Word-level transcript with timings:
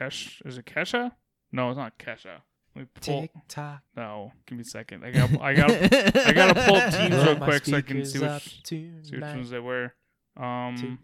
Kesh. 0.00 0.44
Is 0.46 0.58
it 0.58 0.64
Kesha? 0.66 1.12
No, 1.52 1.68
it's 1.70 1.78
not 1.78 1.98
Kesha. 1.98 2.40
Let 2.74 2.82
me 2.82 2.86
pull. 3.00 3.20
Tick 3.22 3.30
tock. 3.48 3.82
No, 3.96 4.32
give 4.46 4.56
me 4.56 4.62
a 4.62 4.64
second. 4.64 5.04
I 5.04 5.10
got. 5.10 5.40
I 5.40 5.54
got. 5.54 5.70
I 6.26 6.32
gotta 6.32 6.54
pull 6.54 6.80
teams 6.90 7.24
real 7.24 7.36
quick 7.36 7.64
so 7.66 7.76
I 7.76 7.80
can 7.82 8.04
see 8.04 8.18
which, 8.20 8.60
see 8.64 8.90
which 9.10 9.20
ones 9.20 9.50
they 9.50 9.58
were. 9.58 9.92
Um, 10.36 10.98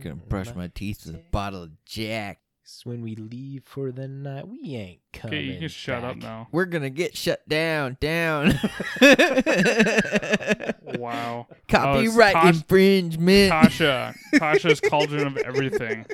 Gonna 0.00 0.16
brush 0.16 0.54
my 0.54 0.68
teeth 0.68 1.06
with 1.06 1.14
a 1.14 1.22
bottle 1.30 1.62
of 1.64 1.84
Jack. 1.84 2.40
When 2.84 3.02
we 3.02 3.14
leave 3.14 3.64
for 3.64 3.92
the 3.92 4.08
night, 4.08 4.48
we 4.48 4.74
ain't 4.74 5.00
coming. 5.12 5.36
okay, 5.38 5.44
you 5.44 5.58
can 5.58 5.68
shut 5.68 6.02
up 6.02 6.16
now. 6.16 6.48
We're 6.50 6.64
gonna 6.64 6.88
get 6.88 7.14
shut 7.14 7.46
down, 7.48 7.98
down. 8.00 8.58
Wow. 10.98 11.48
Copyright 11.68 12.32
Tosh- 12.34 12.54
infringement. 12.56 13.52
Tasha. 13.52 14.14
Tasha's 14.34 14.80
cauldron 14.80 15.26
of 15.26 15.36
everything. 15.38 16.06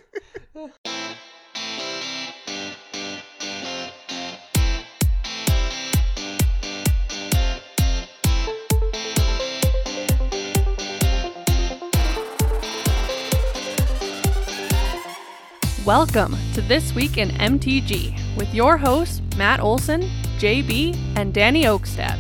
Welcome 15.91 16.37
to 16.55 16.61
This 16.61 16.95
Week 16.95 17.19
in 17.19 17.31
MTG 17.31 18.37
with 18.37 18.55
your 18.55 18.77
hosts, 18.77 19.21
Matt 19.37 19.59
Olson, 19.59 20.03
JB, 20.39 20.97
and 21.17 21.35
Danny 21.35 21.65
Oakstad. 21.65 22.17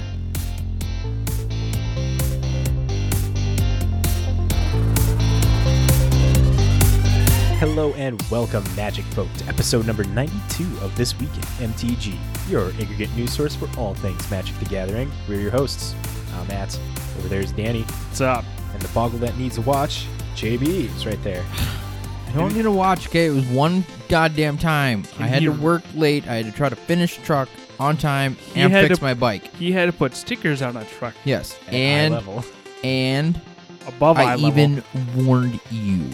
Hello 7.61 7.93
and 7.93 8.21
welcome, 8.29 8.65
Magic 8.75 9.05
Folk, 9.05 9.33
to 9.35 9.47
episode 9.47 9.87
number 9.87 10.03
92 10.03 10.65
of 10.81 10.97
This 10.97 11.17
Week 11.21 11.33
in 11.37 11.71
MTG, 11.71 12.19
your 12.51 12.71
aggregate 12.71 13.15
news 13.15 13.33
source 13.33 13.55
for 13.55 13.69
all 13.79 13.95
things 13.95 14.29
Magic 14.33 14.59
the 14.59 14.65
Gathering. 14.65 15.13
We're 15.29 15.43
your 15.43 15.53
hosts. 15.53 15.95
I'm 16.35 16.49
Matt. 16.49 16.77
Over 17.19 17.29
there's 17.29 17.53
Danny. 17.53 17.83
What's 17.83 18.21
up? 18.21 18.45
And 18.73 18.83
the 18.83 18.89
boggle 18.89 19.21
that 19.21 19.39
needs 19.39 19.59
a 19.59 19.61
watch, 19.61 20.07
JB, 20.35 20.93
is 20.97 21.07
right 21.07 21.23
there. 21.23 21.47
I 22.31 22.35
don't 22.35 22.55
need 22.55 22.63
to 22.63 22.71
watch, 22.71 23.09
okay? 23.09 23.27
It 23.27 23.31
was 23.33 23.47
one 23.47 23.85
goddamn 24.09 24.57
time. 24.57 25.03
I 25.19 25.27
had 25.27 25.43
to 25.43 25.51
work 25.51 25.83
late. 25.95 26.27
I 26.29 26.37
had 26.37 26.47
to 26.47 26.53
try 26.53 26.69
to 26.69 26.77
finish 26.77 27.17
the 27.17 27.25
truck 27.25 27.49
on 27.81 27.97
time 27.97 28.37
You 28.55 28.63
and 28.63 28.73
had 28.73 28.87
fix 28.87 28.99
to- 28.99 29.05
my 29.05 29.15
bike. 29.15 29.53
He 29.57 29.73
had 29.73 29.87
to 29.87 29.93
put 29.93 30.15
stickers 30.15 30.63
on 30.63 30.77
a 30.77 30.85
truck 30.85 31.15
Yes. 31.25 31.57
At 31.67 31.75
eye 31.75 31.77
And 31.77 32.15
level. 32.15 32.45
and 32.85 33.41
above 33.87 34.17
eye 34.17 34.33
I 34.33 34.37
level. 34.37 34.49
even 34.49 34.85
warned 35.17 35.59
you. 35.73 36.05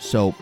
So 0.00 0.34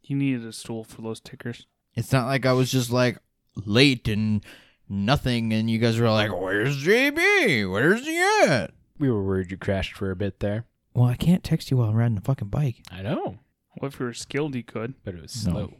He 0.00 0.14
needed 0.14 0.46
a 0.46 0.52
stool 0.52 0.84
for 0.84 1.02
those 1.02 1.20
tickers. 1.20 1.66
it's 1.94 2.12
not 2.12 2.26
like 2.26 2.46
I 2.46 2.52
was 2.52 2.70
just 2.70 2.90
like 2.92 3.18
late 3.66 4.06
and 4.06 4.44
nothing 4.88 5.52
and 5.52 5.68
you 5.68 5.78
guys 5.78 5.98
were 5.98 6.08
like, 6.10 6.30
Where's 6.30 6.76
JB? 6.82 7.68
Where's 7.70 8.06
he 8.06 8.16
at? 8.44 8.70
We 8.98 9.10
were 9.10 9.22
worried 9.24 9.50
you 9.50 9.56
crashed 9.56 9.94
for 9.94 10.10
a 10.12 10.16
bit 10.16 10.38
there. 10.40 10.66
Well, 10.94 11.06
I 11.06 11.16
can't 11.16 11.42
text 11.44 11.70
you 11.70 11.76
while 11.78 11.88
I'm 11.90 11.96
riding 11.96 12.14
the 12.14 12.20
fucking 12.20 12.48
bike. 12.48 12.76
I 12.90 13.02
know, 13.02 13.38
Well, 13.80 13.88
if 13.88 13.98
you 14.00 14.06
were 14.06 14.12
skilled, 14.14 14.54
he 14.54 14.62
could. 14.62 14.94
but 15.04 15.14
it 15.14 15.22
was 15.22 15.46
No. 15.46 15.52
slow. 15.52 15.74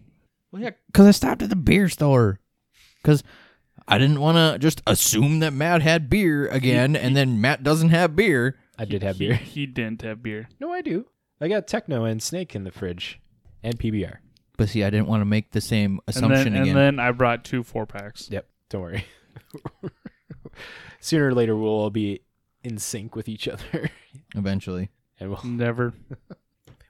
Well, 0.52 0.62
yeah, 0.62 0.70
because 0.86 1.06
I 1.06 1.10
stopped 1.10 1.42
at 1.42 1.50
the 1.50 1.56
beer 1.56 1.88
store. 1.88 2.41
Because 3.02 3.22
I 3.86 3.98
didn't 3.98 4.20
want 4.20 4.36
to 4.36 4.58
just 4.58 4.82
assume 4.86 5.38
that 5.41 5.52
Matt 5.52 5.82
had 5.82 6.08
beer 6.10 6.48
again, 6.48 6.96
and 6.96 7.16
then 7.16 7.41
Matt 7.41 7.62
doesn't 7.62 7.91
have 7.91 8.16
beer. 8.16 8.58
I 8.78 8.84
did 8.84 9.02
have 9.02 9.16
He- 9.19 9.26
beer. 9.28 9.34
He 9.36 9.66
didn't 9.66 10.02
have 10.02 10.22
beer. 10.22 10.48
No, 10.60 10.72
I 10.72 10.80
do. 10.82 11.06
I 11.41 11.48
got 11.48 11.66
Techno 11.69 12.04
and 12.04 12.22
Snake 12.22 12.54
in 12.56 12.64
the 12.64 12.70
fridge, 12.72 13.20
and 13.62 13.78
PBR. 13.78 14.19
But 14.56 14.69
see, 14.70 14.82
I 14.82 14.91
didn't 14.91 15.06
want 15.06 15.20
to 15.20 15.24
make 15.24 15.52
the 15.52 15.60
same 15.60 16.00
And 16.06 16.16
assumption 16.16 16.52
then, 16.54 16.62
again. 16.62 16.76
and 16.76 16.98
then 16.98 17.00
I 17.06 17.12
brought 17.12 17.44
two 17.44 17.62
four 17.62 17.86
packs. 17.86 18.28
Yep, 18.30 18.48
don't 18.70 18.80
worry. 18.82 19.04
Sooner 21.00 21.28
or 21.28 21.34
later, 21.34 21.56
we'll 21.56 21.70
all 21.70 21.91
be 21.91 22.22
in 22.64 22.78
sync 22.78 23.14
with 23.14 23.28
each 23.28 23.46
other. 23.48 23.91
Eventually, 24.34 24.91
and 25.20 25.30
we'll... 25.30 25.44
Never. 25.44 25.94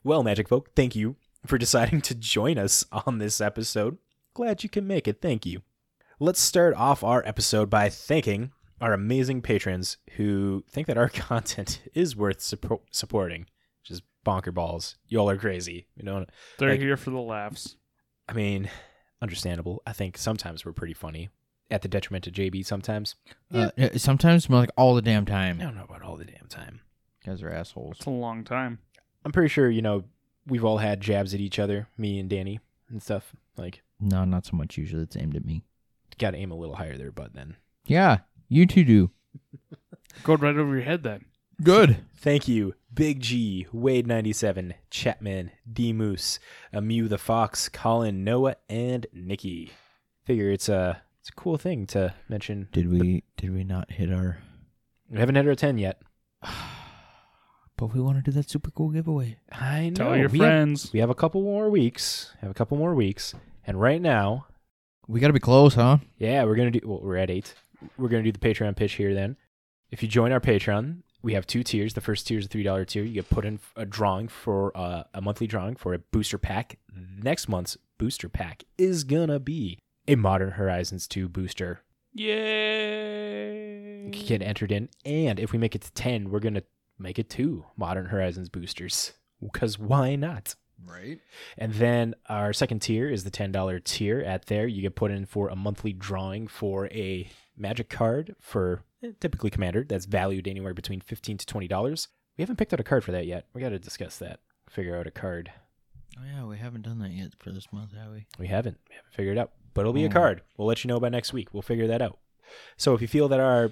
Well, 0.08 0.22
Magic 0.22 0.48
Folk, 0.48 0.70
thank 0.74 0.96
you 0.96 1.16
for 1.44 1.58
deciding 1.58 2.00
to 2.00 2.14
join 2.14 2.56
us 2.56 2.82
on 3.06 3.18
this 3.18 3.42
episode. 3.42 3.98
Glad 4.32 4.62
you 4.62 4.70
can 4.70 4.86
make 4.86 5.06
it. 5.06 5.20
Thank 5.20 5.44
you. 5.44 5.60
Let's 6.18 6.40
start 6.40 6.72
off 6.76 7.04
our 7.04 7.22
episode 7.26 7.68
by 7.68 7.90
thanking 7.90 8.52
our 8.80 8.94
amazing 8.94 9.42
patrons 9.42 9.98
who 10.12 10.64
think 10.70 10.86
that 10.86 10.96
our 10.96 11.08
content 11.10 11.82
is 11.92 12.16
worth 12.16 12.38
suppo- 12.38 12.80
supporting. 12.90 13.48
Just 13.84 14.02
bonker 14.24 14.50
balls. 14.50 14.96
Y'all 15.08 15.28
are 15.28 15.36
crazy. 15.36 15.88
You 15.94 16.04
know, 16.04 16.24
They're 16.56 16.70
Like- 16.70 16.80
here 16.80 16.96
for 16.96 17.10
the 17.10 17.20
laughs. 17.20 17.76
I 18.26 18.32
mean, 18.32 18.70
understandable. 19.20 19.82
I 19.86 19.92
think 19.92 20.16
sometimes 20.16 20.64
we're 20.64 20.72
pretty 20.72 20.94
funny 20.94 21.28
at 21.70 21.82
the 21.82 21.88
detriment 21.88 22.26
of 22.26 22.32
JB 22.32 22.64
sometimes. 22.64 23.14
uh, 23.52 23.72
yeah, 23.76 23.90
sometimes 23.98 24.48
like 24.48 24.70
all 24.74 24.94
the 24.94 25.02
damn 25.02 25.26
time. 25.26 25.60
I 25.60 25.64
don't 25.64 25.76
know 25.76 25.84
about 25.84 26.00
all 26.00 26.16
the 26.16 26.24
damn 26.24 26.46
time. 26.48 26.80
You 27.26 27.32
guys 27.32 27.42
are 27.42 27.50
assholes. 27.50 27.96
It's 27.98 28.06
a 28.06 28.10
long 28.10 28.42
time. 28.42 28.78
I'm 29.24 29.32
pretty 29.32 29.48
sure, 29.48 29.68
you 29.70 29.82
know, 29.82 30.04
we've 30.46 30.64
all 30.64 30.78
had 30.78 31.00
jabs 31.00 31.34
at 31.34 31.40
each 31.40 31.58
other, 31.58 31.88
me 31.96 32.18
and 32.18 32.28
Danny 32.28 32.60
and 32.88 33.02
stuff. 33.02 33.34
Like, 33.56 33.82
No, 34.00 34.24
not 34.24 34.46
so 34.46 34.56
much. 34.56 34.76
Usually, 34.76 35.02
it's 35.02 35.16
aimed 35.16 35.36
at 35.36 35.44
me. 35.44 35.64
got 36.18 36.32
to 36.32 36.38
aim 36.38 36.50
a 36.50 36.56
little 36.56 36.76
higher 36.76 36.96
there, 36.96 37.12
but 37.12 37.34
then. 37.34 37.56
Yeah, 37.86 38.18
you 38.48 38.66
two 38.66 38.84
do. 38.84 39.10
Go 40.24 40.34
right 40.34 40.56
over 40.56 40.74
your 40.74 40.84
head 40.84 41.02
then. 41.02 41.24
Good. 41.62 41.98
Thank 42.16 42.46
you, 42.46 42.74
Big 42.92 43.20
G, 43.20 43.66
Wade97, 43.74 44.74
Chapman, 44.90 45.50
D 45.70 45.92
Moose, 45.92 46.38
Amew 46.72 47.08
the 47.08 47.18
Fox, 47.18 47.68
Colin, 47.68 48.22
Noah, 48.24 48.56
and 48.68 49.06
Nikki. 49.12 49.72
Figure 50.24 50.50
it's 50.50 50.68
a 50.68 51.02
it's 51.20 51.30
a 51.30 51.32
cool 51.32 51.56
thing 51.56 51.86
to 51.88 52.14
mention. 52.28 52.68
Did 52.72 52.90
we? 52.90 53.24
Did 53.36 53.52
we 53.52 53.64
not 53.64 53.90
hit 53.90 54.12
our? 54.12 54.38
We 55.10 55.18
haven't 55.18 55.34
hit 55.34 55.48
our 55.48 55.54
10 55.54 55.78
yet. 55.78 56.00
But 57.78 57.94
we 57.94 58.00
want 58.00 58.16
to 58.18 58.22
do 58.22 58.32
that 58.32 58.50
super 58.50 58.70
cool 58.72 58.90
giveaway. 58.90 59.38
I 59.50 59.88
know. 59.88 59.94
Tell 59.94 60.16
your 60.16 60.28
we 60.28 60.38
have- 60.40 60.46
friends. 60.46 60.92
we 60.92 60.98
have 61.00 61.08
a 61.10 61.14
couple 61.14 61.40
more 61.42 61.70
weeks. 61.70 62.34
Have 62.42 62.50
a 62.50 62.54
couple 62.54 62.76
more 62.76 62.94
weeks, 62.94 63.34
and 63.66 63.80
right 63.80 64.02
now, 64.02 64.46
We 65.06 65.20
got 65.20 65.28
to 65.28 65.32
be 65.32 65.38
close, 65.40 65.74
huh? 65.74 65.98
yeah, 66.18 66.44
we're 66.44 66.56
gonna 66.56 66.70
do. 66.72 66.80
Well, 66.84 67.00
we're 67.02 67.16
at 67.16 67.30
eight. 67.30 67.54
We're 67.96 68.08
gonna 68.08 68.24
do 68.24 68.32
the 68.32 68.38
Patreon 68.38 68.76
pitch 68.76 68.92
here. 68.94 69.14
Then, 69.14 69.36
if 69.90 70.02
you 70.02 70.08
join 70.08 70.32
our 70.32 70.40
Patreon, 70.40 71.02
we 71.22 71.32
have 71.34 71.46
two 71.46 71.62
tiers. 71.62 71.94
The 71.94 72.00
first 72.02 72.26
tier 72.26 72.38
is 72.38 72.44
a 72.46 72.48
three 72.48 72.62
dollar 72.64 72.84
tier. 72.84 73.04
You 73.04 73.14
get 73.14 73.30
put 73.30 73.44
in 73.46 73.58
a 73.76 73.86
drawing 73.86 74.28
for 74.28 74.76
uh, 74.76 75.04
a 75.14 75.20
monthly 75.22 75.46
drawing 75.46 75.76
for 75.76 75.94
a 75.94 75.98
booster 75.98 76.36
pack. 76.36 76.78
Next 76.92 77.48
month's 77.48 77.78
booster 77.96 78.28
pack 78.28 78.64
is 78.76 79.04
gonna 79.04 79.38
be 79.38 79.78
a 80.08 80.16
Modern 80.16 80.50
Horizons 80.52 81.06
two 81.06 81.28
booster. 81.28 81.80
Yay! 82.12 84.10
You 84.12 84.24
get 84.24 84.42
entered 84.42 84.72
in, 84.72 84.88
and 85.04 85.38
if 85.38 85.52
we 85.52 85.58
make 85.58 85.74
it 85.74 85.82
to 85.82 85.92
ten, 85.92 86.30
we're 86.30 86.40
gonna 86.40 86.62
make 86.98 87.18
it 87.18 87.30
two 87.30 87.64
Modern 87.76 88.06
Horizons 88.06 88.48
boosters. 88.48 89.12
Because 89.40 89.78
why 89.78 90.16
not? 90.16 90.56
Right. 90.84 91.20
And 91.56 91.72
then 91.74 92.16
our 92.28 92.52
second 92.52 92.80
tier 92.80 93.08
is 93.08 93.22
the 93.22 93.30
$10 93.30 93.84
tier. 93.84 94.18
At 94.20 94.46
there, 94.46 94.66
you 94.66 94.82
get 94.82 94.96
put 94.96 95.12
in 95.12 95.26
for 95.26 95.48
a 95.48 95.54
monthly 95.54 95.92
drawing 95.92 96.48
for 96.48 96.86
a 96.88 97.30
magic 97.56 97.88
card 97.88 98.34
for 98.40 98.82
eh, 99.04 99.12
typically 99.20 99.50
Commander 99.50 99.84
that's 99.88 100.06
valued 100.06 100.48
anywhere 100.48 100.74
between 100.74 101.00
15 101.00 101.38
to 101.38 101.46
$20. 101.46 102.08
We 102.36 102.42
haven't 102.42 102.56
picked 102.56 102.72
out 102.72 102.80
a 102.80 102.82
card 102.82 103.04
for 103.04 103.12
that 103.12 103.26
yet. 103.26 103.46
We 103.54 103.60
got 103.60 103.68
to 103.68 103.78
discuss 103.78 104.18
that. 104.18 104.40
Figure 104.68 104.96
out 104.96 105.06
a 105.06 105.12
card. 105.12 105.52
Oh 106.18 106.24
yeah, 106.24 106.44
we 106.44 106.58
haven't 106.58 106.82
done 106.82 106.98
that 106.98 107.10
yet 107.12 107.34
for 107.38 107.52
this 107.52 107.72
month, 107.72 107.92
have 107.94 108.10
we? 108.10 108.26
We 108.40 108.48
haven't. 108.48 108.78
We 108.88 108.96
haven't 108.96 109.14
figured 109.14 109.36
it 109.36 109.40
out. 109.40 109.52
But 109.72 109.82
it'll 109.82 109.92
be 109.92 110.04
a 110.04 110.08
Hmm. 110.08 110.14
card. 110.14 110.42
We'll 110.56 110.66
let 110.66 110.82
you 110.82 110.88
know 110.88 110.98
by 110.98 111.10
next 111.10 111.32
week. 111.32 111.54
We'll 111.54 111.62
figure 111.62 111.86
that 111.86 112.02
out. 112.02 112.18
So 112.76 112.94
if 112.94 113.00
you 113.00 113.06
feel 113.06 113.28
that 113.28 113.38
our 113.38 113.70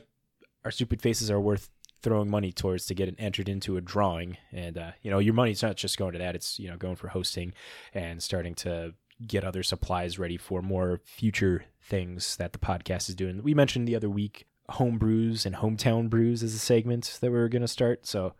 our 0.65 0.71
stupid 0.71 1.01
faces 1.03 1.29
are 1.31 1.41
worth 1.41 1.71
throwing 2.03 2.31
money 2.31 2.53
towards 2.53 2.87
to 2.87 2.95
get 2.95 3.09
it 3.09 3.17
entered 3.19 3.49
into 3.49 3.77
a 3.77 3.81
drawing, 3.81 4.37
and 4.53 4.79
uh, 4.79 4.91
you 5.03 5.11
know 5.11 5.19
your 5.19 5.35
money's 5.35 5.63
not 5.63 5.77
just 5.77 5.99
going 5.99 6.13
to 6.13 6.19
that; 6.19 6.35
it's 6.35 6.59
you 6.59 6.69
know 6.69 6.77
going 6.77 6.97
for 6.97 7.09
hosting 7.09 7.53
and 7.95 8.23
starting 8.23 8.55
to 8.57 8.95
get 9.27 9.45
other 9.45 9.63
supplies 9.63 10.19
ready 10.19 10.37
for 10.37 10.61
more 10.61 11.01
future 11.05 11.65
things 11.83 12.37
that 12.37 12.53
the 12.53 12.59
podcast 12.59 13.09
is 13.09 13.15
doing. 13.15 13.43
We 13.43 13.55
mentioned 13.55 13.89
the 13.89 13.97
other 13.97 14.11
week 14.11 14.47
home 14.69 14.99
brews 14.99 15.47
and 15.47 15.57
hometown 15.57 16.11
brews 16.11 16.43
as 16.43 16.55
a 16.55 16.59
segment 16.59 17.19
that 17.21 17.31
we 17.31 17.39
are 17.39 17.49
going 17.49 17.63
to 17.63 17.69
start. 17.69 18.07
So 18.07 18.35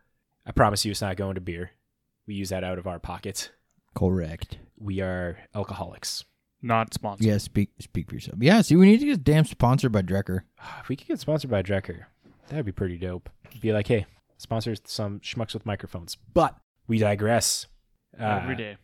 I 0.45 0.53
promise 0.53 0.85
you, 0.85 0.91
it's 0.91 1.01
not 1.01 1.17
going 1.17 1.37
to 1.37 1.41
beer. 1.41 1.71
We 2.27 2.35
use 2.35 2.49
that 2.51 2.65
out 2.65 2.79
of 2.79 2.87
our 2.87 2.99
pockets. 2.99 3.51
Correct. 3.95 4.59
We 4.79 5.01
are 5.01 5.39
alcoholics. 5.55 6.25
Not 6.63 6.93
sponsored. 6.95 7.27
Yeah, 7.27 7.39
speak 7.39 7.71
speak 7.79 8.09
for 8.09 8.15
yourself. 8.15 8.39
Yeah, 8.41 8.61
see, 8.63 8.77
we 8.77 8.87
need 8.87 9.01
to 9.01 9.07
get 9.07 9.23
damn 9.23 9.45
sponsored 9.45 9.93
by 9.93 10.03
Drecker. 10.03 10.41
If 10.81 10.89
we 10.89 10.97
could 10.97 11.07
get 11.07 11.21
sponsored 11.21 11.51
by 11.51 11.63
Drecker, 11.63 12.07
that'd 12.49 12.67
be 12.67 12.73
pretty 12.73 12.99
dope. 12.99 13.29
Be 13.61 13.73
like, 13.73 13.87
hey, 13.87 14.07
sponsor 14.39 14.75
some 14.85 15.21
schmucks 15.21 15.55
with 15.55 15.67
microphones. 15.67 16.17
But 16.35 16.57
we 16.87 16.99
digress. 16.99 17.67
Uh, 18.19 18.41
Every 18.43 18.57
day. 18.57 18.77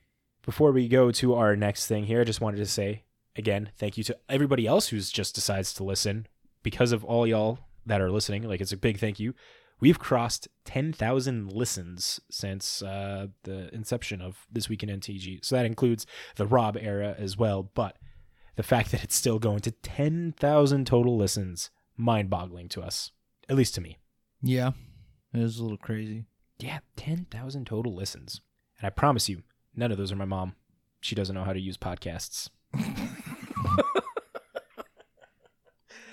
Before 0.45 0.73
we 0.73 0.89
go 0.89 1.11
to 1.13 1.35
our 1.35 1.55
next 1.57 1.87
thing 1.87 2.05
here, 2.05 2.21
I 2.21 2.25
just 2.25 2.41
wanted 2.41 2.59
to 2.59 2.67
say 2.67 3.05
again, 3.37 3.71
thank 3.77 3.97
you 3.97 4.05
to 4.05 4.17
everybody 4.29 4.67
else 4.67 4.89
who's 4.89 5.11
just 5.11 5.35
decides 5.35 5.73
to 5.75 5.85
listen. 5.85 6.27
Because 6.63 6.93
of 6.93 7.05
all 7.05 7.27
y'all 7.27 7.59
that 7.87 8.01
are 8.01 8.11
listening, 8.11 8.43
like 8.45 8.61
it's 8.61 8.73
a 8.73 8.77
big 8.77 8.99
thank 8.99 9.19
you. 9.19 9.35
We've 9.81 9.99
crossed 9.99 10.47
10,000 10.65 11.53
listens 11.53 12.21
since 12.31 12.83
uh, 12.83 13.29
the 13.43 13.75
inception 13.75 14.21
of 14.21 14.47
This 14.51 14.69
Week 14.69 14.85
in 14.85 14.89
MTG. 14.89 15.45
So 15.45 15.57
that 15.57 15.67
includes 15.67 16.07
the 16.37 16.47
Rob 16.47 16.77
era 16.81 17.17
as 17.19 17.37
well. 17.37 17.65
But 17.75 17.97
the 18.55 18.63
fact 18.63 18.93
that 18.93 19.03
it's 19.03 19.17
still 19.17 19.41
going 19.41 19.59
to 19.61 19.73
10,000 19.73 20.87
total 20.87 21.17
listens, 21.17 21.71
mind 21.97 22.31
boggling 22.31 22.69
to 22.71 22.83
us, 22.83 23.11
at 23.53 23.59
least 23.59 23.75
to 23.75 23.83
me. 23.83 23.99
Yeah, 24.41 24.71
it 25.35 25.39
was 25.39 25.59
a 25.59 25.63
little 25.63 25.77
crazy. 25.77 26.25
Yeah, 26.59 26.79
10,000 26.97 27.67
total 27.67 27.95
listens. 27.95 28.41
And 28.79 28.87
I 28.87 28.91
promise 28.91 29.29
you, 29.29 29.43
none 29.77 29.93
of 29.93 29.99
those 29.99 30.11
are 30.11 30.17
my 30.17 30.25
mom. 30.25 30.55
She 31.03 31.15
doesn't 31.15 31.35
know 31.35 31.45
how 31.45 31.53
to 31.53 31.61
use 31.61 31.77
podcasts. 31.77 32.49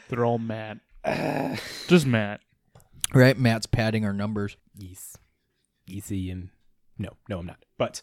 They're 0.09 0.25
all 0.25 0.37
mad. 0.37 0.81
Just 1.87 2.05
mad. 2.05 2.41
Right, 3.13 3.39
Matt's 3.39 3.67
padding 3.67 4.03
our 4.03 4.11
numbers. 4.11 4.57
Yes. 4.75 5.15
Easy 5.87 6.29
and 6.29 6.49
no, 6.97 7.11
no, 7.29 7.39
I'm 7.39 7.45
not. 7.45 7.63
But 7.77 8.01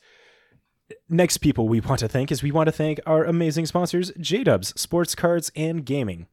next 1.10 1.38
people 1.38 1.68
we 1.68 1.80
want 1.80 2.00
to 2.00 2.08
thank 2.08 2.32
is 2.32 2.42
we 2.42 2.52
want 2.52 2.68
to 2.68 2.72
thank 2.72 3.00
our 3.04 3.24
amazing 3.24 3.66
sponsors, 3.66 4.12
J-Dubs, 4.18 4.80
Sports 4.80 5.14
Cards 5.14 5.52
and 5.54 5.84
Gaming. 5.84 6.26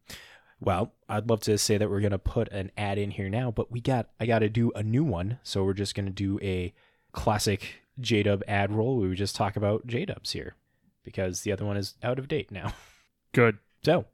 Well, 0.64 0.94
I'd 1.10 1.30
love 1.30 1.42
to 1.42 1.58
say 1.58 1.78
that 1.78 1.90
we're 1.90 2.00
gonna 2.00 2.18
put 2.18 2.48
an 2.50 2.72
ad 2.78 2.98
in 2.98 3.12
here 3.12 3.28
now, 3.30 3.52
but 3.52 3.70
we 3.70 3.82
got 3.82 4.10
I 4.20 4.26
gotta 4.26 4.50
do 4.50 4.72
a 4.76 4.82
new 4.82 5.04
one. 5.04 5.40
So 5.44 5.64
we're 5.64 5.74
just 5.74 5.94
gonna 5.94 6.10
do 6.10 6.40
a 6.42 6.74
classic 7.12 7.82
J-Dub 8.00 8.44
ad 8.48 8.72
roll. 8.72 8.98
We 8.98 9.10
would 9.10 9.18
just 9.18 9.36
talk 9.36 9.56
about 9.56 9.86
J-Dubs 9.86 10.32
here. 10.32 10.56
Because 11.04 11.42
the 11.42 11.52
other 11.52 11.66
one 11.66 11.76
is 11.76 11.96
out 12.02 12.18
of 12.18 12.30
date 12.30 12.50
now. 12.50 12.74
Good. 13.34 13.58
So 13.84 14.06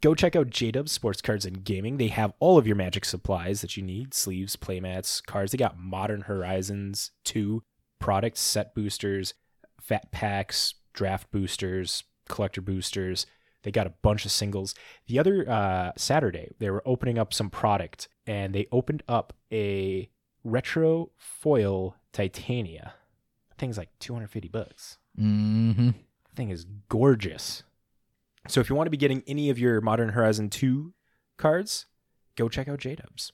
go 0.00 0.14
check 0.14 0.36
out 0.36 0.50
JDub 0.50 0.88
Sports 0.88 1.20
Cards 1.20 1.44
and 1.44 1.64
Gaming. 1.64 1.96
They 1.96 2.06
have 2.06 2.34
all 2.38 2.56
of 2.56 2.68
your 2.68 2.76
magic 2.76 3.04
supplies 3.04 3.60
that 3.62 3.76
you 3.76 3.82
need 3.82 4.14
sleeves, 4.14 4.54
playmats, 4.54 5.24
cards. 5.24 5.50
They 5.50 5.58
got 5.58 5.78
Modern 5.78 6.22
Horizons 6.22 7.10
2 7.24 7.64
products, 7.98 8.40
set 8.40 8.76
boosters, 8.76 9.34
fat 9.80 10.12
packs, 10.12 10.74
draft 10.92 11.32
boosters, 11.32 12.04
collector 12.28 12.60
boosters. 12.60 13.26
They 13.66 13.72
got 13.72 13.88
a 13.88 13.94
bunch 14.02 14.24
of 14.24 14.30
singles. 14.30 14.76
The 15.08 15.18
other 15.18 15.44
uh, 15.50 15.90
Saturday, 15.96 16.52
they 16.60 16.70
were 16.70 16.84
opening 16.86 17.18
up 17.18 17.34
some 17.34 17.50
product 17.50 18.06
and 18.24 18.54
they 18.54 18.68
opened 18.70 19.02
up 19.08 19.32
a 19.52 20.08
retro 20.44 21.10
foil 21.16 21.96
Titania. 22.12 22.94
Thing's 23.58 23.76
like 23.76 23.88
250 23.98 24.46
bucks 24.48 24.98
Mm-hmm. 25.20 25.90
thing 26.36 26.50
is 26.50 26.64
gorgeous. 26.88 27.64
So 28.46 28.60
if 28.60 28.70
you 28.70 28.76
want 28.76 28.86
to 28.86 28.90
be 28.92 28.96
getting 28.96 29.24
any 29.26 29.50
of 29.50 29.58
your 29.58 29.80
Modern 29.80 30.10
Horizon 30.10 30.48
2 30.48 30.92
cards, 31.36 31.86
go 32.36 32.48
check 32.48 32.68
out 32.68 32.78
J-Dubs. 32.78 33.32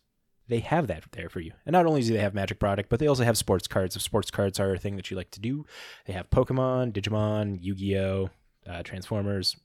They 0.48 0.60
have 0.60 0.86
that 0.86 1.04
there 1.12 1.28
for 1.28 1.40
you. 1.40 1.52
And 1.66 1.74
not 1.74 1.84
only 1.84 2.00
do 2.00 2.14
they 2.14 2.20
have 2.20 2.32
Magic 2.34 2.58
product, 2.58 2.88
but 2.88 3.00
they 3.00 3.06
also 3.06 3.24
have 3.24 3.36
sports 3.36 3.66
cards. 3.68 3.96
If 3.96 4.02
sports 4.02 4.30
cards 4.30 4.58
are 4.58 4.72
a 4.72 4.78
thing 4.78 4.96
that 4.96 5.10
you 5.10 5.16
like 5.18 5.30
to 5.32 5.40
do, 5.40 5.66
they 6.06 6.14
have 6.14 6.30
Pokemon, 6.30 6.92
Digimon, 6.92 7.58
Yu-Gi-Oh, 7.60 8.30
uh, 8.66 8.82
Transformers. 8.82 9.56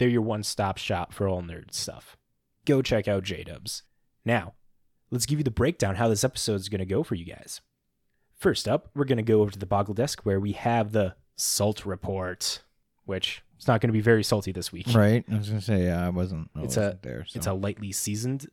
They're 0.00 0.08
your 0.08 0.22
one-stop 0.22 0.78
shop 0.78 1.12
for 1.12 1.28
all 1.28 1.42
nerd 1.42 1.74
stuff. 1.74 2.16
Go 2.64 2.80
check 2.80 3.06
out 3.06 3.22
J-Dubs. 3.22 3.82
Now, 4.24 4.54
let's 5.10 5.26
give 5.26 5.38
you 5.38 5.44
the 5.44 5.50
breakdown 5.50 5.96
how 5.96 6.08
this 6.08 6.24
episode 6.24 6.54
is 6.54 6.70
going 6.70 6.78
to 6.78 6.86
go 6.86 7.02
for 7.02 7.16
you 7.16 7.26
guys. 7.26 7.60
First 8.34 8.66
up, 8.66 8.88
we're 8.94 9.04
going 9.04 9.18
to 9.18 9.22
go 9.22 9.42
over 9.42 9.50
to 9.50 9.58
the 9.58 9.66
Boggle 9.66 9.92
Desk 9.92 10.22
where 10.22 10.40
we 10.40 10.52
have 10.52 10.92
the 10.92 11.16
Salt 11.36 11.84
Report, 11.84 12.62
which 13.04 13.42
is 13.58 13.68
not 13.68 13.82
going 13.82 13.88
to 13.90 13.92
be 13.92 14.00
very 14.00 14.24
salty 14.24 14.52
this 14.52 14.72
week. 14.72 14.86
Right. 14.94 15.22
I 15.30 15.36
was 15.36 15.50
gonna 15.50 15.60
say 15.60 15.84
yeah, 15.84 16.06
I 16.06 16.08
wasn't. 16.08 16.48
I 16.56 16.62
It's 16.62 16.78
a- 16.78 16.80
wasn't 16.80 17.02
there. 17.02 17.26
It's 17.34 17.46
a 17.46 17.52
lightly 17.52 17.92
seasoned 17.92 18.46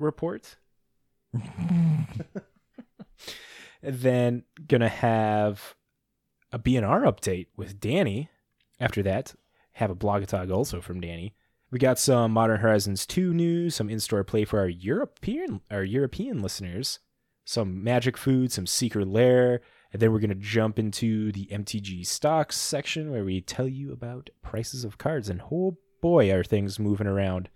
report. 0.00 0.56
then 3.82 4.42
going 4.66 4.80
to 4.80 4.88
have 4.88 5.76
a 6.50 6.58
BNR 6.58 7.04
update 7.04 7.46
with 7.56 7.78
Danny. 7.78 8.30
After 8.80 9.02
that, 9.04 9.34
have 9.78 9.90
a 9.90 9.96
blogatog 9.96 10.52
also 10.52 10.80
from 10.80 11.00
Danny. 11.00 11.34
We 11.70 11.78
got 11.78 11.98
some 11.98 12.32
Modern 12.32 12.58
Horizons 12.60 13.06
2 13.06 13.32
news, 13.32 13.74
some 13.74 13.90
in-store 13.90 14.24
play 14.24 14.44
for 14.44 14.58
our 14.58 14.68
European 14.68 15.60
our 15.70 15.84
European 15.84 16.42
listeners, 16.42 16.98
some 17.44 17.82
magic 17.84 18.16
food, 18.16 18.50
some 18.52 18.66
secret 18.66 19.06
lair, 19.06 19.60
and 19.92 20.02
then 20.02 20.12
we're 20.12 20.18
going 20.20 20.30
to 20.30 20.34
jump 20.34 20.78
into 20.78 21.30
the 21.32 21.46
MTG 21.52 22.06
stocks 22.06 22.56
section 22.56 23.10
where 23.10 23.24
we 23.24 23.40
tell 23.40 23.68
you 23.68 23.92
about 23.92 24.30
prices 24.42 24.84
of 24.84 24.98
cards 24.98 25.28
and 25.28 25.42
oh 25.52 25.76
boy 26.00 26.32
are 26.32 26.44
things 26.44 26.78
moving 26.78 27.06
around. 27.06 27.48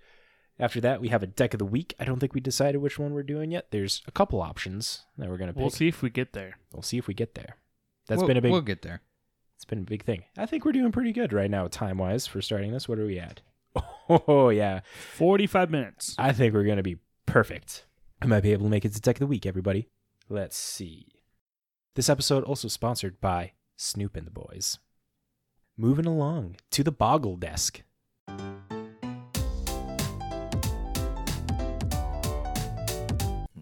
After 0.59 0.81
that, 0.83 1.01
we 1.01 1.09
have 1.09 1.23
a 1.23 1.27
deck 1.27 1.55
of 1.55 1.59
the 1.59 1.65
week. 1.65 1.95
I 1.99 2.05
don't 2.05 2.21
think 2.21 2.35
we 2.35 2.41
decided 2.41 2.79
which 2.79 2.99
one 2.99 3.13
we're 3.15 3.23
doing 3.25 3.51
yet. 3.51 3.69
There's 3.71 4.03
a 4.07 4.13
couple 4.13 4.41
options 4.41 5.07
that 5.19 5.29
we're 5.29 5.39
going 5.39 5.49
to 5.49 5.55
pick. 5.55 5.61
We'll 5.61 5.71
see 5.71 5.89
if 5.89 6.03
we 6.03 6.11
get 6.11 6.35
there. 6.35 6.59
We'll 6.73 6.83
see 6.83 6.99
if 6.99 7.09
we 7.09 7.15
get 7.15 7.35
there. 7.35 7.57
That's 8.07 8.19
We'll- 8.19 8.29
been 8.29 8.37
a 8.37 8.43
big 8.43 8.53
We'll 8.53 8.61
get 8.61 8.83
there. 8.83 9.01
It's 9.63 9.71
been 9.71 9.79
a 9.79 9.83
big 9.83 10.03
thing. 10.03 10.25
I 10.37 10.45
think 10.45 10.65
we're 10.65 10.73
doing 10.73 10.91
pretty 10.91 11.13
good 11.13 11.33
right 11.33 11.49
now, 11.49 11.69
time 11.69 11.97
wise, 11.97 12.27
for 12.27 12.43
starting 12.43 12.73
this. 12.73 12.89
What 12.89 12.99
are 12.99 13.07
we 13.07 13.21
at? 13.21 13.43
Oh, 14.09 14.49
yeah. 14.49 14.81
45 15.15 15.71
minutes. 15.71 16.17
I 16.19 16.33
think 16.33 16.53
we're 16.53 16.65
going 16.65 16.79
to 16.79 16.83
be 16.83 16.97
perfect. 17.25 17.87
I 18.21 18.27
might 18.27 18.43
be 18.43 18.53
able 18.53 18.65
to 18.65 18.71
make 18.71 18.85
it 18.85 18.93
to 18.93 19.01
Tech 19.01 19.17
of 19.17 19.21
the 19.21 19.27
Week, 19.29 19.47
everybody. 19.47 19.89
Let's 20.29 20.57
see. 20.57 21.07
This 21.95 22.11
episode 22.11 22.43
also 22.43 22.67
sponsored 22.67 23.21
by 23.21 23.53
Snoop 23.77 24.17
and 24.17 24.27
the 24.27 24.33
Boys. 24.33 24.81
Moving 25.79 26.07
along 26.07 26.57
to 26.73 26.83
the 26.83 26.91
Boggle 26.91 27.37
Desk. 27.37 27.83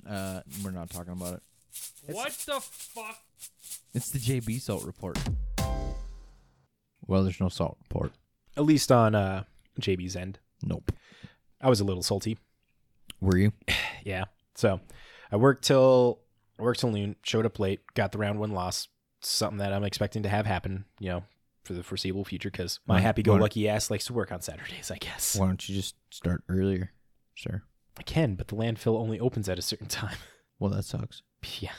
Uh, 0.09 0.41
we're 0.65 0.71
not 0.73 0.89
talking 0.89 1.13
about 1.13 1.35
it. 1.35 1.43
What 2.07 2.33
the 2.47 2.61
fuck? 2.61 3.19
It's 3.93 4.11
the 4.11 4.19
JB 4.19 4.63
salt 4.63 4.85
report. 4.85 5.19
Well, 7.07 7.23
there's 7.25 7.41
no 7.41 7.49
salt 7.49 7.79
report. 7.83 8.13
At 8.57 8.65
least 8.65 8.91
on 8.93 9.15
uh, 9.15 9.45
JB's 9.81 10.17
end. 10.17 10.39
Nope. 10.63 10.93
I 11.61 11.69
was 11.69 11.81
a 11.81 11.85
little 11.85 12.03
salty. 12.03 12.39
Were 13.21 13.37
you? 13.37 13.53
Yeah. 14.03 14.25
So 14.55 14.81
I 15.31 15.37
worked 15.37 15.63
till 15.63 16.21
I 16.59 16.63
worked 16.63 16.81
till 16.81 16.91
noon, 16.91 17.17
showed 17.23 17.45
up 17.45 17.59
late, 17.59 17.81
got 17.93 18.13
the 18.13 18.19
round 18.19 18.39
one 18.39 18.53
loss. 18.53 18.89
Something 19.21 19.59
that 19.59 19.75
I'm 19.75 19.85
expecting 19.85 20.23
to 20.23 20.31
have 20.31 20.47
happen, 20.47 20.87
you 20.99 21.11
know, 21.11 21.25
for 21.65 21.75
the 21.75 21.83
foreseeable 21.83 22.25
future 22.25 22.51
because 22.51 22.81
my 22.87 22.99
happy 22.99 23.23
go 23.23 23.35
lucky 23.35 23.69
ass 23.69 23.91
likes 23.91 24.07
to 24.07 24.15
work 24.15 24.33
on 24.33 24.41
Saturdays, 24.41 24.91
I 24.91 24.97
guess. 24.97 25.37
Why 25.37 25.47
don't 25.47 25.69
you 25.69 25.75
just 25.75 25.97
start 26.11 26.43
earlier, 26.49 26.93
sir? 27.37 27.63
I 27.99 28.03
can, 28.03 28.37
but 28.37 28.49
the 28.49 28.57
landfill 28.57 28.99
only 28.99 29.21
opens 29.21 29.51
at 29.51 29.59
a 29.59 29.63
certain 29.63 29.87
time. 29.89 30.17
Well, 30.59 30.71
that 30.71 30.85
sucks. 30.85 31.21
yeah, 31.59 31.73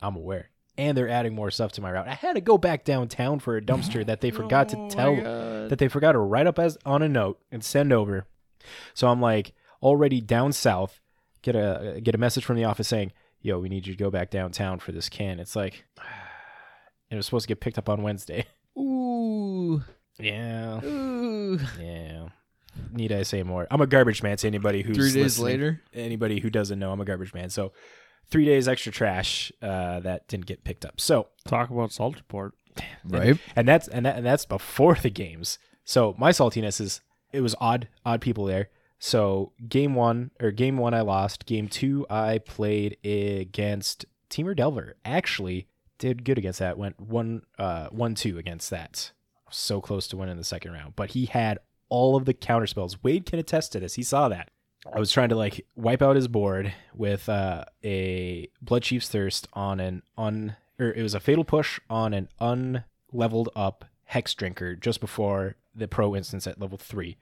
I'm 0.00 0.14
aware. 0.14 0.50
And 0.76 0.96
they're 0.96 1.08
adding 1.08 1.34
more 1.34 1.50
stuff 1.52 1.72
to 1.72 1.80
my 1.80 1.92
route. 1.92 2.08
I 2.08 2.14
had 2.14 2.34
to 2.34 2.40
go 2.40 2.58
back 2.58 2.84
downtown 2.84 3.38
for 3.38 3.56
a 3.56 3.62
dumpster 3.62 4.04
that 4.06 4.20
they 4.20 4.30
forgot 4.40 4.70
to 4.70 4.76
oh 4.76 4.88
tell 4.90 5.14
that 5.68 5.78
they 5.78 5.86
forgot 5.88 6.12
to 6.12 6.18
write 6.18 6.46
up 6.48 6.58
as 6.58 6.76
on 6.84 7.02
a 7.02 7.08
note 7.08 7.40
and 7.52 7.62
send 7.62 7.92
over. 7.92 8.26
So 8.92 9.08
I'm 9.08 9.20
like 9.20 9.52
already 9.82 10.20
down 10.20 10.52
south, 10.52 11.00
get 11.42 11.54
a 11.54 12.00
get 12.02 12.14
a 12.14 12.18
message 12.18 12.44
from 12.44 12.56
the 12.56 12.64
office 12.64 12.88
saying, 12.88 13.12
"Yo, 13.40 13.60
we 13.60 13.68
need 13.68 13.86
you 13.86 13.92
to 13.94 13.98
go 13.98 14.10
back 14.10 14.30
downtown 14.30 14.80
for 14.80 14.90
this 14.90 15.08
can." 15.08 15.38
It's 15.38 15.54
like 15.54 15.84
it 17.10 17.14
was 17.16 17.26
supposed 17.26 17.44
to 17.44 17.48
get 17.48 17.60
picked 17.60 17.78
up 17.78 17.88
on 17.88 18.02
Wednesday. 18.02 18.46
Ooh. 18.78 19.82
Yeah, 20.18 20.80
Ooh. 20.84 21.58
yeah. 21.80 22.28
Need 22.92 23.12
I 23.12 23.22
say 23.22 23.42
more? 23.44 23.68
I'm 23.70 23.80
a 23.80 23.86
garbage 23.86 24.22
man. 24.22 24.36
To 24.38 24.46
anybody 24.48 24.82
who's 24.82 24.96
Three 24.96 25.06
days 25.12 25.38
listening. 25.38 25.44
later. 25.46 25.82
anybody 25.92 26.40
who 26.40 26.50
doesn't 26.50 26.78
know, 26.78 26.90
I'm 26.90 27.00
a 27.00 27.04
garbage 27.04 27.32
man. 27.32 27.50
So 27.50 27.72
three 28.30 28.44
days 28.44 28.68
extra 28.68 28.92
trash 28.92 29.52
uh, 29.62 30.00
that 30.00 30.28
didn't 30.28 30.46
get 30.46 30.64
picked 30.64 30.84
up. 30.84 31.00
So 31.00 31.28
Talk 31.46 31.70
about 31.70 31.92
salt 31.92 32.16
report. 32.16 32.54
Right. 33.06 33.38
and 33.54 33.68
that's 33.68 33.86
and 33.86 34.04
that 34.06 34.16
and 34.16 34.26
that's 34.26 34.46
before 34.46 34.94
the 34.96 35.10
games. 35.10 35.58
So 35.84 36.14
my 36.18 36.30
saltiness 36.30 36.80
is 36.80 37.00
it 37.32 37.40
was 37.40 37.54
odd 37.60 37.88
odd 38.04 38.20
people 38.20 38.46
there. 38.46 38.70
So 38.98 39.52
game 39.68 39.94
one 39.94 40.30
or 40.40 40.50
game 40.50 40.76
one 40.78 40.94
I 40.94 41.02
lost. 41.02 41.46
Game 41.46 41.68
two 41.68 42.06
I 42.10 42.38
played 42.38 42.96
against 43.04 44.06
Temur 44.30 44.56
Delver. 44.56 44.96
Actually 45.04 45.68
did 45.98 46.24
good 46.24 46.38
against 46.38 46.58
that. 46.58 46.76
Went 46.78 46.98
one 46.98 47.42
uh 47.58 47.88
one 47.90 48.14
two 48.14 48.38
against 48.38 48.70
that. 48.70 49.12
So 49.50 49.80
close 49.80 50.08
to 50.08 50.16
winning 50.16 50.36
the 50.38 50.44
second 50.44 50.72
round. 50.72 50.96
But 50.96 51.10
he 51.10 51.26
had 51.26 51.58
all 51.88 52.16
of 52.16 52.24
the 52.24 52.34
counter 52.34 52.66
spells. 52.66 53.02
Wade 53.04 53.26
can 53.26 53.38
attest 53.38 53.70
to 53.72 53.80
this. 53.80 53.94
He 53.94 54.02
saw 54.02 54.28
that. 54.30 54.50
I 54.92 54.98
was 54.98 55.12
trying 55.12 55.30
to 55.30 55.36
like 55.36 55.66
wipe 55.76 56.02
out 56.02 56.16
his 56.16 56.28
board 56.28 56.74
with 56.94 57.28
uh, 57.28 57.64
a 57.82 58.48
Blood 58.60 58.82
Chief's 58.82 59.08
Thirst 59.08 59.48
on 59.52 59.80
an 59.80 60.02
un 60.16 60.56
or 60.78 60.88
it 60.92 61.02
was 61.02 61.14
a 61.14 61.20
fatal 61.20 61.44
push 61.44 61.80
on 61.88 62.12
an 62.12 62.28
unleveled 62.40 63.48
up 63.54 63.84
Hex 64.04 64.34
Drinker 64.34 64.74
just 64.74 65.00
before 65.00 65.56
the 65.74 65.88
pro 65.88 66.14
instants 66.14 66.46
at 66.46 66.60
level 66.60 66.78
three 66.78 67.16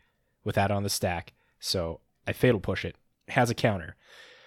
with 0.45 0.55
that 0.57 0.71
on 0.71 0.83
the 0.83 0.91
stack. 0.91 1.33
So 1.61 2.01
I 2.27 2.33
fatal 2.33 2.61
push 2.61 2.85
it. 2.85 2.97
Has 3.29 3.51
a 3.51 3.55
counter. 3.55 3.97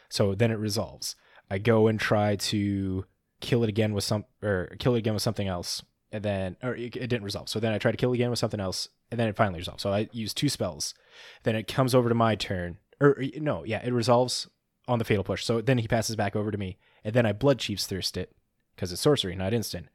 So 0.09 0.35
then 0.35 0.51
it 0.51 0.59
resolves. 0.59 1.15
I 1.49 1.57
go 1.57 1.87
and 1.87 1.99
try 1.99 2.35
to 2.35 3.05
kill 3.41 3.63
it 3.63 3.69
again 3.69 3.93
with 3.93 4.03
some 4.03 4.25
or 4.41 4.75
kill 4.79 4.95
it 4.95 4.99
again 4.99 5.13
with 5.13 5.23
something 5.23 5.47
else. 5.47 5.83
And 6.11 6.23
then 6.23 6.57
or 6.63 6.75
it, 6.75 6.95
it 6.95 7.07
didn't 7.07 7.23
resolve. 7.23 7.49
So 7.49 7.59
then 7.59 7.73
I 7.73 7.77
try 7.77 7.91
to 7.91 7.97
kill 7.97 8.11
it 8.11 8.15
again 8.15 8.29
with 8.29 8.39
something 8.39 8.59
else. 8.59 8.89
And 9.11 9.19
then 9.19 9.27
it 9.27 9.35
finally 9.35 9.59
resolves. 9.59 9.83
So 9.83 9.93
I 9.93 10.09
use 10.11 10.33
two 10.33 10.49
spells. 10.49 10.93
Then 11.43 11.55
it 11.55 11.67
comes 11.67 11.93
over 11.93 12.09
to 12.09 12.15
my 12.15 12.35
turn. 12.35 12.77
Or 12.99 13.21
no, 13.35 13.63
yeah, 13.63 13.85
it 13.85 13.91
resolves 13.91 14.47
on 14.87 14.99
the 14.99 15.05
fatal 15.05 15.23
push. 15.23 15.43
So 15.43 15.61
then 15.61 15.77
he 15.77 15.87
passes 15.87 16.15
back 16.15 16.35
over 16.35 16.51
to 16.51 16.57
me. 16.57 16.77
And 17.03 17.13
then 17.13 17.25
I 17.25 17.33
Blood 17.33 17.59
Chiefs 17.59 17.87
Thirst 17.87 18.17
it 18.17 18.31
because 18.75 18.91
it's 18.91 19.01
sorcery, 19.01 19.35
not 19.35 19.53
instant, 19.53 19.87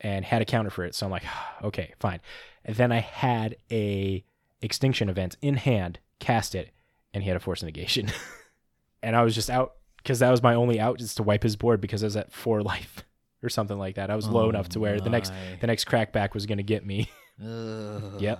and 0.00 0.24
had 0.24 0.42
a 0.42 0.44
counter 0.44 0.70
for 0.70 0.84
it. 0.84 0.94
So 0.94 1.06
I'm 1.06 1.12
like, 1.12 1.24
okay, 1.64 1.94
fine. 1.98 2.20
And 2.64 2.76
then 2.76 2.92
I 2.92 3.00
had 3.00 3.56
a 3.70 4.24
Extinction 4.60 5.08
event 5.08 5.36
in 5.42 5.56
hand, 5.56 5.98
cast 6.20 6.54
it, 6.54 6.70
and 7.12 7.24
he 7.24 7.28
had 7.28 7.36
a 7.36 7.40
Force 7.40 7.64
Negation. 7.64 8.12
and 9.02 9.16
I 9.16 9.22
was 9.22 9.34
just 9.34 9.50
out 9.50 9.72
because 9.96 10.20
that 10.20 10.30
was 10.30 10.42
my 10.42 10.54
only 10.54 10.78
out 10.78 10.98
just 10.98 11.16
to 11.16 11.24
wipe 11.24 11.42
his 11.42 11.56
board 11.56 11.80
because 11.80 12.04
I 12.04 12.06
was 12.06 12.16
at 12.16 12.32
four 12.32 12.62
life 12.62 13.04
or 13.42 13.48
something 13.48 13.76
like 13.78 13.96
that. 13.96 14.10
I 14.10 14.14
was 14.14 14.28
low 14.28 14.46
Oh 14.46 14.50
enough 14.50 14.68
to 14.70 14.80
where 14.80 15.00
the 15.00 15.10
next 15.10 15.32
the 15.60 15.66
next 15.66 15.86
crackback 15.86 16.32
was 16.32 16.46
going 16.46 16.58
to 16.58 16.64
get 16.64 16.86
me. 16.86 17.10
Yep. 17.38 18.38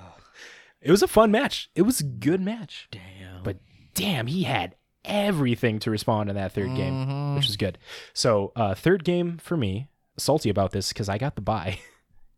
It 0.80 0.90
was 0.92 1.02
a 1.02 1.08
fun 1.08 1.32
match. 1.32 1.70
It 1.74 1.82
was 1.82 1.98
a 2.00 2.04
good 2.04 2.40
match. 2.40 2.88
Damn. 2.92 3.42
But 3.42 3.56
damn, 3.94 4.26
he 4.26 4.44
had 4.44 4.76
everything 5.04 5.78
to 5.80 5.90
respond 5.90 6.30
in 6.30 6.36
that 6.36 6.52
third 6.52 6.74
game, 6.76 7.06
Mhm. 7.06 7.34
which 7.36 7.46
was 7.46 7.56
good. 7.56 7.78
So, 8.14 8.52
uh, 8.56 8.74
third 8.74 9.04
game 9.04 9.38
for 9.38 9.56
me, 9.56 9.88
salty 10.16 10.48
about 10.50 10.70
this 10.72 10.88
because 10.92 11.08
I 11.08 11.18
got 11.18 11.34
the 11.36 11.42
buy. 11.42 11.78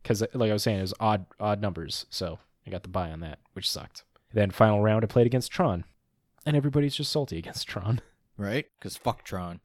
Because, 0.03 0.21
like 0.35 0.51
I 0.51 0.53
was 0.53 0.61
saying, 0.61 0.77
it 0.77 0.81
was 0.83 0.93
odd 0.99 1.25
odd 1.39 1.61
numbers. 1.63 2.05
So 2.11 2.37
I 2.67 2.69
got 2.69 2.83
the 2.83 2.89
buy 2.89 3.09
on 3.11 3.21
that, 3.21 3.39
which 3.53 3.67
sucked. 3.67 4.03
Then, 4.33 4.51
final 4.51 4.79
round, 4.83 5.03
I 5.03 5.07
played 5.07 5.25
against 5.25 5.51
Tron. 5.51 5.83
And 6.45 6.55
everybody's 6.55 6.93
just 6.93 7.11
salty 7.11 7.39
against 7.39 7.67
Tron. 7.67 8.01
right? 8.37 8.67
Because 8.77 8.95
fuck 8.97 9.23
Tron. 9.23 9.61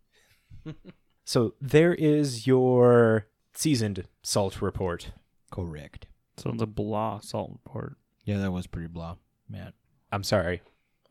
So, 1.27 1.55
there 1.61 1.93
is 1.95 2.47
your 2.47 3.27
seasoned 3.53 4.07
salt 4.23 4.63
report. 4.63 5.11
Correct. 5.51 6.07
So 6.39 6.53
the 6.53 6.67
blah 6.67 7.19
salt 7.21 7.51
report. 7.53 7.97
Yeah, 8.25 8.39
that 8.39 8.51
was 8.51 8.67
pretty 8.67 8.89
blah, 8.89 9.17
Matt. 9.47 9.75
I'm 10.11 10.25
sorry. 10.25 10.63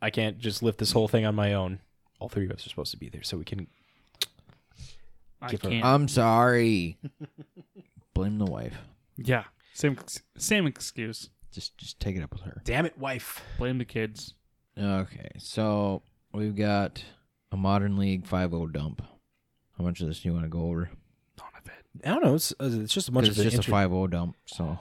I 0.02 0.10
can't 0.10 0.38
just 0.38 0.62
lift 0.62 0.78
this 0.78 0.92
whole 0.92 1.08
thing 1.08 1.26
on 1.26 1.34
my 1.34 1.52
own. 1.54 1.80
All 2.18 2.28
three 2.28 2.44
of 2.46 2.50
us 2.52 2.66
are 2.66 2.68
supposed 2.70 2.90
to 2.92 2.96
be 2.96 3.08
there 3.08 3.22
so 3.22 3.36
we 3.36 3.44
can. 3.44 3.66
I 5.42 5.48
Give 5.48 5.62
her- 5.62 5.68
can't. 5.70 5.84
I'm 5.84 6.08
sorry. 6.08 6.98
Blame 8.14 8.38
the 8.38 8.44
wife. 8.46 8.74
yeah. 9.16 9.44
Same 9.72 9.96
same 10.36 10.66
excuse. 10.66 11.30
Just 11.52 11.78
just 11.78 11.98
take 12.00 12.16
it 12.16 12.22
up 12.22 12.32
with 12.32 12.42
her. 12.42 12.60
Damn 12.64 12.84
it, 12.86 12.98
wife. 12.98 13.42
Blame 13.56 13.78
the 13.78 13.84
kids. 13.84 14.34
Okay, 14.78 15.30
so 15.38 16.02
we've 16.32 16.54
got 16.56 17.02
a 17.52 17.56
modern 17.56 17.96
league 17.96 18.26
5-0 18.26 18.72
dump. 18.72 19.02
How 19.78 19.84
much 19.84 20.00
of 20.00 20.08
this 20.08 20.20
do 20.20 20.28
you 20.28 20.32
want 20.34 20.44
to 20.44 20.50
go 20.50 20.62
over? 20.66 20.90
None 21.38 21.48
of 21.58 21.66
it. 21.66 22.06
I 22.06 22.10
don't 22.10 22.22
know. 22.24 22.34
It's, 22.34 22.52
uh, 22.52 22.70
it's 22.82 22.92
just 22.94 23.08
a 23.08 23.12
bunch 23.12 23.26
'Cause 23.28 23.38
of 23.38 23.46
it's 23.46 23.54
the 23.54 23.58
just 23.62 23.68
a 23.68 23.72
inter- 23.76 23.88
5-0 23.88 24.10
dump. 24.10 24.36
So 24.46 24.78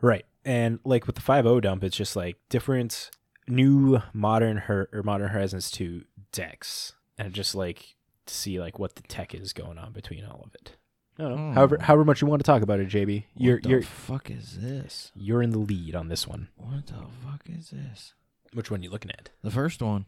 Right. 0.00 0.24
And 0.44 0.78
like 0.84 1.06
with 1.06 1.16
the 1.16 1.22
5.0 1.22 1.60
dump, 1.62 1.82
it's 1.84 1.96
just 1.96 2.14
like 2.16 2.36
different 2.48 3.10
new 3.48 4.00
modern 4.12 4.56
her 4.58 4.88
or 4.92 5.02
modern 5.02 5.28
horizons 5.28 5.70
2 5.70 6.04
decks. 6.32 6.92
And 7.18 7.32
just 7.32 7.54
like 7.54 7.96
to 8.26 8.34
see 8.34 8.58
like 8.60 8.78
what 8.78 8.96
the 8.96 9.02
tech 9.02 9.34
is 9.34 9.52
going 9.52 9.78
on 9.78 9.92
between 9.92 10.24
all 10.24 10.42
of 10.46 10.54
it. 10.54 10.76
I 11.18 11.22
don't 11.24 11.36
know. 11.36 11.48
Hmm. 11.48 11.52
However 11.54 11.78
however 11.80 12.04
much 12.04 12.20
you 12.22 12.26
want 12.26 12.40
to 12.40 12.46
talk 12.46 12.62
about 12.62 12.80
it, 12.80 12.88
JB. 12.88 13.24
You're 13.36 13.56
what 13.56 13.62
the 13.62 13.68
you're 13.68 13.82
fuck 13.82 14.30
is 14.30 14.58
this? 14.60 15.12
you're 15.14 15.42
in 15.42 15.50
the 15.50 15.58
lead 15.58 15.94
on 15.94 16.08
this 16.08 16.26
one. 16.26 16.48
What 16.56 16.86
the 16.86 16.94
fuck 17.24 17.42
is 17.48 17.70
this? 17.70 18.14
Which 18.54 18.70
one 18.70 18.82
you 18.82 18.90
looking 18.90 19.10
at? 19.10 19.30
The 19.42 19.50
first 19.50 19.82
one. 19.82 20.06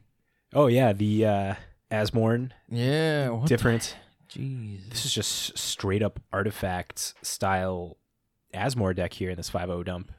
Oh 0.53 0.67
yeah, 0.67 0.93
the 0.93 1.27
uh 1.27 1.55
Asmorn 1.91 2.53
Yeah. 2.69 3.31
What 3.31 3.49
different. 3.49 3.97
The? 4.33 4.41
Jeez. 4.41 4.89
This 4.91 5.05
is 5.05 5.13
just 5.15 5.57
straight 5.57 6.03
up 6.03 6.21
artifact 6.33 7.15
style 7.23 7.99
Asmore 8.53 8.95
deck 8.97 9.13
here 9.13 9.31
in 9.31 9.37
this 9.37 9.51
5.0 9.51 9.85
dump. 9.85 10.13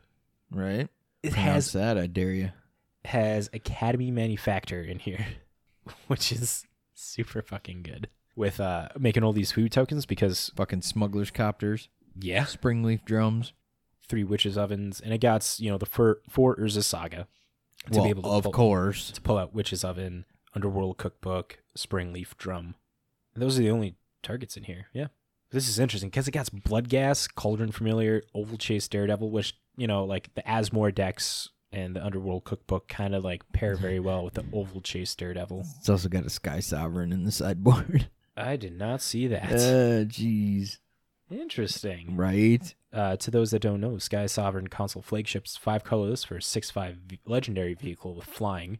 Right. 0.52 0.88
It 1.24 1.34
Pronounce 1.34 1.54
has 1.54 1.74
that. 1.74 1.98
I 1.98 2.08
dare 2.08 2.32
you. 2.32 2.52
Has 3.06 3.50
Academy 3.54 4.12
Manufactor 4.12 4.82
in 4.84 5.00
here, 5.00 5.26
which 6.08 6.32
is 6.32 6.66
super 6.94 7.42
fucking 7.42 7.84
good. 7.84 8.10
With 8.36 8.60
uh 8.60 8.90
making 8.98 9.24
all 9.24 9.32
these 9.34 9.52
food 9.54 9.72
tokens 9.72 10.06
because 10.06 10.52
Fucking 10.56 10.82
smugglers 10.82 11.32
copters. 11.32 11.88
yeah, 12.20 12.44
Springleaf 12.44 13.06
drums. 13.06 13.54
three 14.08 14.24
witches 14.26 14.58
ovens, 14.58 15.00
and 15.00 15.14
it 15.14 15.20
got 15.22 15.56
you 15.60 15.70
know 15.72 15.78
the 15.78 15.86
four 15.86 16.18
four 16.30 16.56
Urza 16.58 16.84
saga 16.84 17.28
to 17.92 17.98
well, 18.00 18.04
be 18.04 18.10
able 18.10 18.24
to 18.24 18.30
of 18.30 18.44
pull, 18.44 18.52
course. 18.52 19.12
to 19.12 19.22
pull 19.22 19.38
out 19.38 19.54
witches 19.54 19.84
oven, 19.86 20.26
underworld 20.54 20.98
cookbook, 20.98 21.60
springleaf 21.78 22.36
drum. 22.38 22.76
And 23.34 23.42
those 23.44 23.58
are 23.58 23.62
the 23.62 23.70
only 23.72 23.96
targets 24.24 24.58
in 24.58 24.64
here. 24.64 24.88
Yeah, 24.94 25.08
this 25.52 25.70
is 25.70 25.80
interesting 25.80 26.10
because 26.10 26.28
it 26.28 26.32
got 26.32 26.48
Bloodghast, 26.48 27.36
cauldron 27.36 27.72
familiar, 27.72 28.24
oval 28.34 28.58
chase 28.58 28.88
daredevil, 28.90 29.30
which 29.32 29.54
you 29.78 29.88
know 29.88 30.04
like 30.04 30.34
the 30.36 30.42
Asmore 30.44 30.94
decks 30.94 31.50
and 31.76 31.94
the 31.96 32.04
underworld 32.04 32.46
cookbook 32.46 32.88
kind 32.88 33.14
of 33.14 33.24
like 33.24 33.44
pair 33.52 33.76
very 33.76 34.00
well 34.00 34.24
with 34.24 34.36
the 34.36 34.46
oval 34.54 34.80
chase 34.80 35.14
daredevil. 35.14 35.66
It's 35.78 35.90
also 35.90 36.08
got 36.08 36.26
a 36.26 36.30
Sky 36.30 36.62
Sovereign 36.62 37.12
in 37.12 37.26
the 37.26 37.32
sideboard. 37.32 38.10
I 38.38 38.56
did 38.56 38.78
not 38.78 39.02
see 39.02 39.28
that. 39.28 39.52
Uh, 39.52 40.06
jeez. 40.06 40.80
Interesting. 41.30 42.16
Right? 42.16 42.74
Uh, 42.94 43.18
to 43.18 43.30
those 43.30 43.52
that 43.52 43.62
don't 43.62 43.82
know, 43.82 43.98
Sky 43.98 44.26
Sovereign 44.26 44.68
Consul 44.68 45.02
flagships 45.02 45.58
five 45.58 45.84
colors 45.84 46.24
for 46.24 46.38
a 46.38 46.42
six 46.42 46.72
five 46.72 46.98
legendary 47.26 47.74
vehicle 47.74 48.16
with 48.16 48.26
flying. 48.26 48.80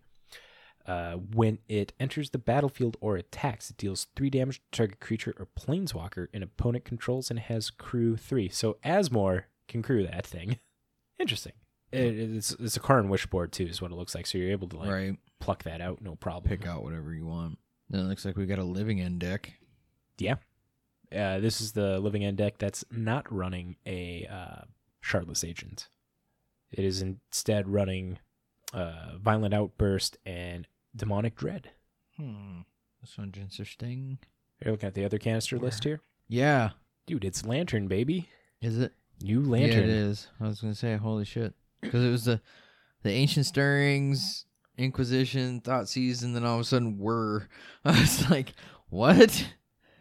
Uh, 0.88 1.14
when 1.14 1.58
it 1.68 1.94
enters 2.00 2.30
the 2.30 2.38
battlefield 2.38 2.96
or 3.02 3.18
attacks, 3.18 3.72
it 3.72 3.78
deals 3.78 4.08
three 4.16 4.30
damage 4.30 4.62
to 4.72 4.78
target 4.78 5.00
creature 5.00 5.34
or 5.40 5.48
planeswalker 5.60 6.28
an 6.34 6.44
opponent 6.44 6.86
controls 6.86 7.30
and 7.30 7.40
has 7.40 7.70
crew 7.72 8.16
three. 8.16 8.48
So 8.48 8.78
Asmore 8.86 9.46
can 9.68 9.82
crew 9.82 10.06
that 10.06 10.26
thing. 10.26 10.60
Interesting. 11.20 11.54
It, 11.92 12.18
it's 12.18 12.52
it's 12.52 12.78
a 12.78 12.80
Karn 12.80 13.10
wish 13.10 13.26
board 13.26 13.52
too, 13.52 13.66
is 13.66 13.82
what 13.82 13.92
it 13.92 13.96
looks 13.96 14.16
like. 14.16 14.28
So 14.28 14.38
you're 14.38 14.52
able 14.52 14.68
to 14.70 14.78
like 14.78 14.90
right. 14.90 15.18
pluck 15.40 15.64
that 15.64 15.82
out, 15.82 16.02
no 16.02 16.16
problem. 16.16 16.50
Pick 16.50 16.68
out 16.68 16.84
whatever 16.84 17.14
you 17.14 17.26
want. 17.26 17.58
Then 17.90 18.02
it 18.02 18.06
looks 18.06 18.26
like 18.26 18.36
we 18.36 18.46
got 18.46 18.60
a 18.60 18.64
living 18.64 19.00
end 19.00 19.20
deck. 19.20 19.54
Yeah. 20.18 20.36
Uh, 21.16 21.40
this 21.40 21.62
is 21.62 21.74
the 21.74 22.00
living 22.00 22.26
end 22.26 22.38
deck 22.38 22.58
that's 22.58 22.84
not 22.92 23.32
running 23.32 23.76
a 23.86 24.28
uh, 24.30 24.66
Shardless 25.04 25.48
Agent. 25.48 25.88
It 26.72 26.84
is 26.84 27.02
instead 27.02 27.70
running 27.70 28.18
uh, 28.74 29.18
Violent 29.22 29.54
Outburst 29.54 30.18
and 30.26 30.68
Demonic 30.96 31.36
Dread. 31.36 31.70
Hmm. 32.18 32.62
This 33.02 33.18
one's 33.18 33.38
interesting. 33.38 34.18
You're 34.64 34.74
looking 34.74 34.88
at 34.88 34.96
the 34.96 35.06
other 35.06 35.20
canister 35.20 35.58
list 35.60 35.84
here? 35.84 36.02
Yeah. 36.28 36.72
Dude, 37.06 37.24
it's 37.24 37.46
Lantern, 37.46 37.88
baby. 37.88 38.30
Is 38.62 38.80
it? 38.80 38.94
New 39.22 39.42
lantern. 39.42 39.78
Yeah, 39.78 39.84
it 39.84 39.90
is. 39.90 40.28
I 40.42 40.48
was 40.48 40.60
gonna 40.60 40.76
say, 40.76 40.98
holy 40.98 41.24
shit, 41.24 41.54
because 41.86 42.04
it 42.04 42.12
was 42.12 42.26
the 42.26 42.42
the 43.04 43.12
ancient 43.12 43.46
stirrings, 43.46 44.46
Inquisition, 44.78 45.62
Thoughtseize, 45.62 46.22
then 46.22 46.44
all 46.46 46.56
of 46.56 46.62
a 46.62 46.64
sudden 46.64 46.98
whir. 46.98 47.48
I 47.86 48.00
was 48.00 48.30
like, 48.30 48.54
what? 48.90 49.48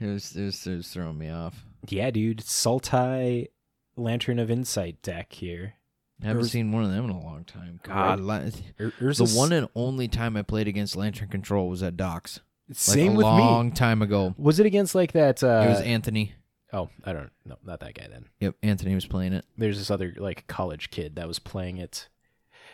It 0.00 0.06
was 0.06 0.34
it 0.36 0.44
was, 0.44 0.66
it 0.66 0.76
was 0.76 0.88
throwing 0.88 1.18
me 1.18 1.30
off. 1.30 1.64
Yeah, 1.88 2.10
dude. 2.10 2.38
Sultai 2.40 3.48
Lantern 3.96 4.38
of 4.38 4.50
Insight 4.50 5.00
deck 5.02 5.32
here. 5.32 5.74
Haven't 6.22 6.42
Urs- 6.44 6.50
seen 6.50 6.72
one 6.72 6.84
of 6.84 6.90
them 6.90 7.04
in 7.04 7.10
a 7.10 7.20
long 7.20 7.44
time. 7.44 7.80
God, 7.82 8.20
Ur- 8.20 8.90
the 9.12 9.32
one 9.36 9.52
and 9.52 9.68
only 9.74 10.08
time 10.08 10.36
I 10.36 10.42
played 10.42 10.68
against 10.68 10.96
Lantern 10.96 11.28
Control 11.28 11.68
was 11.68 11.82
at 11.82 11.96
Docks. 11.96 12.40
Same 12.72 13.14
with 13.14 13.26
me 13.26 13.30
a 13.30 13.34
with 13.34 13.40
long 13.40 13.66
me. 13.66 13.72
time 13.72 14.00
ago. 14.00 14.34
Was 14.38 14.58
it 14.58 14.64
against 14.66 14.94
like 14.94 15.12
that? 15.12 15.42
Uh, 15.42 15.64
it 15.66 15.68
was 15.68 15.80
Anthony. 15.82 16.32
Oh, 16.74 16.90
I 17.04 17.12
don't 17.12 17.30
know. 17.46 17.56
Not 17.64 17.80
that 17.80 17.94
guy 17.94 18.06
then. 18.10 18.26
Yep, 18.40 18.56
Anthony 18.62 18.94
was 18.94 19.06
playing 19.06 19.32
it. 19.32 19.44
there's 19.56 19.78
this 19.78 19.90
other 19.90 20.14
like 20.18 20.46
college 20.46 20.90
kid 20.90 21.16
that 21.16 21.26
was 21.28 21.38
playing 21.38 21.78
it. 21.78 22.08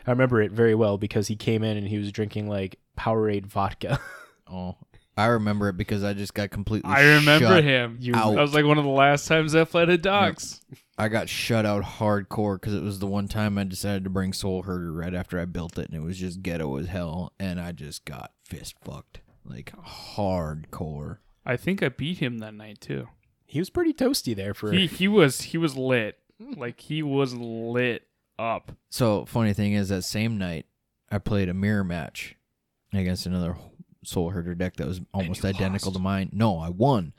I 0.07 0.11
remember 0.11 0.41
it 0.41 0.51
very 0.53 0.75
well 0.75 0.97
because 0.99 1.29
he 1.29 1.37
came 1.37 1.63
in 1.63 1.77
and 1.77 1.87
he 1.87 1.99
was 1.99 2.11
drinking 2.11 2.49
like 2.49 2.79
Powerade 2.99 3.47
vodka. 3.47 4.01
Oh, 4.53 4.77
I 5.17 5.27
remember 5.27 5.69
it 5.69 5.77
because 5.77 6.03
I 6.03 6.13
just 6.13 6.35
got 6.35 6.51
completely. 6.51 6.91
I 6.91 7.03
remember 7.03 7.47
shut 7.47 7.63
him. 7.63 7.99
You- 8.01 8.17
out. 8.17 8.35
That 8.35 8.41
was 8.41 8.53
like 8.53 8.65
one 8.65 8.79
of 8.79 8.85
the 8.85 8.91
last 8.91 9.29
times 9.29 9.55
I 9.55 9.63
played 9.63 9.89
at 9.91 10.03
Docks. 10.03 10.61
I 10.99 11.07
got 11.07 11.29
shut 11.29 11.65
out 11.65 11.85
hardcore 11.85 12.61
because 12.61 12.75
it 12.75 12.83
was 12.83 12.99
the 12.99 13.07
one 13.07 13.29
time 13.29 13.59
I 13.59 13.63
decided 13.63 14.03
to 14.03 14.11
bring 14.11 14.33
Soul 14.33 14.63
Herder 14.65 14.91
right 14.93 15.15
after 15.15 15.39
I 15.39 15.45
built 15.45 15.79
it, 15.79 15.87
and 15.87 15.95
it 15.95 16.05
was 16.05 16.19
just 16.19 16.43
ghetto 16.43 16.77
as 16.79 16.89
hell, 16.89 17.33
and 17.39 17.61
I 17.61 17.71
just 17.71 18.05
got 18.05 18.33
fist 18.45 18.75
fucked 18.83 19.21
like 19.45 19.73
hardcore. 19.87 21.19
I 21.47 21.57
think 21.57 21.81
I 21.83 21.91
beat 21.91 22.19
him 22.19 22.39
that 22.39 22.55
night 22.55 22.81
too. 22.81 23.07
He 23.51 23.59
was 23.59 23.69
pretty 23.69 23.93
toasty 23.93 24.35
there 24.35 24.55
for. 24.55 24.71
He 24.71 24.87
he 24.87 25.09
was 25.09 25.41
he 25.43 25.59
was 25.59 25.77
lit. 25.77 26.19
Like 26.39 26.79
he 26.81 27.03
was 27.03 27.35
lit 27.35 28.07
up. 28.39 28.73
So 28.91 29.25
funny 29.25 29.53
thing 29.53 29.73
is, 29.73 29.89
that 29.89 30.03
same 30.03 30.39
night 30.39 30.67
I 31.11 31.19
played 31.19 31.49
a 31.49 31.55
mirror 31.55 31.83
match 31.83 32.37
against 32.93 33.27
another 33.27 33.57
Soul 34.05 34.31
Herder 34.31 34.55
deck 34.55 34.77
that 34.77 34.87
was 34.87 35.01
almost 35.13 35.45
identical 35.45 35.91
lost. 35.91 35.97
to 35.97 36.03
mine. 36.03 36.31
No, 36.33 36.59
I 36.59 36.69
won, 36.69 37.13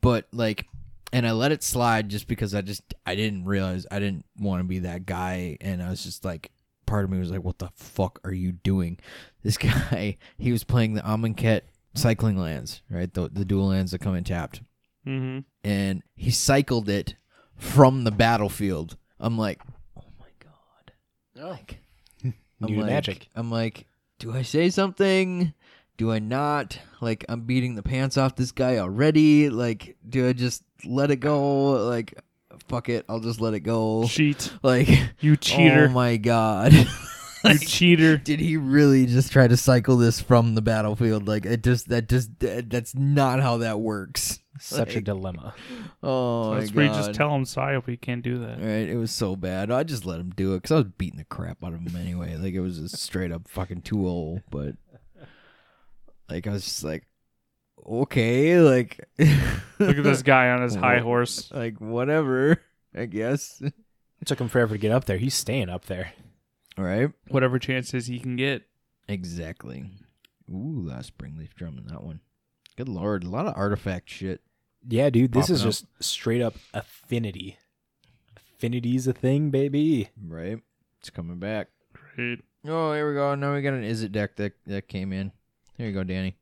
but 0.00 0.28
like, 0.32 0.66
and 1.12 1.26
I 1.26 1.32
let 1.32 1.50
it 1.50 1.64
slide 1.64 2.10
just 2.10 2.28
because 2.28 2.54
I 2.54 2.60
just 2.62 2.94
I 3.04 3.16
didn't 3.16 3.44
realize 3.44 3.86
I 3.90 3.98
didn't 3.98 4.24
want 4.38 4.60
to 4.60 4.64
be 4.64 4.78
that 4.80 5.04
guy, 5.04 5.58
and 5.60 5.82
I 5.82 5.90
was 5.90 6.04
just 6.04 6.24
like, 6.24 6.52
part 6.86 7.04
of 7.04 7.10
me 7.10 7.18
was 7.18 7.32
like, 7.32 7.42
what 7.42 7.58
the 7.58 7.70
fuck 7.74 8.20
are 8.22 8.32
you 8.32 8.52
doing? 8.52 8.98
This 9.42 9.58
guy, 9.58 10.16
he 10.38 10.52
was 10.52 10.62
playing 10.62 10.94
the 10.94 11.02
Amonkhet 11.02 11.62
cycling 11.94 12.38
lands, 12.38 12.82
right? 12.88 13.12
The 13.12 13.28
the 13.28 13.44
dual 13.44 13.66
lands 13.66 13.90
that 13.90 14.00
come 14.00 14.14
in 14.14 14.22
tapped 14.22 14.60
Mm-hmm. 15.06 15.38
and 15.62 16.02
he 16.16 16.30
cycled 16.30 16.88
it 16.88 17.14
from 17.56 18.04
the 18.04 18.10
battlefield. 18.10 18.96
I'm 19.20 19.38
like, 19.38 19.60
oh 19.96 20.02
my 20.18 20.26
god. 20.40 20.92
Oh. 21.40 21.50
Like, 21.50 21.78
New 22.22 22.32
I'm 22.62 22.76
like, 22.78 22.86
magic. 22.86 23.28
I'm 23.34 23.50
like, 23.50 23.86
do 24.18 24.32
I 24.32 24.42
say 24.42 24.70
something? 24.70 25.52
do 25.98 26.12
I 26.12 26.18
not? 26.18 26.78
Like, 27.00 27.24
I'm 27.28 27.42
beating 27.42 27.74
the 27.74 27.82
pants 27.82 28.18
off 28.18 28.36
this 28.36 28.52
guy 28.52 28.76
already. 28.78 29.48
Like, 29.48 29.96
do 30.06 30.28
I 30.28 30.34
just 30.34 30.62
let 30.84 31.10
it 31.10 31.16
go? 31.20 31.70
Like, 31.88 32.12
fuck 32.68 32.88
it, 32.90 33.06
I'll 33.08 33.20
just 33.20 33.40
let 33.40 33.54
it 33.54 33.60
go. 33.60 34.04
Cheat. 34.06 34.52
Like, 34.62 34.88
You 35.20 35.36
cheater. 35.36 35.86
Oh 35.88 35.92
my 35.94 36.18
god. 36.18 36.72
you 37.44 37.58
cheater. 37.60 38.18
Did 38.18 38.40
he 38.40 38.56
really 38.58 39.06
just 39.06 39.32
try 39.32 39.48
to 39.48 39.56
cycle 39.56 39.96
this 39.96 40.20
from 40.20 40.54
the 40.54 40.60
battlefield? 40.62 41.26
Like, 41.28 41.46
it 41.46 41.62
just 41.62 41.88
that 41.88 42.08
just 42.10 42.40
that- 42.40 42.68
that's 42.68 42.94
not 42.94 43.40
how 43.40 43.56
that 43.58 43.80
works. 43.80 44.40
Such 44.58 44.96
a 44.96 45.00
dilemma. 45.00 45.54
Oh 46.02 46.54
That's 46.54 46.70
my 46.72 46.76
where 46.76 46.84
you 46.86 46.90
god. 46.92 46.98
just 47.06 47.14
tell 47.14 47.34
him, 47.34 47.44
sorry, 47.44 47.76
if 47.76 47.86
we 47.86 47.96
can't 47.96 48.22
do 48.22 48.38
that. 48.38 48.58
Right, 48.58 48.88
it 48.88 48.96
was 48.96 49.10
so 49.10 49.36
bad. 49.36 49.70
I 49.70 49.82
just 49.82 50.04
let 50.06 50.20
him 50.20 50.32
do 50.36 50.54
it 50.54 50.58
because 50.62 50.72
I 50.72 50.76
was 50.76 50.92
beating 50.98 51.18
the 51.18 51.24
crap 51.24 51.62
out 51.64 51.72
of 51.74 51.80
him 51.80 51.96
anyway. 51.96 52.36
Like 52.36 52.54
it 52.54 52.60
was 52.60 52.78
just 52.78 52.98
straight 52.98 53.32
up 53.32 53.48
fucking 53.48 53.82
two 53.82 54.06
old, 54.06 54.42
but 54.50 54.74
like 56.28 56.46
I 56.46 56.50
was 56.52 56.64
just 56.64 56.84
like, 56.84 57.06
okay, 57.86 58.58
like 58.60 59.06
Look 59.18 59.98
at 59.98 60.04
this 60.04 60.22
guy 60.22 60.50
on 60.50 60.62
his 60.62 60.74
high 60.76 60.98
horse. 60.98 61.50
like 61.52 61.80
whatever, 61.80 62.60
I 62.94 63.06
guess. 63.06 63.60
It 63.62 64.24
took 64.26 64.40
him 64.40 64.48
forever 64.48 64.74
to 64.74 64.78
get 64.78 64.92
up 64.92 65.04
there. 65.04 65.18
He's 65.18 65.34
staying 65.34 65.68
up 65.68 65.84
there. 65.86 66.12
All 66.78 66.84
right, 66.84 67.10
Whatever 67.28 67.58
chances 67.58 68.06
he 68.06 68.18
can 68.18 68.36
get. 68.36 68.62
exactly. 69.08 69.90
Ooh, 70.50 70.86
that 70.88 71.04
springleaf 71.06 71.54
drum 71.54 71.78
in 71.78 71.86
that 71.88 72.02
one. 72.04 72.20
Good 72.76 72.88
lord, 72.88 73.24
a 73.24 73.28
lot 73.28 73.46
of 73.46 73.54
artifact 73.56 74.10
shit. 74.10 74.42
Yeah, 74.88 75.10
dude, 75.10 75.32
this 75.32 75.50
is 75.50 75.62
up. 75.62 75.66
just 75.66 75.86
straight 76.00 76.42
up 76.42 76.54
affinity. 76.72 77.58
Affinity's 78.56 79.06
a 79.06 79.12
thing, 79.12 79.50
baby. 79.50 80.10
Right, 80.22 80.58
it's 81.00 81.10
coming 81.10 81.38
back. 81.38 81.68
Great. 81.92 82.40
Oh, 82.66 82.92
here 82.92 83.08
we 83.08 83.14
go. 83.14 83.34
Now 83.34 83.54
we 83.54 83.62
got 83.62 83.74
an 83.74 83.84
Is 83.84 84.02
It 84.02 84.12
deck 84.12 84.36
that 84.36 84.52
that 84.66 84.88
came 84.88 85.12
in. 85.12 85.32
Here 85.76 85.88
you 85.88 85.92
go, 85.92 86.04
Danny. 86.04 86.36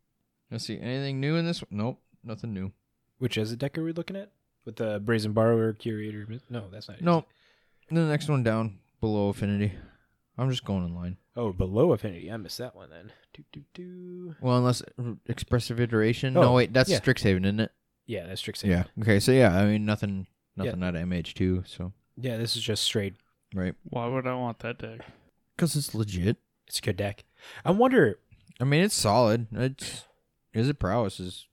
Let's 0.51 0.67
see. 0.67 0.79
Anything 0.79 1.21
new 1.21 1.37
in 1.37 1.47
this? 1.47 1.63
one? 1.63 1.69
Nope, 1.71 2.01
nothing 2.23 2.55
new. 2.55 2.73
Which 3.19 3.37
is 3.37 3.51
a 3.53 3.57
deck 3.57 3.77
are 3.79 3.85
we 3.85 3.93
looking 3.93 4.17
at? 4.17 4.31
With 4.65 4.77
the 4.77 5.01
Brazen 5.01 5.33
Borrower 5.33 5.73
Curator? 5.73 6.27
No, 6.49 6.65
that's 6.71 6.89
not 6.89 6.99
it. 6.99 7.05
No, 7.05 7.25
the 7.91 8.01
next 8.01 8.29
one 8.29 8.43
down 8.43 8.79
below 9.01 9.29
Affinity. 9.29 9.73
I'm 10.39 10.51
just 10.51 10.65
going 10.65 10.85
in 10.85 10.95
line. 10.95 11.17
Oh, 11.37 11.53
below 11.53 11.93
Affinity. 11.93 12.31
I 12.31 12.37
missed 12.37 12.59
that 12.59 12.75
one 12.75 12.91
then. 12.91 13.13
Do, 13.35 13.45
do, 13.53 13.63
do. 13.75 14.35
Well, 14.41 14.57
unless 14.57 14.83
expressive 15.27 15.81
iteration. 15.81 16.37
Oh, 16.37 16.43
no, 16.43 16.53
wait, 16.53 16.73
that's 16.73 16.91
yeah. 16.91 17.01
Strixhaven, 17.01 17.45
isn't 17.45 17.61
it? 17.61 17.73
Yeah, 18.07 18.27
that's 18.27 18.43
Strixhaven. 18.43 18.69
Yeah. 18.69 18.85
Okay, 19.01 19.19
so 19.21 19.33
yeah, 19.33 19.57
I 19.57 19.65
mean 19.67 19.85
nothing, 19.85 20.27
nothing 20.57 20.83
out 20.83 20.95
of 20.95 21.03
MH2. 21.09 21.67
So 21.69 21.93
Yeah, 22.17 22.37
this 22.37 22.57
is 22.57 22.63
just 22.63 22.83
straight. 22.85 23.15
right, 23.55 23.75
Why 23.85 24.07
would 24.07 24.27
I 24.27 24.35
want 24.35 24.59
that 24.61 24.79
deck? 24.79 25.01
because 25.57 25.77
it's 25.77 25.95
legit. 25.95 26.37
It's 26.67 26.79
a 26.79 26.83
good 26.83 26.97
deck. 26.97 27.25
I 27.65 27.71
wonder, 27.71 28.19
I 28.61 28.65
mean, 28.65 28.83
it's 28.85 28.95
solid. 28.95 29.47
It's 29.53 30.05
is 30.53 30.69
it 30.69 30.79
prowess 30.79 31.19
is 31.21 31.47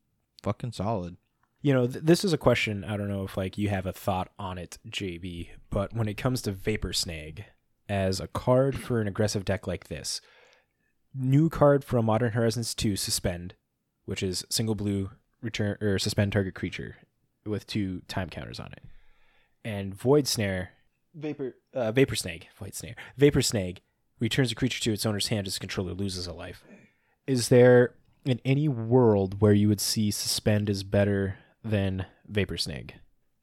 fucking 0.43 0.72
solid. 0.74 1.17
you 1.62 1.74
know, 1.74 1.86
th- 1.88 2.03
this 2.03 2.24
is 2.25 2.34
a 2.34 2.38
question. 2.38 2.84
I 2.84 2.98
don't 2.98 3.10
know 3.10 3.24
if 3.24 3.38
like 3.38 3.58
you 3.58 3.70
have 3.70 3.86
a 3.86 3.91
thought 3.93 4.29
on 4.39 4.58
it, 4.58 4.77
JB, 4.89 5.50
but 5.70 5.93
when 5.96 6.08
it 6.08 6.17
comes 6.17 6.41
to 6.43 6.51
Vapor 6.51 6.93
Snag 6.93 7.46
as 7.89 8.20
a 8.20 8.27
card 8.27 8.79
for 8.79 9.00
an 9.01 9.08
aggressive 9.08 9.43
deck 9.46 9.67
like 9.67 9.88
this, 9.88 10.22
new 11.13 11.50
card 11.50 11.84
from 11.84 12.05
Modern 12.05 12.31
Horizons 12.31 12.74
2, 12.74 12.96
Suspend, 12.96 13.55
which 14.05 14.24
is 14.24 14.46
single 14.50 14.75
blue 14.75 15.12
return 15.42 15.78
or 15.82 15.98
suspend 16.00 16.32
target 16.34 16.54
creature 16.56 16.98
with 17.46 17.66
two 17.68 18.02
time 18.08 18.30
counters 18.30 18.60
on 18.60 18.72
it, 18.74 18.84
and 19.64 19.94
Void 19.96 20.28
Snare, 20.28 20.72
Vapor 21.16 21.56
uh, 21.74 21.92
Vapor 21.92 22.16
Snag, 22.16 22.48
Void 22.58 22.76
Snare, 22.76 22.96
Vapor 23.18 23.42
Snag 23.42 23.82
returns 24.20 24.52
a 24.52 24.56
creature 24.56 24.80
to 24.82 24.94
its 24.94 25.06
owner's 25.06 25.28
hand 25.30 25.48
as 25.48 25.56
the 25.56 25.60
controller 25.60 25.94
loses 25.94 26.28
a 26.28 26.34
life. 26.34 26.64
Is 27.26 27.50
there 27.50 27.96
in 28.26 28.40
any 28.46 28.68
world 28.68 29.42
where 29.42 29.54
you 29.54 29.68
would 29.68 29.82
see 29.82 30.12
Suspend 30.12 30.70
is 30.70 30.84
better 30.84 31.38
than 31.64 32.06
Vapor 32.28 32.58
Snag? 32.58 32.94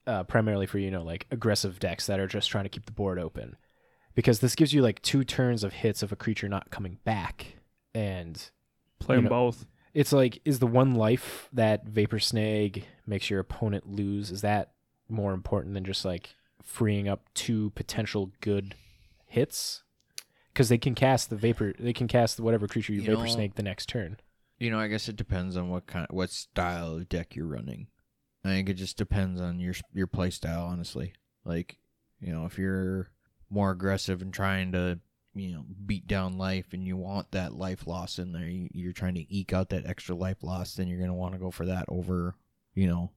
Uh, 0.07 0.23
primarily 0.23 0.65
for 0.67 0.79
you 0.79 0.91
know 0.91 1.03
like 1.03 1.27
aggressive 1.31 1.79
decks 1.79 2.07
that 2.07 2.19
are 2.21 2.27
just 2.27 2.49
trying 2.49 2.65
to 2.65 2.71
keep 2.71 2.87
the 2.87 2.93
board 2.93 3.19
open, 3.19 3.57
because 4.15 4.39
this 4.41 4.55
gives 4.55 4.73
you 4.73 4.81
like 4.81 5.03
two 5.03 5.25
turns 5.25 5.63
of 5.65 5.73
hits 5.75 6.03
of 6.03 6.13
a 6.13 6.17
creature 6.17 6.49
not 6.49 6.71
coming 6.71 6.99
back, 7.05 7.57
and 7.95 8.51
Play 9.01 9.17
them 9.17 9.25
know- 9.25 9.31
both. 9.31 9.67
It's 9.95 10.13
like 10.13 10.41
is 10.45 10.59
the 10.59 10.67
one 10.67 10.95
life 10.95 11.49
that 11.53 11.85
Vapor 11.87 12.19
Snag 12.19 12.85
makes 13.07 13.31
your 13.31 13.41
opponent 13.41 13.89
lose 13.89 14.31
is 14.31 14.41
that 14.43 14.73
more 15.09 15.33
important 15.33 15.75
than 15.75 15.85
just 15.85 16.05
like 16.05 16.35
freeing 16.63 17.09
up 17.09 17.23
two 17.35 17.71
potential 17.71 18.33
good 18.41 18.75
hits? 19.27 19.83
Because 20.53 20.69
they 20.69 20.79
can 20.79 20.95
cast 20.95 21.31
the 21.31 21.37
vapor, 21.37 21.73
they 21.79 21.93
can 21.93 22.09
cast 22.09 22.41
whatever 22.41 22.67
creature 22.67 22.93
you, 22.93 23.01
You 23.01 23.07
Vapor 23.07 23.23
know- 23.25 23.29
Snake 23.29 23.55
the 23.55 23.63
next 23.63 23.87
turn. 23.89 24.19
You 24.59 24.71
know, 24.73 24.79
I 24.81 24.89
guess 24.89 25.09
it 25.09 25.15
depends 25.15 25.57
on 25.57 25.69
what 25.69 25.87
kind, 25.87 26.09
what 26.11 26.31
style 26.31 26.97
of 26.97 27.09
deck 27.09 27.37
you're 27.37 27.47
running. 27.47 27.87
I 28.45 28.49
think 28.49 28.69
it 28.69 28.75
just 28.75 28.97
depends 28.97 29.41
on 29.41 29.61
your 29.61 29.75
your 29.95 30.09
play 30.09 30.31
style, 30.31 30.65
honestly. 30.67 31.13
Like, 31.45 31.79
you 32.21 32.33
know, 32.33 32.45
if 32.45 32.59
you're 32.59 33.09
more 33.51 33.71
aggressive 33.71 34.21
and 34.21 34.33
trying 34.35 34.73
to, 34.73 34.99
you 35.39 35.53
know, 35.53 35.65
beat 35.87 36.07
down 36.07 36.39
life, 36.39 36.73
and 36.73 36.87
you 36.87 36.97
want 36.97 37.31
that 37.33 37.55
life 37.55 37.87
loss 37.87 38.19
in 38.19 38.33
there, 38.33 38.49
you, 38.49 38.69
you're 38.73 38.93
trying 38.93 39.15
to 39.15 39.35
eke 39.35 39.53
out 39.53 39.69
that 39.71 39.87
extra 39.87 40.15
life 40.15 40.43
loss, 40.43 40.75
then 40.75 40.89
you're 40.89 41.01
gonna 41.01 41.15
want 41.15 41.35
to 41.35 41.39
go 41.41 41.51
for 41.51 41.67
that 41.67 41.85
over, 41.89 42.35
you 42.75 42.87
know, 42.89 43.11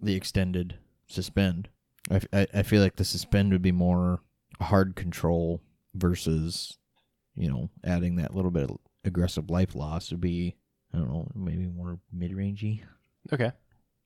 the 0.00 0.14
extended 0.14 0.78
suspend. 1.06 1.68
I 2.10 2.46
I 2.52 2.62
feel 2.62 2.82
like 2.82 2.96
the 2.96 3.04
suspend 3.04 3.52
would 3.52 3.62
be 3.62 3.72
more 3.72 4.20
hard 4.60 4.94
control 4.96 5.62
versus, 5.94 6.78
you 7.34 7.48
know, 7.48 7.70
adding 7.82 8.16
that 8.16 8.34
little 8.34 8.50
bit 8.50 8.70
of 8.70 8.76
aggressive 9.04 9.48
life 9.50 9.74
loss 9.74 10.10
would 10.10 10.20
be 10.20 10.56
I 10.92 10.98
don't 10.98 11.08
know, 11.08 11.28
maybe 11.34 11.66
more 11.66 11.98
mid 12.12 12.32
rangey. 12.32 12.82
Okay, 13.32 13.52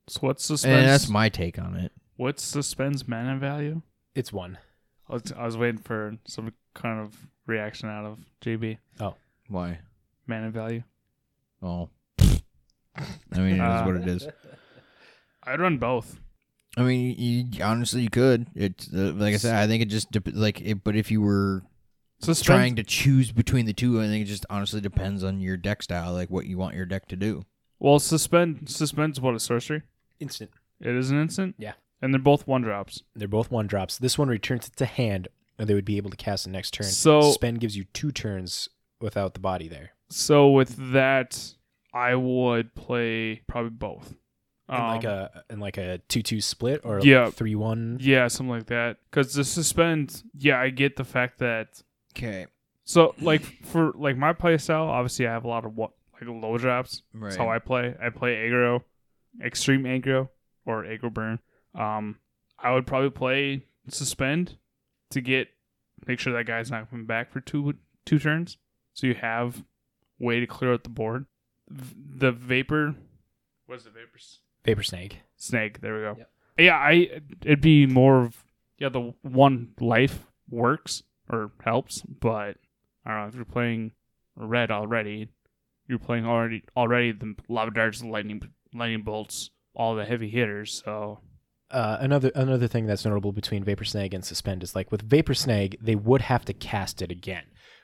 So 0.07 0.19
what's 0.21 0.49
And 0.49 0.55
eh, 0.55 0.57
suspense? 0.57 0.87
that's 0.87 1.09
my 1.09 1.29
take 1.29 1.59
on 1.59 1.75
it. 1.75 1.91
what's 2.15 2.41
suspends 2.43 3.07
mana 3.07 3.37
value? 3.37 3.81
it's 4.15 4.31
one. 4.33 4.57
I 5.09 5.13
was, 5.13 5.23
I 5.35 5.45
was 5.45 5.57
waiting 5.57 5.81
for 5.81 6.17
some 6.25 6.51
kind 6.73 6.99
of 6.99 7.15
reaction 7.45 7.89
out 7.89 8.05
of 8.05 8.19
JB. 8.41 8.77
Oh, 8.99 9.15
why? 9.47 9.79
Mana 10.27 10.49
value. 10.51 10.83
Oh, 11.61 11.89
I 12.19 13.39
mean, 13.39 13.59
it 13.59 13.79
is 13.79 13.85
what 13.85 13.95
it 13.95 14.07
is. 14.07 14.27
I'd 15.43 15.59
run 15.59 15.77
both. 15.77 16.19
I 16.77 16.83
mean, 16.83 17.15
you, 17.17 17.63
honestly, 17.63 18.01
you 18.01 18.09
could. 18.09 18.47
It's 18.55 18.93
uh, 18.93 19.13
like 19.15 19.33
I 19.33 19.37
said. 19.37 19.55
I 19.55 19.67
think 19.67 19.81
it 19.81 19.87
just 19.87 20.11
dep- 20.11 20.29
like 20.33 20.61
it. 20.61 20.83
But 20.83 20.95
if 20.95 21.09
you 21.11 21.21
were 21.21 21.63
Suspend, 22.19 22.45
trying 22.45 22.75
to 22.75 22.83
choose 22.83 23.31
between 23.31 23.65
the 23.65 23.73
two, 23.73 23.99
I 24.01 24.05
think 24.05 24.23
it 24.23 24.27
just 24.29 24.45
honestly 24.49 24.79
depends 24.81 25.23
on 25.23 25.39
your 25.41 25.57
deck 25.57 25.81
style, 25.81 26.13
like 26.13 26.29
what 26.29 26.45
you 26.45 26.57
want 26.57 26.75
your 26.75 26.85
deck 26.85 27.07
to 27.07 27.15
do. 27.15 27.45
Well, 27.79 27.99
suspend 27.99 28.69
suspends 28.69 29.19
what 29.19 29.33
a 29.35 29.39
sorcery. 29.39 29.83
Instant. 30.19 30.51
It 30.79 30.95
is 30.95 31.09
an 31.11 31.19
instant. 31.21 31.55
Yeah. 31.57 31.73
and 32.01 32.13
they're 32.13 32.19
both 32.21 32.45
one 32.47 32.61
drops. 32.61 33.03
They're 33.15 33.27
both 33.27 33.49
one 33.51 33.67
drops. 33.67 33.97
This 33.97 34.17
one 34.17 34.27
returns 34.29 34.67
it 34.67 34.75
to 34.77 34.85
hand, 34.85 35.27
and 35.27 35.38
they 35.67 35.73
would 35.73 35.85
be 35.85 35.97
able 35.97 36.09
to 36.09 36.17
cast 36.17 36.45
the 36.45 36.49
next 36.51 36.71
turn. 36.73 36.87
So- 36.87 37.31
Spend 37.31 37.59
gives 37.59 37.75
you 37.75 37.85
two 37.93 38.11
turns 38.11 38.69
without 39.01 39.33
the 39.33 39.39
body 39.39 39.67
there. 39.67 39.91
So 40.09 40.49
with 40.49 40.75
that, 40.93 41.53
I 41.93 42.15
would 42.15 42.73
play 42.75 43.41
probably 43.47 43.69
both. 43.71 44.15
In 44.69 44.75
like 44.75 45.03
Um, 45.05 45.11
a 45.11 45.43
in 45.49 45.59
like 45.59 45.77
a 45.79 45.97
two 46.09 46.21
two 46.21 46.41
split 46.41 46.81
or 46.83 46.99
Yeah. 46.99 47.31
three 47.31 47.55
one. 47.55 47.97
yeah, 48.01 48.27
something 48.27 48.51
like 48.51 48.67
that. 48.67 48.97
Because 49.09 49.33
the 49.33 49.43
suspend, 49.43 50.21
yeah, 50.37 50.59
I 50.61 50.69
get 50.69 50.95
the 50.95 51.03
fact 51.03 51.39
that 51.39 51.81
Okay, 52.15 52.45
So 52.83 53.15
like 53.19 53.41
for 53.65 53.91
like 53.95 54.15
my 54.17 54.33
play 54.33 54.57
style, 54.59 54.83
obviously 54.87 55.25
I 55.27 55.31
have 55.31 55.43
a 55.43 55.47
lot 55.47 55.65
of 55.65 55.75
what 55.75 55.91
like 56.13 56.23
low 56.27 56.57
drops. 56.57 57.01
right. 57.13 57.29
That's 57.29 57.37
how 57.37 57.49
I 57.49 57.57
play. 57.59 57.95
I 58.01 58.09
play 58.09 58.35
aggro, 58.35 58.83
extreme 59.43 59.83
aggro, 59.85 60.29
or 60.65 60.83
aggro 60.83 61.11
burn. 61.13 61.39
Um, 61.73 62.19
I 62.59 62.71
would 62.73 62.85
probably 62.85 63.09
play 63.11 63.65
suspend 63.87 64.57
to 65.11 65.21
get 65.21 65.49
make 66.07 66.19
sure 66.19 66.33
that 66.33 66.45
guy's 66.45 66.71
not 66.71 66.89
coming 66.89 67.05
back 67.05 67.31
for 67.31 67.41
two 67.41 67.75
two 68.05 68.19
turns, 68.19 68.57
so 68.93 69.07
you 69.07 69.15
have 69.15 69.63
way 70.19 70.39
to 70.39 70.47
clear 70.47 70.73
out 70.73 70.83
the 70.83 70.89
board. 70.89 71.25
The 71.67 72.31
vapor, 72.31 72.95
what's 73.65 73.83
the 73.83 73.91
vapor? 73.91 74.19
Vapor 74.65 74.83
Snake. 74.83 75.19
Snake. 75.37 75.81
There 75.81 75.95
we 75.95 76.01
go. 76.01 76.15
Yep. 76.17 76.31
Yeah, 76.59 76.75
I 76.75 77.21
it'd 77.43 77.61
be 77.61 77.85
more 77.85 78.23
of 78.23 78.43
yeah 78.77 78.89
the 78.89 79.13
one 79.21 79.73
life 79.79 80.25
works 80.49 81.03
or 81.29 81.51
helps, 81.63 82.01
but 82.01 82.57
I 83.05 83.11
don't 83.11 83.21
know 83.21 83.27
if 83.27 83.35
you're 83.35 83.45
playing 83.45 83.91
red 84.35 84.71
already, 84.71 85.29
you're 85.87 85.99
playing 85.99 86.25
already 86.25 86.63
already 86.75 87.11
the 87.11 87.35
lava 87.47 87.71
darts, 87.71 88.01
the 88.01 88.07
lightning 88.07 88.41
lightning 88.73 89.03
bolts, 89.03 89.51
all 89.75 89.95
the 89.95 90.05
heavy 90.05 90.29
hitters. 90.29 90.81
So 90.83 91.19
Uh, 91.71 91.97
another 91.99 92.31
another 92.33 92.67
thing 92.67 92.87
that's 92.87 93.05
notable 93.05 93.31
between 93.31 93.63
Vapor 93.63 93.85
Snag 93.85 94.13
and 94.13 94.25
Suspend 94.25 94.63
is 94.63 94.75
like 94.75 94.91
with 94.91 95.03
Vapor 95.03 95.33
Snag, 95.35 95.77
they 95.81 95.95
would 95.95 96.21
have 96.21 96.43
to 96.45 96.53
cast 96.53 97.01
it 97.01 97.11
again. 97.11 97.43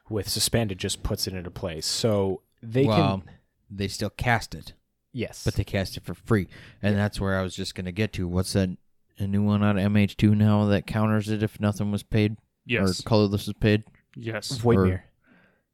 With 0.09 0.27
Suspend, 0.29 0.71
it 0.71 0.77
just 0.77 1.03
puts 1.03 1.27
it 1.27 1.33
into 1.33 1.51
place. 1.51 1.85
So 1.85 2.41
they 2.63 2.85
well, 2.85 3.21
can 3.21 3.31
they 3.69 3.87
still 3.87 4.09
cast 4.11 4.55
it, 4.55 4.73
yes, 5.13 5.43
but 5.43 5.55
they 5.55 5.63
cast 5.63 5.97
it 5.97 6.03
for 6.03 6.13
free, 6.15 6.47
and 6.81 6.95
that's 6.95 7.19
where 7.19 7.37
I 7.37 7.41
was 7.43 7.55
just 7.55 7.75
gonna 7.75 7.91
get 7.91 8.13
to. 8.13 8.27
What's 8.27 8.53
that? 8.53 8.69
A 9.17 9.25
new 9.27 9.43
one 9.43 9.63
out 9.63 9.77
of 9.77 9.83
MH2 9.83 10.35
now 10.35 10.65
that 10.65 10.85
counters 10.85 11.29
it 11.29 11.41
if 11.41 11.57
nothing 11.59 11.89
was 11.89 12.03
paid 12.03 12.35
yes, 12.65 12.99
or 12.99 13.03
colorless 13.03 13.47
was 13.47 13.55
paid. 13.59 13.83
yes, 14.15 14.51
Void 14.57 14.77
or- 14.77 14.85
Mirror. 14.85 15.03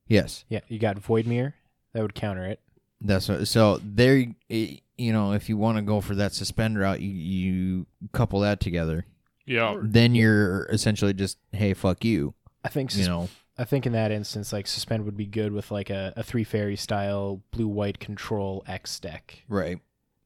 Yes. 0.08 0.45
Yeah, 0.50 0.60
you 0.67 0.78
got 0.78 1.00
Void 1.00 1.26
Mirror 1.26 1.56
that 1.93 2.02
would 2.04 2.13
counter 2.13 2.45
it. 2.45 2.60
That's 3.00 3.28
what, 3.30 3.47
so 3.47 3.80
there. 3.84 4.26
eh, 4.50 4.76
You 5.02 5.14
know, 5.14 5.34
if 5.34 5.50
you 5.50 5.58
want 5.58 5.78
to 5.78 5.82
go 5.82 6.00
for 6.02 6.14
that 6.16 6.34
suspend 6.34 6.78
route, 6.78 7.02
you, 7.02 7.10
you 7.10 7.86
couple 8.12 8.40
that 8.42 8.60
together. 8.60 9.06
Yeah. 9.46 9.78
Then 9.82 10.14
you're 10.16 10.66
essentially 10.68 11.14
just, 11.14 11.38
hey, 11.52 11.74
fuck 11.74 12.06
you. 12.06 12.36
I 12.64 12.70
think 12.70 12.96
You 12.96 13.06
know, 13.08 13.30
I 13.58 13.64
think 13.64 13.86
in 13.88 13.94
that 13.94 14.12
instance, 14.12 14.54
like 14.54 14.68
suspend 14.68 15.06
would 15.06 15.18
be 15.18 15.26
good 15.26 15.52
with 15.54 15.72
like 15.72 15.90
a, 15.90 16.14
a 16.16 16.24
three 16.24 16.44
fairy 16.44 16.76
style 16.76 17.42
blue 17.52 17.68
white 17.68 18.00
control 18.00 18.64
X 18.68 19.00
deck, 19.00 19.44
right? 19.48 19.80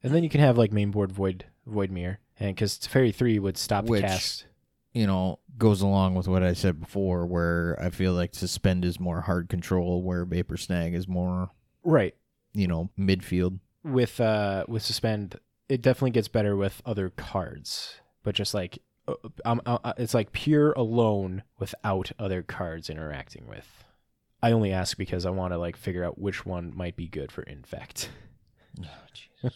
and 0.03 0.13
then 0.13 0.23
you 0.23 0.29
can 0.29 0.41
have 0.41 0.57
like 0.57 0.71
mainboard 0.71 1.11
void 1.11 1.45
void 1.65 1.89
mirror, 1.91 2.19
and 2.39 2.53
because 2.55 2.77
fairy 2.85 3.11
three 3.13 3.39
would 3.39 3.57
stop 3.57 3.85
Which- 3.85 4.01
the 4.01 4.07
cast. 4.07 4.45
You 4.93 5.07
know, 5.07 5.39
goes 5.57 5.81
along 5.81 6.15
with 6.15 6.25
what 6.27 6.41
I 6.43 6.53
said 6.53 6.79
before, 6.79 7.25
where 7.25 7.77
I 7.81 7.89
feel 7.89 8.13
like 8.13 8.33
suspend 8.33 8.85
is 8.85 8.97
more 8.99 9.19
hard 9.21 9.49
control, 9.49 10.01
where 10.01 10.23
vapor 10.23 10.55
snag 10.55 10.93
is 10.93 11.05
more, 11.05 11.49
Right. 11.83 12.15
you 12.53 12.67
know, 12.67 12.89
midfield. 12.97 13.59
With 13.85 14.19
uh 14.19 14.65
with 14.67 14.83
suspend, 14.83 15.39
it 15.69 15.81
definitely 15.81 16.11
gets 16.11 16.27
better 16.27 16.55
with 16.55 16.81
other 16.85 17.09
cards, 17.09 17.95
but 18.23 18.35
just 18.35 18.53
like 18.53 18.79
uh, 19.07 19.13
um, 19.45 19.61
uh, 19.65 19.93
it's 19.97 20.13
like 20.15 20.31
pure 20.31 20.71
alone 20.73 21.43
without 21.59 22.11
other 22.17 22.41
cards 22.41 22.89
interacting 22.89 23.47
with. 23.47 23.83
I 24.41 24.51
only 24.51 24.71
ask 24.73 24.97
because 24.97 25.25
I 25.25 25.29
want 25.29 25.53
to 25.53 25.57
like 25.57 25.77
figure 25.77 26.03
out 26.03 26.17
which 26.19 26.45
one 26.45 26.73
might 26.75 26.95
be 26.95 27.07
good 27.07 27.31
for 27.31 27.43
infect. 27.43 28.09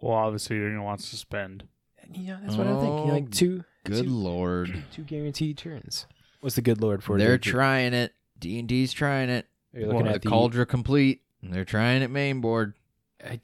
Well, 0.00 0.14
obviously 0.14 0.56
you're 0.56 0.70
gonna 0.70 0.84
want 0.84 1.00
to 1.00 1.06
suspend. 1.06 1.64
Yeah, 2.12 2.38
that's 2.42 2.56
what 2.56 2.66
I'm 2.66 2.78
thinking. 2.80 3.10
Oh, 3.10 3.14
Like 3.14 3.30
two, 3.30 3.64
Good 3.84 4.04
two, 4.04 4.10
lord, 4.10 4.84
two 4.92 5.02
guaranteed 5.02 5.58
turns. 5.58 6.06
What's 6.40 6.56
the 6.56 6.62
good 6.62 6.80
lord 6.80 7.02
for? 7.02 7.18
they're 7.18 7.38
trying 7.38 7.94
it. 7.94 8.12
D 8.38 8.58
and 8.58 8.68
D's 8.68 8.92
trying 8.92 9.30
it. 9.30 9.46
You're 9.72 9.88
looking 9.88 10.04
the 10.04 10.10
at 10.10 10.22
the. 10.22 10.28
Kaldra 10.28 10.68
Compleat. 10.68 11.22
They're 11.50 11.64
trying 11.64 12.02
at 12.02 12.10
main 12.10 12.40
board. 12.40 12.74
I, 13.24 13.40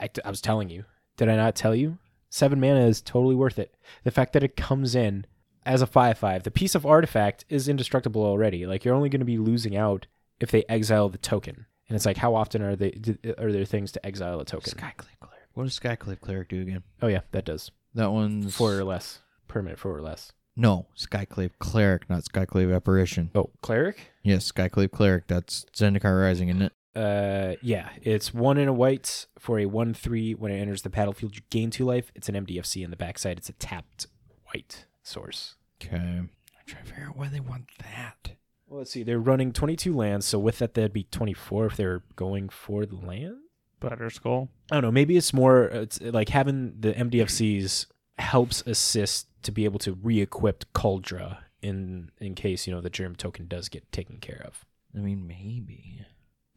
I, 0.00 0.10
I 0.24 0.30
was 0.30 0.40
telling 0.40 0.68
you. 0.68 0.84
Did 1.16 1.28
I 1.28 1.36
not 1.36 1.54
tell 1.54 1.74
you? 1.74 1.98
Seven 2.28 2.60
mana 2.60 2.86
is 2.86 3.00
totally 3.00 3.34
worth 3.34 3.58
it. 3.58 3.74
The 4.02 4.10
fact 4.10 4.32
that 4.32 4.42
it 4.42 4.56
comes 4.56 4.94
in 4.94 5.26
as 5.64 5.82
a 5.82 5.86
five-five, 5.86 6.42
the 6.42 6.50
piece 6.50 6.74
of 6.74 6.84
artifact 6.84 7.44
is 7.48 7.68
indestructible 7.68 8.24
already. 8.24 8.66
Like 8.66 8.84
you're 8.84 8.94
only 8.94 9.08
going 9.08 9.20
to 9.20 9.24
be 9.24 9.38
losing 9.38 9.76
out 9.76 10.06
if 10.40 10.50
they 10.50 10.64
exile 10.68 11.08
the 11.08 11.18
token. 11.18 11.66
And 11.88 11.96
it's 11.96 12.06
like, 12.06 12.16
how 12.16 12.34
often 12.34 12.62
are 12.62 12.76
they 12.76 13.00
are 13.38 13.52
there 13.52 13.64
things 13.64 13.92
to 13.92 14.04
exile 14.04 14.40
a 14.40 14.44
token? 14.44 14.72
Skyclave 14.72 15.18
Cleric. 15.20 15.48
What 15.54 15.64
does 15.64 15.78
Skyclave 15.78 16.20
Cleric 16.20 16.48
do 16.48 16.60
again? 16.60 16.82
Oh 17.00 17.06
yeah, 17.06 17.20
that 17.32 17.44
does 17.44 17.70
That 17.94 18.10
one's 18.10 18.54
four 18.54 18.76
or 18.76 18.84
less 18.84 19.20
permanent, 19.46 19.78
four 19.78 19.96
or 19.96 20.02
less. 20.02 20.32
No, 20.56 20.86
Skyclave 20.96 21.52
Cleric, 21.58 22.08
not 22.08 22.22
Skyclave 22.24 22.74
Apparition. 22.74 23.30
Oh, 23.34 23.50
cleric. 23.60 24.12
Yes, 24.22 24.50
Skyclave 24.50 24.92
Cleric. 24.92 25.26
That's 25.26 25.66
Zendikar 25.74 26.20
Rising, 26.20 26.48
isn't 26.48 26.62
it? 26.62 26.72
Uh, 26.94 27.54
yeah, 27.60 27.88
it's 28.02 28.32
one 28.32 28.56
in 28.56 28.68
a 28.68 28.72
white 28.72 29.26
for 29.38 29.58
a 29.58 29.66
one 29.66 29.94
three. 29.94 30.34
When 30.34 30.52
it 30.52 30.60
enters 30.60 30.82
the 30.82 30.90
battlefield, 30.90 31.34
you 31.34 31.42
gain 31.50 31.70
two 31.70 31.84
life. 31.84 32.12
It's 32.14 32.28
an 32.28 32.34
MDFC 32.34 32.84
in 32.84 32.90
the 32.90 32.96
backside. 32.96 33.38
It's 33.38 33.48
a 33.48 33.54
tapped 33.54 34.06
white 34.52 34.86
source. 35.02 35.56
Okay. 35.82 35.96
I'm 35.96 36.30
trying 36.66 36.84
to 36.84 36.90
figure 36.90 37.06
out 37.08 37.16
why 37.16 37.28
they 37.28 37.40
want 37.40 37.68
that. 37.78 38.36
Well, 38.66 38.78
let's 38.78 38.92
see. 38.92 39.02
They're 39.02 39.18
running 39.18 39.52
twenty 39.52 39.76
two 39.76 39.94
lands, 39.94 40.26
so 40.26 40.38
with 40.38 40.58
that, 40.58 40.74
that'd 40.74 40.92
be 40.92 41.04
twenty 41.10 41.34
four 41.34 41.66
if 41.66 41.76
they're 41.76 42.02
going 42.16 42.48
for 42.48 42.86
the 42.86 42.96
land. 42.96 43.36
Better 43.80 44.08
skull. 44.08 44.48
I 44.70 44.76
don't 44.76 44.84
know. 44.84 44.92
Maybe 44.92 45.16
it's 45.16 45.34
more. 45.34 45.64
It's 45.64 46.00
like 46.00 46.28
having 46.30 46.74
the 46.80 46.92
MDFCs 46.92 47.86
helps 48.18 48.62
assist 48.66 49.26
to 49.42 49.52
be 49.52 49.64
able 49.64 49.78
to 49.80 49.92
re-equip 49.92 50.72
Kaldra 50.72 51.38
in 51.60 52.10
in 52.18 52.34
case 52.34 52.66
you 52.66 52.72
know 52.72 52.80
the 52.80 52.90
germ 52.90 53.16
token 53.16 53.46
does 53.46 53.68
get 53.68 53.90
taken 53.92 54.18
care 54.18 54.42
of. 54.46 54.64
I 54.96 55.00
mean, 55.00 55.26
maybe 55.26 56.06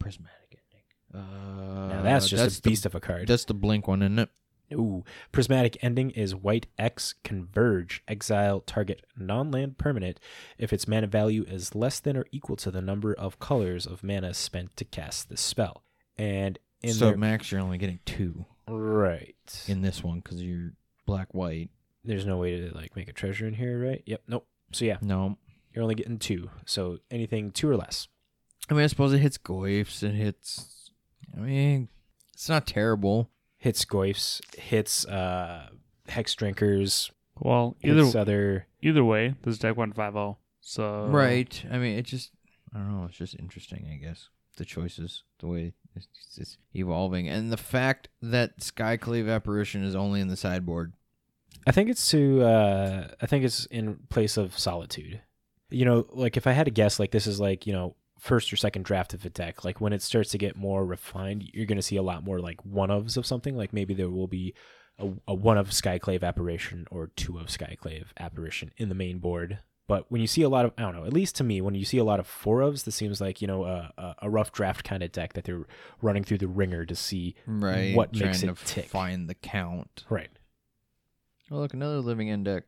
prismatic 0.08 0.60
ending. 1.14 1.22
Uh, 1.28 1.88
Now 1.96 2.02
that's 2.02 2.28
just 2.30 2.42
that's 2.44 2.60
a 2.60 2.62
beast 2.62 2.86
of 2.86 2.96
a 2.96 3.00
card. 3.00 3.28
that's 3.28 3.46
the 3.46 3.54
blink 3.54 3.88
one, 3.88 4.02
isn't 4.02 4.20
it? 4.20 4.30
Ooh, 4.74 5.06
prismatic 5.32 5.78
ending 5.82 6.10
is 6.12 6.36
white 6.36 6.68
X 6.78 7.16
converge 7.24 8.04
exile 8.08 8.60
target 8.60 9.02
non-land 9.18 9.78
permanent 9.78 10.20
if 10.58 10.74
its 10.74 10.88
mana 10.88 11.08
value 11.08 11.46
is 11.48 11.74
less 11.74 12.00
than 12.02 12.18
or 12.18 12.26
equal 12.32 12.58
to 12.58 12.70
the 12.72 12.82
number 12.82 13.14
of 13.14 13.40
colors 13.40 13.86
of 13.86 14.04
mana 14.04 14.34
spent 14.34 14.76
to 14.78 14.84
cast 14.86 15.30
the 15.30 15.38
spell. 15.38 15.84
And 16.18 16.60
in 16.82 16.94
so 16.94 17.06
their- 17.08 17.18
max, 17.18 17.52
you're 17.52 17.62
only 17.62 17.78
getting 17.78 18.00
two 18.06 18.46
right, 18.68 19.64
in 19.68 19.82
this 19.82 20.04
one 20.04 20.20
because 20.20 20.44
you're 20.44 20.74
black 21.06 21.34
white. 21.34 21.70
there's 22.04 22.26
no 22.26 22.38
way 22.38 22.60
to 22.60 22.74
like 22.76 22.96
make 22.98 23.08
a 23.08 23.14
treasure 23.14 23.48
in 23.48 23.54
here, 23.54 23.82
right? 23.82 24.04
Yep, 24.06 24.22
nope. 24.28 24.48
So 24.74 24.84
yeah, 24.84 24.98
No, 25.02 25.38
you're 25.74 25.84
only 25.84 25.96
getting 25.96 26.20
two. 26.20 26.50
So 26.66 26.98
anything 27.10 27.52
two 27.52 27.70
or 27.70 27.78
less. 27.78 28.10
I 28.70 28.74
mean 28.74 28.84
I 28.84 28.88
suppose 28.88 29.14
it 29.14 29.20
hits 29.20 29.38
Goyfs 29.38 30.04
and 30.04 30.16
hits. 30.16 30.92
I 31.36 31.40
mean, 31.40 31.90
it's 32.34 32.50
not 32.50 32.66
terrible. 32.68 33.30
Hits 33.58 33.86
Goyfs, 33.86 34.42
hits 34.58 35.06
uh, 35.06 35.68
Hex 36.08 36.36
Drinkers, 36.36 37.12
Well, 37.40 37.76
either 37.84 38.04
hits 38.04 38.16
other. 38.16 38.68
either 38.82 39.04
way, 39.04 39.36
this 39.44 39.58
deck 39.58 39.76
went 39.78 39.96
5-0. 39.96 40.38
So 40.62 41.08
Right. 41.08 41.64
I 41.72 41.78
mean, 41.78 41.98
it 41.98 42.04
just, 42.06 42.32
I 42.74 42.78
don't 42.80 42.98
know. 42.98 43.06
It's 43.06 43.18
just 43.18 43.36
interesting, 43.40 43.88
I 43.92 43.98
guess. 44.04 44.30
The 44.58 44.66
choices, 44.66 45.24
the 45.40 45.48
way 45.48 45.74
it's, 45.96 46.08
it's 46.38 46.58
evolving, 46.76 47.28
and 47.30 47.52
the 47.52 47.58
fact 47.58 48.10
that 48.22 48.60
Skyclave 48.60 49.30
Apparition 49.34 49.84
is 49.84 49.96
only 49.96 50.20
in 50.22 50.28
the 50.30 50.38
sideboard. 50.38 50.94
I 51.68 51.72
think 51.72 51.90
it's 51.90 52.10
to. 52.12 52.42
Uh, 52.44 53.08
I 53.22 53.26
think 53.28 53.44
it's 53.46 53.66
in 53.68 53.98
place 54.10 54.36
of 54.38 54.58
Solitude. 54.58 55.22
You 55.70 55.86
know, 55.86 56.06
like 56.12 56.38
if 56.38 56.48
I 56.48 56.54
had 56.54 56.66
to 56.66 56.72
guess, 56.72 57.00
like 57.00 57.12
this 57.12 57.28
is 57.28 57.40
like 57.40 57.68
you 57.68 57.74
know 57.74 57.96
first 58.20 58.52
or 58.52 58.56
second 58.56 58.84
draft 58.86 59.14
of 59.14 59.26
a 59.26 59.30
deck. 59.30 59.64
Like 59.66 59.80
when 59.82 59.94
it 59.94 60.02
starts 60.02 60.32
to 60.32 60.38
get 60.38 60.56
more 60.56 60.86
refined, 60.86 61.44
you're 61.54 61.66
going 61.66 61.78
to 61.78 61.82
see 61.82 61.98
a 61.98 62.02
lot 62.04 62.24
more 62.24 62.40
like 62.40 62.64
one 62.66 62.90
ofs 62.90 63.18
of 63.18 63.26
something. 63.26 63.56
Like 63.56 63.74
maybe 63.74 63.94
there 63.94 64.10
will 64.10 64.28
be 64.28 64.54
a, 65.00 65.10
a 65.28 65.34
one 65.34 65.58
of 65.58 65.70
Skyclave 65.70 66.24
Apparition 66.24 66.88
or 66.92 67.08
two 67.16 67.38
of 67.38 67.48
Skyclave 67.48 68.06
Apparition 68.20 68.72
in 68.78 68.90
the 68.90 68.96
main 68.96 69.20
board. 69.20 69.60
But 69.88 70.12
when 70.12 70.20
you 70.20 70.28
see 70.28 70.42
a 70.42 70.50
lot 70.50 70.66
of, 70.66 70.74
I 70.78 70.82
don't 70.82 70.96
know, 70.96 71.06
at 71.06 71.14
least 71.14 71.38
to 71.38 71.46
me, 71.46 71.62
when 71.62 71.74
you 71.74 71.86
see 71.86 71.98
a 71.98 72.04
lot 72.04 72.20
of 72.20 72.28
four 72.28 72.60
ofs, 72.60 72.84
this 72.84 72.96
seems 72.96 73.22
like 73.22 73.42
you 73.42 73.48
know 73.48 73.64
a, 73.64 73.94
a, 73.98 74.16
a 74.24 74.30
rough 74.30 74.52
draft 74.52 74.84
kind 74.84 75.02
of 75.02 75.14
deck 75.14 75.32
that 75.34 75.46
they're 75.46 75.66
running 76.02 76.26
through 76.26 76.40
the 76.40 76.48
ringer 76.50 76.86
to 76.86 76.94
see 76.96 77.36
Right. 77.46 77.96
what 77.96 78.12
trying 78.12 78.32
makes 78.32 78.42
to 78.42 78.50
it 78.50 78.58
tick. 78.66 78.86
find 78.88 79.30
the 79.30 79.34
count. 79.36 80.04
right. 80.10 80.30
Oh, 81.50 81.60
look, 81.60 81.74
another 81.74 82.00
living 82.00 82.30
end 82.30 82.44
deck. 82.46 82.64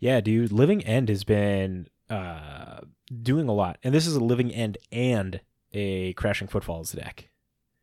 Yeah, 0.00 0.20
dude, 0.20 0.50
Living 0.50 0.84
End 0.84 1.08
has 1.08 1.22
been 1.24 1.86
uh, 2.14 2.80
doing 3.22 3.48
a 3.48 3.52
lot, 3.52 3.78
and 3.82 3.94
this 3.94 4.06
is 4.06 4.14
a 4.14 4.22
Living 4.24 4.52
End 4.52 4.78
and 4.92 5.40
a 5.72 6.12
Crashing 6.14 6.48
Footfalls 6.48 6.92
deck. 6.92 7.30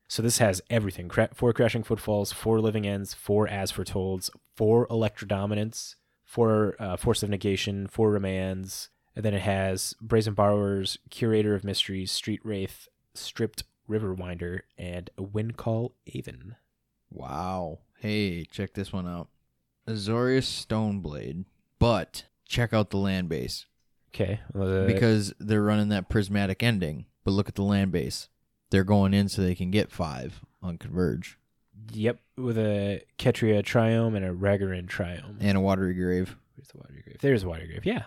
So 0.07 0.21
this 0.21 0.37
has 0.37 0.61
everything: 0.69 1.09
Cra- 1.09 1.29
four 1.33 1.53
Crashing 1.53 1.83
Footfalls, 1.83 2.31
four 2.31 2.59
Living 2.59 2.87
Ends, 2.87 3.13
four 3.13 3.47
As 3.47 3.71
Foretolds, 3.71 4.29
four 4.55 4.87
Electro 4.89 5.27
Dominance, 5.27 5.95
four 6.23 6.75
uh, 6.79 6.97
Force 6.97 7.23
of 7.23 7.29
Negation, 7.29 7.87
four 7.87 8.11
Remands, 8.11 8.89
and 9.15 9.25
then 9.25 9.33
it 9.33 9.41
has 9.41 9.93
Brazen 10.01 10.33
Borrowers, 10.33 10.97
Curator 11.09 11.55
of 11.55 11.63
Mysteries, 11.63 12.11
Street 12.11 12.39
Wraith, 12.43 12.87
Striped 13.13 13.63
Riverwinder, 13.89 14.61
and 14.77 15.09
a 15.17 15.23
Windcaller 15.23 15.91
Aven. 16.15 16.55
Wow. 17.09 17.79
Hey, 17.99 18.45
check 18.45 18.73
this 18.73 18.93
one 18.93 19.07
out. 19.07 19.27
Azorius 19.87 20.65
Stoneblade. 20.65 21.45
But 21.79 22.25
check 22.45 22.73
out 22.73 22.89
the 22.89 22.97
land 22.97 23.27
base. 23.27 23.65
Okay, 24.13 24.39
uh, 24.53 24.85
because 24.85 25.33
they're 25.39 25.61
running 25.63 25.89
that 25.89 26.09
prismatic 26.09 26.61
ending. 26.63 27.05
But 27.23 27.31
look 27.31 27.47
at 27.47 27.55
the 27.55 27.63
land 27.63 27.91
base. 27.91 28.29
They're 28.71 28.83
going 28.83 29.13
in 29.13 29.29
so 29.29 29.41
they 29.41 29.55
can 29.55 29.71
get 29.71 29.91
five 29.91 30.41
on 30.61 30.77
Converge 30.77 31.37
Yep, 31.93 32.19
with 32.37 32.57
a 32.57 33.03
Ketria 33.17 33.63
Triome 33.63 34.15
and 34.15 34.25
a 34.25 34.33
Raugrin 34.33 34.87
Triome. 34.87 35.37
and 35.39 35.57
a 35.57 35.61
Watery 35.61 35.93
Grave. 35.93 36.35
Where's 36.55 36.67
the 36.69 36.77
Watery 36.77 37.01
grave? 37.03 37.17
There's 37.21 37.43
a 37.43 37.49
water 37.49 37.65
grave. 37.65 37.85
Yeah. 37.85 38.03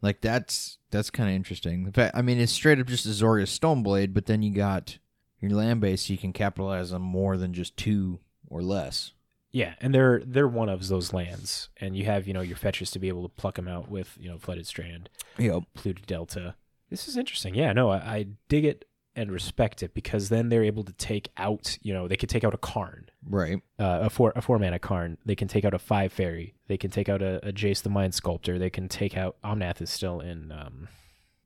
Like 0.00 0.20
that's 0.20 0.78
that's 0.90 1.10
kind 1.10 1.28
of 1.28 1.36
interesting. 1.36 1.84
The 1.84 1.92
fact, 1.92 2.16
I 2.16 2.22
mean, 2.22 2.40
it's 2.40 2.52
straight 2.52 2.80
up 2.80 2.86
just 2.86 3.06
a 3.06 3.10
Azorius 3.10 3.56
Stoneblade, 3.58 4.12
but 4.12 4.26
then 4.26 4.42
you 4.42 4.52
got 4.52 4.98
your 5.40 5.52
land 5.52 5.80
base. 5.80 6.06
So 6.06 6.12
you 6.12 6.18
can 6.18 6.32
capitalize 6.32 6.92
on 6.92 7.02
more 7.02 7.36
than 7.36 7.52
just 7.52 7.76
two 7.76 8.18
or 8.48 8.62
less. 8.62 9.12
Yeah, 9.52 9.74
and 9.80 9.94
they're 9.94 10.22
they're 10.24 10.48
one 10.48 10.68
of 10.70 10.88
those 10.88 11.12
lands, 11.12 11.68
and 11.80 11.94
you 11.96 12.06
have 12.06 12.26
you 12.26 12.32
know 12.32 12.40
your 12.40 12.56
fetches 12.56 12.90
to 12.92 12.98
be 12.98 13.08
able 13.08 13.22
to 13.22 13.28
pluck 13.28 13.56
them 13.56 13.68
out 13.68 13.90
with 13.90 14.16
you 14.18 14.30
know 14.30 14.38
flooded 14.38 14.66
strand, 14.66 15.10
Yep. 15.38 15.64
polluted 15.74 16.06
delta. 16.06 16.54
This 16.90 17.06
is 17.08 17.16
interesting. 17.16 17.54
Yeah, 17.54 17.72
no, 17.72 17.90
I, 17.90 17.96
I 17.96 18.26
dig 18.48 18.64
it 18.64 18.86
and 19.14 19.30
respect 19.30 19.82
it 19.82 19.92
because 19.92 20.30
then 20.30 20.48
they're 20.48 20.64
able 20.64 20.84
to 20.84 20.92
take 20.94 21.28
out 21.36 21.76
you 21.82 21.92
know 21.92 22.08
they 22.08 22.16
could 22.16 22.30
take 22.30 22.44
out 22.44 22.54
a 22.54 22.58
Karn, 22.58 23.10
Right. 23.28 23.58
uh, 23.78 24.00
a 24.04 24.10
four 24.10 24.32
a 24.34 24.40
four 24.40 24.58
mana 24.58 24.78
Karn. 24.78 25.18
They 25.26 25.34
can 25.36 25.48
take 25.48 25.66
out 25.66 25.74
a 25.74 25.78
five 25.78 26.12
fairy. 26.14 26.54
They 26.68 26.78
can 26.78 26.90
take 26.90 27.10
out 27.10 27.20
a, 27.20 27.46
a 27.46 27.52
Jace 27.52 27.82
the 27.82 27.90
Mind 27.90 28.14
Sculptor. 28.14 28.58
They 28.58 28.70
can 28.70 28.88
take 28.88 29.18
out 29.18 29.36
Omnath 29.44 29.82
is 29.82 29.90
still 29.90 30.20
in 30.20 30.50
um, 30.50 30.88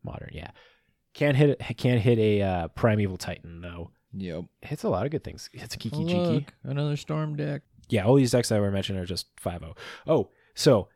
modern. 0.05 0.31
Yeah, 0.33 0.53
can't 1.13 1.37
hit 1.37 1.61
can't 1.77 2.01
hit 2.01 2.19
a 2.21 2.43
uh, 2.43 2.69
primeval 2.69 3.17
Titan 3.17 3.63
though. 3.63 3.91
Yep. 4.19 4.45
Hits 4.63 4.83
a 4.85 4.89
lot 4.89 5.05
of 5.05 5.11
good 5.13 5.25
things. 5.25 5.51
Hits 5.53 5.75
a 5.75 5.79
Kiki 5.79 5.97
Oh, 5.97 6.07
Jiki. 6.07 6.47
another 6.63 6.97
storm 6.97 7.37
deck. 7.37 7.63
Yeah, 7.89 8.05
all 8.05 8.15
these 8.17 8.31
decks 8.33 8.49
that 8.49 8.61
were 8.61 8.71
mentioned 8.71 8.99
are 8.99 9.07
just 9.07 9.27
5 9.39 9.63
Oh, 10.07 10.29
so 10.55 10.89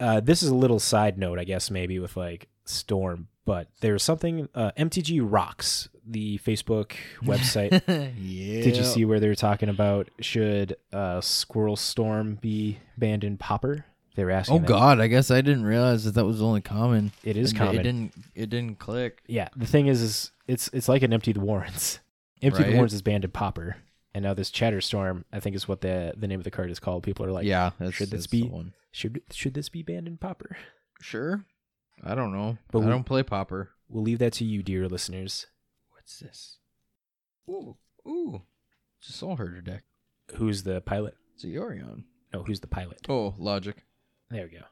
uh, 0.00 0.20
this 0.20 0.42
is 0.42 0.48
a 0.50 0.54
little 0.54 0.78
side 0.78 1.18
note, 1.18 1.38
I 1.38 1.44
guess, 1.44 1.70
maybe 1.70 1.98
with 1.98 2.16
like 2.16 2.48
Storm, 2.64 3.28
But 3.44 3.68
there's 3.80 4.02
something 4.02 4.48
uh, 4.54 4.72
MTG 4.76 5.20
Rocks, 5.22 5.88
the 6.06 6.38
Facebook 6.38 6.92
website. 7.22 7.70
yeah. 7.88 8.62
Did 8.62 8.76
you 8.76 8.84
see 8.84 9.04
where 9.04 9.20
they 9.20 9.28
were 9.28 9.34
talking 9.34 9.68
about 9.68 10.08
should 10.20 10.76
uh, 10.92 11.20
Squirrel 11.20 11.76
Storm 11.76 12.36
be 12.40 12.78
banned 12.98 13.24
in 13.24 13.36
Pauper? 13.38 13.84
They 14.16 14.24
were 14.24 14.30
asking. 14.30 14.56
Oh 14.56 14.58
that. 14.60 14.66
God! 14.68 14.98
I 15.00 15.08
guess 15.08 15.30
I 15.30 15.42
didn't 15.42 15.64
realize 15.64 16.04
that 16.04 16.14
that 16.14 16.24
was 16.24 16.40
only 16.40 16.62
common. 16.62 17.12
it 17.22 17.36
is 17.36 17.50
And 17.50 17.58
common. 17.58 17.74
It 17.80 17.82
didn't. 17.82 18.14
It 18.34 18.48
didn't 18.50 18.78
click. 18.78 19.22
Yeah, 19.26 19.48
the 19.54 19.66
thing 19.66 19.88
is, 19.88 20.00
is 20.00 20.30
it's 20.48 20.68
it's 20.72 20.88
like 20.88 21.02
an 21.02 21.12
empty 21.12 21.32
the 21.34 21.40
warrens. 21.40 22.00
Empty 22.42 22.62
Right. 22.62 22.72
warrens 22.74 22.94
is 22.94 23.02
banned 23.02 23.24
in 23.24 23.30
Popper, 23.30 23.76
and 24.16 24.22
now 24.22 24.32
this 24.32 24.50
Chatter 24.50 24.80
Storm, 24.80 25.26
I 25.30 25.40
think, 25.40 25.54
is 25.54 25.68
what 25.68 25.82
the 25.82 26.14
the 26.16 26.26
name 26.26 26.40
of 26.40 26.44
the 26.44 26.50
card 26.50 26.70
is 26.70 26.80
called. 26.80 27.02
People 27.02 27.26
are 27.26 27.30
like, 27.30 27.44
yeah. 27.44 27.72
That's, 27.78 27.94
should 27.94 28.10
this 28.10 28.26
be- 28.26 28.50
should 28.92 29.20
should 29.30 29.52
this 29.52 29.68
be 29.68 29.82
banned 29.82 30.08
in 30.08 30.16
Pauper? 30.16 30.56
Sure. 31.02 31.44
I 32.02 32.14
don't 32.14 32.32
know. 32.32 32.56
But 32.72 32.78
I 32.80 32.84
we- 32.86 32.90
don't 32.90 33.04
play 33.04 33.22
Pauper. 33.22 33.70
We'll 33.90 34.02
leave 34.02 34.18
that 34.20 34.32
to 34.34 34.44
you, 34.44 34.62
dear 34.62 34.88
listeners. 34.88 35.46
What's 35.92 36.18
this? 36.18 36.56
Ooh, 37.48 37.76
ooh. 38.08 38.40
It's 38.98 39.10
a 39.10 39.12
Soul 39.12 39.36
Herder 39.36 39.60
deck. 39.60 39.84
Who's 40.36 40.62
the 40.62 40.80
pilot? 40.80 41.14
It's 41.34 41.44
a 41.44 41.48
Yorion. 41.48 42.04
No, 42.32 42.42
who's 42.42 42.60
the 42.60 42.66
pilot? 42.66 43.00
Oh, 43.08 43.34
Logic. 43.38 43.76
There 44.30 44.44
we 44.50 44.58
go. 44.58 44.64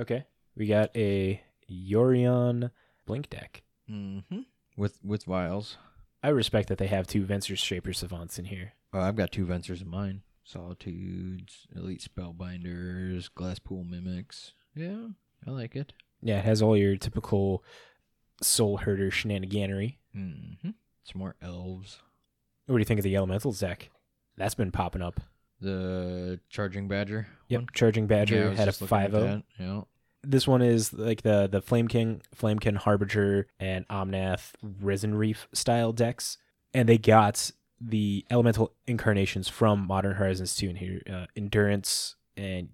Okay, 0.00 0.24
we 0.56 0.66
got 0.66 0.96
a 0.96 1.42
Yorion 1.68 2.70
Blink 3.06 3.28
deck. 3.28 3.62
Mm-hmm. 3.90 4.40
With 4.76 4.98
with 5.04 5.24
vials. 5.24 5.76
I 6.24 6.30
respect 6.30 6.70
that 6.70 6.78
they 6.78 6.86
have 6.86 7.06
two 7.06 7.26
Venser 7.26 7.56
Shaper 7.56 7.92
Savants 7.92 8.38
in 8.38 8.46
here. 8.46 8.72
Oh, 8.94 9.00
I've 9.00 9.14
got 9.14 9.30
two 9.30 9.44
Vensers 9.44 9.82
in 9.82 9.88
mine. 9.88 10.22
Solitudes, 10.42 11.66
Elite 11.76 12.00
Spellbinders, 12.00 13.28
Glasspool 13.36 13.86
Mimics. 13.86 14.52
Yeah, 14.74 15.08
I 15.46 15.50
like 15.50 15.76
it. 15.76 15.92
Yeah, 16.22 16.38
it 16.38 16.46
has 16.46 16.62
all 16.62 16.78
your 16.78 16.96
typical 16.96 17.62
Soul 18.40 18.78
Herder 18.78 19.10
shenaniganery. 19.10 19.96
Mm-hmm. 20.16 20.70
Some 21.04 21.18
more 21.18 21.36
elves. 21.42 21.98
What 22.64 22.76
do 22.76 22.78
you 22.78 22.86
think 22.86 23.00
of 23.00 23.04
the 23.04 23.16
Elementals 23.16 23.60
deck? 23.60 23.90
That's 24.38 24.54
been 24.54 24.72
popping 24.72 25.02
up. 25.02 25.20
The 25.60 26.40
Charging 26.48 26.88
Badger. 26.88 27.26
Yep, 27.48 27.60
one. 27.60 27.68
Charging 27.74 28.06
Badger 28.06 28.48
was 28.48 28.58
had 28.58 28.68
a 28.68 28.70
looking 28.70 28.86
5 28.86 29.12
that. 29.12 29.42
Yeah. 29.60 29.82
This 30.26 30.46
one 30.46 30.62
is 30.62 30.92
like 30.92 31.22
the 31.22 31.48
the 31.50 31.60
Flame 31.60 31.88
King, 31.88 32.22
Flamekin 32.36 32.76
Harbinger, 32.76 33.46
and 33.58 33.86
Omnath 33.88 34.52
Risen 34.62 35.14
Reef 35.14 35.48
style 35.52 35.92
decks, 35.92 36.38
and 36.72 36.88
they 36.88 36.98
got 36.98 37.50
the 37.80 38.24
elemental 38.30 38.72
incarnations 38.86 39.48
from 39.48 39.86
Modern 39.86 40.14
Horizons 40.14 40.56
2 40.56 40.70
in 40.70 40.76
here. 40.76 41.02
Uh, 41.10 41.26
Endurance 41.36 42.16
and 42.36 42.68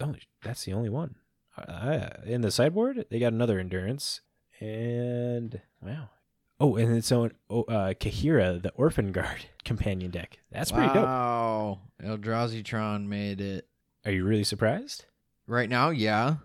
oh, 0.00 0.14
that's 0.42 0.64
the 0.64 0.72
only 0.72 0.90
one. 0.90 1.16
Uh, 1.56 2.08
in 2.24 2.42
the 2.42 2.50
sideboard, 2.50 3.06
they 3.10 3.18
got 3.18 3.32
another 3.32 3.58
Endurance, 3.58 4.20
and 4.60 5.60
wow. 5.80 6.10
Oh, 6.58 6.76
and 6.76 6.96
its 6.96 7.12
own 7.12 7.32
oh, 7.50 7.62
uh, 7.64 7.94
Kaheera, 7.94 8.62
the 8.62 8.72
Orphanguard 8.72 9.40
companion 9.64 10.10
deck. 10.10 10.38
That's 10.50 10.72
pretty 10.72 10.88
dope. 10.88 11.04
Wow. 11.04 11.80
Eldrazi 12.02 12.64
Tron 12.64 13.08
made 13.08 13.40
it. 13.40 13.68
Are 14.04 14.12
you 14.12 14.24
really 14.24 14.44
surprised? 14.44 15.04
Right 15.46 15.68
now, 15.68 15.90
yeah. 15.90 16.36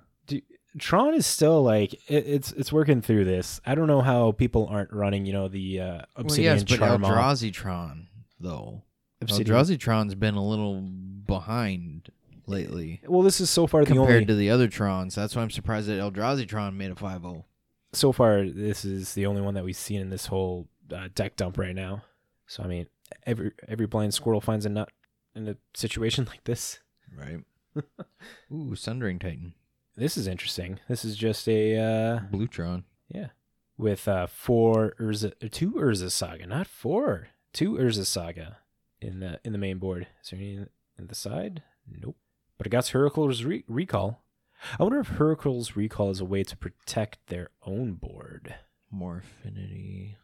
Tron 0.77 1.13
is 1.13 1.25
still 1.25 1.63
like 1.63 1.93
it, 1.93 2.25
it's 2.27 2.51
it's 2.53 2.71
working 2.71 3.01
through 3.01 3.25
this. 3.25 3.59
I 3.65 3.75
don't 3.75 3.87
know 3.87 4.01
how 4.01 4.31
people 4.31 4.67
aren't 4.67 4.93
running, 4.93 5.25
you 5.25 5.33
know, 5.33 5.47
the 5.47 5.79
uh, 5.79 5.85
Well, 5.85 6.05
Obsidian 6.15 6.57
yes, 6.57 6.63
but. 6.63 6.79
Eldrazi 6.79 8.07
though. 8.39 8.83
Obsidian. 9.21 9.55
Eldrazi-tron's 9.55 10.15
been 10.15 10.35
a 10.35 10.43
little 10.43 10.81
behind 10.81 12.09
lately 12.47 13.01
Well, 13.05 13.21
this 13.21 13.39
is 13.39 13.49
so 13.49 13.67
far 13.67 13.81
the 13.81 13.87
compared 13.87 14.09
only 14.09 14.25
to 14.25 14.35
the 14.35 14.49
other 14.49 14.67
Trons. 14.67 15.13
That's 15.13 15.35
why 15.35 15.43
I'm 15.43 15.51
surprised 15.51 15.87
that 15.87 15.99
Eldrazi 15.99 16.47
Tron 16.47 16.77
made 16.77 16.89
a 16.89 16.93
oh. 16.93 16.95
5-0. 16.95 17.43
so 17.93 18.11
far 18.11 18.45
this 18.45 18.83
is 18.83 19.13
the 19.13 19.27
only 19.27 19.41
one 19.41 19.53
that 19.53 19.63
we've 19.63 19.75
seen 19.75 20.01
in 20.01 20.09
this 20.09 20.25
whole 20.25 20.67
uh, 20.91 21.09
deck 21.13 21.35
dump 21.35 21.57
right 21.57 21.75
now. 21.75 22.03
So 22.47 22.63
I 22.63 22.67
mean, 22.67 22.87
every 23.25 23.51
every 23.67 23.85
blind 23.85 24.13
squirrel 24.13 24.41
finds 24.41 24.65
a 24.65 24.69
nut 24.69 24.89
in 25.35 25.47
a 25.47 25.55
situation 25.73 26.25
like 26.29 26.43
this. 26.43 26.79
Right. 27.15 27.43
Ooh, 28.51 28.75
Sundering 28.75 29.19
Titan. 29.19 29.53
This 30.01 30.17
is 30.17 30.25
interesting. 30.25 30.79
This 30.89 31.05
is 31.05 31.15
just 31.15 31.47
a 31.47 31.77
uh, 31.77 32.19
Bluetron. 32.31 32.85
yeah 33.07 33.27
with 33.77 34.07
uh, 34.07 34.25
four 34.25 34.95
Urza, 34.99 35.33
two 35.51 35.73
Urza 35.73 36.09
Saga, 36.09 36.47
not 36.47 36.65
four, 36.65 37.27
two 37.53 37.73
Urza 37.73 38.05
Saga 38.05 38.57
in 38.99 39.19
the 39.19 39.39
in 39.43 39.51
the 39.51 39.59
main 39.59 39.77
board. 39.77 40.07
Is 40.23 40.31
there 40.31 40.39
any 40.39 40.65
in 40.97 41.07
the 41.07 41.13
side? 41.13 41.61
Nope. 41.87 42.17
But 42.57 42.67
it 42.67 42.71
got 42.71 42.85
Hurkyl's 42.85 43.43
re- 43.43 43.63
recall. 43.67 44.23
I 44.79 44.83
wonder 44.83 44.99
if 44.99 45.09
Hurkyl's 45.09 45.75
recall 45.75 46.09
is 46.09 46.19
a 46.19 46.25
way 46.25 46.43
to 46.43 46.57
protect 46.57 47.27
their 47.27 47.49
own 47.63 47.93
board. 47.93 48.55
More 48.89 49.17
affinity. 49.17 50.17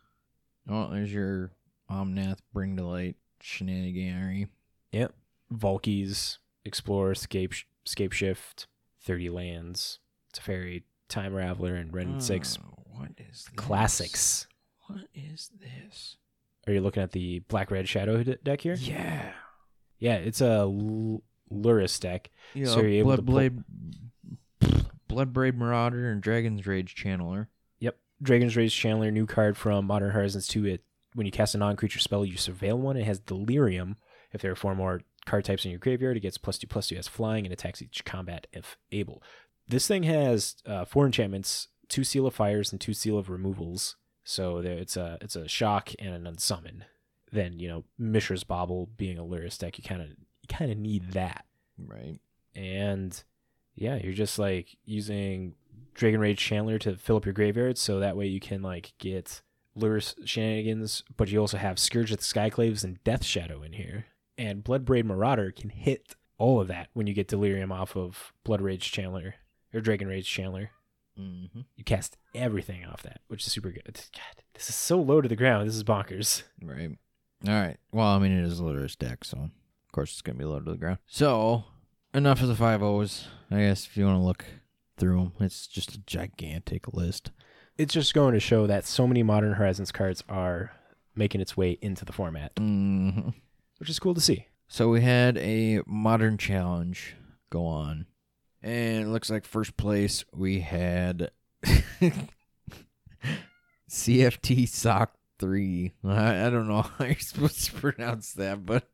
Oh, 0.67 0.89
there's 0.91 1.13
your 1.13 1.51
Omnath 1.89 2.39
Bring 2.51 2.77
to 2.77 2.83
Light 2.83 3.15
shenaniganery. 3.41 4.49
Yep. 4.91 5.13
Volkies, 5.53 6.37
Explore, 6.65 7.15
Scape, 7.15 7.53
Scape 7.85 8.11
Shift, 8.11 8.67
30 9.07 9.29
lands, 9.29 9.99
Teferi, 10.35 10.83
Time 11.07 11.31
Raveler, 11.33 11.79
and 11.79 11.93
Wrenn 11.93 12.19
6 12.19 12.59
Oh, 12.61 12.83
what 12.99 13.11
is 13.17 13.45
this? 13.45 13.49
classics. 13.55 14.47
What 14.87 15.05
is 15.15 15.49
this? 15.59 16.17
Are 16.67 16.73
you 16.73 16.81
looking 16.81 17.01
at 17.03 17.13
the 17.13 17.39
Black 17.47 17.71
Red 17.71 17.87
Shadow 17.87 18.21
d- 18.23 18.35
deck 18.43 18.61
here? 18.61 18.75
Yeah. 18.75 19.31
Yeah, 19.99 20.15
it's 20.15 20.41
a 20.41 20.59
L- 20.59 21.23
Lurrus 21.51 21.99
deck. 21.99 22.29
So 22.53 22.81
you're 22.81 22.87
able 22.89 23.15
to 23.15 23.21
pull- 23.23 23.35
Bloodblade, 23.35 23.63
Bloodbraid 25.09 25.55
Marauder, 25.55 26.11
and 26.11 26.21
Dragon's 26.21 26.67
Rage 26.67 26.93
Channeler. 26.95 27.47
Yep. 27.79 27.97
Dragon's 28.21 28.55
Rage 28.57 28.73
Channeler, 28.75 29.11
new 29.11 29.25
card 29.25 29.57
from 29.57 29.85
Modern 29.85 30.11
Horizons 30.11 30.47
2. 30.47 30.65
It 30.65 30.83
when 31.13 31.25
you 31.25 31.31
cast 31.31 31.55
a 31.55 31.57
non-creature 31.57 31.99
spell, 31.99 32.23
you 32.25 32.35
surveil 32.35 32.77
one. 32.77 32.97
It 32.97 33.05
has 33.05 33.19
Delirium. 33.19 33.95
If 34.33 34.41
there 34.41 34.51
are 34.51 34.55
four 34.55 34.75
more 34.75 35.01
card 35.27 35.45
types 35.45 35.65
in 35.65 35.71
your 35.71 35.79
graveyard, 35.79 36.17
it 36.17 36.21
gets 36.21 36.37
plus 36.37 36.57
two 36.57 36.67
plus 36.67 36.87
two. 36.87 36.95
Has 36.95 37.07
flying 37.07 37.45
and 37.45 37.53
attacks 37.53 37.81
each 37.81 38.03
combat 38.05 38.47
if 38.51 38.77
able. 38.91 39.21
This 39.67 39.87
thing 39.87 40.03
has 40.03 40.55
uh, 40.65 40.85
four 40.85 41.05
enchantments, 41.05 41.67
two 41.89 42.03
seal 42.03 42.25
of 42.25 42.33
fires, 42.33 42.71
and 42.71 42.81
two 42.81 42.93
seal 42.93 43.17
of 43.17 43.29
removals. 43.29 43.95
So 44.23 44.61
there, 44.61 44.77
it's 44.77 44.97
a 44.97 45.17
it's 45.21 45.35
a 45.35 45.47
shock 45.47 45.91
and 45.99 46.13
an 46.13 46.23
unsummon. 46.33 46.81
Then 47.31 47.59
you 47.59 47.67
know 47.67 47.83
Mishra's 47.99 48.43
Bauble 48.43 48.89
being 48.97 49.19
a 49.19 49.23
Lurrus 49.23 49.57
deck, 49.57 49.77
you 49.77 49.83
kind 49.83 50.01
of 50.01 50.07
you 50.09 50.47
kind 50.49 50.71
of 50.71 50.77
need 50.77 51.11
that 51.11 51.45
Right. 51.77 52.19
and 52.55 53.23
yeah, 53.75 53.97
you're 53.97 54.13
just 54.13 54.39
like 54.39 54.75
using 54.85 55.53
Dragon 55.93 56.19
Rage 56.19 56.39
Channeler 56.39 56.79
to 56.79 56.95
fill 56.97 57.17
up 57.17 57.25
your 57.25 57.33
graveyard, 57.33 57.77
so 57.77 57.99
that 57.99 58.17
way 58.17 58.25
you 58.27 58.39
can 58.39 58.61
like 58.61 58.93
get 58.97 59.41
lure 59.75 59.99
shenanigans, 60.25 61.03
but 61.17 61.29
you 61.29 61.39
also 61.39 61.57
have 61.57 61.77
Scourge 61.77 62.11
of 62.11 62.17
the 62.17 62.23
Skyclaves 62.23 62.83
and 62.83 63.03
Death 63.03 63.23
Shadow 63.23 63.61
in 63.61 63.73
here, 63.73 64.05
and 64.37 64.63
Blood 64.63 64.85
Bloodbraid 64.85 65.05
Marauder 65.05 65.51
can 65.51 65.69
hit 65.69 66.15
all 66.37 66.61
of 66.61 66.67
that 66.67 66.89
when 66.93 67.07
you 67.07 67.13
get 67.13 67.27
Delirium 67.27 67.71
off 67.71 67.95
of 67.95 68.33
Blood 68.43 68.61
Rage 68.61 68.91
Channeler 68.91 69.33
or 69.73 69.81
Dragon 69.81 70.07
Rage 70.07 70.29
Channeler. 70.29 70.69
Mm-hmm. 71.19 71.61
You 71.75 71.83
cast 71.83 72.17
everything 72.35 72.85
off 72.85 73.01
that, 73.03 73.21
which 73.27 73.45
is 73.45 73.51
super 73.51 73.71
good. 73.71 73.85
God, 74.13 74.43
this 74.53 74.69
is 74.69 74.75
so 74.75 75.01
low 75.01 75.21
to 75.21 75.27
the 75.27 75.35
ground. 75.35 75.67
This 75.67 75.75
is 75.75 75.83
bonkers. 75.83 76.43
Right. 76.61 76.91
All 77.47 77.53
right. 77.53 77.77
Well, 77.91 78.07
I 78.07 78.19
mean, 78.19 78.31
it 78.31 78.45
is 78.45 78.59
a 78.59 78.63
Lurrus 78.63 78.97
deck, 78.97 79.23
so 79.25 79.37
of 79.37 79.91
course 79.91 80.11
it's 80.11 80.21
going 80.21 80.37
to 80.37 80.39
be 80.39 80.45
low 80.45 80.59
to 80.59 80.71
the 80.71 80.77
ground. 80.77 80.99
So, 81.07 81.65
enough 82.13 82.41
of 82.41 82.47
the 82.47 82.55
5 82.55 82.83
O's. 82.83 83.27
I 83.49 83.59
guess 83.61 83.85
if 83.87 83.97
you 83.97 84.05
want 84.05 84.19
to 84.19 84.23
look 84.23 84.45
through 84.97 85.17
them, 85.17 85.33
it's 85.39 85.65
just 85.65 85.95
a 85.95 85.99
gigantic 85.99 86.93
list. 86.93 87.31
It's 87.77 87.93
just 87.93 88.13
going 88.13 88.33
to 88.33 88.39
show 88.39 88.67
that 88.67 88.85
so 88.85 89.07
many 89.07 89.23
Modern 89.23 89.53
Horizons 89.53 89.91
cards 89.91 90.23
are 90.27 90.71
making 91.15 91.41
its 91.41 91.55
way 91.57 91.77
into 91.81 92.05
the 92.05 92.13
format, 92.13 92.55
Mm-hmm. 92.55 93.29
Which 93.77 93.89
is 93.89 93.99
cool 93.99 94.13
to 94.13 94.21
see. 94.21 94.47
So 94.67 94.89
we 94.89 95.01
had 95.01 95.37
a 95.37 95.81
modern 95.85 96.37
challenge 96.37 97.15
go 97.49 97.65
on. 97.65 98.05
And 98.61 99.05
it 99.05 99.09
looks 99.09 99.29
like 99.29 99.45
first 99.45 99.77
place 99.77 100.25
we 100.33 100.59
had 100.59 101.31
CFT 103.89 104.67
Sock 104.67 105.13
3. 105.39 105.93
I, 106.03 106.47
I 106.47 106.49
don't 106.49 106.67
know 106.67 106.81
how 106.97 107.05
you're 107.05 107.15
supposed 107.19 107.65
to 107.65 107.71
pronounce 107.73 108.33
that, 108.33 108.65
but 108.65 108.89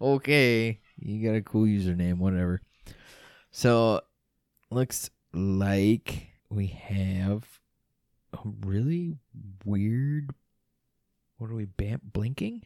okay. 0.00 0.80
You 0.98 1.26
got 1.26 1.36
a 1.36 1.42
cool 1.42 1.64
username, 1.64 2.18
whatever. 2.18 2.60
So 3.50 4.02
looks 4.70 5.10
like 5.32 6.32
we 6.50 6.66
have 6.66 7.60
a 8.32 8.38
really 8.44 9.16
weird 9.64 10.34
what 11.38 11.50
are 11.50 11.54
we 11.54 11.66
bam- 11.66 12.00
blinking? 12.02 12.64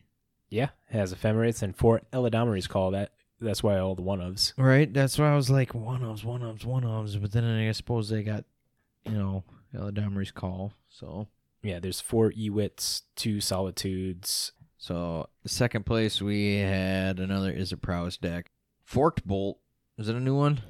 Yeah, 0.52 0.68
it 0.90 0.92
has 0.92 1.12
ephemerates 1.12 1.62
and 1.62 1.74
four 1.74 2.02
Eladamri's 2.12 2.66
call 2.66 2.90
that. 2.92 3.12
That's 3.40 3.62
why 3.62 3.78
all 3.78 3.94
the 3.94 4.02
one 4.02 4.20
ofs. 4.20 4.52
Right. 4.56 4.92
That's 4.92 5.18
why 5.18 5.32
I 5.32 5.34
was 5.34 5.50
like 5.50 5.74
one 5.74 6.02
ofs, 6.02 6.22
one 6.24 6.42
ofs, 6.42 6.64
one 6.64 6.84
ofs. 6.84 7.20
But 7.20 7.32
then 7.32 7.44
I 7.44 7.72
suppose 7.72 8.08
they 8.08 8.22
got, 8.22 8.44
you 9.04 9.12
know, 9.12 9.42
Eladamri's 9.74 10.30
call. 10.30 10.74
So, 10.88 11.26
Yeah, 11.62 11.80
there's 11.80 12.00
four 12.00 12.30
Ewits, 12.30 13.02
two 13.16 13.40
Solitudes. 13.40 14.52
so 14.76 15.28
second 15.46 15.86
place 15.86 16.20
we 16.22 16.58
had 16.58 17.18
another 17.18 17.50
is 17.50 17.72
a 17.72 17.76
prowess 17.76 18.16
deck. 18.16 18.50
Forked 18.84 19.26
bolt. 19.26 19.58
Is 19.98 20.08
it 20.08 20.14
a 20.16 20.20
new 20.20 20.36
one? 20.36 20.60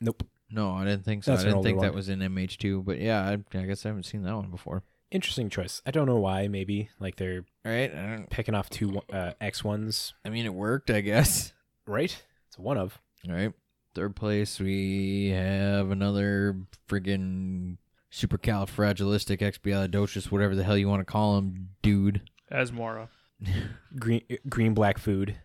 Nope. 0.00 0.22
No, 0.50 0.72
I 0.72 0.84
didn't 0.84 1.04
think 1.04 1.24
so. 1.24 1.32
That's 1.32 1.44
I 1.44 1.48
didn't 1.48 1.62
think 1.62 1.80
that 1.80 1.94
was 1.94 2.08
in 2.08 2.18
MH2, 2.20 2.84
but 2.84 2.98
yeah, 2.98 3.22
I, 3.22 3.58
I 3.58 3.62
guess 3.62 3.86
I 3.86 3.88
haven't 3.88 4.04
seen 4.04 4.22
that 4.24 4.34
one 4.34 4.50
before. 4.50 4.82
Interesting 5.10 5.50
choice. 5.50 5.82
I 5.84 5.90
don't 5.90 6.06
know 6.06 6.18
why. 6.18 6.46
Maybe 6.48 6.88
like 7.00 7.16
they're 7.16 7.44
right. 7.64 7.92
I, 7.92 8.16
don't, 8.16 8.30
picking 8.30 8.54
off 8.54 8.70
two 8.70 9.00
uh, 9.12 9.32
X 9.40 9.64
ones, 9.64 10.14
I 10.24 10.28
mean, 10.28 10.46
it 10.46 10.54
worked, 10.54 10.90
I 10.90 11.00
guess. 11.00 11.52
right? 11.86 12.22
It's 12.48 12.58
one 12.58 12.78
of. 12.78 12.98
All 13.28 13.34
right. 13.34 13.52
Third 13.94 14.14
place, 14.14 14.60
we 14.60 15.30
have 15.30 15.90
another 15.90 16.56
friggin' 16.88 17.78
supercalifragilisticexpialidocious, 18.12 20.30
whatever 20.30 20.54
the 20.54 20.62
hell 20.62 20.76
you 20.76 20.88
want 20.88 21.00
to 21.00 21.04
call 21.04 21.38
him, 21.38 21.70
dude. 21.82 22.22
Asmora. 22.52 23.08
green 23.98 24.22
green 24.48 24.74
black 24.74 24.98
food, 24.98 25.36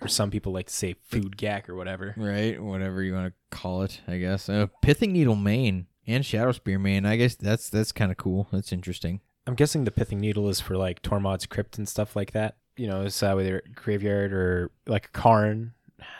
or 0.00 0.08
some 0.08 0.30
people 0.30 0.52
like 0.52 0.66
to 0.66 0.74
say 0.74 0.94
food 1.08 1.36
gack 1.36 1.68
or 1.68 1.74
whatever. 1.74 2.14
Right? 2.16 2.62
Whatever 2.62 3.02
you 3.02 3.14
want 3.14 3.32
to 3.32 3.56
call 3.56 3.82
it, 3.82 4.00
I 4.06 4.18
guess. 4.18 4.48
Uh, 4.48 4.66
Pithing 4.82 5.12
Needle 5.12 5.36
Main 5.36 5.86
and 6.08 6.24
Shadowspear 6.24 6.80
Main. 6.80 7.06
I 7.06 7.16
guess 7.16 7.36
that's 7.36 7.68
that's 7.68 7.92
kind 7.92 8.10
of 8.10 8.16
cool. 8.16 8.48
That's 8.50 8.72
interesting. 8.72 9.20
I'm 9.46 9.54
guessing 9.54 9.84
the 9.84 9.90
pithing 9.92 10.20
needle 10.20 10.48
is 10.48 10.60
for 10.60 10.76
like 10.76 11.02
Tormod's 11.02 11.46
crypt 11.46 11.78
and 11.78 11.88
stuff 11.88 12.16
like 12.16 12.32
that. 12.32 12.56
You 12.76 12.88
know, 12.88 13.02
it's 13.02 13.22
uh, 13.22 13.32
whether 13.34 13.62
graveyard 13.74 14.32
or 14.32 14.70
like 14.86 15.06
a 15.06 15.10
Karn. 15.10 15.72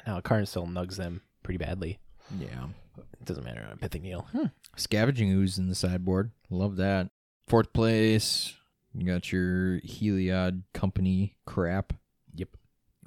No, 0.07 0.21
Karn 0.21 0.47
still 0.47 0.67
nugs 0.67 0.97
them 0.97 1.23
pretty 1.43 1.59
badly. 1.59 1.99
Yeah. 2.39 2.67
It 2.97 3.25
doesn't 3.25 3.45
matter 3.45 3.67
on 3.69 3.79
pithing 3.79 4.03
needle. 4.03 4.29
Scavenging 4.77 5.31
Ooze 5.33 5.59
in 5.59 5.69
the 5.69 5.75
sideboard. 5.75 6.31
Love 6.51 6.77
that. 6.77 7.11
Fourth 7.47 7.73
place, 7.73 8.55
you 8.95 9.07
got 9.07 9.33
your 9.33 9.81
Heliod 9.81 10.63
Company 10.75 11.37
crap. 11.47 11.93
Yep. 12.35 12.49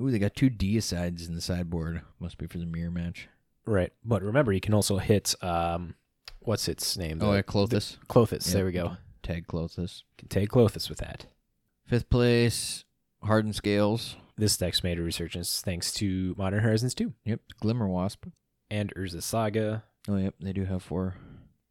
Ooh, 0.01 0.11
they 0.11 0.19
got 0.19 0.35
two 0.35 0.49
Deicides 0.49 1.27
in 1.27 1.35
the 1.35 1.41
sideboard. 1.41 2.01
Must 2.19 2.37
be 2.37 2.47
for 2.47 2.57
the 2.57 2.65
mirror 2.65 2.91
match. 2.91 3.27
Right, 3.65 3.91
but 4.03 4.23
remember, 4.23 4.51
you 4.51 4.61
can 4.61 4.73
also 4.73 4.97
hit 4.97 5.35
um, 5.43 5.95
what's 6.41 6.67
its 6.67 6.97
name? 6.97 7.19
Oh, 7.21 7.31
The- 7.31 7.35
yeah, 7.37 7.41
Klothys. 7.43 7.97
Klothys. 8.07 8.45
Yep. 8.47 8.53
There 8.53 8.65
we 8.65 8.71
go. 8.71 8.97
Tag 9.23 9.47
Klothys. 9.47 10.03
Can 10.17 10.27
take 10.27 10.49
Klothys 10.49 10.89
with 10.89 10.97
that. 10.99 11.25
Fifth 11.85 12.09
place, 12.09 12.85
Hardened 13.23 13.55
Scales. 13.55 14.15
This 14.37 14.57
deck's 14.57 14.83
made 14.83 14.97
a 14.97 15.01
resurgence 15.01 15.61
thanks 15.61 15.91
to 15.93 16.33
Modern 16.37 16.61
Horizons 16.61 16.93
2 16.95 17.13
Yep, 17.25 17.41
Glimmer 17.59 17.87
Wasp. 17.87 18.25
and 18.69 18.93
Urza 18.95 19.21
Saga 19.21 19.83
Oh, 20.07 20.15
yep, 20.17 20.33
they 20.39 20.51
do 20.53 20.65
have 20.65 20.81
four. 20.81 21.15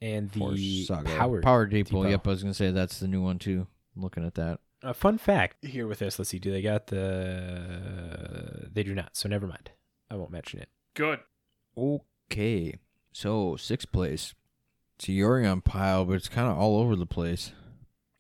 and 0.01 0.33
four 0.33 0.53
the 0.53 0.85
saga. 0.85 1.09
Power. 1.17 1.41
Power 1.43 1.67
Depot. 1.67 2.03
Depot. 2.03 2.11
Yep, 2.11 2.27
I 2.27 2.31
was 2.31 2.43
gonna 2.43 2.55
say 2.55 2.71
that's 2.71 3.01
the 3.01 3.09
new 3.09 3.21
one 3.23 3.39
too. 3.41 3.67
Looking 3.97 4.25
at 4.25 4.35
that. 4.37 4.61
A 4.83 4.95
fun 4.95 5.19
fact 5.19 5.65
here 5.65 5.87
with 5.89 5.99
this. 5.99 6.19
Let's 6.19 6.29
see. 6.31 6.39
Do 6.39 6.51
they 6.53 6.63
got 6.63 6.87
the? 6.87 8.69
They 8.73 8.83
do 8.83 8.95
not. 8.95 9.17
So 9.17 9.29
never 9.29 9.47
mind. 9.47 9.71
I 10.11 10.15
won't 10.17 10.31
mention 10.31 10.61
it. 10.61 10.69
Good. 10.95 11.21
Okay, 11.77 12.75
so 13.13 13.57
sixth 13.57 13.91
place. 13.93 14.35
It's 15.01 15.09
a 15.09 15.13
Yorion 15.13 15.65
pile, 15.65 16.05
but 16.05 16.13
it's 16.17 16.29
kind 16.29 16.47
of 16.47 16.59
all 16.59 16.79
over 16.79 16.95
the 16.95 17.07
place. 17.07 17.53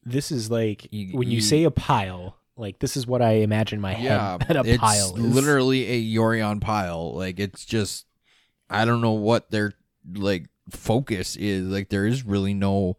This 0.02 0.32
is 0.32 0.50
like 0.50 0.88
You- 0.90 1.16
when 1.16 1.28
you, 1.28 1.36
you- 1.36 1.40
say 1.42 1.64
a 1.64 1.70
pile. 1.70 2.36
Like 2.56 2.78
this 2.78 2.96
is 2.96 3.06
what 3.06 3.20
I 3.22 3.32
imagine 3.36 3.76
in 3.76 3.80
my 3.82 3.96
Yeah, 3.96 4.32
head. 4.32 4.40
That 4.48 4.56
a 4.56 4.68
it's 4.68 4.78
pile 4.78 5.14
is. 5.16 5.22
literally 5.22 5.86
a 5.90 6.16
Yorion 6.18 6.60
pile. 6.60 7.14
Like 7.14 7.38
it's 7.38 7.64
just, 7.64 8.06
I 8.68 8.84
don't 8.84 9.00
know 9.02 9.12
what 9.12 9.50
their 9.50 9.72
like 10.14 10.46
focus 10.70 11.36
is. 11.36 11.66
Like 11.66 11.88
there 11.90 12.06
is 12.06 12.24
really 12.24 12.52
no 12.54 12.96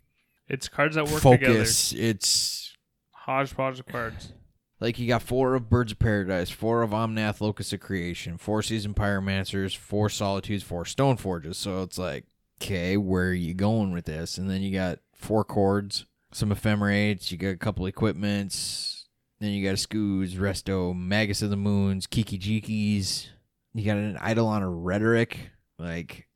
It's 0.47 0.67
cards 0.67 0.95
that 0.95 1.07
work 1.09 1.21
together. 1.21 1.53
focus. 1.55 1.91
It's 1.93 2.75
Hodgepodge 3.11 3.79
of 3.79 3.85
cards. 3.87 4.33
like 4.79 4.97
you 4.97 5.07
got 5.07 5.21
four 5.21 5.53
of 5.55 5.69
Birds 5.69 5.91
of 5.91 5.99
Paradise, 5.99 6.49
four 6.49 6.81
of 6.81 6.89
Omnath 6.91 7.39
Locus 7.41 7.71
of 7.73 7.79
Creation, 7.81 8.37
four 8.39 8.61
Season 8.63 8.93
Pyromancers, 8.95 9.75
four 9.77 10.09
Solitudes, 10.09 10.63
four 10.63 10.85
Stone 10.85 11.17
Forges. 11.17 11.57
So 11.57 11.83
it's 11.83 11.99
like, 11.99 12.25
okay, 12.61 12.97
where 12.97 13.29
are 13.29 13.33
you 13.33 13.53
going 13.53 13.91
with 13.91 14.05
this? 14.05 14.37
And 14.37 14.49
then 14.49 14.61
you 14.61 14.71
got 14.71 14.99
four 15.13 15.43
chords, 15.43 16.05
some 16.31 16.51
ephemerates, 16.51 17.31
you 17.31 17.37
got 17.37 17.49
a 17.49 17.57
couple 17.57 17.85
equipments, 17.85 19.07
then 19.39 19.51
you 19.51 19.63
got 19.65 19.73
a 19.73 19.87
Scoos, 19.87 20.35
Resto, 20.35 20.95
Magus 20.95 21.41
of 21.41 21.49
the 21.49 21.57
Moons, 21.57 22.07
Kiki 22.07 22.37
Jikis. 22.37 23.27
You 23.73 23.85
got 23.85 23.97
an 23.97 24.17
Eidolon 24.17 24.63
of 24.63 24.71
Rhetoric. 24.71 25.49
Like, 25.79 26.27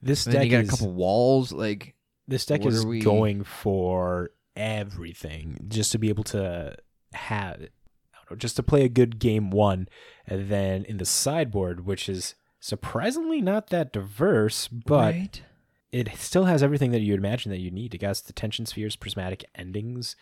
this 0.00 0.26
and 0.26 0.34
then 0.34 0.42
deck 0.42 0.50
you 0.50 0.56
got 0.56 0.64
is 0.64 0.68
a 0.68 0.70
couple 0.72 0.92
walls. 0.94 1.52
Like, 1.52 1.94
this 2.26 2.46
deck 2.46 2.64
is 2.64 2.86
we- 2.86 3.00
going 3.00 3.44
for 3.44 4.30
everything 4.56 5.66
just 5.68 5.92
to 5.92 5.98
be 5.98 6.08
able 6.08 6.24
to 6.24 6.76
have. 7.12 7.56
I 7.56 8.16
don't 8.16 8.30
know, 8.30 8.36
just 8.36 8.56
to 8.56 8.62
play 8.62 8.84
a 8.84 8.88
good 8.88 9.18
game 9.18 9.50
one, 9.50 9.88
and 10.26 10.48
then 10.48 10.84
in 10.84 10.96
the 10.96 11.04
sideboard, 11.04 11.84
which 11.84 12.08
is 12.08 12.34
surprisingly 12.60 13.42
not 13.42 13.68
that 13.68 13.92
diverse, 13.92 14.68
but 14.68 15.14
right? 15.14 15.42
It 15.94 16.10
still 16.16 16.46
has 16.46 16.60
everything 16.60 16.90
that 16.90 17.02
you'd 17.02 17.20
imagine 17.20 17.52
that 17.52 17.60
you 17.60 17.70
need. 17.70 17.94
It 17.94 17.98
got 17.98 18.16
the 18.16 18.32
tension 18.32 18.66
spheres, 18.66 18.96
prismatic 18.96 19.44
endings, 19.54 20.16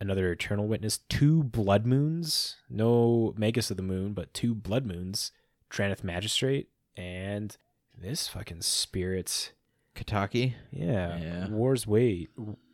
another 0.00 0.32
eternal 0.32 0.66
witness, 0.66 0.98
two 1.08 1.44
blood 1.44 1.86
moons, 1.86 2.56
no 2.68 3.32
Magus 3.36 3.70
of 3.70 3.76
the 3.76 3.84
Moon, 3.84 4.14
but 4.14 4.34
two 4.34 4.52
blood 4.52 4.84
moons, 4.84 5.30
Drannith 5.70 6.02
Magistrate, 6.02 6.70
and 6.96 7.56
this 7.96 8.26
fucking 8.26 8.62
spirit. 8.62 9.52
Kataki. 9.94 10.54
Yeah, 10.72 11.16
Yeah. 11.18 11.48
Wars 11.50 11.86
wage, 11.86 12.26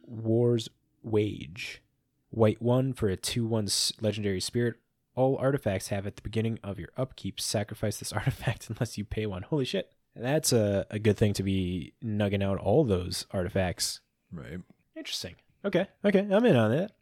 Wars 0.07 0.71
wage, 1.03 1.83
white 2.31 2.63
one 2.63 2.95
for 2.95 3.11
a 3.11 3.17
two 3.19 3.45
one 3.45 3.69
legendary 4.01 4.41
spirit. 4.41 4.77
All 5.15 5.37
artifacts 5.37 5.89
have 5.89 6.07
at 6.07 6.17
the 6.17 6.23
beginning 6.23 6.59
of 6.65 6.79
your 6.79 6.89
upkeep 6.97 7.43
sacrifice 7.43 7.99
this 7.99 8.13
artifact 8.15 8.71
unless 8.71 8.97
you 8.97 9.05
pay 9.05 9.27
one. 9.27 9.43
Holy 9.43 9.67
shit! 9.67 9.93
That's 10.19 10.53
a, 10.53 10.87
a 10.91 10.99
good 10.99 11.17
thing 11.17 11.33
to 11.35 11.43
be 11.43 11.95
nugging 12.05 12.43
out 12.43 12.59
all 12.59 12.85
those 12.85 13.27
artifacts. 13.31 14.01
Right. 14.33 14.59
Interesting. 14.97 15.37
Okay, 15.65 15.87
okay, 16.05 16.27
I'm 16.31 16.45
in 16.45 16.57
on 16.57 16.71
that. 16.73 16.93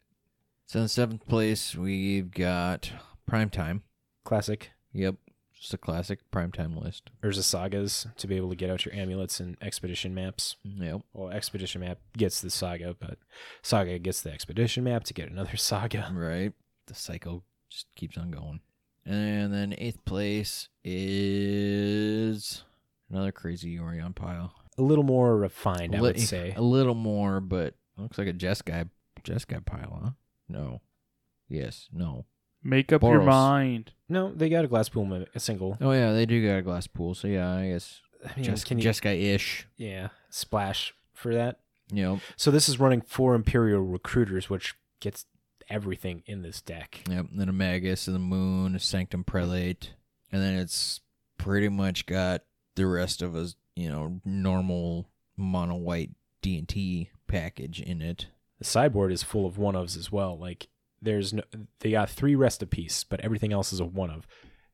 So 0.67 0.81
in 0.81 0.87
seventh 0.87 1.27
place, 1.27 1.75
we've 1.75 2.29
got 2.29 2.91
Primetime. 3.29 3.81
Classic. 4.23 4.71
Yep, 4.93 5.15
just 5.59 5.73
a 5.73 5.77
classic 5.77 6.19
Primetime 6.31 6.81
list. 6.81 7.09
There's 7.21 7.37
Urza 7.37 7.43
sagas 7.43 8.07
to 8.17 8.27
be 8.27 8.35
able 8.35 8.49
to 8.49 8.55
get 8.55 8.69
out 8.69 8.85
your 8.85 8.93
amulets 8.93 9.39
and 9.39 9.57
expedition 9.61 10.13
maps. 10.13 10.55
Yep. 10.63 11.01
Well, 11.13 11.29
expedition 11.29 11.81
map 11.81 11.99
gets 12.15 12.41
the 12.41 12.49
saga, 12.49 12.95
but 12.99 13.17
saga 13.61 13.97
gets 13.99 14.21
the 14.21 14.31
expedition 14.31 14.83
map 14.83 15.03
to 15.05 15.13
get 15.13 15.29
another 15.29 15.57
saga. 15.57 16.09
Right. 16.13 16.53
The 16.85 16.95
cycle 16.95 17.43
just 17.69 17.87
keeps 17.95 18.17
on 18.17 18.31
going. 18.31 18.61
And 19.05 19.53
then 19.53 19.73
eighth 19.77 20.03
place 20.03 20.67
is 20.83 22.63
another 23.09 23.31
crazy 23.31 23.77
Yorion 23.77 24.13
pile. 24.15 24.53
A 24.77 24.81
little 24.81 25.03
more 25.03 25.37
refined, 25.37 25.95
I 25.95 25.99
Li- 25.99 26.01
would 26.13 26.19
say. 26.19 26.53
A 26.55 26.61
little 26.61 26.93
more, 26.95 27.39
but 27.41 27.75
looks 27.97 28.17
like 28.17 28.27
a 28.27 28.33
Jeskai 28.33 28.89
Jess 29.23 29.45
guy 29.45 29.59
pile, 29.59 29.99
huh? 30.03 30.09
No. 30.47 30.81
Yes. 31.49 31.89
No. 31.91 32.25
Make 32.63 32.91
up 32.91 33.01
your 33.01 33.21
Boros. 33.21 33.25
mind. 33.25 33.91
No, 34.09 34.33
they 34.33 34.49
got 34.49 34.65
a 34.65 34.67
glass 34.67 34.89
pool, 34.89 35.05
mo- 35.05 35.25
a 35.33 35.39
single. 35.39 35.77
Oh 35.81 35.91
yeah, 35.91 36.11
they 36.13 36.25
do 36.25 36.45
got 36.45 36.57
a 36.57 36.61
glass 36.61 36.87
pool, 36.87 37.13
so 37.15 37.27
yeah, 37.27 37.51
I 37.53 37.69
guess 37.69 38.01
I 38.25 38.35
mean, 38.35 38.45
Jess, 38.45 38.63
can 38.63 38.79
you, 38.79 38.87
Jeskai 38.89 39.33
ish. 39.33 39.67
yeah, 39.77 40.09
splash 40.29 40.93
for 41.13 41.33
that. 41.33 41.59
Yep. 41.91 42.19
So 42.35 42.51
this 42.51 42.67
is 42.67 42.79
running 42.79 43.01
four 43.01 43.33
Imperial 43.35 43.81
recruiters, 43.81 44.49
which 44.49 44.75
gets 44.99 45.25
everything 45.69 46.23
in 46.25 46.41
this 46.41 46.61
deck. 46.61 47.01
Yep. 47.09 47.27
And 47.31 47.39
then 47.39 47.47
a 47.49 47.53
Magus 47.53 48.07
and 48.07 48.15
the 48.15 48.19
Moon, 48.19 48.75
a 48.75 48.79
Sanctum 48.79 49.23
Prelate, 49.23 49.91
and 50.31 50.41
then 50.41 50.55
it's 50.55 50.99
pretty 51.37 51.69
much 51.69 52.05
got 52.05 52.43
the 52.77 52.87
rest 52.87 53.21
of 53.21 53.35
a 53.35 53.49
you 53.75 53.89
know 53.89 54.21
normal 54.23 55.09
mono 55.35 55.75
white 55.75 56.11
D 56.41 56.57
and 56.57 56.69
T 56.69 57.09
package 57.27 57.81
in 57.81 58.01
it. 58.01 58.27
The 58.59 58.65
sideboard 58.65 59.11
is 59.11 59.21
full 59.21 59.45
of 59.45 59.57
one 59.57 59.75
ofs 59.75 59.97
as 59.97 60.11
well. 60.11 60.37
Like 60.37 60.69
there's 61.01 61.33
no, 61.33 61.43
they 61.79 61.91
got 61.91 62.09
three 62.09 62.35
Rest 62.35 62.63
in 62.63 62.69
Peace, 62.69 63.03
but 63.03 63.19
everything 63.19 63.51
else 63.51 63.73
is 63.73 63.79
a 63.79 63.85
one 63.85 64.09
of 64.09 64.25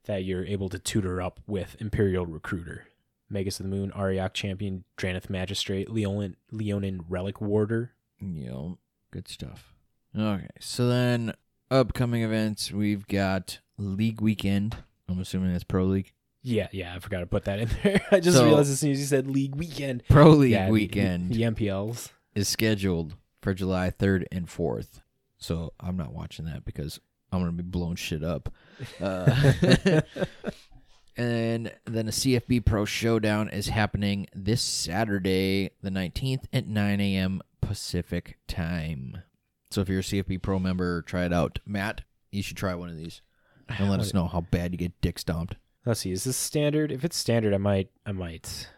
that 0.05 0.23
you're 0.23 0.45
able 0.45 0.69
to 0.69 0.79
tutor 0.79 1.21
up 1.21 1.39
with 1.47 1.75
Imperial 1.79 2.25
Recruiter, 2.25 2.87
Magus 3.29 3.59
of 3.59 3.65
the 3.65 3.75
Moon, 3.75 3.91
Auriok 3.91 4.33
Champion, 4.33 4.83
Drannith 4.97 5.29
Magistrate, 5.29 5.89
Leonin, 5.89 6.35
Leonin 6.51 7.03
Relic 7.07 7.41
Warder. 7.41 7.93
Yep. 8.21 8.77
Good 9.11 9.27
stuff. 9.27 9.73
Okay. 10.17 10.47
So 10.59 10.87
then 10.87 11.33
upcoming 11.71 12.21
events 12.21 12.71
we've 12.71 13.07
got 13.07 13.59
League 13.77 14.21
Weekend. 14.21 14.77
I'm 15.09 15.19
assuming 15.19 15.51
that's 15.51 15.63
Pro 15.63 15.85
League. 15.85 16.13
Yeah, 16.45 16.67
yeah, 16.73 16.93
I 16.95 16.99
forgot 16.99 17.21
to 17.21 17.25
put 17.25 17.45
that 17.45 17.59
in 17.59 17.69
there. 17.83 18.01
I 18.11 18.19
just 18.19 18.37
So- 18.37 18.43
realized 18.45 18.69
as 18.71 18.79
soon 18.79 18.91
as 18.91 18.99
you 18.99 19.05
said 19.05 19.27
League 19.27 19.55
Weekend. 19.55 20.03
Pro 20.09 20.29
League 20.31 20.51
yeah, 20.51 20.65
the- 20.67 20.71
Weekend 20.73 21.31
The, 21.33 21.41
MPLs. 21.43 22.09
is 22.35 22.47
scheduled 22.49 23.15
for 23.41 23.53
July 23.53 23.89
3rd 23.91 24.25
and 24.31 24.47
4th. 24.47 25.01
So 25.37 25.73
I'm 25.79 25.97
not 25.97 26.13
watching 26.13 26.45
that 26.45 26.63
because 26.65 26.99
I'm 27.31 27.39
going 27.41 27.51
to 27.57 27.63
be 27.63 27.67
blowing 27.69 27.95
shit 27.95 28.23
up. 28.23 28.53
Uh, 29.01 30.01
and 31.17 31.71
then 31.85 32.07
a 32.07 32.11
CFB 32.11 32.65
Pro 32.65 32.85
Showdown 32.85 33.49
is 33.49 33.67
happening 33.67 34.27
this 34.33 34.61
Saturday, 34.61 35.71
the 35.81 35.89
19th 35.89 36.45
at 36.51 36.67
9 36.67 36.99
a.m. 37.01 37.41
Pacific 37.61 38.37
time. 38.47 39.21
So 39.71 39.81
if 39.81 39.89
you're 39.89 39.99
a 39.99 40.03
CFB 40.03 40.41
Pro 40.41 40.59
member, 40.59 41.01
try 41.03 41.25
it 41.25 41.33
out. 41.33 41.59
Matt, 41.65 42.01
you 42.31 42.41
should 42.43 42.57
try 42.57 42.73
one 42.75 42.89
of 42.89 42.97
these 42.97 43.21
and 43.69 43.89
let 43.89 43.99
us 43.99 44.13
know 44.13 44.27
how 44.27 44.41
bad 44.41 44.71
you 44.73 44.77
get 44.77 44.99
dick 45.01 45.17
stomped. 45.19 45.55
Let's 45.85 46.01
see. 46.01 46.11
Is 46.11 46.23
this 46.23 46.37
standard? 46.37 46.91
If 46.91 47.03
it's 47.03 47.17
standard, 47.17 47.53
I 47.53 47.57
might, 47.57 47.89
I 48.05 48.11
might 48.13 48.69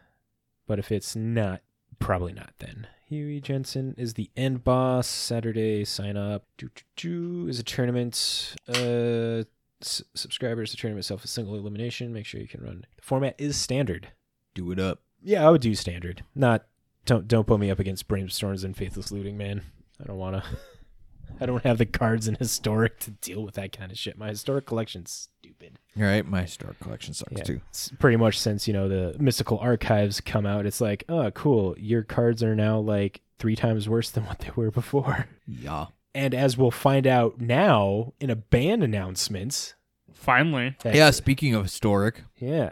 but 0.67 0.79
if 0.79 0.91
it's 0.91 1.15
not, 1.15 1.61
probably 1.99 2.33
not 2.33 2.53
then. 2.59 2.87
Huey 3.07 3.39
Jensen 3.39 3.93
is 3.97 4.15
the 4.15 4.31
end 4.35 4.63
boss. 4.63 5.07
Saturday 5.07 5.85
sign 5.85 6.17
up. 6.17 6.45
Do, 6.57 6.69
doo, 6.73 6.83
doo, 6.95 7.47
is 7.47 7.59
a 7.59 7.63
tournament. 7.63 8.55
Uh, 8.67 9.43
s- 9.81 10.01
subscribers 10.15 10.71
to 10.71 10.77
tournament 10.77 11.03
itself 11.03 11.23
a 11.23 11.27
single 11.27 11.55
elimination. 11.55 12.13
Make 12.13 12.25
sure 12.25 12.41
you 12.41 12.47
can 12.47 12.63
run. 12.63 12.85
The 12.95 13.03
format 13.03 13.35
is 13.37 13.55
standard. 13.55 14.09
Do 14.55 14.71
it 14.71 14.79
up. 14.79 15.01
Yeah, 15.21 15.47
I 15.47 15.51
would 15.51 15.61
do 15.61 15.75
standard. 15.75 16.23
Not 16.33 16.65
don't 17.05 17.27
don't 17.27 17.45
put 17.45 17.59
me 17.59 17.69
up 17.69 17.79
against 17.79 18.07
brainstorms 18.07 18.63
and 18.63 18.75
faithless 18.75 19.11
looting, 19.11 19.37
man. 19.37 19.61
I 20.01 20.05
don't 20.05 20.17
wanna. 20.17 20.43
I 21.39 21.45
don't 21.45 21.63
have 21.63 21.77
the 21.77 21.85
cards 21.85 22.27
in 22.27 22.35
historic 22.35 22.99
to 23.01 23.11
deal 23.11 23.43
with 23.43 23.55
that 23.55 23.75
kind 23.75 23.91
of 23.91 23.97
shit. 23.97 24.17
My 24.17 24.29
historic 24.29 24.65
collection's 24.65 25.29
stupid. 25.57 25.79
All 25.97 26.03
right, 26.03 26.25
my 26.25 26.45
star 26.45 26.75
collection 26.81 27.13
sucks 27.13 27.31
Yeah, 27.37 27.43
too. 27.43 27.61
it's 27.69 27.89
pretty 27.99 28.17
much 28.17 28.37
since 28.39 28.67
you 28.67 28.73
know 28.73 28.87
the 28.89 29.15
mystical 29.19 29.57
archives 29.59 30.19
come 30.21 30.45
out, 30.45 30.65
it's 30.65 30.81
like, 30.81 31.03
oh, 31.09 31.31
cool. 31.31 31.75
Your 31.77 32.03
cards 32.03 32.43
are 32.43 32.55
now 32.55 32.79
like 32.79 33.21
three 33.39 33.55
times 33.55 33.87
worse 33.89 34.09
than 34.09 34.25
what 34.25 34.39
they 34.39 34.49
were 34.55 34.71
before. 34.71 35.27
Yeah. 35.47 35.87
And 36.13 36.33
as 36.33 36.57
we'll 36.57 36.71
find 36.71 37.05
out 37.05 37.41
now 37.41 38.13
in 38.19 38.29
a 38.29 38.35
band 38.35 38.83
announcements, 38.83 39.73
Finally, 40.13 40.75
Yeah. 40.85 41.11
Speaking 41.11 41.53
of 41.53 41.63
historic, 41.63 42.23
yeah, 42.37 42.71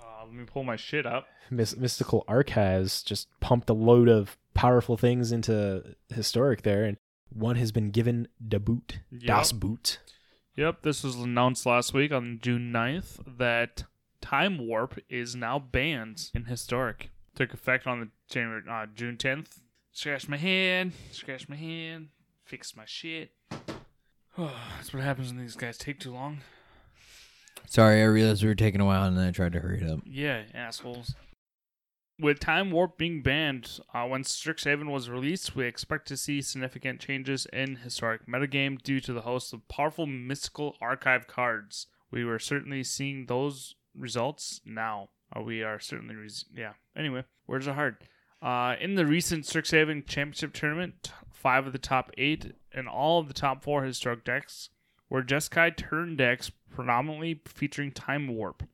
uh, 0.00 0.24
let 0.24 0.32
me 0.32 0.44
pull 0.44 0.62
my 0.64 0.76
shit 0.76 1.04
up. 1.04 1.26
Mys- 1.50 1.76
mystical 1.76 2.24
archives 2.28 3.02
just 3.02 3.28
pumped 3.40 3.68
a 3.68 3.74
load 3.74 4.08
of 4.08 4.38
powerful 4.54 4.96
things 4.96 5.30
into 5.32 5.82
historic 6.14 6.62
there, 6.62 6.84
and 6.84 6.96
one 7.28 7.56
has 7.56 7.70
been 7.72 7.90
given 7.90 8.28
the 8.40 8.58
boot, 8.60 9.00
das 9.18 9.52
boot. 9.52 9.98
Yep, 10.60 10.82
this 10.82 11.02
was 11.02 11.16
announced 11.16 11.64
last 11.64 11.94
week 11.94 12.12
on 12.12 12.38
June 12.42 12.70
9th 12.70 13.38
that 13.38 13.84
Time 14.20 14.58
Warp 14.58 14.98
is 15.08 15.34
now 15.34 15.58
banned 15.58 16.30
in 16.34 16.44
Historic. 16.44 17.08
Took 17.34 17.54
effect 17.54 17.86
on 17.86 18.00
the 18.00 18.08
January, 18.28 18.60
uh, 18.70 18.84
June 18.94 19.16
10th. 19.16 19.62
Scratch 19.90 20.28
my 20.28 20.36
head, 20.36 20.92
scratch 21.12 21.48
my 21.48 21.56
hand, 21.56 22.08
fix 22.44 22.76
my 22.76 22.84
shit. 22.84 23.30
That's 24.36 24.92
what 24.92 25.02
happens 25.02 25.28
when 25.28 25.40
these 25.40 25.56
guys 25.56 25.78
take 25.78 25.98
too 25.98 26.12
long. 26.12 26.40
sorry, 27.66 28.02
I 28.02 28.04
realized 28.04 28.42
we 28.42 28.50
were 28.50 28.54
taking 28.54 28.82
a 28.82 28.84
while, 28.84 29.04
and 29.04 29.16
then 29.16 29.28
I 29.28 29.30
tried 29.30 29.54
to 29.54 29.60
hurry 29.60 29.80
it 29.80 29.88
up. 29.88 30.00
Yeah, 30.04 30.42
assholes. 30.52 31.14
With 32.20 32.38
Time 32.38 32.70
Warp 32.70 32.98
being 32.98 33.22
banned, 33.22 33.80
uh, 33.94 34.04
when 34.04 34.24
Strixhaven 34.24 34.90
was 34.90 35.08
released, 35.08 35.56
we 35.56 35.64
expect 35.64 36.06
to 36.08 36.18
see 36.18 36.42
significant 36.42 37.00
changes 37.00 37.46
in 37.50 37.76
historic 37.76 38.26
metagame 38.26 38.82
due 38.82 39.00
to 39.00 39.14
the 39.14 39.22
host 39.22 39.54
of 39.54 39.66
powerful 39.68 40.04
mystical 40.04 40.76
archive 40.82 41.26
cards. 41.26 41.86
We 42.10 42.26
were 42.26 42.38
certainly 42.38 42.84
seeing 42.84 43.24
those 43.24 43.74
results 43.94 44.60
now. 44.66 45.08
Uh, 45.34 45.40
we 45.40 45.62
are 45.62 45.80
certainly, 45.80 46.14
res- 46.14 46.44
yeah. 46.54 46.72
Anyway, 46.94 47.24
words 47.46 47.66
are 47.66 47.74
hard. 47.74 47.96
Uh, 48.42 48.74
in 48.78 48.96
the 48.96 49.06
recent 49.06 49.44
Strixhaven 49.44 50.06
Championship 50.06 50.52
Tournament, 50.52 51.12
five 51.32 51.66
of 51.66 51.72
the 51.72 51.78
top 51.78 52.10
eight 52.18 52.54
and 52.74 52.86
all 52.86 53.18
of 53.18 53.28
the 53.28 53.34
top 53.34 53.64
four 53.64 53.84
historic 53.84 54.24
decks 54.24 54.68
were 55.08 55.22
Jeskai 55.22 55.74
turn 55.74 56.16
decks 56.16 56.50
predominantly 56.70 57.40
featuring 57.46 57.92
Time 57.92 58.28
Warp. 58.28 58.64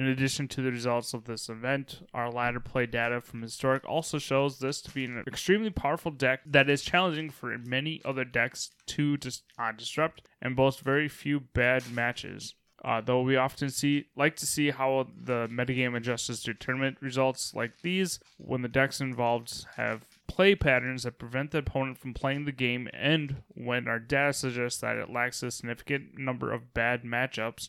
In 0.00 0.06
addition 0.06 0.48
to 0.48 0.62
the 0.62 0.70
results 0.72 1.12
of 1.12 1.24
this 1.24 1.50
event, 1.50 2.08
our 2.14 2.30
ladder 2.30 2.58
play 2.58 2.86
data 2.86 3.20
from 3.20 3.42
Historic 3.42 3.86
also 3.86 4.16
shows 4.16 4.58
this 4.58 4.80
to 4.80 4.90
be 4.90 5.04
an 5.04 5.22
extremely 5.26 5.68
powerful 5.68 6.10
deck 6.10 6.40
that 6.46 6.70
is 6.70 6.80
challenging 6.80 7.28
for 7.28 7.58
many 7.58 8.00
other 8.02 8.24
decks 8.24 8.70
to 8.86 9.18
dis- 9.18 9.42
uh, 9.58 9.72
disrupt 9.72 10.22
and 10.40 10.56
boasts 10.56 10.80
very 10.80 11.06
few 11.06 11.38
bad 11.38 11.92
matches. 11.92 12.54
Uh, 12.82 13.02
though 13.02 13.20
we 13.20 13.36
often 13.36 13.68
see 13.68 14.06
like 14.16 14.36
to 14.36 14.46
see 14.46 14.70
how 14.70 15.06
the 15.22 15.46
metagame 15.48 15.94
adjusts 15.94 16.44
to 16.44 16.54
tournament 16.54 16.96
results 17.02 17.52
like 17.54 17.82
these 17.82 18.20
when 18.38 18.62
the 18.62 18.68
decks 18.68 19.02
involved 19.02 19.66
have 19.76 20.06
play 20.26 20.54
patterns 20.54 21.02
that 21.02 21.18
prevent 21.18 21.50
the 21.50 21.58
opponent 21.58 21.98
from 21.98 22.14
playing 22.14 22.46
the 22.46 22.52
game 22.52 22.88
and 22.94 23.42
when 23.54 23.86
our 23.86 23.98
data 23.98 24.32
suggests 24.32 24.80
that 24.80 24.96
it 24.96 25.10
lacks 25.10 25.42
a 25.42 25.50
significant 25.50 26.16
number 26.16 26.50
of 26.50 26.72
bad 26.72 27.02
matchups, 27.02 27.68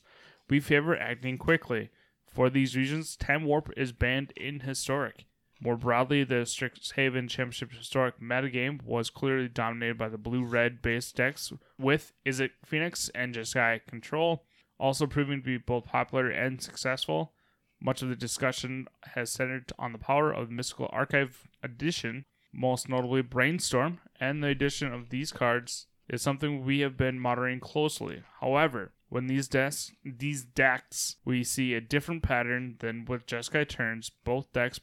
we 0.50 0.62
favor 0.62 0.96
acting 0.96 1.38
quickly. 1.38 1.90
For 2.32 2.50
these 2.50 2.78
reasons, 2.78 3.18
Time 3.18 3.44
Warp 3.44 3.72
is 3.76 3.92
banned 3.92 4.32
in 4.38 4.62
Historic. 4.62 5.26
More 5.60 5.76
broadly, 5.76 6.24
the 6.24 6.46
Strixhaven 6.46 7.30
Championship 7.30 7.74
Historic 7.74 8.20
metagame 8.20 8.82
was 8.84 9.10
clearly 9.10 9.50
dominated 9.50 9.98
by 9.98 10.08
the 10.10 10.18
blue-red 10.18 10.82
based 10.82 11.16
decks 11.18 11.52
with 11.78 12.14
Izzet 12.26 12.52
Phoenix 12.66 13.10
and 13.14 13.36
Jeskai 13.36 13.86
Control, 13.86 14.44
also 14.80 15.06
proving 15.06 15.42
to 15.42 15.46
be 15.46 15.58
both 15.58 15.86
popular 15.86 16.30
and 16.30 16.62
successful. 16.62 17.34
Much 17.82 18.02
of 18.02 18.10
the 18.10 18.16
discussion 18.16 18.88
has 19.14 19.30
centered 19.30 19.72
on 19.78 19.92
the 19.92 19.98
power 19.98 20.32
of 20.32 20.48
the 20.48 20.54
Mystical 20.54 20.90
Archive 20.92 21.48
Edition, 21.62 22.26
most 22.54 22.88
notably 22.88 23.22
Brainstorm, 23.22 24.00
and 24.20 24.42
the 24.42 24.48
addition 24.48 24.94
of 24.94 25.10
these 25.10 25.32
cards 25.32 25.88
is 26.08 26.22
something 26.22 26.64
we 26.64 26.80
have 26.80 26.98
been 26.98 27.20
monitoring 27.20 27.60
closely. 27.60 28.24
However, 28.40 28.94
when 29.12 29.28
these 29.28 29.50
decks, 29.50 29.92
these 30.06 30.46
decks, 30.46 31.18
we 31.26 31.44
see 31.44 31.74
a 31.74 31.82
different 31.82 32.24
pattern 32.24 32.78
than 32.80 33.04
with 33.04 33.28
Jeskai 33.28 33.68
turns. 33.68 34.10
Both 34.24 34.54
decks 34.54 34.80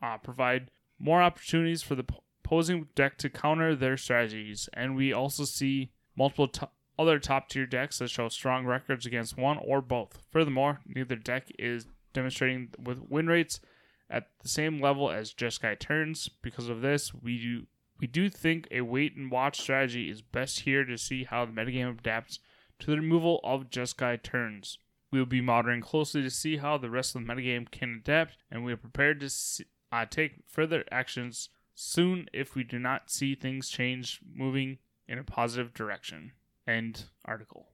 uh, 0.00 0.18
provide 0.18 0.70
more 1.00 1.20
opportunities 1.20 1.82
for 1.82 1.96
the 1.96 2.04
opposing 2.44 2.86
deck 2.94 3.18
to 3.18 3.28
counter 3.28 3.74
their 3.74 3.96
strategies, 3.96 4.68
and 4.72 4.94
we 4.94 5.12
also 5.12 5.44
see 5.44 5.90
multiple 6.16 6.46
to- 6.46 6.68
other 6.96 7.18
top 7.18 7.48
tier 7.48 7.66
decks 7.66 7.98
that 7.98 8.08
show 8.08 8.28
strong 8.28 8.66
records 8.66 9.04
against 9.04 9.36
one 9.36 9.58
or 9.58 9.80
both. 9.80 10.22
Furthermore, 10.30 10.78
neither 10.86 11.16
deck 11.16 11.50
is 11.58 11.88
demonstrating 12.12 12.68
with 12.78 13.00
win 13.10 13.26
rates 13.26 13.58
at 14.08 14.28
the 14.44 14.48
same 14.48 14.80
level 14.80 15.10
as 15.10 15.34
Jeskai 15.34 15.76
turns. 15.76 16.28
Because 16.40 16.68
of 16.68 16.82
this, 16.82 17.12
we 17.12 17.36
do 17.36 17.66
we 17.98 18.06
do 18.06 18.30
think 18.30 18.68
a 18.70 18.82
wait 18.82 19.16
and 19.16 19.28
watch 19.28 19.60
strategy 19.60 20.08
is 20.08 20.22
best 20.22 20.60
here 20.60 20.84
to 20.84 20.96
see 20.96 21.24
how 21.24 21.44
the 21.44 21.50
metagame 21.50 21.98
adapts 21.98 22.38
to 22.80 22.90
the 22.90 22.96
removal 22.96 23.40
of 23.44 23.70
Jeskai 23.70 24.22
turns. 24.22 24.78
We 25.10 25.18
will 25.18 25.26
be 25.26 25.40
monitoring 25.40 25.80
closely 25.80 26.22
to 26.22 26.30
see 26.30 26.56
how 26.58 26.78
the 26.78 26.90
rest 26.90 27.14
of 27.14 27.24
the 27.26 27.32
metagame 27.32 27.70
can 27.70 27.94
adapt, 28.00 28.36
and 28.50 28.64
we 28.64 28.72
are 28.72 28.76
prepared 28.76 29.20
to 29.20 29.30
see, 29.30 29.64
uh, 29.92 30.04
take 30.04 30.42
further 30.46 30.84
actions 30.90 31.48
soon 31.74 32.28
if 32.32 32.54
we 32.54 32.64
do 32.64 32.78
not 32.78 33.10
see 33.10 33.34
things 33.34 33.68
change 33.68 34.20
moving 34.34 34.78
in 35.08 35.18
a 35.18 35.24
positive 35.24 35.72
direction. 35.72 36.32
End 36.66 37.04
article. 37.24 37.68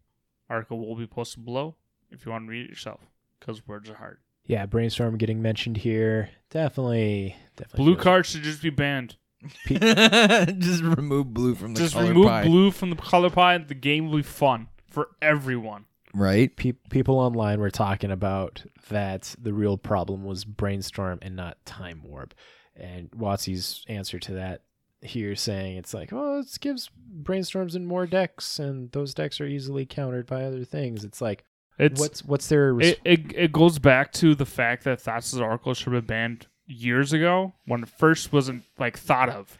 Article 0.50 0.78
will 0.86 0.96
be 0.96 1.06
posted 1.06 1.44
below 1.44 1.76
if 2.10 2.26
you 2.26 2.32
want 2.32 2.46
to 2.46 2.50
read 2.50 2.66
it 2.66 2.70
yourself, 2.70 3.00
because 3.40 3.66
words 3.66 3.88
are 3.88 3.94
hard. 3.94 4.18
Yeah, 4.44 4.66
brainstorm 4.66 5.16
getting 5.18 5.40
mentioned 5.40 5.78
here. 5.78 6.28
Definitely, 6.50 7.36
definitely. 7.56 7.84
Blue 7.84 7.94
feels- 7.94 8.04
cards 8.04 8.28
should 8.28 8.42
just 8.42 8.62
be 8.62 8.70
banned. 8.70 9.16
Just 9.66 10.82
remove 10.84 11.34
blue 11.34 11.56
from 11.56 11.74
the 11.74 11.80
colour 11.80 11.80
pie. 11.80 11.84
Just 11.84 11.94
color 11.94 12.08
remove 12.08 12.26
pie. 12.28 12.44
blue 12.44 12.70
from 12.70 12.90
the 12.90 12.96
color 12.96 13.28
pie. 13.30 13.54
And 13.54 13.66
the 13.66 13.74
game 13.74 14.08
will 14.08 14.18
be 14.18 14.22
fun 14.22 14.68
for 14.92 15.08
everyone. 15.20 15.86
Right? 16.14 16.54
Pe- 16.54 16.72
people 16.90 17.18
online 17.18 17.58
were 17.58 17.70
talking 17.70 18.10
about 18.10 18.62
that 18.90 19.34
the 19.40 19.54
real 19.54 19.78
problem 19.78 20.24
was 20.24 20.44
brainstorm 20.44 21.18
and 21.22 21.34
not 21.34 21.64
time 21.64 22.02
warp, 22.04 22.34
and 22.76 23.10
Watsy's 23.12 23.84
answer 23.88 24.18
to 24.18 24.34
that 24.34 24.62
here 25.00 25.34
saying 25.34 25.76
it's 25.78 25.94
like, 25.94 26.12
oh, 26.12 26.40
it 26.40 26.58
gives 26.60 26.90
brainstorms 27.22 27.74
in 27.74 27.86
more 27.86 28.06
decks, 28.06 28.58
and 28.58 28.92
those 28.92 29.14
decks 29.14 29.40
are 29.40 29.46
easily 29.46 29.86
countered 29.86 30.26
by 30.26 30.44
other 30.44 30.64
things. 30.64 31.04
It's 31.04 31.20
like, 31.20 31.44
It's 31.78 32.00
what's 32.00 32.24
what's 32.24 32.48
their 32.48 32.74
res- 32.74 32.92
it, 32.92 33.00
it, 33.04 33.34
it 33.34 33.52
goes 33.52 33.78
back 33.78 34.12
to 34.14 34.34
the 34.34 34.46
fact 34.46 34.84
that 34.84 34.98
Thassa's 35.02 35.40
Oracle 35.40 35.74
should 35.74 35.92
have 35.94 36.06
been 36.06 36.14
banned 36.14 36.46
years 36.66 37.12
ago 37.12 37.54
when 37.66 37.82
it 37.82 37.88
first 37.88 38.32
wasn't 38.32 38.64
like 38.78 38.98
thought 38.98 39.28
of. 39.28 39.58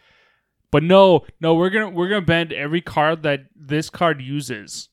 But 0.70 0.82
no, 0.82 1.24
no, 1.40 1.54
we're 1.54 1.70
gonna 1.70 1.90
we're 1.90 2.08
gonna 2.08 2.22
ban 2.22 2.52
every 2.52 2.80
card 2.80 3.22
that 3.24 3.46
this 3.54 3.90
card 3.90 4.22
uses, 4.22 4.88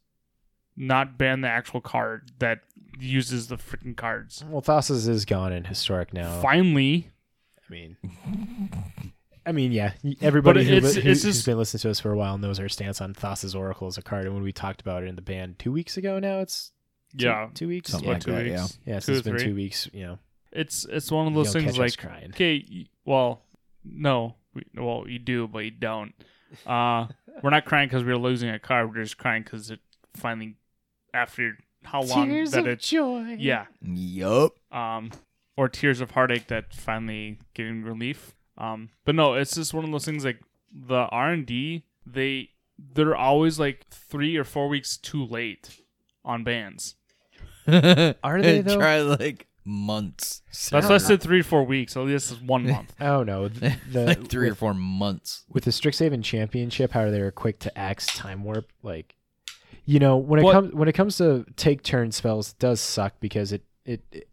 not 0.79 1.17
ban 1.17 1.41
the 1.41 1.47
actual 1.49 1.81
card 1.81 2.31
that 2.39 2.61
uses 2.99 3.47
the 3.47 3.57
freaking 3.57 3.95
cards. 3.95 4.43
well, 4.49 4.61
Thassa's 4.61 5.07
is 5.07 5.25
gone 5.25 5.53
in 5.53 5.65
historic 5.65 6.13
now. 6.13 6.41
Finally, 6.41 7.11
I 7.69 7.71
mean, 7.71 7.97
I 9.45 9.51
mean, 9.51 9.71
yeah. 9.71 9.93
Everybody 10.21 10.63
who, 10.65 10.73
it's- 10.75 10.93
who, 10.95 10.99
it's 10.99 11.05
who's 11.23 11.23
just- 11.23 11.45
been 11.45 11.57
listening 11.57 11.81
to 11.81 11.89
us 11.91 11.99
for 11.99 12.11
a 12.11 12.17
while 12.17 12.37
knows 12.37 12.59
our 12.59 12.69
stance 12.69 13.01
on 13.01 13.13
Thassa's 13.13 13.55
Oracle 13.55 13.87
as 13.87 13.97
a 13.97 14.01
card. 14.01 14.25
And 14.25 14.33
when 14.33 14.43
we 14.43 14.51
talked 14.51 14.81
about 14.81 15.03
it 15.03 15.07
in 15.07 15.15
the 15.15 15.21
band 15.21 15.59
two 15.59 15.71
weeks 15.71 15.97
ago, 15.97 16.19
now 16.19 16.39
it's 16.39 16.71
two, 17.17 17.25
yeah, 17.25 17.47
two 17.53 17.67
weeks. 17.67 17.91
Something 17.91 18.07
yeah, 18.09 18.13
like 18.15 18.23
two 18.23 18.31
that, 18.31 18.45
weeks. 18.45 18.79
yeah. 18.85 18.99
Two 18.99 19.01
So 19.01 19.11
it's 19.13 19.21
or 19.21 19.23
been 19.31 19.39
three. 19.39 19.47
two 19.47 19.55
weeks. 19.55 19.89
You 19.93 20.03
know, 20.05 20.19
It's 20.51 20.85
it's 20.85 21.11
one 21.11 21.27
of 21.27 21.33
those 21.33 21.53
things 21.53 21.77
like 21.77 21.97
crying. 21.97 22.29
okay, 22.31 22.87
well, 23.05 23.41
no, 23.83 24.35
we, 24.53 24.63
well 24.77 25.05
you 25.07 25.19
do, 25.19 25.47
but 25.47 25.59
you 25.59 25.71
don't. 25.71 26.13
Uh, 26.65 27.07
we're 27.43 27.49
not 27.51 27.65
crying 27.65 27.87
because 27.87 28.03
we're 28.03 28.17
losing 28.17 28.49
a 28.49 28.59
card. 28.59 28.89
We're 28.93 29.03
just 29.03 29.17
crying 29.17 29.43
because 29.43 29.71
it 29.71 29.79
finally, 30.15 30.55
after 31.13 31.57
how 31.83 32.01
long 32.01 32.27
Tears 32.29 32.51
that 32.51 32.61
of 32.61 32.67
it, 32.67 32.79
joy. 32.79 33.35
yeah, 33.39 33.65
Yup. 33.81 34.53
um, 34.71 35.11
or 35.57 35.69
tears 35.69 36.01
of 36.01 36.11
heartache 36.11 36.47
that 36.47 36.73
finally 36.73 37.39
getting 37.53 37.83
relief. 37.83 38.35
Um, 38.57 38.89
but 39.05 39.15
no, 39.15 39.35
it's 39.35 39.55
just 39.55 39.73
one 39.73 39.85
of 39.85 39.91
those 39.91 40.05
things 40.05 40.25
like 40.25 40.39
the 40.73 41.07
R 41.11 41.31
and 41.31 41.45
D. 41.45 41.83
They 42.05 42.49
they're 42.93 43.15
always 43.15 43.59
like 43.59 43.85
three 43.89 44.35
or 44.37 44.43
four 44.43 44.67
weeks 44.67 44.97
too 44.97 45.25
late 45.25 45.81
on 46.25 46.43
bands. 46.43 46.95
Are 47.67 48.41
they, 48.41 48.61
though? 48.61 48.77
Try 48.77 49.01
like 49.01 49.47
months. 49.65 50.41
That's 50.71 50.87
why 50.89 50.95
I 50.95 50.97
said 50.97 51.21
three 51.21 51.41
or 51.41 51.43
four 51.43 51.63
weeks. 51.63 51.93
So 51.93 52.05
this 52.05 52.31
is 52.31 52.39
one 52.41 52.65
month. 52.67 52.93
Oh 52.99 53.23
don't. 53.23 53.53
The, 53.59 53.75
the- 53.91 54.05
like 54.05 54.27
three 54.27 54.49
or 54.49 54.55
four 54.55 54.73
months. 54.73 55.43
with 55.49 55.65
the 55.65 55.71
Strixhaven 55.71 56.23
Championship, 56.23 56.91
how 56.91 57.01
are 57.01 57.11
they 57.11 57.21
were 57.21 57.31
quick 57.31 57.59
to 57.59 57.77
axe 57.77 58.07
time 58.07 58.43
warp, 58.43 58.71
like 58.83 59.15
you 59.89 59.99
know, 59.99 60.17
when 60.17 60.39
it 60.39 60.43
What- 60.43 60.53
comes 60.53 60.73
when 60.73 60.87
it 60.87 60.93
comes 60.93 61.17
to 61.17 61.45
take 61.55 61.81
turn 61.83 62.11
spells, 62.11 62.51
it 62.51 62.59
does 62.59 62.79
suck 62.79 63.13
because 63.19 63.51
it 63.51 63.63
it 63.85 64.01
it, 64.11 64.27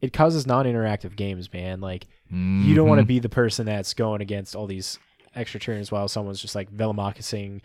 it 0.00 0.12
causes 0.12 0.46
non-interactive 0.46 1.16
games, 1.16 1.52
man. 1.52 1.80
Like 1.80 2.06
you 2.30 2.74
don't 2.76 2.88
want 2.88 3.00
to 3.00 3.04
Mhm. 3.04 3.08
be 3.08 3.18
the 3.18 3.28
person 3.28 3.66
that's 3.66 3.92
going 3.92 4.20
against 4.22 4.54
all 4.54 4.66
these 4.68 4.98
extra 5.34 5.58
turns 5.58 5.90
while 5.90 6.06
someone's 6.06 6.40
just 6.40 6.54
like 6.54 6.70
Velomachusing, 6.72 7.60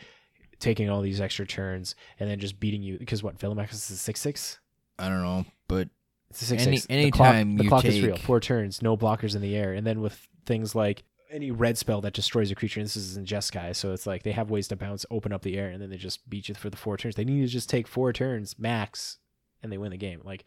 taking 0.60 0.90
all 0.90 1.02
these 1.02 1.22
extra 1.22 1.46
turns 1.46 1.96
and 2.20 2.28
then 2.30 2.40
just 2.40 2.60
beating 2.60 2.82
you 2.82 2.98
because 2.98 3.22
what 3.22 3.38
Velomachus 3.38 3.74
is 3.92 4.02
six 4.02 4.20
six. 4.22 4.60
I 4.98 5.08
don't 5.10 5.22
know, 5.22 5.46
but 5.68 5.90
It's 6.32 6.42
a 6.42 6.46
six 6.46 6.66
Any- 6.66 6.78
six. 6.78 6.88
anytime 6.90 7.58
the 7.58 7.66
clock, 7.68 7.84
the 7.84 7.86
clock 7.90 7.96
is 7.96 8.02
real. 8.04 8.18
Four 8.18 8.40
turns, 8.40 8.82
no 8.82 8.98
blockers 8.98 9.36
in 9.36 9.42
the 9.42 9.56
air, 9.56 9.74
and 9.74 9.86
then 9.86 10.02
with 10.02 10.28
things 10.48 10.74
like 10.74 11.04
any 11.36 11.52
red 11.52 11.78
spell 11.78 12.02
that 12.02 12.14
destroys 12.14 12.50
a 12.50 12.56
creature. 12.56 12.80
And 12.80 12.86
this 12.88 12.96
is 12.96 13.18
in 13.18 13.26
Jeskai, 13.26 13.76
so 13.76 13.92
it's 13.92 14.08
like 14.08 14.24
they 14.24 14.32
have 14.32 14.50
ways 14.50 14.68
to 14.70 14.76
bounce, 14.76 15.06
open 15.12 15.32
up 15.32 15.42
the 15.42 15.58
air, 15.58 15.70
and 15.70 15.82
then 15.82 15.90
they 15.90 15.98
just 15.98 16.28
beat 16.30 16.50
you 16.50 16.56
for 16.56 16.70
the 16.70 16.78
four 16.78 16.98
turns. 16.98 17.16
They 17.16 17.26
need 17.26 17.42
to 17.42 17.48
just 17.48 17.70
take 17.70 17.88
four 17.88 18.14
turns 18.14 18.58
max, 18.58 19.18
and 19.62 19.72
they 19.72 19.78
win 19.78 19.92
the 19.92 19.98
game. 19.98 20.22
Like 20.24 20.46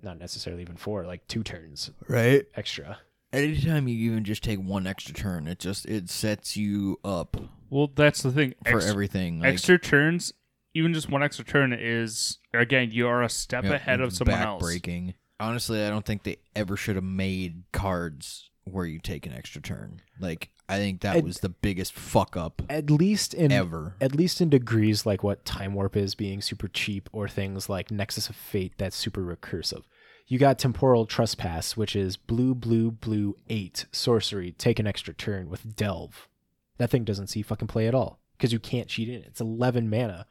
not 0.00 0.18
necessarily 0.18 0.62
even 0.62 0.76
four, 0.76 1.06
like 1.06 1.26
two 1.28 1.42
turns 1.42 1.90
right. 2.08 2.44
extra. 2.54 2.98
Anytime 3.32 3.88
you 3.88 4.10
even 4.10 4.24
just 4.24 4.42
take 4.42 4.58
one 4.58 4.86
extra 4.86 5.14
turn, 5.14 5.46
it 5.46 5.58
just 5.58 5.86
it 5.86 6.10
sets 6.10 6.56
you 6.56 6.98
up 7.04 7.36
Well, 7.70 7.90
that's 7.94 8.22
the 8.22 8.32
thing. 8.32 8.54
for 8.64 8.76
Extra, 8.76 8.90
everything. 8.90 9.40
Like, 9.40 9.54
extra 9.54 9.78
turns, 9.78 10.32
even 10.74 10.92
just 10.92 11.08
one 11.08 11.22
extra 11.22 11.44
turn 11.44 11.72
is 11.72 12.38
again 12.52 12.90
you 12.90 13.08
are 13.08 13.22
a 13.22 13.28
step 13.28 13.64
yeah, 13.64 13.74
ahead 13.74 14.00
of 14.00 14.12
someone 14.12 14.40
else. 14.40 14.62
Breaking. 14.62 15.14
Honestly, 15.40 15.84
I 15.84 15.90
don't 15.90 16.04
think 16.04 16.22
they 16.22 16.36
ever 16.54 16.76
should 16.76 16.96
have 16.96 17.04
made 17.04 17.64
cards 17.72 18.50
where 18.64 18.86
you 18.86 18.98
take 18.98 19.26
an 19.26 19.32
extra 19.32 19.60
turn. 19.60 20.00
Like 20.20 20.50
I 20.68 20.76
think 20.78 21.00
that 21.00 21.16
Ed- 21.16 21.24
was 21.24 21.40
the 21.40 21.48
biggest 21.48 21.92
fuck 21.92 22.36
up 22.36 22.62
At 22.70 22.90
least 22.90 23.34
in 23.34 23.52
ever. 23.52 23.94
at 24.00 24.14
least 24.14 24.40
in 24.40 24.48
degrees 24.50 25.04
like 25.04 25.22
what 25.22 25.44
time 25.44 25.74
warp 25.74 25.96
is 25.96 26.14
being 26.14 26.40
super 26.40 26.68
cheap 26.68 27.08
or 27.12 27.28
things 27.28 27.68
like 27.68 27.90
nexus 27.90 28.28
of 28.28 28.36
fate 28.36 28.72
that's 28.78 28.96
super 28.96 29.20
recursive 29.22 29.82
you 30.28 30.38
got 30.38 30.58
temporal 30.58 31.04
trespass 31.04 31.76
which 31.76 31.94
is 31.96 32.16
blue 32.16 32.54
blue 32.54 32.90
blue 32.90 33.36
8 33.50 33.84
sorcery 33.92 34.52
take 34.52 34.78
an 34.78 34.86
extra 34.86 35.12
turn 35.12 35.50
with 35.50 35.76
delve 35.76 36.28
that 36.78 36.88
thing 36.90 37.04
doesn't 37.04 37.26
see 37.26 37.42
fucking 37.42 37.68
play 37.68 37.86
at 37.86 37.94
all 37.94 38.20
because 38.38 38.52
you 38.52 38.58
can't 38.60 38.88
cheat 38.88 39.08
in 39.08 39.16
it. 39.16 39.24
it's 39.26 39.40
11 39.40 39.90
mana 39.90 40.26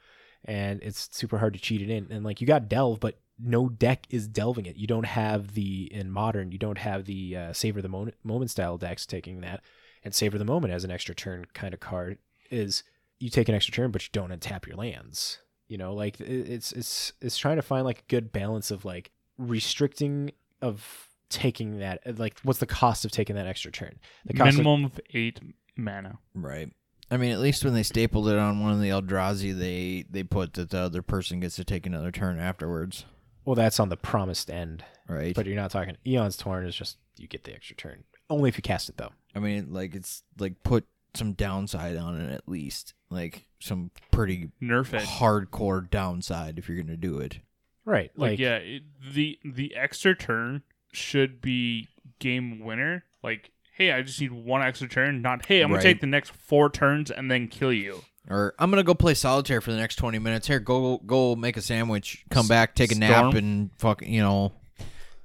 and 0.46 0.82
it's 0.82 1.10
super 1.12 1.38
hard 1.38 1.54
to 1.54 1.60
cheat 1.60 1.82
it 1.82 1.90
in 1.90 2.08
and 2.10 2.24
like 2.26 2.42
you 2.42 2.48
got 2.48 2.70
delve 2.70 3.00
but 3.00 3.20
no 3.44 3.70
deck 3.70 4.06
is 4.10 4.28
delving 4.28 4.66
it 4.66 4.76
you 4.76 4.88
don't 4.88 5.06
have 5.06 5.54
the 5.54 5.92
in 5.92 6.12
modern 6.12 6.52
you 6.52 6.58
don't 6.58 6.78
have 6.78 7.06
the 7.06 7.36
uh, 7.36 7.54
savor 7.54 7.82
the 7.82 7.90
moment, 7.90 8.16
moment 8.24 8.52
style 8.52 8.78
decks 8.78 9.06
taking 9.06 9.42
that 9.42 9.62
and 10.04 10.14
savor 10.14 10.38
the 10.38 10.46
moment 10.46 10.74
as 10.74 10.84
an 10.84 10.92
extra 10.92 11.16
turn 11.16 11.46
kind 11.54 11.74
of 11.74 11.80
card 11.80 12.18
is 12.50 12.84
you 13.20 13.30
take 13.30 13.50
an 13.50 13.56
extra 13.56 13.74
turn 13.74 13.92
but 13.92 14.04
you 14.04 14.10
don't 14.12 14.32
untap 14.32 14.66
your 14.68 14.76
lands 14.76 15.40
you 15.68 15.78
know 15.78 15.94
like 15.94 16.20
it's 16.20 16.72
it's 16.72 17.14
it's 17.22 17.38
trying 17.38 17.56
to 17.56 17.62
find 17.62 17.86
like 17.86 18.00
a 18.00 18.10
good 18.10 18.32
balance 18.32 18.72
of 18.72 18.86
like 18.86 19.12
restricting 19.38 20.32
of 20.62 21.08
taking 21.30 21.80
that 21.80 22.02
like 22.20 22.38
what's 22.44 22.60
the 22.60 22.66
cost 22.66 23.06
of 23.06 23.12
taking 23.12 23.36
that 23.36 23.48
extra 23.48 23.72
turn 23.72 23.98
the 24.26 24.34
cost 24.34 24.50
of, 24.50 24.66
Minimum 24.66 24.86
of 24.86 25.00
eight 25.14 25.40
mana. 25.76 26.20
Right. 26.34 26.70
I 27.10 27.18
mean, 27.18 27.32
at 27.32 27.40
least 27.40 27.66
when 27.66 27.74
they 27.74 27.84
stapled 27.84 28.30
it 28.30 28.38
on 28.38 28.62
one 28.62 28.72
of 28.72 28.80
the 28.80 28.90
Eldrazi, 28.90 29.58
they 29.58 30.06
they 30.10 30.24
put 30.24 30.54
that 30.54 30.70
the 30.70 30.80
other 30.80 31.02
person 31.02 31.42
gets 31.42 31.58
to 31.58 31.66
take 31.66 31.86
another 31.86 32.12
turn 32.12 32.40
afterwards. 32.40 33.06
Well 33.46 33.56
that's 33.56 33.80
on 33.80 33.90
the 33.90 33.98
promised 33.98 34.50
end 34.50 34.84
Right. 35.08 35.36
but 35.36 35.46
you're 35.46 35.56
not 35.56 35.72
talking 35.72 35.98
Aeons 36.06 36.38
Torn 36.38 36.66
is 36.66 36.76
just 36.76 36.98
you 37.18 37.28
get 37.28 37.44
the 37.44 37.54
extra 37.54 37.76
turn 37.76 38.04
only 38.30 38.50
if 38.50 38.58
you 38.58 38.62
cast 38.62 38.88
it 38.90 38.98
though 38.98 39.12
I 39.36 39.40
mean, 39.40 39.72
like 39.74 39.96
it's 39.96 40.24
like 40.40 40.62
put 40.64 40.86
some 41.14 41.34
downside 41.34 41.96
on 41.98 42.20
it 42.20 42.32
at 42.34 42.48
least, 42.48 42.94
like 43.10 43.46
some 43.60 43.92
pretty 44.12 44.50
Nerf 44.62 44.94
it. 44.94 45.04
hardcore 45.04 45.90
downside 45.90 46.58
if 46.58 46.68
you're 46.70 46.82
gonna 46.82 46.98
do 46.98 47.18
it. 47.20 47.40
right 47.86 48.12
Like, 48.16 48.32
like, 48.32 48.40
yeah, 48.40 48.56
it, 48.58 48.84
the 49.14 49.40
the 49.46 49.76
extra 49.76 50.16
turn 50.16 50.64
should 50.94 51.42
be 51.42 51.88
game 52.20 52.60
winner. 52.60 53.06
Like, 53.24 53.52
hey, 53.74 53.92
I 53.94 54.02
just 54.02 54.20
need 54.20 54.32
one 54.34 54.62
extra 54.62 54.88
turn. 54.90 55.22
Not 55.22 55.46
hey, 55.46 55.62
I'm 55.62 55.68
gonna 55.70 55.76
Right. 55.78 55.84
take 55.84 56.02
the 56.02 56.08
next 56.08 56.32
four 56.32 56.70
turns 56.70 57.10
and 57.12 57.30
then 57.32 57.48
kill 57.48 57.72
you. 57.74 58.04
Or 58.30 58.54
I'm 58.60 58.70
gonna 58.70 58.84
go 58.84 58.94
play 58.94 59.14
solitaire 59.16 59.62
for 59.62 59.72
the 59.72 59.78
next 59.78 59.96
20 59.96 60.20
minutes. 60.20 60.48
Here, 60.48 60.60
go 60.60 60.98
go 61.00 61.36
make 61.36 61.58
a 61.58 61.62
sandwich, 61.62 62.24
come 62.30 62.48
back, 62.48 62.76
take 62.76 62.92
a 62.92 62.96
Storm? 62.96 63.10
nap, 63.10 63.34
and 63.34 63.72
fuck, 63.78 64.02
you 64.06 64.22
know, 64.22 64.54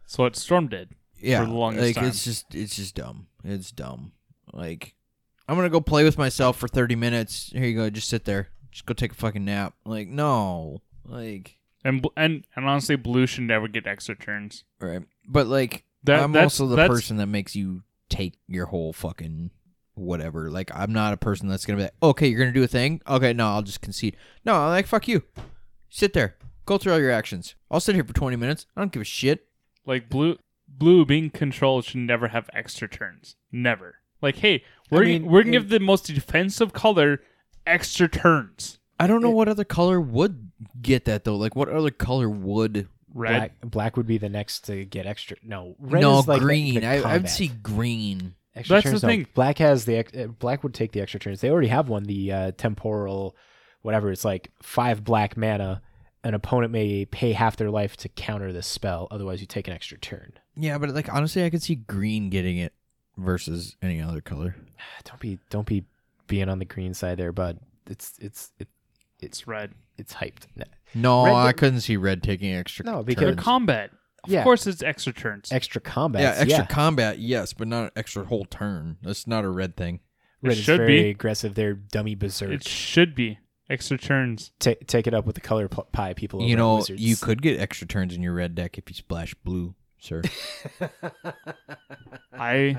So 0.07 0.23
what 0.25 0.35
Storm 0.37 0.69
did. 0.69 0.91
yeah. 1.21 1.41
For 1.41 1.47
the 1.47 1.53
longest 1.55 1.85
like 1.85 1.95
time. 1.97 2.05
it's 2.07 2.25
just 2.25 2.55
it's 2.55 2.77
just 2.77 2.95
dumb. 2.95 3.27
It's 3.45 3.71
dumb. 3.71 4.13
Like 4.53 4.95
I'm 5.49 5.57
gonna 5.57 5.69
go 5.69 5.81
play 5.81 6.05
with 6.05 6.17
myself 6.19 6.57
for 6.57 6.69
30 6.69 6.97
minutes. 6.97 7.51
Here 7.53 7.65
you 7.67 7.77
go, 7.77 7.91
just 7.91 8.09
sit 8.09 8.25
there, 8.25 8.49
just 8.71 8.87
go 8.87 8.95
take 8.95 9.13
a 9.13 9.17
fucking 9.17 9.45
nap. 9.45 9.75
Like 9.85 10.09
no, 10.09 10.81
like 11.05 11.59
And 11.85 12.05
and 12.17 12.45
and 12.57 12.65
honestly, 12.67 12.97
blue 12.97 13.27
should 13.27 13.45
never 13.45 13.69
get 13.69 13.87
extra 13.87 14.17
turns. 14.17 14.65
right. 14.81 15.03
But 15.29 15.47
like 15.49 15.85
That 16.05 16.23
I'm 16.23 16.33
that's, 16.33 16.45
also 16.61 16.67
the 16.69 16.77
that's, 16.77 16.89
person 16.89 17.19
that 17.19 17.27
makes 17.27 17.55
you 17.55 17.83
take 18.09 18.39
your 18.49 18.67
whole 18.67 18.93
fucking 18.95 19.51
whatever. 19.97 20.51
Like 20.51 20.71
I'm 20.75 20.93
not 20.93 21.13
a 21.13 21.17
person 21.17 21.49
that's 21.49 21.67
gonna 21.67 21.79
be 21.79 21.83
like, 21.85 21.95
okay, 22.03 22.29
you're 22.29 22.39
gonna 22.39 22.53
do 22.53 22.63
a 22.63 22.69
thing. 22.69 23.01
Okay, 23.09 23.33
no, 23.33 23.49
I'll 23.49 23.63
just 23.63 23.81
concede. 23.81 24.17
No, 24.45 24.55
I'm 24.55 24.71
like 24.71 24.87
fuck 24.87 25.09
you. 25.09 25.23
Sit 25.91 26.13
there, 26.13 26.37
go 26.67 26.79
through 26.79 26.93
all 26.93 27.01
your 27.01 27.11
actions. 27.11 27.55
I'll 27.71 27.81
sit 27.81 27.95
here 27.95 28.05
for 28.05 28.13
20 28.13 28.37
minutes. 28.37 28.67
I 28.77 28.81
don't 28.81 28.93
give 28.93 29.03
a 29.03 29.05
shit. 29.05 29.47
like 29.85 30.09
blue. 30.09 30.37
Blue 30.69 31.05
being 31.07 31.31
controlled 31.31 31.85
should 31.85 32.01
never 32.01 32.29
have 32.29 32.51
extra 32.53 32.89
turns. 32.89 33.37
Never. 33.53 33.97
Like, 34.21 34.37
hey, 34.37 34.65
we're 34.91 35.05
mean, 35.05 35.27
we're 35.27 35.43
gonna 35.43 35.57
in- 35.57 35.63
give 35.63 35.69
the 35.71 35.81
most 35.81 36.07
defensive 36.07 36.73
color 36.73 37.21
extra 37.67 38.09
turns. 38.09 38.79
I 38.99 39.07
don't 39.07 39.23
know 39.23 39.31
It- 39.31 39.35
what 39.35 39.49
other 39.49 39.65
color 39.65 40.01
would 40.01 40.51
get 40.83 41.05
that 41.05 41.25
though. 41.25 41.37
Like 41.37 41.55
what 41.57 41.69
other 41.69 41.91
color 41.91 42.29
would? 42.29 42.89
Red. 43.15 43.31
black 43.33 43.53
black 43.71 43.97
would 43.97 44.07
be 44.07 44.19
the 44.19 44.29
next 44.29 44.67
to 44.67 44.85
get 44.85 45.07
extra 45.07 45.39
no 45.43 45.75
red 45.79 46.03
no, 46.03 46.19
is 46.19 46.29
like 46.29 46.43
green. 46.43 46.75
the 46.75 46.87
I, 46.87 47.15
I'd 47.15 47.31
see 47.31 47.49
green. 47.49 48.35
Extra 48.57 48.81
That's 48.81 49.01
the 49.03 49.07
no. 49.07 49.13
thing. 49.13 49.27
Black 49.35 49.59
has 49.59 49.85
the 49.85 49.97
ex- 49.97 50.17
uh, 50.17 50.27
black 50.27 50.63
would 50.63 50.73
take 50.75 50.93
the 50.93 51.01
extra 51.01 51.21
turns. 51.21 51.41
They 51.41 51.51
already 51.51 51.69
have 51.69 51.89
one. 51.89 52.05
The 52.05 52.33
uh, 52.33 52.53
temporal, 52.57 53.37
whatever. 53.83 54.11
It's 54.11 54.25
like 54.25 54.51
five 54.63 55.05
black 55.05 55.37
mana. 55.37 55.83
An 56.25 56.35
opponent 56.35 56.73
may 56.73 57.05
pay 57.05 57.33
half 57.33 57.57
their 57.57 57.71
life 57.71 57.97
to 57.99 58.09
counter 58.09 58.53
this 58.53 58.67
spell. 58.67 59.07
Otherwise, 59.13 59.41
you 59.41 59.47
take 59.47 59.69
an 59.69 59.75
extra 59.75 59.97
turn. 59.99 60.33
Yeah, 60.57 60.79
but 60.79 60.91
like 60.91 61.13
honestly, 61.13 61.45
I 61.45 61.51
could 61.51 61.63
see 61.63 61.75
green 61.77 62.31
getting 62.31 62.57
it 62.57 62.73
versus 63.17 63.77
any 63.83 64.01
other 64.01 64.21
color. 64.23 64.57
Don't 65.05 65.21
be 65.21 65.39
don't 65.51 65.67
be 65.67 65.85
being 66.27 66.49
on 66.49 66.59
the 66.59 66.65
green 66.65 66.95
side 66.95 67.19
there, 67.19 67.31
bud. 67.33 67.61
It's 67.89 68.15
it's 68.21 68.51
it, 68.59 68.67
It's 69.21 69.47
red. 69.47 69.73
it's 69.99 70.15
hyped. 70.15 70.47
No, 70.57 70.65
No, 70.95 71.25
Red 71.27 71.35
I 71.35 71.53
couldn't 71.53 71.83
see 71.83 71.97
red 71.97 72.23
taking 72.23 72.53
extra. 72.53 72.85
No, 72.85 73.03
because- 73.05 73.35
turns. 73.37 73.41
combat. 73.43 73.91
Of 74.27 74.33
Yeah. 74.33 74.43
course, 74.45 74.67
it's 74.67 74.83
extra 74.83 75.13
turns. 75.13 75.51
Extra 75.53 75.81
combat. 75.81 76.23
yeah, 76.23 76.35
extra 76.37 76.67
combat, 76.67 77.19
yes, 77.19 77.53
but 77.53 77.69
not 77.69 77.85
an 77.85 77.91
extra 77.97 78.25
whole 78.25 78.45
turn. 78.45 78.97
That's 79.03 79.27
not 79.27 79.45
a 79.45 79.49
red 79.51 79.77
thing. 79.77 80.01
Red 80.43 80.53
is 80.59 80.65
should 80.65 80.79
very 80.79 81.03
be. 81.05 81.09
aggressive. 81.11 81.55
They're 81.55 81.75
dummy 81.75 82.15
berserk. 82.15 82.51
It 82.51 82.67
should 82.69 83.15
be 83.15 83.39
extra 83.71 83.97
turns. 83.99 84.53
Ta 84.59 84.73
take 84.87 85.07
it 85.07 85.15
up 85.15 85.25
with 85.27 85.35
the 85.35 85.41
color 85.41 85.69
pie 85.69 86.15
people. 86.15 86.43
you 86.43 86.55
know, 86.57 86.77
Wizards. 86.77 87.01
you 87.03 87.17
could 87.17 87.41
get 87.43 87.59
extra 87.59 87.87
turns 87.87 88.15
in 88.15 88.23
your 88.23 88.35
red 88.35 88.55
deck 88.55 88.77
if 88.79 88.85
you 88.89 88.95
splash 88.95 89.35
blue, 89.35 89.75
sir. 89.99 90.23
I 92.33 92.79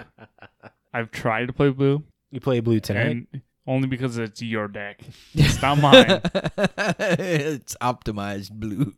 I've 0.93 1.11
tried 1.11 1.47
to 1.47 1.53
play 1.53 1.69
blue, 1.69 2.03
you 2.31 2.39
play 2.39 2.59
blue 2.59 2.79
tonight. 2.79 3.27
only 3.65 3.87
because 3.87 4.17
it's 4.17 4.41
your 4.41 4.67
deck. 4.67 5.01
It's 5.33 5.61
not 5.61 5.79
mine. 5.79 6.21
it's 6.99 7.75
optimized 7.81 8.51
blue. 8.51 8.93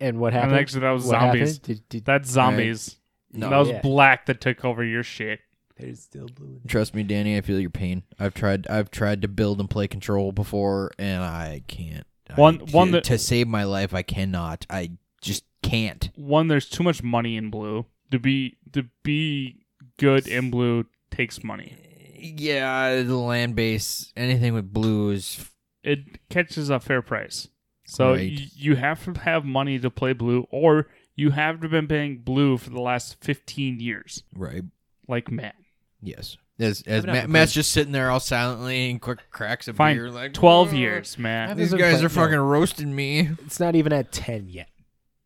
And 0.00 0.18
what 0.18 0.32
and 0.34 0.42
happened? 0.42 0.58
actually, 0.60 0.80
that 0.80 0.90
was 0.90 1.04
What 1.06 1.10
zombies. 1.20 1.56
happened? 1.56 1.62
Did, 1.62 1.88
did, 1.88 2.04
That's 2.04 2.30
zombies. 2.30 2.96
No. 3.32 3.50
that 3.50 3.58
was 3.58 3.68
Yeah. 3.68 3.80
black 3.82 4.26
that 4.26 4.40
took 4.40 4.64
over 4.64 4.82
your 4.84 5.02
shit. 5.02 5.40
there's 5.78 6.00
still 6.00 6.26
blue. 6.34 6.60
Trust 6.66 6.94
me, 6.94 7.02
Danny. 7.02 7.36
I 7.36 7.42
feel 7.42 7.60
your 7.60 7.68
pain. 7.70 8.02
I've 8.18 8.32
tried. 8.32 8.66
I've 8.68 8.90
tried 8.90 9.20
to 9.22 9.28
build 9.28 9.60
and 9.60 9.68
play 9.68 9.86
control 9.86 10.32
before, 10.32 10.90
and 10.98 11.22
I 11.22 11.62
can't. 11.68 12.06
One- 12.34 12.60
I, 12.62 12.70
one 12.70 12.86
to, 12.88 12.92
that- 12.92 13.04
to 13.04 13.18
save 13.18 13.46
my 13.46 13.64
life, 13.64 13.92
I 13.92 14.00
cannot. 14.02 14.64
I 14.70 14.92
just 15.20 15.44
can't. 15.62 16.08
One, 16.16 16.48
there's 16.48 16.68
too 16.68 16.82
much 16.82 17.02
money 17.02 17.36
in 17.36 17.50
blue. 17.50 17.84
To 18.10 18.18
be 18.18 18.56
to 18.72 18.84
be 19.02 19.66
good 19.98 20.26
in 20.28 20.50
blue 20.50 20.86
takes 21.10 21.44
money. 21.44 21.76
Yeah, 22.18 23.02
the 23.02 23.16
land 23.16 23.54
base, 23.54 24.12
anything 24.16 24.54
with 24.54 24.72
blue 24.72 25.10
is 25.10 25.50
It 25.82 26.26
catches 26.30 26.70
a 26.70 26.80
fair 26.80 27.02
price. 27.02 27.48
So 27.86 28.12
Right. 28.12 28.32
y- 28.32 28.48
you 28.54 28.76
have 28.76 29.04
to 29.04 29.20
have 29.20 29.44
money 29.44 29.78
to 29.78 29.90
play 29.90 30.12
blue, 30.12 30.46
or 30.50 30.88
you 31.14 31.30
have 31.30 31.56
to 31.56 31.62
have 31.62 31.70
been 31.70 31.86
playing 31.88 32.18
blue 32.18 32.58
for 32.58 32.70
the 32.70 32.80
last 32.80 33.22
15 33.24 33.80
years, 33.80 34.22
right. 34.34 34.64
like 35.08 35.30
Matt. 35.30 35.54
Yes. 36.02 36.36
As 36.58 36.82
as 36.86 37.04
Matt, 37.04 37.28
Matt's 37.28 37.52
just 37.52 37.70
sitting 37.72 37.92
there 37.92 38.10
all 38.10 38.18
silently 38.20 38.90
and 38.90 39.00
quick 39.00 39.18
cracks 39.30 39.68
a 39.68 39.74
Fine. 39.74 39.96
beer, 39.96 40.10
like 40.10 40.32
12 40.32 40.72
"Oh, 40.72 40.76
years, 40.76 41.18
Matt. 41.18 41.50
I've 41.50 41.56
These 41.58 41.70
been 41.70 41.78
guys 41.80 41.92
playing- 41.94 42.06
are 42.06 42.08
fucking 42.08 42.32
no. 42.36 42.44
roasting 42.44 42.94
me. 42.94 43.28
It's 43.44 43.60
not 43.60 43.76
even 43.76 43.92
at 43.92 44.10
ten 44.10 44.48
yet. 44.48 44.68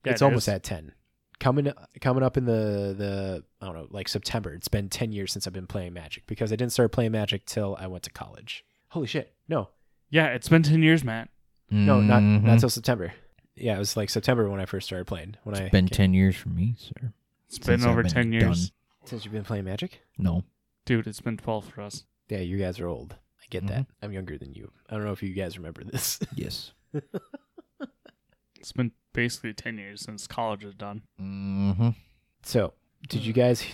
Yeah, 0.04 0.12
it's 0.12 0.22
it 0.22 0.24
almost 0.24 0.48
is. 0.48 0.54
at 0.54 0.62
ten. 0.64 0.92
coming 1.38 1.72
coming 2.00 2.22
up 2.22 2.36
in 2.36 2.44
the 2.46 2.94
the 2.98 3.44
I 3.62 3.66
don't 3.66 3.74
know 3.76 3.86
like 3.90 4.08
September. 4.08 4.52
It's 4.54 4.68
been 4.68 4.88
ten 4.88 5.12
years 5.12 5.32
since 5.32 5.46
I've 5.46 5.52
been 5.52 5.66
playing 5.68 5.92
Magic 5.92 6.26
because 6.26 6.52
I 6.52 6.56
didn't 6.56 6.72
start 6.72 6.90
playing 6.92 7.12
Magic 7.12 7.46
till 7.46 7.76
I 7.80 7.86
went 7.86 8.02
to 8.04 8.10
college. 8.10 8.64
Holy 8.88 9.06
shit! 9.06 9.32
No, 9.48 9.68
Yeah, 10.10 10.26
it's 10.28 10.48
been 10.48 10.62
ten 10.64 10.82
years, 10.82 11.04
Matt. 11.04 11.28
No, 11.70 12.00
not 12.00 12.22
Mhm. 12.22 12.42
not 12.42 12.60
till 12.60 12.68
September. 12.70 13.12
Yeah, 13.56 13.76
it 13.76 13.78
was 13.78 13.96
like 13.96 14.10
September 14.10 14.48
when 14.48 14.60
I 14.60 14.64
first 14.64 14.86
started 14.86 15.06
playing. 15.06 15.36
When 15.44 15.54
I 15.54 15.62
It's 15.64 15.70
been 15.72 15.88
ten 15.88 16.14
years 16.14 16.36
for 16.36 16.48
me, 16.48 16.74
sir. 16.78 17.12
It's 17.46 17.56
Since 17.56 17.66
been 17.66 17.80
I've 17.82 17.88
over 17.88 18.02
been 18.02 18.12
ten 18.12 18.32
years, 18.32 18.70
done. 18.70 18.76
since 19.06 19.24
you've 19.24 19.32
been 19.34 19.44
playing 19.44 19.64
Magic. 19.64 20.00
No, 20.18 20.44
dude. 20.84 21.06
It's 21.06 21.20
been 21.20 21.36
twelve 21.36 21.66
for 21.68 21.82
us. 21.82 22.04
Yeah, 22.28 22.38
you 22.38 22.58
guys 22.58 22.78
are 22.80 22.86
old. 22.88 23.16
I 23.40 23.44
get 23.50 23.66
that. 23.66 23.86
I'm 24.02 24.12
younger 24.12 24.38
than 24.38 24.54
you. 24.54 24.70
I 24.88 24.94
don't 24.94 25.04
know 25.04 25.12
if 25.12 25.22
you 25.22 25.32
guys 25.34 25.58
remember 25.58 25.82
this. 25.84 26.20
yes. 26.34 26.72
It's 28.58 28.72
been 28.72 28.92
basically 29.12 29.52
ten 29.54 29.78
years 29.78 30.02
since 30.02 30.26
college 30.26 30.64
is 30.64 30.74
done. 30.74 31.02
Mm-hmm. 31.20 31.90
So, 32.42 32.74
did 33.08 33.24
you 33.24 33.32
guys 33.32 33.64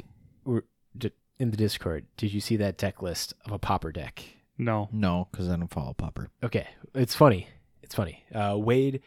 were 0.44 0.64
did, 0.96 1.12
in 1.38 1.50
the 1.50 1.56
Discord? 1.56 2.06
Did 2.16 2.32
you 2.32 2.40
see 2.40 2.56
that 2.56 2.78
deck 2.78 3.02
list 3.02 3.34
of 3.44 3.52
a 3.52 3.58
Pauper 3.58 3.90
deck? 3.92 4.24
No, 4.58 4.88
No, 4.92 5.28
because 5.30 5.48
I 5.50 5.56
don't 5.56 5.68
follow 5.72 5.92
Pauper. 5.92 6.30
Okay, 6.42 6.66
it's 6.94 7.14
funny. 7.14 7.48
It's 7.86 7.94
funny. 7.94 8.24
Uh, 8.34 8.56
Wade, 8.58 9.00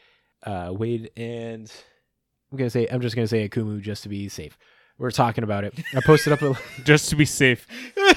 uh, 0.43 0.69
Wade, 0.71 1.11
and 1.17 1.69
I'm 2.49 2.57
gonna 2.57 2.69
say 2.69 2.87
I'm 2.89 3.01
just 3.01 3.13
gonna 3.13 3.27
say 3.27 3.47
Akumu 3.47 3.81
just 3.81 4.03
to 4.03 4.09
be 4.09 4.29
safe. 4.29 4.57
We're 4.97 5.11
talking 5.11 5.43
about 5.43 5.65
it. 5.65 5.77
I 5.93 5.99
posted 5.99 6.31
up 6.33 6.41
a 6.41 6.57
just 6.85 7.09
to 7.09 7.17
be 7.17 7.25
safe. 7.25 7.67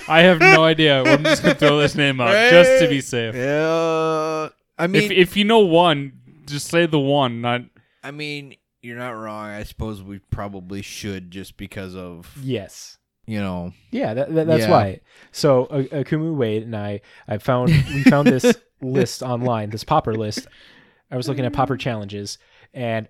I 0.08 0.20
have 0.22 0.38
no 0.38 0.62
idea. 0.72 1.02
I'm 1.02 1.24
just 1.24 1.42
gonna 1.42 1.56
throw 1.56 1.78
this 1.78 1.96
name 1.96 2.20
out 2.20 2.50
just 2.50 2.80
to 2.82 2.88
be 2.88 3.00
safe. 3.00 3.34
Yeah. 3.34 4.50
I 4.78 4.86
mean, 4.86 5.02
If 5.02 5.10
if 5.10 5.36
you 5.36 5.44
know 5.44 5.58
one, 5.60 6.12
just 6.46 6.68
say 6.68 6.86
the 6.86 7.00
one. 7.00 7.40
Not 7.40 7.62
I 8.04 8.12
mean, 8.12 8.54
you're 8.82 8.96
not 8.98 9.10
wrong. 9.10 9.46
I 9.50 9.64
suppose 9.64 10.00
we 10.00 10.20
probably 10.30 10.80
should 10.82 11.32
just 11.32 11.56
because 11.56 11.96
of 11.96 12.30
yes. 12.40 12.98
you 13.26 13.40
know. 13.40 13.72
Yeah, 13.90 14.14
that, 14.14 14.32
that, 14.32 14.46
that's 14.46 14.62
Yeah. 14.62 14.70
why. 14.70 15.00
So 15.32 15.66
uh, 15.66 15.82
Akumu 15.82 16.36
Wade 16.36 16.62
and 16.62 16.76
I, 16.76 17.00
I 17.26 17.38
found 17.38 17.70
we 17.70 18.04
found 18.04 18.28
this 18.28 18.54
list 18.82 19.22
online, 19.22 19.70
this 19.70 19.84
Pauper 19.84 20.14
list. 20.14 20.46
I 21.10 21.16
was 21.16 21.28
looking 21.28 21.44
at 21.44 21.52
Pauper 21.52 21.76
challenges, 21.76 22.38
and 22.74 23.08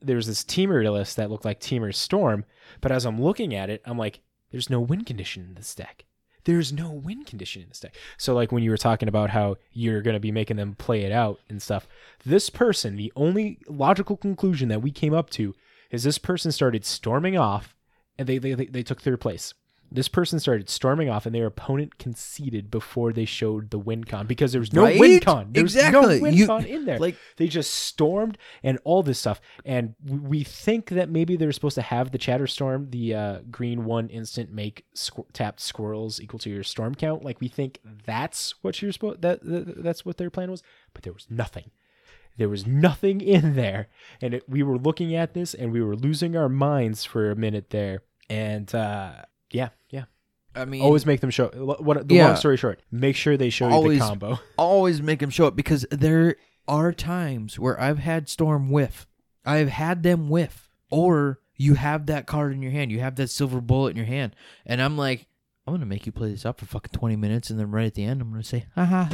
there 0.00 0.16
was 0.16 0.26
this 0.26 0.44
Temur 0.44 0.90
list 0.92 1.16
that 1.16 1.30
looked 1.30 1.44
like 1.44 1.60
Temur 1.60 1.94
Storm. 1.94 2.44
But 2.80 2.92
as 2.92 3.04
I'm 3.04 3.20
looking 3.20 3.54
at 3.54 3.70
it, 3.70 3.82
I'm 3.84 3.98
like, 3.98 4.20
there's 4.50 4.70
no 4.70 4.80
win 4.80 5.04
condition 5.04 5.44
in 5.44 5.54
this 5.54 5.74
deck. 5.74 6.04
There's 6.44 6.72
no 6.72 6.90
win 6.90 7.24
condition 7.24 7.62
in 7.62 7.68
this 7.68 7.80
deck. 7.80 7.94
So 8.18 8.34
like 8.34 8.52
when 8.52 8.62
you 8.62 8.70
were 8.70 8.76
talking 8.76 9.08
about 9.08 9.30
how 9.30 9.56
you're 9.72 10.02
going 10.02 10.14
to 10.14 10.20
be 10.20 10.32
making 10.32 10.58
them 10.58 10.74
play 10.74 11.02
it 11.02 11.12
out 11.12 11.40
and 11.48 11.62
stuff, 11.62 11.88
this 12.24 12.50
person, 12.50 12.96
the 12.96 13.12
only 13.16 13.58
logical 13.66 14.16
conclusion 14.16 14.68
that 14.68 14.82
we 14.82 14.90
came 14.90 15.14
up 15.14 15.30
to 15.30 15.54
is 15.90 16.02
this 16.02 16.18
person 16.18 16.52
started 16.52 16.84
storming 16.84 17.38
off, 17.38 17.74
and 18.18 18.28
they 18.28 18.38
they 18.38 18.54
they, 18.54 18.66
they 18.66 18.82
took 18.82 19.00
third 19.00 19.20
place. 19.20 19.54
This 19.92 20.08
person 20.08 20.40
started 20.40 20.68
storming 20.68 21.08
off, 21.08 21.24
and 21.24 21.32
their 21.34 21.46
opponent 21.46 21.98
conceded 21.98 22.68
before 22.70 23.12
they 23.12 23.24
showed 23.24 23.70
the 23.70 23.78
win 23.78 24.02
con 24.02 24.26
because 24.26 24.50
there 24.50 24.58
was 24.60 24.72
no 24.72 24.82
Right? 24.82 24.98
win 24.98 25.20
con. 25.20 25.50
There 25.52 25.62
was 25.62 25.76
Exactly. 25.76 26.16
no 26.18 26.22
win 26.22 26.34
You- 26.34 26.46
con 26.46 26.64
in 26.64 26.84
there. 26.84 26.98
Like 26.98 27.16
They 27.36 27.46
just 27.46 27.72
stormed 27.72 28.36
and 28.64 28.78
all 28.82 29.04
this 29.04 29.20
stuff. 29.20 29.40
And 29.64 29.94
we 30.04 30.42
think 30.42 30.88
that 30.90 31.08
maybe 31.10 31.36
they're 31.36 31.52
supposed 31.52 31.76
to 31.76 31.82
have 31.82 32.10
the 32.10 32.18
Chatterstorm, 32.18 32.90
the 32.90 33.14
uh, 33.14 33.38
green 33.50 33.84
one 33.84 34.08
instant 34.08 34.52
make 34.52 34.84
squ- 34.96 35.26
tapped 35.32 35.60
squirrels 35.60 36.20
equal 36.20 36.40
to 36.40 36.50
your 36.50 36.64
storm 36.64 36.96
count. 36.96 37.24
Like 37.24 37.40
we 37.40 37.46
think 37.48 37.78
that's 38.04 38.54
what 38.62 38.82
you're 38.82 38.90
supposed 38.92 39.22
that, 39.22 39.44
that 39.44 39.82
that's 39.82 40.04
what 40.04 40.16
their 40.16 40.30
plan 40.30 40.50
was. 40.50 40.62
But 40.92 41.04
there 41.04 41.12
was 41.12 41.26
nothing. 41.30 41.70
There 42.36 42.48
was 42.48 42.66
nothing 42.66 43.20
in 43.20 43.54
there, 43.54 43.86
and 44.20 44.34
it, 44.34 44.48
we 44.48 44.64
were 44.64 44.76
looking 44.76 45.14
at 45.14 45.34
this 45.34 45.54
and 45.54 45.70
we 45.70 45.80
were 45.80 45.94
losing 45.94 46.36
our 46.36 46.48
minds 46.48 47.04
for 47.04 47.30
a 47.30 47.36
minute 47.36 47.70
there. 47.70 48.02
And 48.28 48.74
uh, 48.74 49.12
yeah, 49.54 49.70
yeah, 49.90 50.04
I 50.54 50.64
mean, 50.66 50.82
always 50.82 51.06
make 51.06 51.20
them 51.20 51.30
show. 51.30 51.48
What 51.48 52.08
the 52.08 52.14
Yeah. 52.16 52.26
long 52.28 52.36
story 52.36 52.56
short, 52.58 52.80
make 52.90 53.16
sure 53.16 53.36
they 53.36 53.50
show 53.50 53.70
Always- 53.70 53.96
you 53.96 54.02
the 54.02 54.08
combo. 54.08 54.38
always 54.58 55.00
make 55.00 55.20
them 55.20 55.30
show 55.30 55.46
up 55.46 55.56
because 55.56 55.86
there 55.90 56.36
are 56.68 56.92
times 56.92 57.58
where 57.58 57.80
I've 57.80 57.98
had 57.98 58.28
Storm 58.28 58.70
whiff. 58.70 59.06
I've 59.44 59.68
had 59.68 60.02
them 60.02 60.28
whiff. 60.28 60.70
Or 60.90 61.40
you 61.56 61.74
have 61.74 62.06
that 62.06 62.26
card 62.26 62.52
in 62.52 62.62
your 62.62 62.70
hand. 62.72 62.90
You 62.92 63.00
have 63.00 63.16
that 63.16 63.28
silver 63.30 63.60
bullet 63.60 63.90
in 63.90 63.96
your 63.96 64.06
hand. 64.06 64.34
And 64.64 64.80
I'm 64.80 64.96
like, 64.96 65.26
I'm 65.66 65.72
going 65.72 65.80
to 65.80 65.86
make 65.86 66.06
you 66.06 66.12
play 66.12 66.30
this 66.30 66.46
up 66.46 66.60
for 66.60 66.66
fucking 66.66 66.92
20 66.92 67.16
minutes. 67.16 67.50
And 67.50 67.58
then 67.58 67.70
right 67.70 67.86
at 67.86 67.94
the 67.94 68.04
end, 68.04 68.20
I'm 68.22 68.30
going 68.30 68.42
to 68.42 68.48
say, 68.48 68.66
ha, 68.74 69.10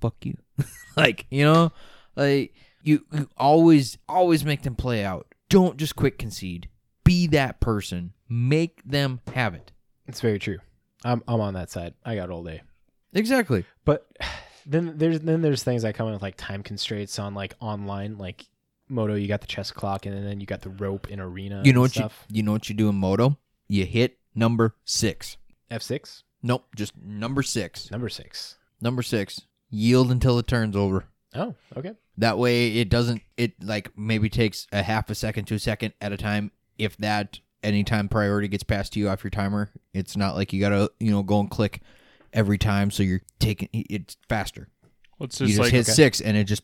fuck 0.00 0.14
you. 0.24 0.36
like, 0.96 1.26
you 1.30 1.44
know, 1.44 1.72
like 2.16 2.54
you, 2.82 3.04
you 3.12 3.28
always, 3.36 3.98
always 4.08 4.44
make 4.44 4.62
them 4.62 4.76
play 4.76 5.04
out. 5.04 5.26
Don't 5.48 5.76
just 5.76 5.96
quick 5.96 6.18
concede. 6.18 6.68
Be 7.04 7.26
that 7.28 7.60
person. 7.60 8.12
Make 8.28 8.82
them 8.84 9.20
have 9.34 9.54
it. 9.54 9.72
It's 10.06 10.20
very 10.20 10.38
true. 10.38 10.58
I'm 11.04 11.22
I'm 11.28 11.40
on 11.40 11.54
that 11.54 11.70
side. 11.70 11.94
I 12.04 12.16
got 12.16 12.30
all 12.30 12.42
day. 12.42 12.62
Exactly. 13.12 13.64
But 13.84 14.06
then 14.66 14.94
there's 14.96 15.20
then 15.20 15.42
there's 15.42 15.62
things 15.62 15.82
that 15.82 15.94
come 15.94 16.06
in 16.08 16.12
with 16.14 16.22
like 16.22 16.36
time 16.36 16.62
constraints 16.62 17.18
on 17.18 17.34
like 17.34 17.54
online 17.60 18.18
like 18.18 18.46
Moto. 18.88 19.14
You 19.14 19.28
got 19.28 19.40
the 19.40 19.46
chess 19.46 19.70
clock 19.70 20.06
and 20.06 20.26
then 20.26 20.40
you 20.40 20.46
got 20.46 20.62
the 20.62 20.70
rope 20.70 21.10
in 21.10 21.20
arena. 21.20 21.62
You 21.64 21.72
know 21.72 21.80
what 21.80 21.96
you, 21.96 22.00
stuff. 22.00 22.26
you 22.30 22.42
know 22.42 22.52
what 22.52 22.68
you 22.68 22.74
do 22.74 22.88
in 22.88 22.96
Moto? 22.96 23.38
You 23.68 23.84
hit 23.86 24.18
number 24.34 24.74
six. 24.84 25.36
F 25.70 25.82
six 25.82 26.24
Nope, 26.42 26.66
just 26.76 26.94
number 26.98 27.42
six. 27.42 27.90
number 27.90 28.10
six. 28.10 28.58
Number 28.80 29.02
six. 29.02 29.40
Yield 29.70 30.10
until 30.10 30.38
it 30.38 30.46
turn's 30.46 30.76
over. 30.76 31.06
Oh, 31.34 31.54
okay. 31.74 31.92
That 32.18 32.38
way 32.38 32.76
it 32.76 32.90
doesn't 32.90 33.22
it 33.36 33.54
like 33.62 33.90
maybe 33.96 34.28
takes 34.28 34.66
a 34.70 34.82
half 34.82 35.08
a 35.10 35.14
second 35.14 35.46
to 35.46 35.54
a 35.54 35.58
second 35.58 35.94
at 36.00 36.12
a 36.12 36.16
time. 36.16 36.52
If 36.76 36.96
that 36.98 37.40
anytime 37.64 38.08
priority 38.08 38.48
gets 38.48 38.62
passed 38.62 38.92
to 38.94 39.00
you 39.00 39.08
off 39.08 39.24
your 39.24 39.30
timer, 39.30 39.70
it's 39.92 40.16
not 40.16 40.34
like 40.36 40.52
you 40.52 40.60
gotta, 40.60 40.90
you 41.00 41.10
know, 41.10 41.22
go 41.22 41.40
and 41.40 41.50
click 41.50 41.80
every 42.32 42.58
time 42.58 42.90
so 42.90 43.02
you're 43.02 43.22
taking 43.38 43.68
it's 43.72 44.16
faster. 44.28 44.68
Well, 45.18 45.26
it's 45.26 45.40
you 45.40 45.46
just 45.46 45.56
just 45.58 45.64
like 45.66 45.72
hit 45.72 45.86
six 45.86 46.20
and 46.20 46.36
it 46.36 46.44
just 46.44 46.62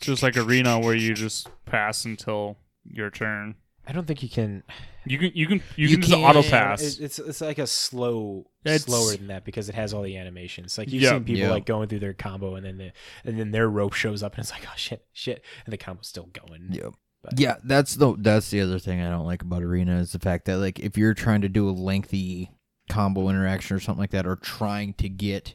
just 0.00 0.22
like 0.22 0.36
arena 0.36 0.78
where 0.78 0.94
you 0.94 1.14
just 1.14 1.48
pass 1.64 2.04
until 2.04 2.56
your 2.84 3.10
turn. 3.10 3.54
I 3.86 3.90
don't 3.92 4.06
think 4.06 4.22
you 4.22 4.28
can. 4.28 4.62
You 5.04 5.18
can 5.18 5.32
you 5.34 5.48
can 5.48 5.60
you, 5.74 5.88
You 5.88 5.96
can 5.96 6.02
just 6.02 6.14
auto 6.14 6.42
pass. 6.44 6.98
It's 7.00 7.18
it's 7.18 7.40
like 7.40 7.58
a 7.58 7.66
slow, 7.66 8.46
It's- 8.64 8.84
slower 8.84 9.16
than 9.16 9.26
that 9.26 9.44
because 9.44 9.68
it 9.68 9.74
has 9.74 9.92
all 9.92 10.02
the 10.02 10.16
animations. 10.16 10.78
Like 10.78 10.92
you've 10.92 11.02
Yeah. 11.02 11.10
seen 11.10 11.24
people 11.24 11.40
Yeah. 11.42 11.50
like 11.50 11.66
going 11.66 11.88
through 11.88 11.98
their 11.98 12.12
combo 12.14 12.54
and 12.54 12.64
then 12.64 12.78
the, 12.78 12.92
and 13.24 13.36
then 13.40 13.50
their 13.50 13.68
rope 13.68 13.94
shows 13.94 14.22
up 14.22 14.34
and 14.34 14.42
it's 14.44 14.52
like 14.52 14.62
oh 14.68 14.72
shit 14.76 15.04
shit 15.12 15.42
and 15.66 15.72
the 15.72 15.76
combo's 15.78 16.06
still 16.06 16.28
going. 16.32 16.68
Yep. 16.70 16.92
But- 17.22 17.38
Yeah, 17.38 17.56
that's 17.62 17.94
the 17.96 18.14
that's 18.18 18.50
the 18.50 18.60
other 18.60 18.78
thing 18.78 19.00
I 19.00 19.10
don't 19.10 19.26
like 19.26 19.42
about 19.42 19.62
arena 19.62 19.98
is 19.98 20.12
the 20.12 20.18
fact 20.18 20.46
that 20.46 20.58
like 20.58 20.78
if 20.80 20.98
you're 20.98 21.14
trying 21.14 21.42
to 21.42 21.48
do 21.48 21.68
a 21.68 21.72
lengthy 21.72 22.50
combo 22.90 23.28
interaction 23.28 23.76
or 23.76 23.80
something 23.80 24.00
like 24.00 24.10
that, 24.10 24.26
or 24.26 24.36
trying 24.36 24.94
to 24.94 25.08
get 25.08 25.54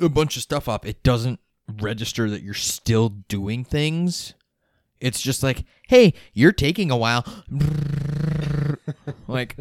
a 0.00 0.08
bunch 0.08 0.36
of 0.36 0.42
stuff 0.42 0.68
up, 0.68 0.86
it 0.86 1.02
doesn't 1.02 1.40
register 1.80 2.28
that 2.30 2.42
you're 2.42 2.54
still 2.54 3.08
doing 3.10 3.64
things. 3.64 4.34
It's 5.00 5.20
just 5.20 5.42
like, 5.44 5.64
hey, 5.88 6.14
you're 6.32 6.52
taking 6.52 6.90
a 6.90 6.96
while. 6.96 7.24
like 9.28 9.56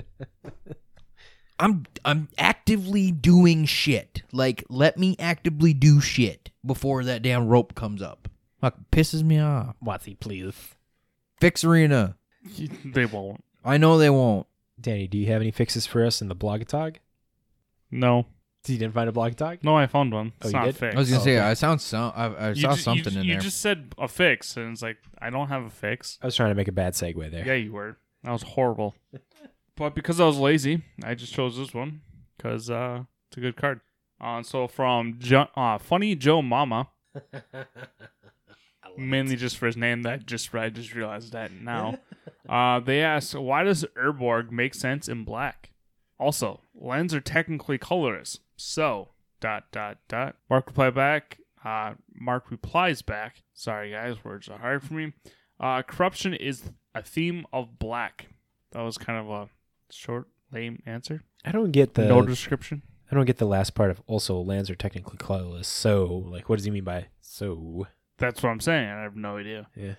I'm 1.59 1.85
I'm 2.05 2.29
actively 2.37 3.11
doing 3.11 3.65
shit. 3.65 4.23
Like 4.31 4.63
let 4.69 4.97
me 4.97 5.15
actively 5.19 5.73
do 5.73 5.99
shit 6.01 6.49
before 6.65 7.03
that 7.03 7.21
damn 7.21 7.47
rope 7.47 7.75
comes 7.75 8.01
up. 8.01 8.27
Fuck 8.61 8.75
pisses 8.91 9.23
me 9.23 9.39
off. 9.39 9.75
Watsy, 9.83 10.19
please. 10.19 10.55
Fix 11.39 11.63
arena. 11.63 12.15
they 12.85 13.05
won't. 13.05 13.43
I 13.63 13.77
know 13.77 13.97
they 13.97 14.09
won't. 14.09 14.47
Danny, 14.79 15.07
do 15.07 15.17
you 15.17 15.27
have 15.27 15.41
any 15.41 15.51
fixes 15.51 15.85
for 15.85 16.05
us 16.05 16.21
in 16.21 16.27
the 16.27 16.35
Blogatog? 16.35 16.97
No, 17.89 18.25
You 18.67 18.77
didn't 18.77 18.93
find 18.93 19.09
a 19.09 19.13
Blogatog? 19.13 19.63
no, 19.63 19.75
I 19.77 19.87
found 19.87 20.13
one. 20.13 20.33
Oh, 20.35 20.35
It's 20.41 20.53
you 20.53 20.59
not 20.59 20.65
did? 20.65 20.75
fixed. 20.77 20.95
I 20.97 20.99
was 20.99 21.09
gonna 21.09 21.21
Oh, 21.21 21.23
say 21.25 21.37
okay. 21.37 21.45
I 21.47 21.53
sound 21.53 21.81
so 21.81 22.11
I, 22.15 22.49
I 22.49 22.53
saw 22.53 22.75
ju- 22.75 22.81
something 22.81 23.13
ju- 23.13 23.19
in 23.19 23.25
you 23.25 23.33
there. 23.33 23.41
just 23.41 23.61
said 23.61 23.95
a 23.97 24.07
fix, 24.07 24.55
and 24.57 24.71
it's 24.73 24.81
like 24.81 24.97
I 25.21 25.29
don't 25.29 25.47
have 25.47 25.63
a 25.63 25.69
fix. 25.69 26.19
I 26.21 26.25
was 26.27 26.35
trying 26.35 26.49
to 26.51 26.55
make 26.55 26.67
a 26.67 26.71
bad 26.73 26.93
segue 26.93 27.31
there. 27.31 27.45
Yeah, 27.45 27.53
you 27.53 27.71
were. 27.71 27.97
That 28.23 28.31
was 28.31 28.43
horrible. 28.43 28.95
but 29.75 29.95
because 29.95 30.19
I 30.19 30.25
was 30.25 30.37
lazy, 30.37 30.83
I 31.03 31.15
just 31.15 31.33
chose 31.33 31.57
this 31.57 31.73
one 31.73 32.01
because 32.37 32.69
uh, 32.69 33.03
it's 33.29 33.37
a 33.37 33.41
good 33.41 33.55
card. 33.55 33.79
Uh, 34.19 34.41
so 34.43 34.67
from 34.67 35.15
jo- 35.19 35.47
uh, 35.55 35.77
Funny 35.77 36.15
Joe 36.15 36.41
Mama, 36.41 36.89
mainly 38.97 39.35
just 39.35 39.57
for 39.57 39.65
his 39.65 39.77
name. 39.77 40.03
That 40.03 40.25
just 40.25 40.53
I 40.53 40.69
just 40.69 40.93
realized 40.93 41.33
that 41.33 41.51
now. 41.51 41.99
uh, 42.49 42.79
they 42.79 43.01
ask, 43.01 43.33
why 43.33 43.63
does 43.63 43.85
Urborg 43.95 44.51
make 44.51 44.73
sense 44.73 45.07
in 45.07 45.23
black? 45.23 45.71
Also, 46.19 46.61
lands 46.73 47.13
are 47.13 47.21
technically 47.21 47.77
colorless. 47.77 48.39
So 48.55 49.09
dot 49.39 49.65
dot 49.71 49.97
dot. 50.07 50.35
Mark 50.49 50.67
reply 50.67 50.89
back. 50.89 51.39
Uh, 51.63 51.93
Mark 52.13 52.49
replies 52.49 53.01
back. 53.01 53.43
Sorry 53.53 53.91
guys, 53.91 54.23
words 54.23 54.49
are 54.49 54.59
hard 54.59 54.83
for 54.83 54.93
me. 54.93 55.13
Uh, 55.59 55.81
corruption 55.81 56.33
is 56.33 56.63
a 56.93 57.01
theme 57.01 57.45
of 57.51 57.79
black. 57.79 58.27
That 58.71 58.81
was 58.81 58.97
kind 58.97 59.19
of 59.19 59.29
a 59.29 59.49
short, 59.91 60.27
lame 60.51 60.81
answer. 60.85 61.23
I 61.45 61.51
don't 61.51 61.71
get 61.71 61.93
the 61.93 62.05
no 62.05 62.21
description. 62.21 62.83
I 63.11 63.15
don't 63.15 63.25
get 63.25 63.37
the 63.37 63.45
last 63.45 63.73
part 63.73 63.89
of 63.89 64.01
also 64.05 64.39
lands 64.39 64.69
are 64.69 64.75
technically 64.75 65.17
colorless. 65.17 65.67
So, 65.67 66.25
like, 66.27 66.49
what 66.49 66.57
does 66.57 66.65
he 66.65 66.71
mean 66.71 66.83
by 66.83 67.07
so? 67.21 67.87
That's 68.17 68.41
what 68.41 68.49
I'm 68.49 68.59
saying. 68.59 68.89
I 68.89 69.03
have 69.03 69.15
no 69.15 69.37
idea. 69.37 69.67
Yeah. 69.75 69.93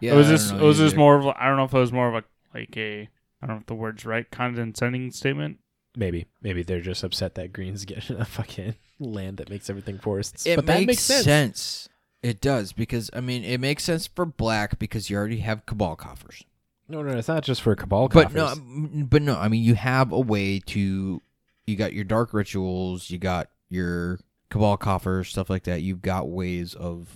yeah, 0.00 0.12
it 0.12 0.16
was 0.16 0.26
I 0.26 0.30
don't 0.30 0.38
just 0.38 0.54
was 0.54 0.78
just 0.78 0.94
either. 0.94 0.98
more 0.98 1.16
of 1.16 1.26
a, 1.26 1.42
I 1.42 1.48
don't 1.48 1.56
know 1.56 1.64
if 1.64 1.74
it 1.74 1.78
was 1.78 1.92
more 1.92 2.08
of 2.08 2.14
a 2.14 2.24
like 2.54 2.76
a 2.76 3.08
I 3.42 3.46
don't 3.46 3.56
know 3.56 3.60
if 3.60 3.66
the 3.66 3.74
word's 3.74 4.04
right, 4.04 4.30
condescending 4.30 5.10
statement. 5.10 5.58
Maybe, 5.96 6.26
maybe 6.40 6.62
they're 6.62 6.80
just 6.80 7.04
upset 7.04 7.34
that 7.34 7.52
Green's 7.52 7.84
getting 7.86 8.16
a 8.16 8.24
fucking 8.24 8.76
land 8.98 9.36
that 9.38 9.50
makes 9.50 9.68
everything 9.68 9.98
forests. 9.98 10.46
It 10.46 10.56
but 10.56 10.64
makes, 10.64 10.78
that 10.80 10.86
makes 10.86 11.02
sense. 11.02 11.24
sense. 11.24 11.88
It 12.22 12.40
does 12.40 12.72
because 12.72 13.10
I 13.12 13.20
mean 13.20 13.44
it 13.44 13.58
makes 13.58 13.84
sense 13.84 14.06
for 14.06 14.24
black 14.24 14.78
because 14.78 15.10
you 15.10 15.16
already 15.16 15.38
have 15.38 15.66
cabal 15.66 15.96
coffers. 15.96 16.44
No, 16.88 17.02
no, 17.02 17.16
it's 17.16 17.28
not 17.28 17.42
just 17.42 17.62
for 17.62 17.74
cabal 17.74 18.08
coffers. 18.08 18.32
But 18.32 18.40
coffers. 18.40 18.62
no, 18.64 19.04
but 19.04 19.22
no. 19.22 19.36
I 19.36 19.48
mean 19.48 19.62
you 19.62 19.74
have 19.74 20.12
a 20.12 20.20
way 20.20 20.60
to. 20.66 21.20
You 21.66 21.76
got 21.76 21.92
your 21.92 22.04
dark 22.04 22.34
rituals. 22.34 23.10
You 23.10 23.18
got 23.18 23.48
your 23.68 24.18
cabal 24.50 24.76
coffers, 24.76 25.28
stuff 25.28 25.48
like 25.50 25.64
that. 25.64 25.82
You've 25.82 26.02
got 26.02 26.28
ways 26.28 26.74
of 26.74 27.08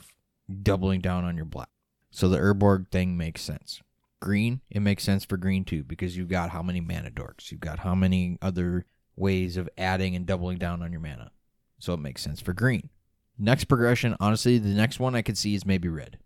doubling 0.63 1.01
down 1.01 1.25
on 1.25 1.37
your 1.37 1.45
black. 1.45 1.69
So 2.11 2.29
the 2.29 2.39
Urborg 2.39 2.89
thing 2.91 3.17
makes 3.17 3.43
sense. 3.43 3.83
Green, 4.21 4.61
it 4.71 4.81
makes 4.81 5.05
sense 5.05 5.25
for 5.25 5.37
green 5.37 5.65
too 5.65 5.85
because 5.85 6.17
you've 6.17 6.29
got 6.29 6.51
how 6.51 6.63
many 6.63 6.81
mana 6.81 7.11
dorks. 7.11 7.51
You've 7.51 7.61
got 7.61 7.81
how 7.81 7.95
many 7.95 8.39
other 8.41 8.87
ways 9.17 9.57
of 9.57 9.69
adding 9.77 10.17
and 10.17 10.27
doubling 10.27 10.59
down 10.59 10.83
on 10.83 10.93
your 10.93 11.01
mana. 11.01 11.31
So 11.79 11.93
it 11.93 12.01
makes 12.01 12.23
sense 12.23 12.41
for 12.41 12.53
green. 12.53 12.89
Next 13.39 13.65
progression, 13.65 14.17
honestly, 14.19 14.59
the 14.59 14.71
next 14.71 14.99
one 14.99 15.15
I 15.15 15.23
could 15.23 15.37
see 15.37 15.55
is 15.55 15.67
maybe 15.67 15.89
red. 15.89 16.19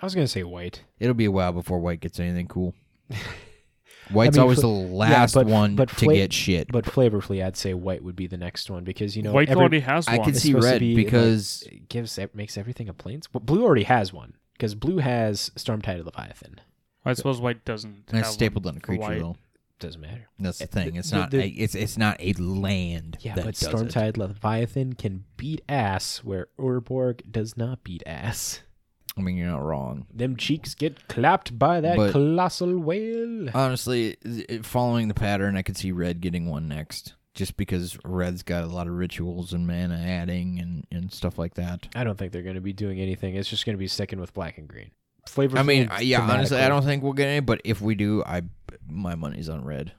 I 0.00 0.06
was 0.06 0.14
gonna 0.14 0.26
say 0.26 0.42
white. 0.42 0.84
It'll 0.98 1.14
be 1.14 1.26
a 1.26 1.30
while 1.30 1.52
before 1.52 1.78
white 1.78 2.00
gets 2.00 2.18
anything 2.18 2.48
cool. 2.48 2.74
White's 4.10 4.36
mean, 4.36 4.42
always 4.42 4.56
fl- 4.60 4.62
the 4.62 4.68
last 4.68 5.34
but- 5.34 5.46
one 5.46 5.74
but 5.76 5.88
to 5.88 5.94
fla- 5.94 6.14
get 6.14 6.32
shit. 6.32 6.68
But 6.70 6.84
flavorfully, 6.84 7.44
I'd 7.44 7.56
say 7.56 7.74
white 7.74 8.02
would 8.04 8.16
be 8.16 8.26
the 8.26 8.36
next 8.36 8.70
one 8.70 8.84
because 8.84 9.16
you 9.16 9.22
know 9.22 9.32
White 9.32 9.48
every- 9.48 9.60
already 9.60 9.80
has 9.80 10.06
I 10.08 10.16
one. 10.18 10.24
could 10.26 10.34
It's 10.34 10.42
see 10.44 10.54
red 10.54 10.80
be, 10.80 10.94
like, 10.94 11.04
because 11.06 11.62
it 11.70 11.88
gives 11.88 12.16
it 12.18 12.34
makes 12.34 12.56
everything 12.56 12.88
a 12.88 12.94
plains. 12.94 13.28
Well, 13.32 13.40
blue 13.40 13.64
already 13.64 13.84
has 13.84 14.12
one 14.12 14.34
because 14.52 14.74
blue 14.74 14.98
has 14.98 15.50
Stormtide 15.56 16.04
Leviathan. 16.04 16.60
I 17.04 17.12
suppose 17.14 17.40
white 17.40 17.64
doesn't. 17.64 18.04
it's 18.08 18.12
have 18.12 18.26
stapled 18.26 18.66
on 18.66 18.76
a 18.76 18.80
creature 18.80 19.00
white. 19.02 19.18
though. 19.20 19.36
Doesn't 19.78 20.00
matter. 20.00 20.26
That's 20.38 20.58
the 20.58 20.66
thing. 20.66 20.96
It's 20.96 21.10
the- 21.10 21.16
not. 21.18 21.30
the- 21.30 21.42
a, 21.42 21.46
it's 21.48 21.74
it's 21.74 21.98
not 21.98 22.16
a 22.20 22.32
land. 22.34 23.18
Yeah, 23.20 23.34
that 23.34 23.44
but 23.44 23.54
does 23.56 23.62
it. 23.64 23.74
Stormtide 23.74 24.16
Leviathan 24.16 24.94
can 24.94 25.24
beat 25.36 25.60
ass 25.68 26.18
where 26.24 26.48
Urborg 26.58 27.30
does 27.30 27.56
not 27.56 27.84
beat 27.84 28.02
ass. 28.06 28.60
I 29.18 29.22
mean, 29.22 29.36
you're 29.36 29.48
not 29.48 29.62
wrong. 29.64 30.06
Them 30.12 30.36
cheeks 30.36 30.74
get 30.74 31.08
clapped 31.08 31.58
by 31.58 31.80
that 31.80 31.96
But- 31.96 32.12
colossal 32.12 32.78
whale. 32.78 33.48
Honestly, 33.54 34.16
it- 34.22 34.64
following 34.66 35.08
the 35.08 35.14
pattern, 35.14 35.56
I 35.56 35.62
could 35.62 35.76
see 35.76 35.90
red 35.92 36.20
getting 36.20 36.46
one 36.50 36.68
next, 36.68 37.14
just 37.34 37.56
because 37.56 37.98
red's 38.04 38.42
got 38.42 38.64
a 38.64 38.66
lot 38.66 38.86
of 38.88 38.92
rituals 38.94 39.52
and 39.54 39.66
mana 39.66 39.96
adding 39.96 40.58
and 40.60 40.86
and 40.92 41.10
stuff 41.12 41.38
like 41.38 41.54
that. 41.54 41.88
I 41.94 42.04
don't 42.04 42.18
think 42.18 42.32
they're 42.32 42.42
going 42.42 42.56
to 42.56 42.60
be 42.60 42.72
doing 42.74 43.00
anything. 43.00 43.34
It's 43.36 43.48
just 43.48 43.64
going 43.64 43.74
to 43.74 43.78
be 43.78 43.88
sticking 43.88 44.20
with 44.20 44.34
black 44.34 44.58
and 44.58 44.68
green. 44.68 44.90
Flavor. 45.26 45.58
I 45.58 45.62
mean, 45.62 45.88
I- 45.90 46.00
yeah, 46.00 46.20
honestly, 46.20 46.58
I 46.58 46.68
don't 46.68 46.84
think 46.84 47.02
we'll 47.02 47.12
get 47.14 47.26
any. 47.28 47.40
But 47.40 47.60
if 47.64 47.80
we 47.80 47.94
do, 47.94 48.22
I 48.24 48.42
my 48.88 49.14
money's 49.14 49.48
on 49.48 49.64
red. 49.64 49.92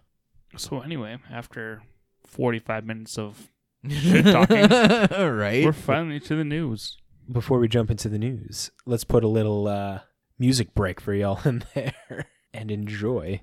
So 0.58 0.80
anyway, 0.82 1.18
after 1.32 1.82
45 2.26 2.86
minutes 2.86 3.18
of 3.18 3.50
Shit 3.90 4.26
talking. 4.26 4.68
right? 4.68 5.66
we're 5.66 5.74
finally 5.74 6.20
to 6.22 6.36
the 6.36 6.44
news. 6.44 6.98
Before 7.30 7.60
we 7.60 7.68
jump 7.68 7.92
into 7.92 8.08
the 8.08 8.18
news, 8.18 8.72
let's 8.86 9.04
put 9.04 9.22
a 9.22 9.28
little 9.28 9.68
uh, 9.68 10.00
music 10.40 10.74
break 10.74 11.02
for 11.02 11.14
y'all 11.14 11.42
in 11.46 11.66
there 11.76 12.30
and 12.54 12.72
enjoy. 12.72 13.42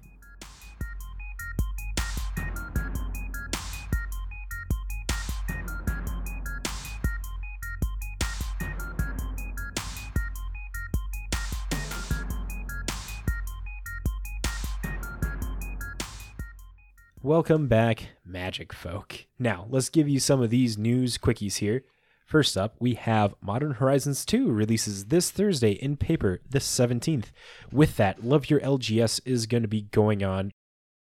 Welcome 17.23 17.69
back, 17.69 18.09
Magic 18.25 18.73
Folk. 18.73 19.27
Now, 19.39 19.67
let's 19.69 19.91
give 19.91 20.09
you 20.09 20.21
some 20.21 20.41
of 20.41 20.49
these 20.49 20.79
news 20.79 21.19
quickies 21.19 21.57
here. 21.57 21.85
First 22.25 22.57
up, 22.57 22.75
we 22.81 22.95
have 22.95 23.35
Modern 23.43 23.73
Horizons 23.73 24.25
2 24.25 24.51
releases 24.51 25.07
this 25.07 25.31
Thursday 25.31 25.73
in 25.73 25.97
paper, 25.97 26.41
the 26.49 26.59
17th. 26.59 27.27
With 27.71 27.97
that, 27.97 28.25
Love 28.25 28.49
Your 28.49 28.61
LGS 28.61 29.21
is 29.27 29.47
going 29.47 29.63
to 29.63 29.69
be 29.69 29.83
going 29.83 30.25
on. 30.25 30.51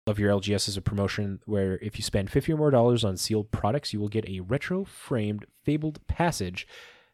Love 0.06 0.18
Your 0.18 0.30
LGS 0.38 0.68
is 0.68 0.76
a 0.76 0.82
promotion 0.82 1.40
where 1.46 1.78
if 1.78 1.96
you 1.96 2.02
spend 2.02 2.30
50 2.30 2.52
or 2.52 2.56
more 2.58 2.70
dollars 2.70 3.04
on 3.04 3.16
sealed 3.16 3.50
products, 3.50 3.94
you 3.94 4.00
will 4.00 4.08
get 4.08 4.28
a 4.28 4.40
retro 4.40 4.84
framed 4.84 5.46
fabled 5.64 6.06
passage. 6.06 6.68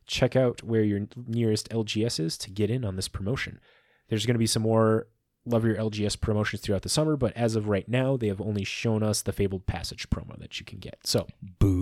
Check 0.07 0.35
out 0.35 0.65
where 0.65 0.83
your 0.83 1.07
nearest 1.29 1.69
LGS 1.71 2.19
is 2.19 2.37
to 2.39 2.51
get 2.51 2.69
in 2.69 2.85
on 2.85 2.97
this 2.97 3.07
promotion. 3.07 3.61
There's 4.09 4.27
going 4.27 4.35
to 4.35 4.41
be 4.41 4.47
some 4.47 4.63
more 4.63 5.07
Love 5.47 5.65
Your 5.65 5.77
LGS 5.77 6.21
promotions 6.21 6.63
throughout 6.63 6.83
the 6.83 6.89
summer, 6.89 7.17
but 7.17 7.35
as 7.37 7.55
of 7.55 7.69
right 7.69 7.89
now, 7.89 8.17
they 8.17 8.27
have 8.27 8.41
only 8.41 8.65
shown 8.65 9.05
us 9.05 9.23
the 9.23 9.33
Fabled 9.33 9.67
Passage 9.67 10.11
promo 10.11 10.37
that 10.41 10.59
you 10.59 10.67
can 10.67 10.81
get. 10.81 10.99
So 11.05 11.29
Boo. 11.61 11.80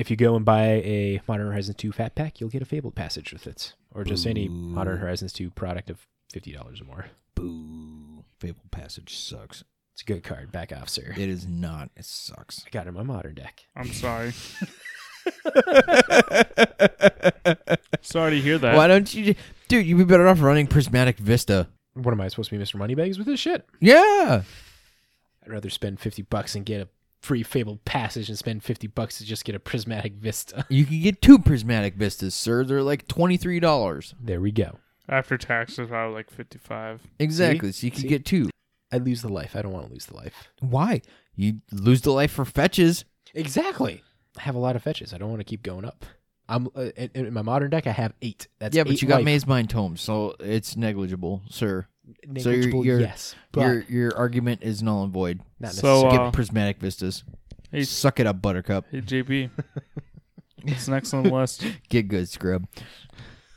If 0.00 0.10
you 0.10 0.16
go 0.16 0.34
and 0.34 0.46
buy 0.46 0.64
a 0.64 1.20
Modern 1.28 1.48
Horizons 1.48 1.76
2 1.76 1.92
Fat 1.92 2.14
Pack, 2.14 2.40
you'll 2.40 2.48
get 2.48 2.62
a 2.62 2.64
Fabled 2.64 2.94
Passage 2.94 3.34
with 3.34 3.46
it, 3.46 3.74
or 3.94 4.02
just 4.02 4.26
any 4.26 4.48
Modern 4.48 4.96
Horizons 4.96 5.30
2 5.34 5.50
product 5.50 5.90
of 5.90 6.06
$50 6.32 6.80
or 6.80 6.84
more. 6.86 7.06
Boo. 7.34 8.24
Fable 8.38 8.62
Passage 8.70 9.14
sucks. 9.14 9.62
It's 9.92 10.00
a 10.00 10.06
good 10.06 10.22
card. 10.24 10.50
Back 10.52 10.72
off, 10.72 10.88
sir. 10.88 11.12
It 11.18 11.28
is 11.28 11.46
not. 11.46 11.90
It 11.98 12.06
sucks. 12.06 12.64
I 12.66 12.70
got 12.70 12.86
it 12.86 12.88
in 12.88 12.94
my 12.94 13.02
Modern 13.02 13.34
deck. 13.34 13.66
I'm 13.76 13.92
sorry. 13.92 14.32
sorry 18.00 18.30
to 18.30 18.40
hear 18.40 18.56
that. 18.56 18.74
Why 18.74 18.86
don't 18.86 19.12
you, 19.12 19.34
dude? 19.68 19.84
You'd 19.84 19.98
be 19.98 20.04
better 20.04 20.26
off 20.26 20.40
running 20.40 20.66
Prismatic 20.66 21.18
Vista. 21.18 21.68
What 21.92 22.12
am 22.12 22.22
I 22.22 22.28
supposed 22.28 22.48
to 22.48 22.56
be, 22.56 22.64
Mr. 22.64 22.76
Moneybags, 22.76 23.18
with 23.18 23.26
this 23.26 23.40
shit? 23.40 23.66
Yeah. 23.80 24.44
I'd 25.44 25.52
rather 25.52 25.68
spend 25.68 26.00
50 26.00 26.22
bucks 26.22 26.54
and 26.54 26.64
get 26.64 26.80
a 26.80 26.88
free 27.20 27.42
Fabled 27.42 27.84
Passage 27.84 28.28
and 28.28 28.38
spend 28.38 28.62
50 28.62 28.86
bucks 28.88 29.18
to 29.18 29.24
just 29.24 29.44
get 29.44 29.54
a 29.54 29.60
Prismatic 29.60 30.14
Vista. 30.14 30.64
You 30.70 30.84
can 30.84 31.00
get 31.00 31.22
two 31.22 31.38
Prismatic 31.38 31.94
Vistas, 31.94 32.34
sir. 32.34 32.64
They're 32.64 32.82
like 32.82 33.06
twenty 33.08 33.36
three 33.36 33.60
dollars. 33.60 34.14
There 34.20 34.40
we 34.40 34.52
go. 34.52 34.78
After 35.08 35.36
taxes, 35.36 35.90
I 35.90 36.06
was 36.06 36.14
like 36.14 36.30
55. 36.30 37.02
Exactly. 37.18 37.72
So 37.72 37.84
you 37.86 37.90
can 37.90 38.02
See? 38.02 38.08
get 38.08 38.24
two. 38.24 38.48
I 38.92 38.98
lose 38.98 39.22
the 39.22 39.28
life. 39.28 39.56
I 39.56 39.62
don't 39.62 39.72
want 39.72 39.86
to 39.86 39.92
lose 39.92 40.06
the 40.06 40.14
life. 40.14 40.48
Why? 40.60 41.02
You 41.34 41.60
lose 41.72 42.02
the 42.02 42.12
life 42.12 42.30
for 42.30 42.44
fetches. 42.44 43.04
Exactly. 43.34 44.02
I 44.38 44.42
have 44.42 44.54
a 44.54 44.58
lot 44.58 44.76
of 44.76 44.82
fetches. 44.82 45.12
I 45.12 45.18
don't 45.18 45.28
want 45.28 45.40
to 45.40 45.44
keep 45.44 45.62
going 45.64 45.84
up. 45.84 46.04
I'm 46.48 46.68
uh, 46.76 46.90
in, 46.96 47.10
in 47.14 47.32
my 47.32 47.42
modern 47.42 47.70
deck. 47.70 47.86
I 47.86 47.92
have 47.92 48.12
eight. 48.22 48.48
That's 48.58 48.76
yeah, 48.76 48.84
but 48.84 48.92
eight 48.92 49.02
you 49.02 49.08
got 49.08 49.16
life. 49.16 49.24
Maze 49.24 49.46
Mind 49.46 49.70
Tomes, 49.70 50.00
so 50.00 50.34
it's 50.40 50.76
negligible, 50.76 51.42
sir. 51.48 51.86
So 52.38 52.50
you're- 52.50 52.56
Negligible, 52.56 52.84
you're- 52.86 53.02
yes, 53.02 53.34
but 53.52 53.60
Your 53.62 53.80
your 53.88 54.16
argument 54.16 54.62
is 54.62 54.82
null 54.82 55.04
and 55.04 55.12
void. 55.12 55.40
not 55.58 55.72
So, 55.72 55.86
necessarily. 56.02 56.10
Skip 56.10 56.20
uh, 56.20 56.30
Prismatic 56.30 56.80
Vistas. 56.80 57.24
Hey, 57.70 57.82
Suck 57.84 58.18
it 58.20 58.26
up, 58.26 58.42
Buttercup. 58.42 58.86
hey 58.90 59.00
JB. 59.00 59.50
What's 60.62 60.88
next 60.88 61.14
on 61.14 61.22
the 61.22 61.30
list? 61.30 61.64
Get 61.88 62.08
good, 62.08 62.28
scrub. 62.28 62.66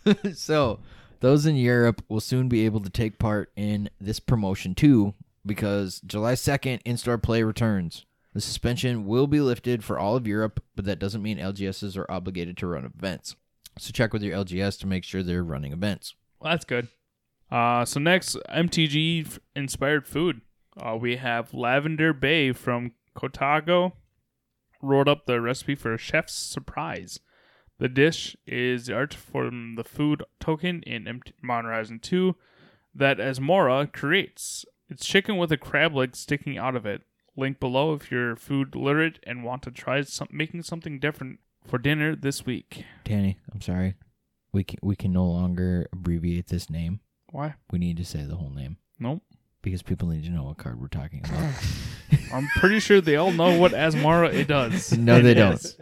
so, 0.35 0.79
those 1.19 1.45
in 1.45 1.55
Europe 1.55 2.03
will 2.09 2.19
soon 2.19 2.47
be 2.49 2.65
able 2.65 2.81
to 2.81 2.89
take 2.89 3.17
part 3.19 3.51
in 3.55 3.89
this 3.99 4.19
promotion 4.19 4.75
too, 4.75 5.13
because 5.45 6.01
July 6.05 6.33
2nd, 6.33 6.81
in 6.85 6.97
store 6.97 7.17
play 7.17 7.43
returns. 7.43 8.05
The 8.33 8.41
suspension 8.41 9.05
will 9.05 9.27
be 9.27 9.39
lifted 9.41 9.83
for 9.83 9.99
all 9.99 10.15
of 10.15 10.25
Europe, 10.27 10.61
but 10.75 10.85
that 10.85 10.97
doesn't 10.99 11.21
mean 11.21 11.37
LGSs 11.37 11.95
are 11.97 12.09
obligated 12.11 12.57
to 12.57 12.67
run 12.67 12.83
events. 12.85 13.35
So, 13.77 13.91
check 13.91 14.11
with 14.13 14.21
your 14.23 14.35
LGS 14.37 14.79
to 14.81 14.87
make 14.87 15.03
sure 15.03 15.23
they're 15.23 15.43
running 15.43 15.71
events. 15.73 16.13
Well, 16.39 16.51
that's 16.51 16.65
good. 16.65 16.87
Uh, 17.51 17.85
so 17.85 17.99
next, 17.99 18.37
MTG 18.49 19.39
inspired 19.55 20.07
food. 20.07 20.41
Uh, 20.75 20.97
we 20.99 21.17
have 21.17 21.53
Lavender 21.53 22.13
Bay 22.13 22.51
from 22.51 22.93
Kotaku 23.15 23.91
wrote 24.81 25.07
up 25.07 25.25
the 25.25 25.39
recipe 25.39 25.75
for 25.75 25.93
a 25.93 25.97
chef's 25.97 26.33
surprise. 26.33 27.19
The 27.79 27.87
dish 27.89 28.35
is 28.45 28.87
the 28.87 28.95
art 28.95 29.13
from 29.13 29.75
the 29.75 29.83
food 29.83 30.23
token 30.39 30.83
in 30.83 31.07
MT- 31.07 31.33
Modern 31.41 31.65
Horizon 31.65 31.99
2 31.99 32.35
that 32.95 33.17
Asmora 33.17 33.91
creates. 33.91 34.65
It's 34.89 35.05
chicken 35.05 35.37
with 35.37 35.51
a 35.51 35.57
crab 35.57 35.95
leg 35.95 36.15
sticking 36.15 36.57
out 36.57 36.75
of 36.75 36.85
it. 36.85 37.01
Link 37.35 37.59
below 37.59 37.93
if 37.93 38.11
you're 38.11 38.35
food 38.35 38.75
literate 38.75 39.19
and 39.23 39.43
want 39.43 39.63
to 39.63 39.71
try 39.71 40.01
some- 40.01 40.27
making 40.31 40.63
something 40.63 40.99
different 40.99 41.39
for 41.65 41.77
dinner 41.77 42.15
this 42.15 42.45
week. 42.45 42.83
Danny, 43.03 43.39
I'm 43.51 43.61
sorry. 43.61 43.95
We 44.51 44.63
can, 44.63 44.79
we 44.83 44.95
can 44.95 45.11
no 45.11 45.25
longer 45.25 45.87
abbreviate 45.91 46.47
this 46.47 46.69
name. 46.69 46.99
Why? 47.33 47.55
We 47.71 47.79
need 47.79 47.97
to 47.97 48.05
say 48.05 48.21
the 48.23 48.35
whole 48.35 48.51
name 48.51 48.77
Nope. 48.99 49.23
because 49.63 49.81
people 49.81 50.07
need 50.09 50.23
to 50.25 50.29
know 50.29 50.43
what 50.43 50.57
card 50.59 50.79
we're 50.79 50.87
talking 50.87 51.25
about. 51.25 51.53
I'm 52.33 52.47
pretty 52.57 52.79
sure 52.79 53.01
they 53.01 53.15
all 53.15 53.31
know 53.31 53.57
what 53.59 53.71
Asmara 53.71 54.31
it 54.31 54.47
does. 54.47 54.95
No, 54.97 55.19
they 55.19 55.31
It 55.31 55.35
don't. 55.35 55.75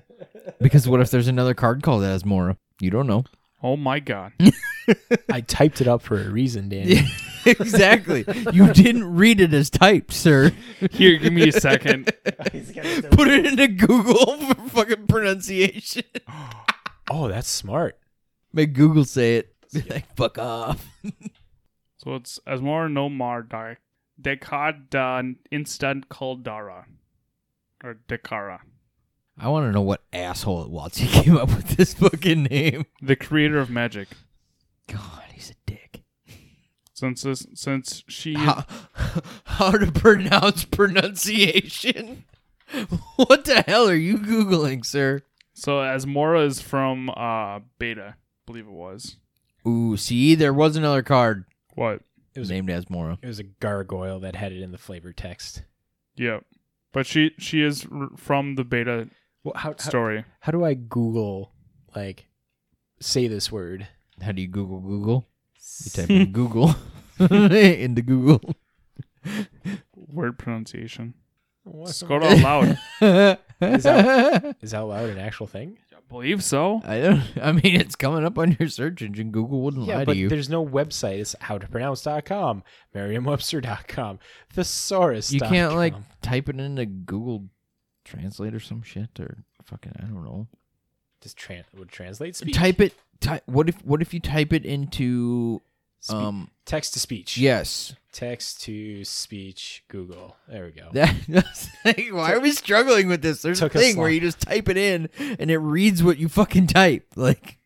because 0.62 0.88
what 0.88 1.02
if 1.02 1.12
there's 1.12 1.28
another 1.28 1.54
card 1.54 1.84
called 1.84 2.04
Asmora? 2.04 2.56
You 2.80 2.90
don't 2.90 3.06
know. 3.06 3.26
Oh 3.62 3.76
my 3.76 4.00
god. 4.00 4.32
I 5.30 5.42
typed 5.42 5.82
it 5.82 5.88
up 5.90 6.02
for 6.02 6.20
a 6.22 6.30
reason, 6.30 6.70
Danny. 6.70 7.02
exactly. 7.46 8.24
You 8.54 8.72
didn't 8.74 9.14
read 9.14 9.42
it 9.42 9.54
as 9.54 9.70
typed, 9.70 10.14
sir. 10.14 10.52
Here, 10.92 11.18
give 11.18 11.34
me 11.34 11.50
a 11.50 11.52
second. 11.52 12.06
Put 13.12 13.28
it 13.28 13.46
into 13.46 13.68
Google 13.68 14.38
for 14.38 14.70
fucking 14.70 15.08
pronunciation. 15.08 16.04
oh, 17.12 17.28
that's 17.28 17.50
smart. 17.50 18.00
Make 18.54 18.72
Google 18.74 19.04
say 19.06 19.36
it. 19.36 19.54
Be 19.74 19.82
like, 19.84 20.16
fuck 20.16 20.38
off. 20.40 20.86
So 22.04 22.16
it's 22.16 22.40
Asmara 22.48 22.92
no 22.92 23.10
Mar 23.10 23.44
Dark 23.44 23.78
Dekad 24.20 25.36
Instant 25.52 26.10
Caldara. 26.10 26.86
Or 27.84 28.00
Dekara. 28.08 28.60
I 29.38 29.50
want 29.50 29.68
to 29.68 29.72
know 29.72 29.82
what 29.82 30.04
asshole 30.12 30.64
at 30.64 30.70
Watsy 30.70 31.08
came 31.24 31.38
up 31.38 31.50
with 31.50 31.70
this 31.78 31.94
fucking 31.94 32.44
name. 32.44 32.86
The 33.02 33.16
creator 33.16 33.60
of 33.60 33.70
magic. 33.70 34.10
God, 34.88 35.24
he's 35.32 35.52
a 35.52 35.54
dick. 35.66 36.04
Since 36.94 37.22
this, 37.22 37.48
since 37.54 38.04
she 38.08 38.34
How, 38.36 38.66
how 39.46 39.72
to 39.72 39.92
pronounce 39.92 40.66
pronunciation? 40.66 42.26
What 43.18 43.44
the 43.44 43.64
hell 43.68 43.90
are 43.90 43.94
you 43.94 44.18
googling, 44.18 44.86
sir? 44.86 45.24
so 45.54 45.80
Asmora 45.80 46.46
is 46.46 46.62
from 46.62 47.10
uh 47.10 47.60
Beta, 47.78 48.16
I 48.16 48.42
believe 48.46 48.66
it 48.66 48.72
was. 48.72 49.18
Ooh, 49.68 49.98
see, 49.98 50.36
there 50.36 50.54
was 50.54 50.78
another 50.78 51.04
card 51.04 51.44
What? 51.76 52.02
It 52.34 52.40
was 52.40 52.50
a, 52.50 52.54
named 52.54 52.70
Asmora. 52.70 53.18
it 53.22 53.28
was 53.28 53.40
a 53.40 53.44
gargoyle 53.44 54.20
that 54.22 54.36
had 54.36 54.52
it 54.52 54.62
in 54.62 54.72
the 54.72 54.78
flavor 54.78 55.12
text. 55.14 55.64
Yep. 56.16 56.46
But 56.94 57.06
she 57.06 57.32
she 57.38 57.62
is 57.62 57.86
r- 57.92 58.10
from 58.18 58.56
the 58.56 58.64
Beta 58.64 59.10
Well, 59.44 59.54
how, 59.56 59.72
how 59.72 59.78
story. 59.78 60.26
how 60.42 60.52
do 60.52 60.64
I 60.66 60.74
Google 60.74 61.52
like 61.96 62.28
say 63.00 63.28
this 63.28 63.52
word? 63.52 63.88
How 64.22 64.32
do 64.32 64.42
you 64.42 64.48
Google 64.48 64.80
Google? 64.80 65.28
You 65.86 65.92
type 65.92 66.10
in 66.10 66.32
Google 66.32 66.76
into 67.20 68.02
Google. 68.02 68.42
Word 69.96 70.38
pronunciation. 70.38 71.14
What's 71.64 72.00
Just 72.00 72.08
go 72.10 72.16
out 72.16 72.40
loud. 72.40 72.68
Is 73.62 73.84
that- 73.84 74.56
Is 74.62 74.74
out 74.74 74.88
loud 74.88 75.10
an 75.10 75.20
actual 75.20 75.48
thing? 75.48 75.78
I 76.12 76.14
believe 76.14 76.44
so. 76.44 76.82
I 76.84 77.00
don't. 77.00 77.24
I 77.42 77.52
mean, 77.54 77.80
it's 77.80 77.96
coming 77.96 78.26
up 78.26 78.38
on 78.38 78.58
your 78.60 78.68
search 78.68 79.02
engine. 79.02 79.32
Google 79.32 79.62
wouldn't 79.62 79.86
Yeah, 79.86 79.98
lie 80.00 80.06
but 80.06 80.14
to 80.14 80.20
you. 80.20 80.30
there's 80.30 80.50
no 80.50 80.66
website. 80.66 81.20
It's 81.20 81.36
howtopronounce.com, 81.42 82.64
merriam-webster.com, 82.94 84.20
thesaurus. 84.52 85.32
You 85.32 85.40
can't 85.40 85.76
like 85.76 85.94
type 86.22 86.50
it 86.50 86.60
into 86.60 86.86
Google 86.86 87.46
Translate 88.04 88.54
or 88.54 88.60
some 88.60 88.82
shit 88.82 89.20
or 89.20 89.44
fucking 89.64 89.94
I 89.98 90.02
don't 90.02 90.24
know. 90.26 90.48
just 91.22 91.38
tran 91.38 91.64
would 91.78 91.90
translate 91.90 92.36
speech. 92.36 92.56
Type 92.56 92.82
it. 92.82 92.94
Type. 93.20 93.44
What 93.46 93.70
if? 93.70 93.76
What 93.86 94.02
if 94.02 94.14
you 94.14 94.20
type 94.20 94.52
it 94.54 94.66
into? 94.66 95.62
Spe- 96.00 96.14
Um. 96.14 96.50
text 96.66 96.94
to 96.94 97.00
speech. 97.00 97.38
Yes. 97.38 97.96
Text 98.12 98.62
to 98.64 99.06
speech. 99.06 99.84
Google. 99.88 100.36
There 100.48 100.66
we 100.66 100.72
go. 100.72 100.90
Like, 101.86 102.10
why 102.12 102.34
are 102.34 102.40
we 102.42 102.52
struggling 102.52 103.08
with 103.08 103.22
this? 103.22 103.42
There's 103.42 103.60
a 103.62 103.66
Took 103.66 103.76
us 103.78 103.82
thing 103.82 103.96
where 103.98 104.08
long. 104.08 104.14
you 104.16 104.20
just 104.20 104.40
type 104.42 104.68
it 104.70 104.78
in 104.78 105.10
and 105.40 105.50
it 105.50 105.58
reads 105.58 106.04
what 106.04 106.18
you 106.18 106.28
fucking 106.30 106.68
type. 106.68 107.08
Like, 107.16 107.58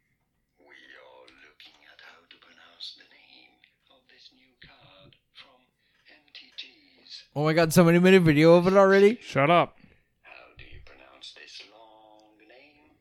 We 0.62 0.72
are 0.72 1.26
looking 1.50 1.82
at 1.92 2.00
how 2.00 2.22
to 2.30 2.38
pronounce 2.40 2.96
the 2.96 3.10
name 3.10 3.58
of 3.92 4.00
this 4.08 4.30
new 4.38 4.54
card 4.62 5.18
from 5.34 5.60
MTG's. 6.08 7.24
oh 7.36 7.44
my 7.44 7.54
god, 7.54 7.74
somebody 7.74 7.98
made 8.00 8.14
a 8.14 8.20
video 8.22 8.54
of 8.56 8.68
it 8.68 8.74
already. 8.78 9.18
Shut 9.22 9.50
up. 9.50 9.76
How 10.22 10.54
do 10.58 10.64
you 10.64 10.80
pronounce 10.86 11.34
this 11.36 11.60
long 11.74 12.38
name? 12.48 12.96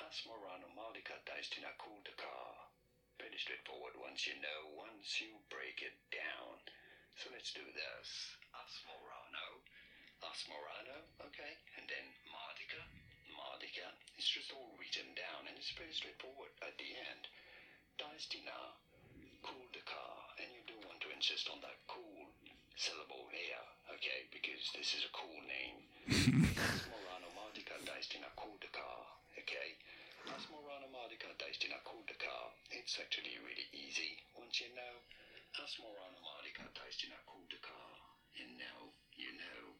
Asmorano 0.00 0.70
Malika 0.78 1.18
Daistina 1.28 1.74
Kuldakar. 1.76 2.70
Pretty 3.18 3.36
straightforward 3.36 3.98
once 4.00 4.24
you 4.26 4.38
know, 4.40 4.60
once 4.78 5.20
you 5.20 5.28
break 5.50 5.82
it 5.84 5.98
down. 6.08 6.56
So 7.20 7.28
let's 7.36 7.52
do 7.52 7.62
this. 7.76 8.08
Asmorano. 8.56 9.60
Asmorano, 10.26 10.98
okay. 11.30 11.52
And 11.78 11.84
then 11.90 12.06
Mardika. 12.30 12.82
Mardika. 13.34 13.86
It's 14.18 14.26
just 14.30 14.50
all 14.54 14.74
written 14.78 15.06
down 15.18 15.46
straightforward 16.02 16.50
at 16.66 16.74
the 16.82 16.90
end. 17.14 17.30
Daistina 17.94 18.74
Kuldakar. 19.46 20.34
And 20.42 20.50
you 20.50 20.66
do 20.66 20.74
want 20.82 20.98
to 21.06 21.14
insist 21.14 21.46
on 21.46 21.62
that 21.62 21.78
cool 21.86 22.26
syllable 22.74 23.30
here, 23.30 23.62
okay? 23.94 24.26
Because 24.34 24.66
this 24.74 24.98
is 24.98 25.06
a 25.06 25.14
cool 25.14 25.38
name. 25.46 25.78
Asmorano 26.58 27.30
Mardika 27.38 27.78
Daistina 27.86 28.26
Kuldakar, 28.34 29.14
okay? 29.38 29.78
Asmorano 30.26 30.90
Mardika 30.90 31.30
Daistina 31.38 31.78
Kuldakar. 31.86 32.50
It's 32.74 32.98
actually 32.98 33.38
really 33.46 33.70
easy 33.70 34.26
once 34.34 34.58
you 34.58 34.74
know. 34.74 34.94
Asmorano 35.62 36.18
Mardika 36.18 36.66
Daistina 36.74 37.14
Kuldakar. 37.30 37.94
And 38.42 38.58
now 38.58 38.90
you 39.14 39.30
know. 39.38 39.78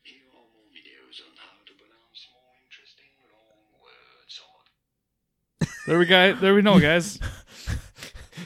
Here 0.00 0.32
are 0.32 0.48
more 0.56 0.72
videos 0.72 1.20
on 1.28 1.36
how 1.36 1.60
to 1.68 1.76
pronounce 1.76 2.24
more 2.32 2.56
interesting 2.64 3.12
long 3.28 3.68
words 3.84 4.40
or 4.40 4.61
There 5.86 5.98
we 5.98 6.06
go. 6.06 6.34
There 6.34 6.54
we 6.54 6.62
know, 6.62 6.78
guys. 6.90 7.18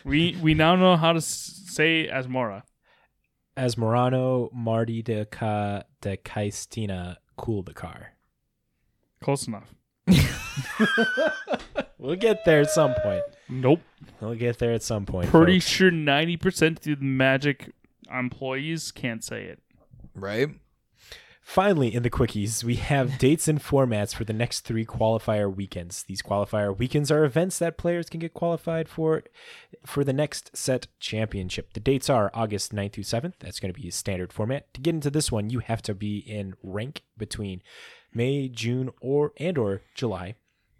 we 0.04 0.36
we 0.40 0.54
now 0.54 0.74
know 0.76 0.96
how 0.96 1.12
to 1.12 1.18
s- 1.18 1.60
say 1.66 2.08
Asmora. 2.08 2.62
As 3.56 3.76
Morano, 3.78 4.50
Marty 4.52 5.02
de 5.02 5.24
Ca 5.26 5.82
de 6.00 6.16
Caistina 6.18 7.16
car. 7.74 8.12
Close 9.22 9.46
enough. 9.46 9.74
We'll 11.98 12.14
get 12.16 12.44
there 12.44 12.60
at 12.60 12.70
some 12.70 12.94
point. 13.02 13.22
Nope. 13.48 13.80
We'll 14.20 14.34
get 14.34 14.58
there 14.58 14.72
at 14.72 14.82
some 14.82 15.06
point. 15.06 15.28
Pretty 15.30 15.58
folks. 15.60 15.68
sure 15.70 15.90
ninety 15.90 16.36
percent 16.36 16.78
of 16.86 17.00
the 17.00 17.04
Magic 17.04 17.72
employees 18.12 18.92
can't 18.92 19.24
say 19.24 19.44
it. 19.44 19.60
Right. 20.14 20.50
Finally, 21.46 21.94
in 21.94 22.02
the 22.02 22.10
quickies, 22.10 22.64
we 22.64 22.74
have 22.74 23.18
dates 23.20 23.46
and 23.46 23.62
formats 23.62 24.12
for 24.12 24.24
the 24.24 24.32
next 24.32 24.62
three 24.62 24.84
qualifier 24.84 25.50
weekends. 25.50 26.02
These 26.02 26.20
qualifier 26.20 26.76
weekends 26.76 27.08
are 27.08 27.24
events 27.24 27.60
that 27.60 27.78
players 27.78 28.10
can 28.10 28.18
get 28.18 28.34
qualified 28.34 28.88
for 28.88 29.22
for 29.86 30.02
the 30.02 30.12
next 30.12 30.56
set 30.56 30.88
championship. 30.98 31.72
The 31.72 31.78
dates 31.78 32.10
are 32.10 32.32
August 32.34 32.74
9th 32.74 32.94
through 32.94 33.04
7th. 33.04 33.34
That's 33.38 33.60
going 33.60 33.72
to 33.72 33.80
be 33.80 33.86
a 33.86 33.92
standard 33.92 34.32
format. 34.32 34.74
To 34.74 34.80
get 34.80 34.96
into 34.96 35.08
this 35.08 35.30
one, 35.30 35.48
you 35.48 35.60
have 35.60 35.82
to 35.82 35.94
be 35.94 36.18
in 36.18 36.56
rank 36.64 37.04
between 37.16 37.62
May, 38.12 38.48
June, 38.48 38.90
or 39.00 39.32
and 39.38 39.56
or 39.56 39.82
July. 39.94 40.34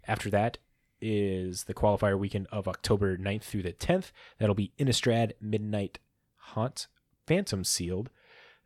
After 0.05 0.29
that 0.31 0.57
is 0.99 1.63
the 1.63 1.73
qualifier 1.73 2.19
weekend 2.19 2.47
of 2.51 2.67
October 2.67 3.17
9th 3.17 3.43
through 3.43 3.63
the 3.63 3.71
10th. 3.71 4.11
That'll 4.37 4.53
be 4.53 4.73
Innistrad 4.77 5.31
Midnight 5.39 5.99
Hunt 6.35 6.87
Phantom 7.25 7.63
Sealed. 7.63 8.09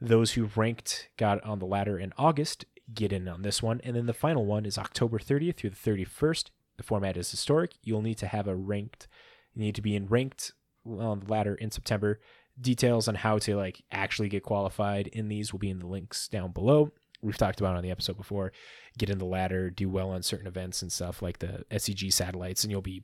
Those 0.01 0.31
who 0.31 0.49
ranked 0.55 1.09
got 1.15 1.43
on 1.43 1.59
the 1.59 1.65
ladder 1.67 1.99
in 1.99 2.11
August 2.17 2.65
get 2.93 3.13
in 3.13 3.27
on 3.27 3.43
this 3.43 3.61
one. 3.61 3.79
And 3.83 3.95
then 3.95 4.07
the 4.07 4.13
final 4.13 4.45
one 4.45 4.65
is 4.65 4.77
October 4.77 5.19
30th 5.19 5.57
through 5.57 5.69
the 5.69 5.75
31st. 5.75 6.49
The 6.77 6.83
format 6.83 7.15
is 7.17 7.29
historic. 7.29 7.73
You'll 7.83 8.01
need 8.01 8.17
to 8.17 8.27
have 8.27 8.47
a 8.47 8.55
ranked, 8.55 9.07
you 9.53 9.61
need 9.61 9.75
to 9.75 9.81
be 9.81 9.95
in 9.95 10.07
ranked 10.07 10.53
on 10.85 11.19
the 11.19 11.31
ladder 11.31 11.53
in 11.53 11.69
September. 11.69 12.19
Details 12.59 13.07
on 13.07 13.15
how 13.15 13.37
to 13.39 13.55
like 13.55 13.83
actually 13.91 14.29
get 14.29 14.43
qualified 14.43 15.07
in 15.07 15.29
these 15.29 15.51
will 15.53 15.59
be 15.59 15.69
in 15.69 15.79
the 15.79 15.87
links 15.87 16.27
down 16.27 16.51
below. 16.51 16.91
We've 17.21 17.37
talked 17.37 17.59
about 17.59 17.75
on 17.75 17.83
the 17.83 17.91
episode 17.91 18.17
before. 18.17 18.51
Get 18.97 19.09
in 19.09 19.19
the 19.19 19.25
ladder, 19.25 19.69
do 19.69 19.87
well 19.87 20.09
on 20.09 20.23
certain 20.23 20.47
events 20.47 20.81
and 20.81 20.91
stuff 20.91 21.21
like 21.21 21.37
the 21.39 21.65
SCG 21.69 22.11
satellites, 22.11 22.63
and 22.63 22.71
you'll 22.71 22.81
be 22.81 23.03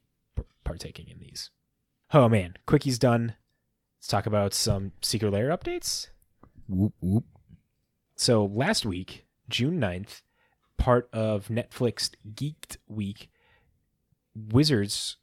partaking 0.64 1.08
in 1.08 1.20
these. 1.20 1.52
Oh 2.14 2.28
man, 2.28 2.56
quickies 2.68 2.98
done. 2.98 3.36
Let's 4.00 4.08
talk 4.08 4.26
about 4.26 4.54
some 4.54 4.94
Secret 5.02 5.32
Lair 5.32 5.50
updates. 5.50 6.08
Whoop 6.68 6.94
whoop. 7.02 7.26
So 8.16 8.46
last 8.46 8.86
week, 8.86 9.26
June 9.50 9.80
9th, 9.80 10.22
part 10.78 11.10
of 11.14 11.48
Netflix 11.48 12.12
Geeked 12.34 12.78
Week, 12.88 13.30
Wizards 14.36 15.18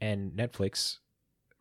and 0.00 0.32
Netflix 0.32 0.98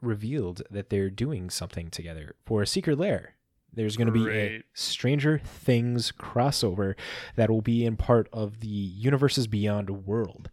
revealed 0.02 0.62
that 0.70 0.90
they're 0.90 1.10
doing 1.10 1.50
something 1.50 1.90
together 1.90 2.36
for 2.46 2.62
a 2.62 2.68
secret 2.68 3.00
lair. 3.00 3.36
There's 3.74 3.98
going 3.98 4.08
to 4.08 4.14
be 4.14 4.30
a 4.30 4.64
Stranger 4.74 5.38
Things 5.40 6.12
crossover 6.12 6.96
that 7.36 7.50
will 7.50 7.62
be 7.62 7.86
in 7.86 7.98
part 7.98 8.30
of 8.32 8.62
the 8.62 8.68
Universes 8.68 9.48
Beyond 9.48 10.06
world. 10.06 10.50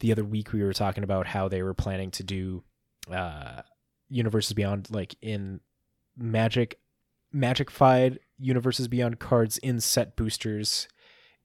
The 0.00 0.10
other 0.10 0.24
week 0.24 0.52
we 0.52 0.62
were 0.62 0.72
talking 0.72 1.04
about 1.04 1.28
how 1.28 1.48
they 1.48 1.62
were 1.62 1.74
planning 1.74 2.10
to 2.12 2.24
do 2.24 2.64
uh 3.12 3.62
Universes 4.08 4.54
Beyond 4.54 4.88
like 4.90 5.14
in 5.22 5.60
Magic 6.16 6.80
Magic-fied 7.34 8.18
Universes 8.38 8.88
Beyond 8.88 9.18
cards 9.18 9.58
in 9.58 9.80
set 9.80 10.16
boosters 10.16 10.88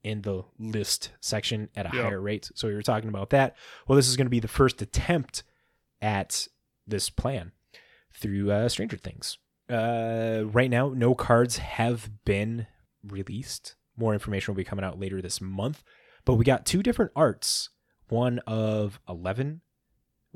in 0.02 0.22
the 0.22 0.44
list 0.58 1.10
section 1.20 1.68
at 1.76 1.84
a 1.86 1.94
Yeah. 1.94 2.02
higher 2.04 2.20
rate. 2.20 2.50
So 2.54 2.68
we 2.68 2.74
were 2.74 2.82
talking 2.82 3.08
about 3.10 3.30
that. 3.30 3.56
Well, 3.86 3.96
this 3.96 4.08
is 4.08 4.16
going 4.16 4.26
to 4.26 4.30
be 4.30 4.40
the 4.40 4.48
first 4.48 4.80
attempt 4.80 5.42
at 6.00 6.48
this 6.86 7.10
plan 7.10 7.52
through 8.12 8.50
uh, 8.50 8.68
Stranger 8.68 8.96
Things. 8.96 9.36
Uh, 9.68 10.44
right 10.46 10.70
now, 10.70 10.88
no 10.88 11.14
cards 11.14 11.58
have 11.58 12.10
been 12.24 12.66
released. 13.06 13.76
More 13.96 14.14
information 14.14 14.52
will 14.52 14.56
be 14.56 14.64
coming 14.64 14.84
out 14.84 14.98
later 14.98 15.20
this 15.20 15.40
month. 15.40 15.84
But 16.24 16.34
we 16.34 16.44
got 16.44 16.64
two 16.66 16.82
different 16.82 17.12
arts. 17.14 17.68
One 18.08 18.38
of 18.40 18.98
Eleven, 19.08 19.60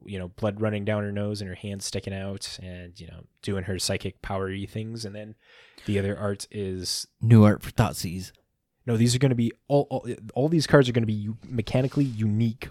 you 0.04 0.18
know, 0.18 0.28
blood 0.28 0.60
running 0.60 0.84
down 0.84 1.02
her 1.02 1.12
nose 1.12 1.40
and 1.40 1.48
her 1.48 1.54
hands 1.54 1.84
sticking 1.84 2.14
out, 2.14 2.58
and 2.62 2.98
you 3.00 3.06
know, 3.06 3.24
doing 3.42 3.64
her 3.64 3.78
psychic 3.78 4.22
powery 4.22 4.66
things. 4.66 5.04
And 5.04 5.14
then 5.14 5.34
the 5.86 5.98
other 5.98 6.16
art 6.18 6.46
is 6.50 7.06
New 7.20 7.44
art 7.44 7.62
for 7.62 7.70
Thoughtseize. 7.70 8.32
no, 8.86 8.96
these 8.96 9.14
are 9.14 9.18
going 9.18 9.30
to 9.30 9.36
be 9.36 9.52
all, 9.68 9.86
all. 9.90 10.06
All 10.34 10.48
these 10.48 10.66
cards 10.66 10.88
are 10.88 10.92
going 10.92 11.02
to 11.02 11.06
be 11.06 11.12
u- 11.12 11.38
mechanically 11.44 12.04
unique 12.04 12.68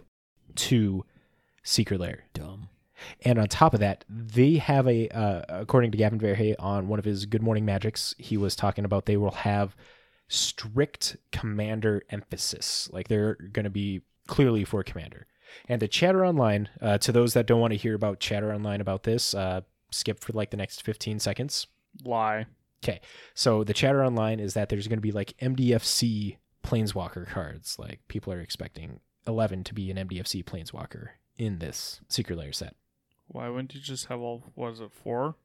to 0.55 1.05
Secret 1.63 1.99
Lair. 1.99 2.25
Dumb. 2.33 2.69
And 3.21 3.37
on 3.39 3.47
top 3.47 3.73
of 3.73 3.79
that, 3.81 4.05
they 4.07 4.55
have 4.55 4.87
a, 4.87 5.09
uh, 5.09 5.41
according 5.49 5.91
to 5.91 5.97
Gavin 5.97 6.19
Verhey 6.19 6.55
on 6.57 6.87
one 6.87 6.99
of 6.99 7.05
his 7.05 7.25
Good 7.25 7.41
Morning 7.41 7.65
Magics, 7.65 8.15
he 8.17 8.37
was 8.37 8.55
talking 8.55 8.85
about 8.85 9.05
they 9.05 9.17
will 9.17 9.31
have 9.31 9.75
strict 10.29 11.17
commander 11.31 12.03
emphasis. 12.09 12.89
Like 12.93 13.07
they're 13.07 13.35
going 13.35 13.65
to 13.65 13.69
be 13.69 14.01
clearly 14.27 14.63
for 14.63 14.83
commander. 14.83 15.27
And 15.67 15.81
the 15.81 15.87
chatter 15.87 16.25
online, 16.25 16.69
uh, 16.81 16.97
to 16.99 17.11
those 17.11 17.33
that 17.33 17.45
don't 17.45 17.59
want 17.59 17.71
to 17.71 17.77
hear 17.77 17.95
about 17.95 18.19
chatter 18.19 18.53
online 18.53 18.81
about 18.81 19.03
this, 19.03 19.33
uh, 19.33 19.61
skip 19.91 20.19
for 20.19 20.33
like 20.33 20.51
the 20.51 20.57
next 20.57 20.81
15 20.83 21.19
seconds. 21.19 21.67
Lie. 22.03 22.45
Okay. 22.83 22.99
So 23.33 23.63
the 23.63 23.73
chatter 23.73 24.03
online 24.03 24.39
is 24.39 24.53
that 24.55 24.69
there's 24.69 24.87
going 24.87 24.97
to 24.97 25.01
be 25.01 25.11
like 25.11 25.35
MDFC 25.41 26.37
planeswalker 26.63 27.27
cards. 27.27 27.77
Like 27.79 27.99
people 28.07 28.33
are 28.33 28.39
expecting 28.39 28.99
11 29.27 29.63
to 29.65 29.73
be 29.73 29.91
an 29.91 29.97
MDFC 29.97 30.43
planeswalker 30.43 31.09
in 31.37 31.59
this 31.59 32.01
secret 32.09 32.37
lair 32.37 32.51
set. 32.51 32.75
Why 33.27 33.49
wouldn't 33.49 33.73
you 33.73 33.81
just 33.81 34.07
have 34.07 34.19
all? 34.19 34.51
Was 34.55 34.79
it 34.79 34.91
four? 34.91 35.35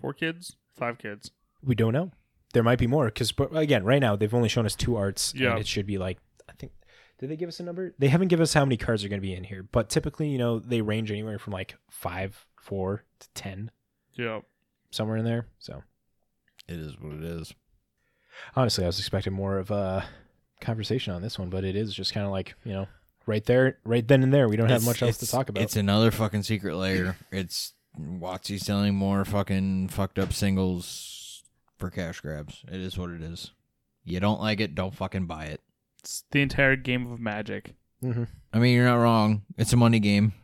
Four 0.00 0.14
kids? 0.14 0.56
Five 0.76 0.98
kids? 0.98 1.30
We 1.62 1.74
don't 1.74 1.92
know. 1.92 2.12
There 2.52 2.62
might 2.62 2.78
be 2.78 2.86
more 2.86 3.06
because, 3.06 3.32
again, 3.52 3.84
right 3.84 4.00
now 4.00 4.16
they've 4.16 4.32
only 4.32 4.48
shown 4.48 4.66
us 4.66 4.76
two 4.76 4.96
arts. 4.96 5.34
Yeah. 5.36 5.50
And 5.50 5.60
it 5.60 5.66
should 5.66 5.86
be 5.86 5.98
like, 5.98 6.18
I 6.48 6.52
think, 6.52 6.72
did 7.18 7.30
they 7.30 7.36
give 7.36 7.48
us 7.48 7.60
a 7.60 7.62
number? 7.62 7.94
They 7.98 8.08
haven't 8.08 8.28
given 8.28 8.42
us 8.42 8.54
how 8.54 8.64
many 8.64 8.76
cards 8.76 9.04
are 9.04 9.08
going 9.08 9.20
to 9.20 9.26
be 9.26 9.34
in 9.34 9.44
here, 9.44 9.62
but 9.62 9.88
typically, 9.88 10.28
you 10.28 10.38
know, 10.38 10.58
they 10.58 10.80
range 10.82 11.10
anywhere 11.10 11.38
from 11.38 11.52
like 11.52 11.76
five, 11.90 12.46
four 12.60 13.04
to 13.20 13.28
10, 13.34 13.70
Yeah. 14.14 14.40
somewhere 14.90 15.16
in 15.16 15.24
there. 15.24 15.46
So 15.58 15.82
It 16.68 16.78
is 16.78 16.98
what 16.98 17.14
it 17.14 17.24
is. 17.24 17.54
honestly, 18.56 18.84
I 18.84 18.88
was 18.88 18.98
expecting 18.98 19.32
more 19.32 19.58
of 19.58 19.70
a 19.70 20.04
conversation 20.60 21.12
on 21.14 21.22
this 21.22 21.38
one, 21.38 21.50
but 21.50 21.64
it 21.64 21.76
is 21.76 21.94
just 21.94 22.12
kind 22.14 22.26
of 22.26 22.32
like, 22.32 22.54
you 22.64 22.72
know, 22.72 22.88
right 23.26 23.44
there, 23.44 23.78
right 23.84 24.06
then 24.06 24.22
and 24.22 24.32
there. 24.34 24.48
We 24.48 24.56
don't 24.56 24.68
have 24.68 24.82
It's- 24.82 24.86
much 24.86 25.02
else 25.02 25.18
to 25.18 25.26
talk 25.26 25.48
about. 25.48 25.62
It's 25.62 25.76
another 25.76 26.10
fucking 26.10 26.42
secret 26.42 26.74
lair. 26.76 27.16
It's 27.30 27.74
Watsy 27.98 28.58
selling 28.58 28.94
more 28.96 29.24
fucking 29.24 29.86
fucked 29.88 30.18
up 30.18 30.32
singles 30.32 31.44
for 31.78 31.90
cash 31.90 32.20
grabs. 32.20 32.64
It 32.66 32.80
is 32.80 32.98
what 32.98 33.10
it 33.10 33.22
is. 33.22 33.52
You 34.02 34.18
don't 34.20 34.40
like 34.40 34.58
it, 34.60 34.74
don't 34.74 34.94
fucking 34.94 35.26
buy 35.26 35.44
it. 35.46 35.60
It's 36.04 36.24
the 36.32 36.42
entire 36.42 36.76
game 36.76 37.10
of 37.10 37.18
magic. 37.18 37.72
hmm 38.02 38.24
I 38.52 38.58
mean, 38.58 38.74
you're 38.74 38.84
not 38.84 38.96
wrong. 38.96 39.42
It's 39.56 39.72
a 39.72 39.76
money 39.78 39.98
game. 40.00 40.34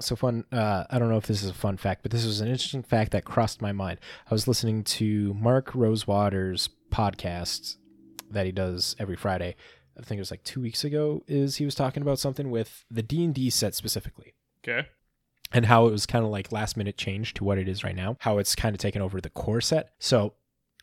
So 0.00 0.16
fun. 0.16 0.44
Uh, 0.50 0.84
I 0.88 0.98
don't 0.98 1.10
know 1.10 1.18
if 1.18 1.26
this 1.26 1.42
is 1.42 1.50
a 1.50 1.54
fun 1.54 1.76
fact, 1.76 2.02
but 2.02 2.10
this 2.10 2.24
was 2.24 2.40
an 2.40 2.48
interesting 2.48 2.82
fact 2.82 3.10
that 3.12 3.24
crossed 3.24 3.60
my 3.60 3.72
mind. 3.72 3.98
I 4.30 4.32
was 4.34 4.48
listening 4.48 4.84
to 4.84 5.34
Mark 5.34 5.74
Rosewater's 5.74 6.70
podcast 6.90 7.76
that 8.30 8.46
he 8.46 8.52
does 8.52 8.96
every 8.98 9.16
Friday. 9.16 9.56
I 9.98 10.02
think 10.02 10.18
it 10.18 10.22
was 10.22 10.30
like 10.30 10.42
two 10.44 10.60
weeks 10.62 10.84
ago. 10.84 11.22
Is 11.28 11.56
he 11.56 11.64
was 11.66 11.74
talking 11.74 12.02
about 12.02 12.18
something 12.18 12.50
with 12.50 12.84
the 12.90 13.02
D 13.02 13.24
and 13.24 13.34
D 13.34 13.50
set 13.50 13.74
specifically, 13.74 14.34
Okay. 14.64 14.88
and 15.52 15.66
how 15.66 15.86
it 15.86 15.90
was 15.90 16.06
kind 16.06 16.24
of 16.24 16.30
like 16.30 16.50
last 16.52 16.76
minute 16.78 16.96
change 16.96 17.34
to 17.34 17.44
what 17.44 17.58
it 17.58 17.68
is 17.68 17.82
right 17.84 17.96
now. 17.96 18.16
How 18.20 18.38
it's 18.38 18.54
kind 18.54 18.74
of 18.74 18.80
taken 18.80 19.02
over 19.02 19.20
the 19.20 19.30
core 19.30 19.60
set. 19.60 19.90
So 19.98 20.34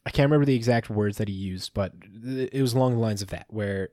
I 0.05 0.11
can't 0.11 0.27
remember 0.29 0.45
the 0.45 0.55
exact 0.55 0.89
words 0.89 1.17
that 1.17 1.27
he 1.27 1.33
used, 1.33 1.73
but 1.73 1.93
it 2.23 2.61
was 2.61 2.73
along 2.73 2.93
the 2.93 2.99
lines 2.99 3.21
of 3.21 3.29
that, 3.29 3.45
where 3.49 3.89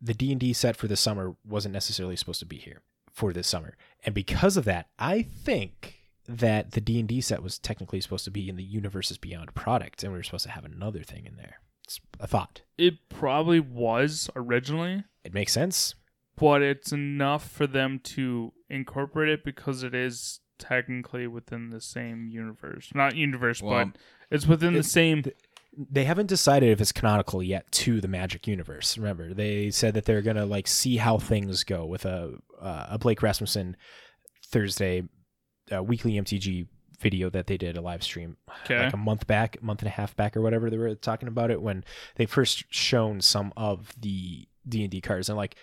the 0.00 0.14
D 0.14 0.30
and 0.30 0.40
D 0.40 0.52
set 0.52 0.76
for 0.76 0.86
the 0.88 0.96
summer 0.96 1.34
wasn't 1.44 1.72
necessarily 1.72 2.16
supposed 2.16 2.40
to 2.40 2.46
be 2.46 2.58
here 2.58 2.82
for 3.12 3.32
this 3.32 3.48
summer, 3.48 3.76
and 4.04 4.14
because 4.14 4.56
of 4.58 4.64
that, 4.66 4.88
I 4.98 5.22
think 5.22 5.94
that 6.28 6.72
the 6.72 6.80
D 6.80 6.98
and 6.98 7.08
D 7.08 7.20
set 7.20 7.42
was 7.42 7.58
technically 7.58 8.00
supposed 8.00 8.24
to 8.26 8.30
be 8.30 8.48
in 8.48 8.56
the 8.56 8.62
Universes 8.64 9.16
Beyond 9.16 9.54
product, 9.54 10.02
and 10.02 10.12
we 10.12 10.18
were 10.18 10.22
supposed 10.22 10.44
to 10.44 10.50
have 10.50 10.64
another 10.64 11.02
thing 11.02 11.24
in 11.24 11.36
there. 11.36 11.60
It's 11.84 12.00
a 12.20 12.26
thought. 12.26 12.62
It 12.76 13.08
probably 13.08 13.60
was 13.60 14.28
originally, 14.36 15.04
It 15.24 15.32
makes 15.32 15.52
sense. 15.52 15.94
but 16.36 16.60
it's 16.60 16.92
enough 16.92 17.48
for 17.48 17.66
them 17.66 18.00
to 18.00 18.52
incorporate 18.68 19.28
it 19.30 19.44
because 19.44 19.82
it 19.84 19.94
is 19.94 20.40
technically 20.58 21.26
within 21.28 21.70
the 21.70 21.80
same 21.80 22.26
universe. 22.28 22.90
Not 22.94 23.14
universe, 23.14 23.62
Well, 23.62 23.86
but 23.86 23.98
it's 24.30 24.46
within 24.46 24.72
the 24.72 24.80
it's- 24.80 24.90
same. 24.90 25.24
They 25.76 26.04
haven't 26.04 26.26
decided 26.26 26.70
if 26.70 26.80
it's 26.80 26.92
canonical 26.92 27.42
yet 27.42 27.70
to 27.72 28.00
the 28.00 28.08
Magic 28.08 28.46
universe. 28.46 28.96
Remember, 28.96 29.34
they 29.34 29.70
said 29.70 29.94
that 29.94 30.04
they're 30.06 30.22
gonna 30.22 30.46
like 30.46 30.66
see 30.66 30.96
how 30.96 31.18
things 31.18 31.64
go 31.64 31.84
with 31.84 32.04
a 32.06 32.34
uh, 32.60 32.86
a 32.90 32.98
Blake 32.98 33.22
Rasmussen 33.22 33.76
Thursday 34.46 35.02
uh, 35.74 35.82
weekly 35.82 36.12
MTG 36.12 36.66
video 37.00 37.28
that 37.28 37.46
they 37.46 37.58
did 37.58 37.76
a 37.76 37.80
live 37.82 38.02
stream 38.02 38.38
Okay. 38.64 38.84
like 38.84 38.92
a 38.94 38.96
month 38.96 39.26
back, 39.26 39.62
month 39.62 39.80
and 39.82 39.88
a 39.88 39.90
half 39.90 40.16
back 40.16 40.34
or 40.36 40.40
whatever 40.40 40.70
they 40.70 40.78
were 40.78 40.94
talking 40.94 41.28
about 41.28 41.50
it 41.50 41.60
when 41.60 41.84
they 42.14 42.24
first 42.24 42.64
shown 42.70 43.20
some 43.20 43.52
of 43.56 43.92
the 44.00 44.48
D 44.66 44.82
and 44.82 44.90
D 44.90 45.00
cards 45.02 45.28
and 45.28 45.36
like 45.36 45.56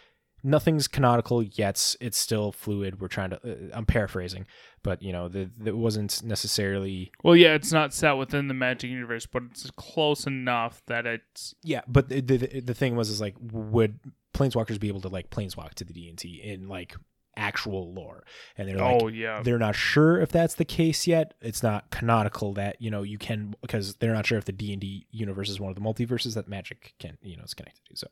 nothing's 0.43 0.87
canonical 0.87 1.41
yet. 1.41 1.95
It's 1.99 2.17
still 2.17 2.51
fluid. 2.51 2.99
We're 2.99 3.07
trying 3.07 3.31
to. 3.31 3.37
Uh, 3.37 3.75
I'm 3.75 3.85
paraphrasing, 3.85 4.45
but 4.83 5.01
you 5.01 5.11
know, 5.11 5.29
the, 5.29 5.49
it 5.65 5.75
wasn't 5.75 6.21
necessarily. 6.23 7.11
Well, 7.23 7.35
yeah, 7.35 7.53
it's 7.53 7.71
not 7.71 7.93
set 7.93 8.13
within 8.13 8.47
the 8.47 8.53
magic 8.53 8.89
universe, 8.89 9.25
but 9.25 9.43
it's 9.51 9.69
close 9.71 10.27
enough 10.27 10.81
that 10.87 11.05
it's. 11.05 11.55
Yeah, 11.63 11.81
but 11.87 12.09
the 12.09 12.21
the, 12.21 12.61
the 12.61 12.73
thing 12.73 12.95
was 12.95 13.09
is 13.09 13.21
like, 13.21 13.35
would 13.39 13.99
planeswalkers 14.33 14.79
be 14.79 14.89
able 14.89 15.01
to 15.01 15.09
like 15.09 15.29
planeswalk 15.29 15.73
to 15.75 15.85
the 15.85 15.93
D 15.93 16.09
and 16.09 16.17
T 16.17 16.41
in 16.43 16.67
like 16.67 16.95
actual 17.35 17.93
lore? 17.93 18.25
And 18.57 18.67
they're 18.67 18.77
like, 18.77 19.01
oh 19.01 19.07
yeah. 19.07 19.41
they're 19.41 19.57
not 19.57 19.75
sure 19.75 20.19
if 20.19 20.31
that's 20.31 20.55
the 20.55 20.65
case 20.65 21.07
yet. 21.07 21.33
It's 21.41 21.63
not 21.63 21.89
canonical 21.89 22.53
that 22.53 22.81
you 22.81 22.91
know 22.91 23.03
you 23.03 23.17
can 23.17 23.55
because 23.61 23.95
they're 23.95 24.13
not 24.13 24.25
sure 24.25 24.37
if 24.37 24.45
the 24.45 24.51
D 24.51 24.73
and 24.73 24.81
D 24.81 25.07
universe 25.11 25.49
is 25.49 25.59
one 25.59 25.69
of 25.69 25.75
the 25.75 25.81
multiverses 25.81 26.35
that 26.35 26.47
Magic 26.47 26.93
can 26.99 27.17
you 27.21 27.37
know 27.37 27.43
is 27.43 27.53
connected 27.53 27.81
to. 27.89 27.97
So 27.97 28.07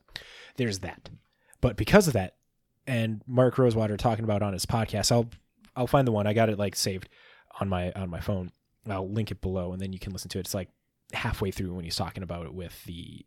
there's 0.56 0.78
that. 0.80 1.10
But 1.62 1.76
because 1.78 2.06
of 2.08 2.12
that, 2.12 2.36
and 2.86 3.22
Mark 3.26 3.56
Rosewater 3.56 3.96
talking 3.96 4.24
about 4.24 4.42
on 4.42 4.52
his 4.52 4.66
podcast, 4.66 5.10
I'll 5.10 5.30
I'll 5.74 5.86
find 5.86 6.06
the 6.06 6.12
one 6.12 6.26
I 6.26 6.34
got 6.34 6.50
it 6.50 6.58
like 6.58 6.76
saved 6.76 7.08
on 7.58 7.70
my 7.70 7.90
on 7.92 8.10
my 8.10 8.20
phone. 8.20 8.52
I'll 8.88 9.08
link 9.08 9.30
it 9.30 9.40
below, 9.40 9.72
and 9.72 9.80
then 9.80 9.92
you 9.94 9.98
can 9.98 10.12
listen 10.12 10.28
to 10.30 10.38
it. 10.38 10.40
It's 10.40 10.54
like 10.54 10.68
halfway 11.14 11.50
through 11.50 11.72
when 11.74 11.84
he's 11.84 11.96
talking 11.96 12.22
about 12.22 12.44
it 12.46 12.52
with 12.52 12.84
the 12.84 13.24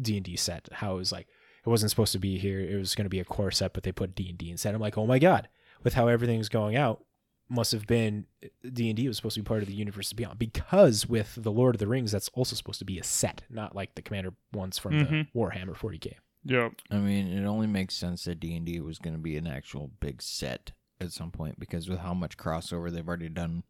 D 0.00 0.16
and 0.16 0.24
D 0.24 0.36
set. 0.36 0.68
How 0.72 0.94
it 0.94 0.98
was 0.98 1.12
like 1.12 1.26
it 1.64 1.68
wasn't 1.68 1.90
supposed 1.90 2.12
to 2.12 2.18
be 2.18 2.38
here. 2.38 2.60
It 2.60 2.76
was 2.76 2.94
going 2.94 3.04
to 3.04 3.10
be 3.10 3.20
a 3.20 3.24
core 3.24 3.50
set, 3.50 3.72
but 3.74 3.82
they 3.82 3.92
put 3.92 4.14
D 4.14 4.28
and 4.30 4.38
D 4.38 4.50
instead. 4.50 4.74
I'm 4.74 4.80
like, 4.80 4.96
oh 4.96 5.06
my 5.06 5.18
god, 5.18 5.48
with 5.82 5.94
how 5.94 6.06
everything's 6.08 6.48
going 6.48 6.76
out, 6.76 7.04
must 7.48 7.72
have 7.72 7.86
been 7.88 8.26
D 8.72 8.88
and 8.88 8.96
D 8.96 9.08
was 9.08 9.16
supposed 9.16 9.34
to 9.34 9.42
be 9.42 9.46
part 9.48 9.62
of 9.62 9.68
the 9.68 9.74
universe 9.74 10.12
beyond 10.12 10.38
because 10.38 11.08
with 11.08 11.34
the 11.36 11.50
Lord 11.52 11.74
of 11.74 11.80
the 11.80 11.88
Rings, 11.88 12.12
that's 12.12 12.28
also 12.34 12.54
supposed 12.54 12.78
to 12.78 12.84
be 12.84 13.00
a 13.00 13.04
set, 13.04 13.42
not 13.50 13.74
like 13.74 13.96
the 13.96 14.02
Commander 14.02 14.34
ones 14.52 14.78
from 14.78 14.92
Mhm. 14.92 15.32
the 15.32 15.38
Warhammer 15.38 15.74
40k. 15.76 16.14
Yeah. 16.44 16.68
I 16.90 16.96
mean, 16.98 17.28
it 17.28 17.44
only 17.46 17.66
makes 17.66 17.94
sense 17.94 18.24
that 18.24 18.40
D 18.40 18.54
and 18.56 18.66
D 18.66 18.80
was 18.80 18.98
going 18.98 19.14
to 19.14 19.20
be 19.20 19.36
an 19.36 19.46
actual 19.46 19.90
big 20.00 20.20
set 20.22 20.72
at 21.00 21.12
some 21.12 21.30
point 21.30 21.58
because 21.58 21.88
with 21.88 21.98
how 22.00 22.14
much 22.14 22.36
crossover 22.36 22.90
they've 22.90 23.06
already 23.06 23.28
done 23.28 23.62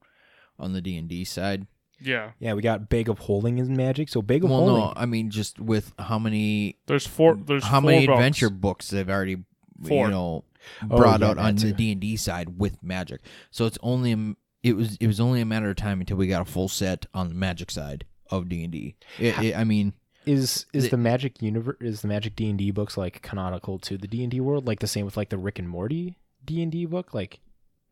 on 0.58 0.72
the 0.72 0.80
D 0.80 0.96
and 0.96 1.08
D 1.08 1.24
side. 1.24 1.66
Yeah. 2.00 2.32
Yeah, 2.40 2.54
we 2.54 2.62
got 2.62 2.88
Bag 2.88 3.08
of 3.08 3.20
Holding 3.20 3.58
in 3.58 3.76
Magic, 3.76 4.08
so 4.08 4.22
Bag 4.22 4.42
of 4.42 4.50
Well, 4.50 4.60
Holding. 4.60 4.76
no, 4.84 4.92
I 4.96 5.06
mean 5.06 5.30
just 5.30 5.60
with 5.60 5.92
how 5.98 6.18
many 6.18 6.78
There's 6.86 7.06
four. 7.06 7.36
There's 7.36 7.64
how 7.64 7.80
four 7.80 7.90
many 7.90 8.06
books. 8.06 8.16
adventure 8.18 8.50
books 8.50 8.90
they've 8.90 9.08
already 9.08 9.44
Four. 9.86 10.06
you 10.06 10.10
know 10.12 10.44
Oh, 10.90 10.96
brought 10.96 11.20
yeah, 11.20 11.28
out 11.30 11.36
that 11.36 11.42
on 11.44 11.56
the. 11.56 11.72
D 11.72 11.92
and 11.92 12.00
D 12.00 12.16
side 12.16 12.58
with 12.58 12.82
Magic. 12.82 13.20
So 13.50 13.66
it's 13.66 13.78
only 13.82 14.10
a 14.10 14.14
m- 14.14 14.36
it 14.62 14.76
was 14.76 14.96
it 15.00 15.06
was 15.08 15.18
only 15.20 15.40
a 15.40 15.44
matter 15.44 15.70
of 15.70 15.76
time 15.76 16.00
until 16.00 16.16
we 16.16 16.28
got 16.28 16.42
a 16.42 16.44
full 16.44 16.68
set 16.68 17.06
on 17.14 17.28
the 17.28 17.34
Magic 17.34 17.70
side 17.70 18.04
of 18.30 18.48
D 18.48 18.62
and 18.62 18.72
D. 18.72 18.94
I 19.54 19.64
mean, 19.64 19.92
Is 20.26 20.66
is 20.72 20.84
The- 20.84 20.90
the 20.90 20.96
Magic 20.96 21.42
universe 21.42 21.76
is 21.80 22.02
the 22.02 22.08
Magic 22.08 22.36
D 22.36 22.48
and 22.48 22.58
D 22.58 22.70
books 22.70 22.96
like 22.96 23.22
canonical 23.22 23.78
to 23.80 23.98
the 23.98 24.06
D 24.06 24.22
and 24.22 24.30
D 24.30 24.40
world, 24.40 24.66
like 24.66 24.80
the 24.80 24.86
same 24.86 25.04
with 25.04 25.16
like 25.16 25.30
the 25.30 25.38
Rick 25.38 25.58
and 25.58 25.68
Morty 25.68 26.16
D 26.44 26.62
and 26.62 26.70
D 26.70 26.86
book? 26.86 27.12
Like, 27.12 27.40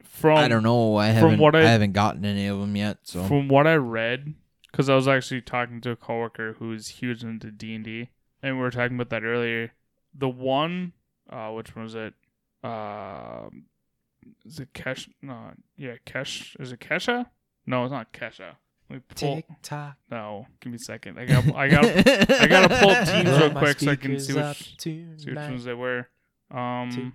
From 0.05 0.39
I 0.39 0.49
don't 0.49 0.63
know. 0.63 0.97
I 0.97 1.09
haven't 1.09 1.39
what 1.41 1.57
I, 1.57 1.61
I- 1.61 1.65
haven't 1.67 1.93
gotten 1.93 2.25
any 2.25 2.47
of 2.47 2.59
them 2.61 2.77
yet. 2.77 2.99
So 3.03 3.25
From 3.25 3.49
what 3.49 3.67
I 3.67 3.75
read, 3.77 4.35
because 4.71 4.89
I 4.89 4.95
was 4.95 5.09
actually 5.09 5.41
talking 5.41 5.81
to 5.83 5.91
a 5.91 5.97
coworker 5.97 6.55
who's 6.59 6.89
huge 6.89 7.25
into 7.25 7.51
D 7.51 7.75
and 7.75 7.85
D, 7.85 8.11
and 8.43 8.57
we 8.57 8.63
were 8.63 8.71
talking 8.71 8.97
about 8.97 9.11
that 9.11 9.25
earlier. 9.25 9.73
The 10.15 10.29
one, 10.29 10.93
uh, 11.29 11.51
which 11.51 11.75
one 11.75 11.85
was 11.85 11.95
it? 11.95 12.15
Um, 12.63 13.65
is 14.45 14.61
it 14.61 14.73
Kesh? 14.73 15.09
No, 15.23 15.53
yeah, 15.77 15.95
Kesh. 16.07 16.61
Is 16.61 16.73
it 16.73 16.81
Kesha? 16.81 17.27
No, 17.67 17.85
it's 17.85 17.93
not 17.93 18.13
Kesha. 18.13 18.57
Let 18.91 19.09
pull. 19.09 19.37
tick 19.37 19.45
tock. 19.63 19.97
No, 20.11 20.47
give 20.61 20.73
me 20.73 20.77
a 20.77 20.79
second. 20.81 21.19
I 21.19 21.25
got, 21.25 21.55
I 21.55 21.69
got, 21.69 21.85
I 21.87 22.47
gotta 22.49 22.75
pull 22.81 22.91
up 22.91 23.07
teams 23.07 23.31
real 23.39 23.51
quick 23.53 23.79
so 23.81 23.91
I 23.93 23.97
can 23.97 24.19
see 24.19 24.33
which, 24.33 24.75
see 24.81 25.05
which 25.05 25.37
ones 25.37 25.65
they 25.65 25.75
were. 25.75 26.09
Um, 26.51 27.13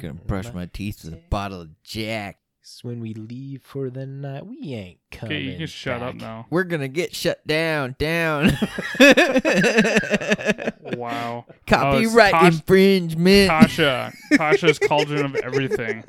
gonna 0.00 0.14
brush 0.14 0.52
my 0.52 0.66
teeth 0.66 1.04
with 1.04 1.14
a 1.14 1.20
bottle 1.30 1.62
of 1.62 1.82
Jack. 1.82 2.38
When 2.82 3.00
we 3.00 3.14
leave 3.14 3.62
for 3.62 3.88
the 3.88 4.04
night, 4.04 4.44
we 4.44 4.74
ain't 4.74 4.98
coming. 5.10 5.36
okay, 5.38 5.42
you 5.46 5.56
can 5.56 5.66
shut 5.66 6.02
up 6.02 6.12
back. 6.12 6.20
now. 6.20 6.46
We're 6.50 6.64
gonna 6.64 6.86
get 6.88 7.14
shut 7.14 7.44
down. 7.46 7.96
Down. 7.98 8.50
Wow. 10.96 11.44
Copyright 11.66 12.32
Tosh- 12.32 12.54
infringement. 12.54 13.50
Tasha, 13.50 14.12
Tasha's 14.32 14.78
cauldron 14.78 15.26
of 15.26 15.36
everything. 15.36 16.02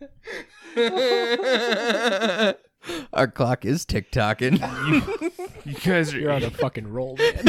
Our 3.12 3.28
clock 3.28 3.64
is 3.64 3.84
tick 3.84 4.10
tocking. 4.10 4.58
You 5.66 5.74
guys 5.74 6.14
You're 6.14 6.32
on 6.32 6.42
a 6.42 6.50
fucking 6.50 6.88
roll, 6.88 7.16
man. 7.16 7.36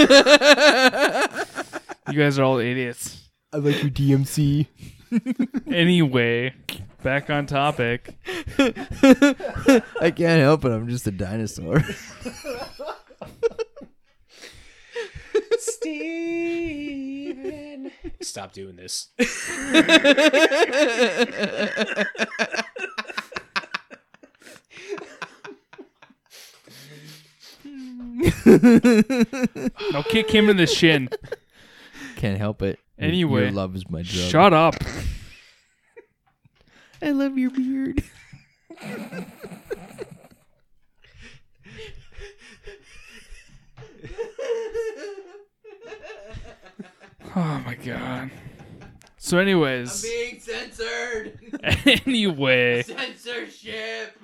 you 2.10 2.20
guys 2.20 2.38
are 2.38 2.44
all 2.44 2.60
idiots. 2.60 3.30
I 3.54 3.58
like 3.58 3.82
your 3.82 3.90
DMC. 3.90 4.68
Anyway, 5.68 6.54
back 7.04 7.30
on 7.30 7.46
topic. 7.46 8.18
I 8.60 10.12
can't 10.14 10.42
help 10.42 10.66
it. 10.66 10.72
I'm 10.72 10.90
just 10.90 11.08
a 11.08 11.12
dinosaur. 11.12 11.82
Steven. 15.62 17.92
Stop 18.22 18.54
doing 18.54 18.78
this. 18.78 19.10
No, 29.94 30.04
kick 30.10 30.30
him 30.32 30.50
in 30.50 30.58
the 30.58 30.68
shin. 30.68 31.10
can't 32.18 32.38
help 32.38 32.62
it. 32.62 32.80
Your- 32.98 33.08
Anyway, 33.08 33.42
your 33.44 33.52
love 33.52 33.76
is 33.76 33.90
my 33.90 34.02
drug. 34.04 34.30
Shut 34.30 34.54
up. 34.54 34.76
I 37.02 37.12
love 37.12 37.38
your 37.38 37.50
beard. 37.52 38.04
Oh 47.36 47.62
my 47.66 47.76
god. 47.76 48.32
So, 49.18 49.38
anyways, 49.38 50.04
I'm 50.04 50.10
being 50.10 50.40
censored. 50.40 51.40
anyway, 52.06 52.82
Censorship. 52.82 54.20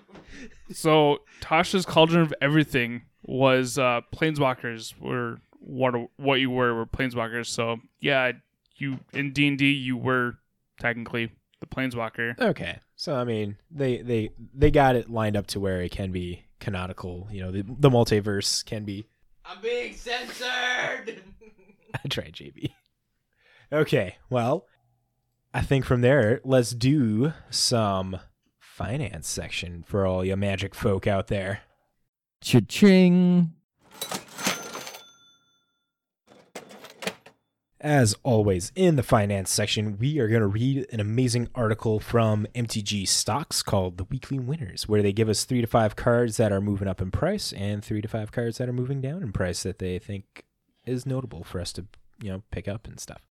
so 0.71 1.19
Tasha's 1.39 1.85
Cauldron 1.85 2.21
of 2.21 2.33
Everything 2.41 3.03
was 3.23 3.77
uh 3.77 4.01
planeswalkers 4.13 4.99
were 4.99 5.37
what 5.59 5.93
what 6.17 6.39
you 6.39 6.49
were 6.49 6.73
were 6.73 6.85
planeswalkers. 6.85 7.45
So 7.45 7.77
yeah, 7.99 8.31
you 8.77 8.99
in 9.13 9.33
D 9.33 9.47
and 9.47 9.57
D 9.57 9.71
you 9.71 9.97
were 9.97 10.39
technically 10.79 11.31
the 11.59 11.67
planeswalker. 11.67 12.39
Okay, 12.39 12.79
so 12.95 13.15
I 13.15 13.23
mean, 13.23 13.57
they 13.69 14.01
they 14.01 14.31
they 14.53 14.71
got 14.71 14.95
it 14.95 15.09
lined 15.09 15.37
up 15.37 15.47
to 15.47 15.59
where 15.59 15.81
it 15.81 15.91
can 15.91 16.11
be 16.11 16.43
canonical. 16.59 17.27
You 17.31 17.41
know, 17.41 17.51
the, 17.51 17.63
the 17.67 17.89
multiverse 17.89 18.65
can 18.65 18.83
be. 18.83 19.07
I'm 19.45 19.61
being 19.61 19.93
censored. 19.93 21.21
I 21.93 22.07
tried, 22.09 22.33
JB. 22.33 22.71
Okay, 23.71 24.15
well, 24.29 24.65
I 25.53 25.61
think 25.61 25.83
from 25.83 25.99
there, 25.99 26.39
let's 26.45 26.71
do 26.71 27.33
some 27.49 28.17
finance 28.59 29.27
section 29.27 29.83
for 29.85 30.05
all 30.05 30.23
you 30.23 30.37
magic 30.37 30.73
folk 30.73 31.05
out 31.05 31.27
there. 31.27 31.61
Cha-ching. 32.41 33.51
As 37.81 38.15
always, 38.23 38.71
in 38.75 38.95
the 38.95 39.03
finance 39.03 39.51
section, 39.51 39.97
we 39.97 40.17
are 40.19 40.29
going 40.29 40.41
to 40.41 40.47
read 40.47 40.87
an 40.91 41.01
amazing 41.01 41.49
article 41.53 41.99
from 41.99 42.47
MTG 42.55 43.05
Stocks 43.07 43.61
called 43.61 43.97
The 43.97 44.05
Weekly 44.05 44.39
Winners, 44.39 44.87
where 44.87 45.03
they 45.03 45.11
give 45.11 45.27
us 45.27 45.43
three 45.43 45.61
to 45.61 45.67
five 45.67 45.95
cards 45.97 46.37
that 46.37 46.53
are 46.53 46.61
moving 46.61 46.87
up 46.87 47.01
in 47.01 47.11
price 47.11 47.51
and 47.51 47.83
three 47.83 48.01
to 48.01 48.07
five 48.07 48.31
cards 48.31 48.59
that 48.59 48.69
are 48.69 48.73
moving 48.73 49.01
down 49.01 49.21
in 49.21 49.33
price 49.33 49.63
that 49.63 49.79
they 49.79 49.99
think 49.99 50.45
is 50.85 51.05
notable 51.05 51.43
for 51.43 51.59
us 51.59 51.73
to, 51.73 51.85
you 52.21 52.31
know, 52.31 52.43
pick 52.49 52.67
up 52.67 52.87
and 52.87 52.99
stuff. 52.99 53.26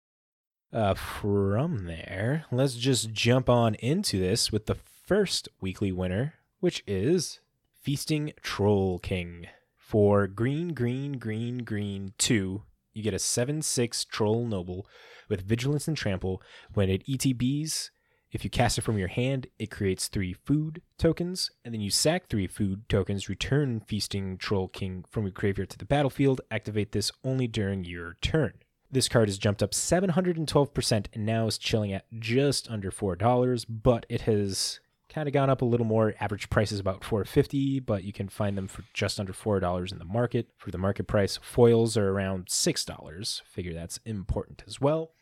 Uh, 0.76 0.92
from 0.92 1.86
there, 1.86 2.44
let's 2.52 2.74
just 2.74 3.10
jump 3.10 3.48
on 3.48 3.74
into 3.76 4.18
this 4.18 4.52
with 4.52 4.66
the 4.66 4.74
first 4.74 5.48
weekly 5.58 5.90
winner, 5.90 6.34
which 6.60 6.84
is 6.86 7.40
Feasting 7.80 8.34
Troll 8.42 8.98
King. 8.98 9.46
For 9.78 10.26
green, 10.26 10.74
green, 10.74 11.12
green, 11.14 11.64
green, 11.64 12.12
two, 12.18 12.64
you 12.92 13.02
get 13.02 13.14
a 13.14 13.18
7 13.18 13.62
6 13.62 14.04
Troll 14.04 14.44
Noble 14.44 14.86
with 15.30 15.48
Vigilance 15.48 15.88
and 15.88 15.96
Trample. 15.96 16.42
When 16.74 16.90
it 16.90 17.06
ETBs, 17.06 17.88
if 18.30 18.44
you 18.44 18.50
cast 18.50 18.76
it 18.76 18.82
from 18.82 18.98
your 18.98 19.08
hand, 19.08 19.46
it 19.58 19.70
creates 19.70 20.08
three 20.08 20.34
food 20.34 20.82
tokens, 20.98 21.50
and 21.64 21.72
then 21.72 21.80
you 21.80 21.90
sack 21.90 22.28
three 22.28 22.46
food 22.46 22.86
tokens, 22.90 23.30
return 23.30 23.80
Feasting 23.80 24.36
Troll 24.36 24.68
King 24.68 25.06
from 25.08 25.22
your 25.22 25.32
graveyard 25.32 25.70
to 25.70 25.78
the 25.78 25.86
battlefield. 25.86 26.42
Activate 26.50 26.92
this 26.92 27.10
only 27.24 27.46
during 27.46 27.84
your 27.84 28.18
turn. 28.20 28.58
This 28.90 29.08
card 29.08 29.28
has 29.28 29.38
jumped 29.38 29.62
up 29.62 29.72
712% 29.72 31.06
and 31.12 31.26
now 31.26 31.46
is 31.46 31.58
chilling 31.58 31.92
at 31.92 32.04
just 32.18 32.70
under 32.70 32.90
$4, 32.90 33.66
but 33.68 34.06
it 34.08 34.22
has 34.22 34.80
kind 35.08 35.28
of 35.28 35.34
gone 35.34 35.50
up 35.50 35.62
a 35.62 35.64
little 35.64 35.86
more. 35.86 36.14
Average 36.20 36.50
price 36.50 36.70
is 36.70 36.78
about 36.78 37.02
450, 37.02 37.80
but 37.80 38.04
you 38.04 38.12
can 38.12 38.28
find 38.28 38.56
them 38.56 38.68
for 38.68 38.84
just 38.94 39.18
under 39.18 39.32
$4 39.32 39.92
in 39.92 39.98
the 39.98 40.04
market. 40.04 40.48
For 40.56 40.70
the 40.70 40.78
market 40.78 41.04
price, 41.04 41.38
foils 41.42 41.96
are 41.96 42.10
around 42.10 42.46
$6. 42.46 43.42
Figure 43.42 43.74
that's 43.74 43.98
important 44.04 44.62
as 44.66 44.80
well. 44.80 45.12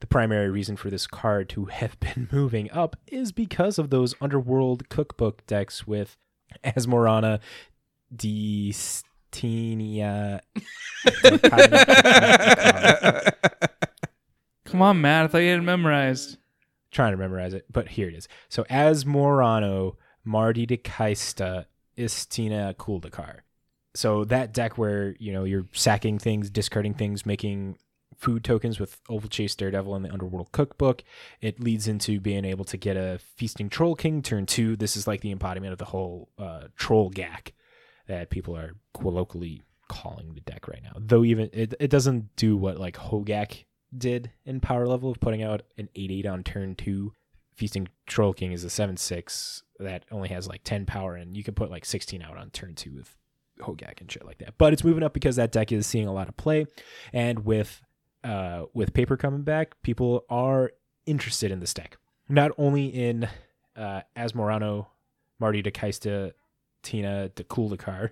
The 0.00 0.06
primary 0.06 0.50
reason 0.50 0.76
for 0.76 0.90
this 0.90 1.06
card 1.06 1.48
to 1.50 1.64
have 1.66 1.98
been 2.00 2.28
moving 2.32 2.70
up 2.70 2.96
is 3.06 3.32
because 3.32 3.78
of 3.78 3.90
those 3.90 4.14
underworld 4.20 4.88
cookbook 4.88 5.46
decks 5.46 5.86
with 5.86 6.16
Asmorana, 6.64 7.40
Destinia. 9.32 10.40
Come 14.64 14.82
on, 14.82 15.00
Matt. 15.00 15.24
I 15.24 15.28
thought 15.28 15.38
you 15.38 15.50
had 15.50 15.58
it 15.58 15.62
memorized. 15.62 16.38
trying 16.90 17.12
to 17.12 17.18
memorize 17.18 17.54
it, 17.54 17.66
but 17.70 17.88
here 17.88 18.08
it 18.08 18.14
is. 18.14 18.28
So 18.48 18.64
as 18.70 19.04
Morano, 19.04 19.96
Marty 20.24 20.66
de 20.66 20.76
Kaista, 20.76 21.66
Istina 21.98 22.74
Kuldakar. 22.74 23.40
So 23.94 24.24
that 24.24 24.54
deck 24.54 24.78
where, 24.78 25.14
you 25.18 25.32
know, 25.32 25.44
you're 25.44 25.66
sacking 25.72 26.18
things, 26.18 26.48
discarding 26.48 26.94
things, 26.94 27.26
making 27.26 27.76
food 28.16 28.44
tokens 28.44 28.80
with 28.80 29.02
Ovalchase 29.04 29.56
Daredevil 29.56 29.94
and 29.94 30.04
the 30.04 30.12
Underworld 30.12 30.52
Cookbook, 30.52 31.02
it 31.40 31.60
leads 31.60 31.88
into 31.88 32.20
being 32.20 32.44
able 32.44 32.64
to 32.66 32.76
get 32.76 32.96
a 32.96 33.18
Feasting 33.36 33.68
Troll 33.68 33.96
King 33.96 34.22
turn 34.22 34.46
two. 34.46 34.76
This 34.76 34.96
is 34.96 35.06
like 35.06 35.20
the 35.20 35.32
embodiment 35.32 35.72
of 35.72 35.78
the 35.78 35.86
whole 35.86 36.30
uh, 36.38 36.68
troll 36.76 37.10
gack 37.10 37.52
that 38.12 38.28
people 38.28 38.54
are 38.54 38.74
colloquially 38.92 39.62
calling 39.88 40.34
the 40.34 40.40
deck 40.42 40.68
right 40.68 40.82
now. 40.82 40.92
Though 40.98 41.24
even 41.24 41.48
it, 41.52 41.74
it 41.80 41.88
doesn't 41.88 42.36
do 42.36 42.58
what 42.58 42.78
like 42.78 42.96
Hogaak 42.96 43.64
did 43.96 44.30
in 44.44 44.60
power 44.60 44.86
level 44.86 45.10
of 45.10 45.18
putting 45.18 45.42
out 45.42 45.62
an 45.78 45.88
8-8 45.96 46.30
on 46.30 46.44
turn 46.44 46.74
2 46.74 47.12
feasting 47.54 47.88
troll 48.06 48.32
king 48.32 48.52
is 48.52 48.64
a 48.64 48.68
7-6 48.68 49.62
that 49.78 50.04
only 50.10 50.28
has 50.28 50.46
like 50.46 50.62
10 50.64 50.86
power 50.86 51.14
and 51.16 51.36
you 51.36 51.44
can 51.44 51.54
put 51.54 51.70
like 51.70 51.84
16 51.84 52.22
out 52.22 52.36
on 52.36 52.50
turn 52.50 52.74
2 52.74 52.92
with 52.94 53.16
hogaak 53.60 54.00
and 54.00 54.10
shit 54.12 54.26
like 54.26 54.38
that. 54.38 54.54
But 54.58 54.74
it's 54.74 54.84
moving 54.84 55.02
up 55.02 55.14
because 55.14 55.36
that 55.36 55.52
deck 55.52 55.72
is 55.72 55.86
seeing 55.86 56.06
a 56.06 56.12
lot 56.12 56.28
of 56.28 56.36
play. 56.36 56.66
And 57.14 57.46
with 57.46 57.80
uh 58.24 58.64
with 58.74 58.92
paper 58.92 59.16
coming 59.16 59.42
back 59.42 59.80
people 59.82 60.26
are 60.28 60.72
interested 61.06 61.50
in 61.50 61.60
this 61.60 61.72
deck. 61.72 61.96
Not 62.28 62.50
only 62.58 62.86
in 62.86 63.28
uh 63.74 64.02
asmorano 64.14 64.88
marty 65.38 65.62
de 66.82 67.30
to 67.34 67.44
cool 67.44 67.68
the 67.68 67.76
Kuldakar. 67.76 68.10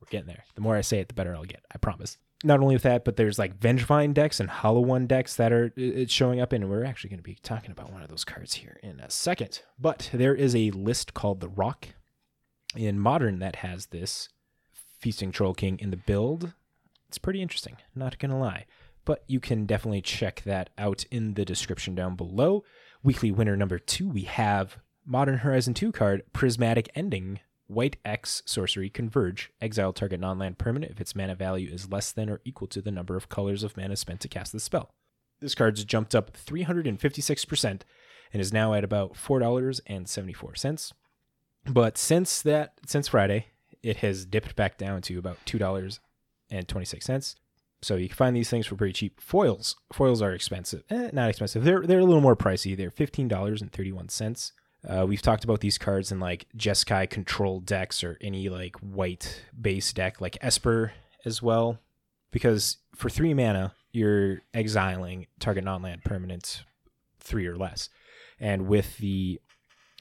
we're 0.00 0.08
getting 0.10 0.26
there 0.26 0.44
the 0.54 0.60
more 0.60 0.76
i 0.76 0.80
say 0.80 1.00
it 1.00 1.08
the 1.08 1.14
better 1.14 1.34
i'll 1.34 1.44
get 1.44 1.64
i 1.74 1.78
promise 1.78 2.18
not 2.44 2.60
only 2.60 2.74
with 2.74 2.82
that, 2.82 3.04
but 3.04 3.16
there's 3.16 3.38
like 3.38 3.58
Vengevine 3.58 4.14
decks 4.14 4.40
and 4.40 4.50
Hollow 4.50 4.80
One 4.80 5.06
decks 5.06 5.36
that 5.36 5.52
are 5.52 5.72
it's 5.76 6.12
showing 6.12 6.40
up 6.40 6.52
and 6.52 6.68
we're 6.68 6.84
actually 6.84 7.10
going 7.10 7.18
to 7.18 7.24
be 7.24 7.38
talking 7.42 7.70
about 7.70 7.92
one 7.92 8.02
of 8.02 8.08
those 8.08 8.24
cards 8.24 8.54
here 8.54 8.78
in 8.82 9.00
a 9.00 9.10
second. 9.10 9.62
But 9.78 10.10
there 10.12 10.34
is 10.34 10.54
a 10.54 10.70
list 10.70 11.14
called 11.14 11.40
the 11.40 11.48
Rock 11.48 11.88
in 12.76 12.98
Modern 12.98 13.38
that 13.40 13.56
has 13.56 13.86
this 13.86 14.28
Feasting 14.98 15.32
Troll 15.32 15.54
King 15.54 15.78
in 15.78 15.90
the 15.90 15.96
build. 15.96 16.52
It's 17.08 17.18
pretty 17.18 17.42
interesting, 17.42 17.76
not 17.94 18.18
gonna 18.18 18.38
lie. 18.38 18.66
But 19.04 19.24
you 19.26 19.40
can 19.40 19.66
definitely 19.66 20.02
check 20.02 20.42
that 20.44 20.70
out 20.78 21.04
in 21.10 21.34
the 21.34 21.44
description 21.44 21.94
down 21.94 22.14
below. 22.14 22.64
Weekly 23.02 23.32
winner 23.32 23.56
number 23.56 23.78
two, 23.78 24.08
we 24.08 24.22
have 24.22 24.78
Modern 25.04 25.38
Horizon 25.38 25.74
2 25.74 25.90
card, 25.90 26.22
Prismatic 26.32 26.88
Ending. 26.94 27.40
White 27.72 27.96
X 28.04 28.42
sorcery 28.44 28.90
converge. 28.90 29.50
Exile 29.60 29.92
target 29.92 30.20
non 30.20 30.38
land 30.38 30.58
permanent 30.58 30.92
if 30.92 31.00
its 31.00 31.14
mana 31.14 31.34
value 31.34 31.70
is 31.70 31.90
less 31.90 32.12
than 32.12 32.28
or 32.28 32.40
equal 32.44 32.68
to 32.68 32.80
the 32.80 32.90
number 32.90 33.16
of 33.16 33.28
colors 33.28 33.62
of 33.62 33.76
mana 33.76 33.96
spent 33.96 34.20
to 34.20 34.28
cast 34.28 34.52
the 34.52 34.60
spell. 34.60 34.94
This 35.40 35.54
card's 35.54 35.84
jumped 35.84 36.14
up 36.14 36.36
356% 36.36 37.80
and 38.32 38.40
is 38.40 38.52
now 38.52 38.74
at 38.74 38.84
about 38.84 39.14
$4.74. 39.14 40.92
But 41.66 41.98
since 41.98 42.42
that 42.42 42.74
since 42.86 43.08
Friday, 43.08 43.46
it 43.82 43.98
has 43.98 44.24
dipped 44.24 44.54
back 44.56 44.78
down 44.78 45.02
to 45.02 45.18
about 45.18 45.38
$2.26. 45.46 47.34
So 47.82 47.96
you 47.96 48.08
can 48.08 48.16
find 48.16 48.36
these 48.36 48.48
things 48.48 48.66
for 48.66 48.76
pretty 48.76 48.92
cheap. 48.92 49.20
Foils. 49.20 49.74
Foils 49.92 50.22
are 50.22 50.32
expensive. 50.32 50.84
Eh, 50.88 51.10
not 51.12 51.28
expensive. 51.28 51.64
They're 51.64 51.80
they're 51.80 51.98
a 51.98 52.04
little 52.04 52.20
more 52.20 52.36
pricey. 52.36 52.76
They're 52.76 52.92
$15.31. 52.92 54.52
Uh, 54.88 55.06
we've 55.06 55.22
talked 55.22 55.44
about 55.44 55.60
these 55.60 55.78
cards 55.78 56.10
in 56.10 56.18
like 56.18 56.46
Jeskai 56.56 57.08
control 57.08 57.60
decks 57.60 58.02
or 58.02 58.18
any 58.20 58.48
like 58.48 58.76
white 58.76 59.42
base 59.58 59.92
deck 59.92 60.20
like 60.20 60.36
Esper 60.42 60.92
as 61.24 61.40
well. 61.40 61.78
Because 62.30 62.78
for 62.94 63.08
three 63.08 63.34
mana, 63.34 63.74
you're 63.92 64.40
exiling 64.54 65.26
target 65.38 65.64
non 65.64 65.82
land 65.82 66.02
permanent 66.04 66.64
three 67.20 67.46
or 67.46 67.56
less. 67.56 67.90
And 68.40 68.66
with 68.66 68.96
the 68.98 69.40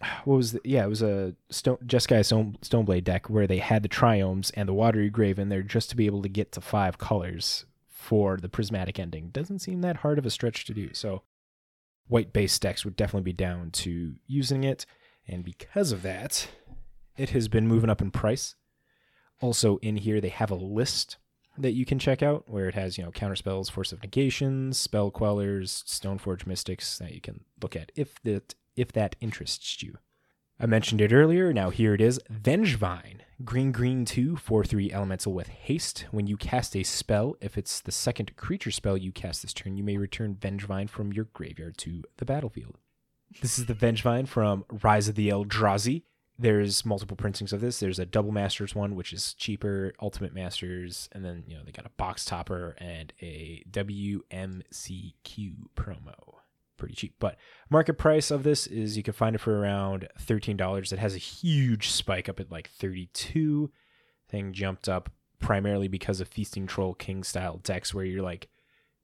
what 0.26 0.36
was 0.36 0.54
the 0.54 0.62
yeah, 0.64 0.84
it 0.84 0.90
was 0.90 1.04
a 1.04 1.36
Stone 1.52 1.78
Jeskai 1.86 2.26
Stone, 2.26 2.58
Stoneblade 2.62 3.04
deck 3.04 3.30
where 3.30 3.48
they 3.48 3.60
had 3.60 3.84
the 3.84 3.90
triomes 3.90 4.52
and 4.56 4.68
the 4.68 4.74
watery 4.74 5.10
grave 5.10 5.38
in 5.38 5.50
there 5.50 5.62
just 5.62 5.90
to 5.92 5.96
be 5.96 6.08
able 6.08 6.24
to 6.24 6.30
get 6.30 6.52
to 6.54 6.62
five 6.62 6.98
colors 6.98 7.66
for 7.88 8.38
the 8.38 8.50
prismatic 8.50 8.98
ending. 9.00 9.30
Doesn't 9.30 9.60
seem 9.60 9.82
that 9.82 9.98
hard 9.98 10.18
of 10.18 10.26
a 10.26 10.32
stretch 10.32 10.66
to 10.66 10.74
do. 10.74 10.92
So 10.94 11.22
white 12.12 12.34
base 12.34 12.60
decks 12.60 12.84
would 12.84 12.98
definitely 12.98 13.24
be 13.24 13.34
down 13.34 13.72
to 13.72 14.16
using 14.28 14.66
it. 14.66 14.86
And 15.30 15.46
because 15.46 15.94
of 15.94 16.02
that, 16.02 16.50
it 17.16 17.30
has 17.30 17.48
been 17.48 17.70
moving 17.70 17.90
up 17.90 18.02
in 18.02 18.12
price. 18.12 18.56
Also, 19.40 19.78
in 19.78 19.96
here, 19.96 20.20
they 20.20 20.30
have 20.30 20.52
a 20.52 20.56
list 20.56 21.18
that 21.58 21.72
you 21.72 21.86
can 21.86 22.00
check 22.00 22.22
out 22.22 22.50
where 22.50 22.68
it 22.68 22.76
has, 22.76 22.98
you 22.98 23.04
know, 23.04 23.12
counter 23.12 23.38
spells, 23.38 23.70
force 23.70 23.94
of 23.94 24.04
negations, 24.04 24.78
spell 24.78 25.10
quellers, 25.10 25.86
stoneforge 25.88 26.46
mystics 26.46 26.98
that 26.98 27.14
you 27.14 27.22
can 27.22 27.46
look 27.62 27.78
at 27.78 27.94
if 27.96 28.22
that 28.24 28.56
if 28.76 28.92
that 28.92 29.16
interests 29.22 29.82
you. 29.82 29.98
I 30.62 30.68
mentioned 30.68 31.02
it 31.02 31.12
earlier, 31.12 31.52
now 31.52 31.72
here 31.72 31.96
it 31.96 32.02
is. 32.02 32.20
Vengevine. 32.32 33.22
Green 33.44 33.72
green 33.72 34.06
2, 34.06 34.36
4 34.36 34.64
3 34.64 34.94
elemental 34.94 35.34
with 35.34 35.48
haste. 35.48 36.06
When 36.12 36.28
you 36.28 36.38
cast 36.38 36.76
a 36.76 36.84
spell, 36.84 37.36
if 37.42 37.58
it's 37.58 37.82
the 37.82 37.92
second 37.92 38.36
creature 38.36 38.70
spell 38.70 38.96
you 38.96 39.12
cast 39.12 39.42
this 39.42 39.54
turn, 39.54 39.76
you 39.76 39.84
may 39.84 39.98
return 39.98 40.36
Vengevine 40.36 40.88
from 40.88 41.12
your 41.12 41.26
graveyard 41.34 41.80
to 41.80 42.04
the 42.18 42.26
battlefield. 42.26 42.78
This 43.42 43.58
is 43.58 43.66
the 43.66 43.74
Vengevine 43.74 44.28
from 44.28 44.64
Rise 44.84 45.08
of 45.08 45.16
the 45.16 45.30
Eldrazi. 45.30 46.04
There's 46.38 46.86
multiple 46.86 47.18
printings 47.18 47.54
of 47.54 47.62
this. 47.62 47.80
There's 47.80 47.98
a 47.98 48.06
double 48.06 48.32
masters 48.32 48.76
one, 48.76 48.94
which 48.94 49.14
is 49.14 49.34
cheaper, 49.34 49.94
ultimate 50.00 50.36
masters, 50.36 51.10
and 51.12 51.26
then 51.26 51.44
you 51.48 51.58
know 51.58 51.64
they 51.64 51.72
got 51.72 51.88
a 51.88 51.92
box 51.98 52.24
topper 52.24 52.76
and 52.78 53.14
a 53.20 53.64
WMCQ 53.72 55.56
promo. 55.76 56.41
Pretty 56.82 56.96
cheap. 56.96 57.14
But 57.20 57.38
market 57.70 58.00
price 58.00 58.32
of 58.32 58.42
this 58.42 58.66
is 58.66 58.98
you 58.98 59.04
can 59.04 59.14
find 59.14 59.36
it 59.36 59.40
for 59.40 59.56
around 59.56 60.08
$13. 60.20 60.92
It 60.92 60.98
has 60.98 61.14
a 61.14 61.20
huge 61.20 61.92
spike 61.92 62.28
up 62.28 62.40
at 62.40 62.52
like 62.52 62.72
32. 62.72 63.70
Thing 64.28 64.52
jumped 64.52 64.90
up 64.90 65.12
primarily 65.40 65.88
because 65.88 66.22
of 66.22 66.28
Feasting 66.28 66.66
Troll 66.66 66.96
King 66.96 67.24
style 67.24 67.58
decks 67.62 67.94
where 67.94 68.04
you're 68.04 68.24
like 68.24 68.50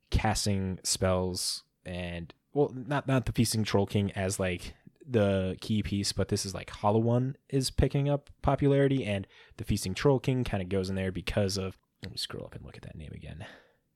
casting 0.10 0.80
spells 0.84 1.66
and 1.86 2.34
well 2.52 2.74
not 2.74 3.08
not 3.08 3.28
the 3.28 3.32
Feasting 3.32 3.64
Troll 3.64 3.86
King 3.86 4.12
as 4.14 4.40
like 4.40 4.74
the 5.08 5.56
key 5.62 5.84
piece, 5.84 6.14
but 6.14 6.30
this 6.30 6.48
is 6.48 6.56
like 6.56 6.72
Hollow 6.72 7.00
One 7.00 7.36
is 7.48 7.70
picking 7.70 8.10
up 8.10 8.32
popularity, 8.42 9.06
and 9.06 9.28
the 9.58 9.64
Feasting 9.64 9.94
Troll 9.94 10.20
King 10.20 10.44
kind 10.44 10.64
of 10.64 10.70
goes 10.70 10.90
in 10.90 10.96
there 10.96 11.12
because 11.12 11.58
of. 11.58 11.78
Let 12.02 12.12
me 12.12 12.18
scroll 12.18 12.46
up 12.46 12.56
and 12.56 12.66
look 12.66 12.76
at 12.76 12.82
that 12.84 12.98
name 12.98 13.12
again, 13.14 13.46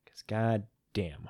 because 0.05 0.21
god 0.21 0.67
damn, 0.93 1.29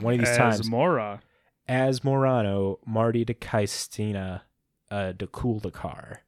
one 0.00 0.14
of 0.14 0.18
these 0.18 0.30
As 0.30 0.36
times 0.36 0.68
Mora. 0.68 1.20
As 1.66 2.04
Morano, 2.04 2.78
Marty 2.86 3.24
de 3.24 3.34
Caistina, 3.34 4.42
uh, 4.90 5.12
de 5.12 5.26
car. 5.26 6.20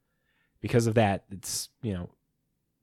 Because 0.61 0.87
of 0.87 0.95
that, 0.95 1.25
it's 1.31 1.69
you 1.83 1.93
know 1.93 2.11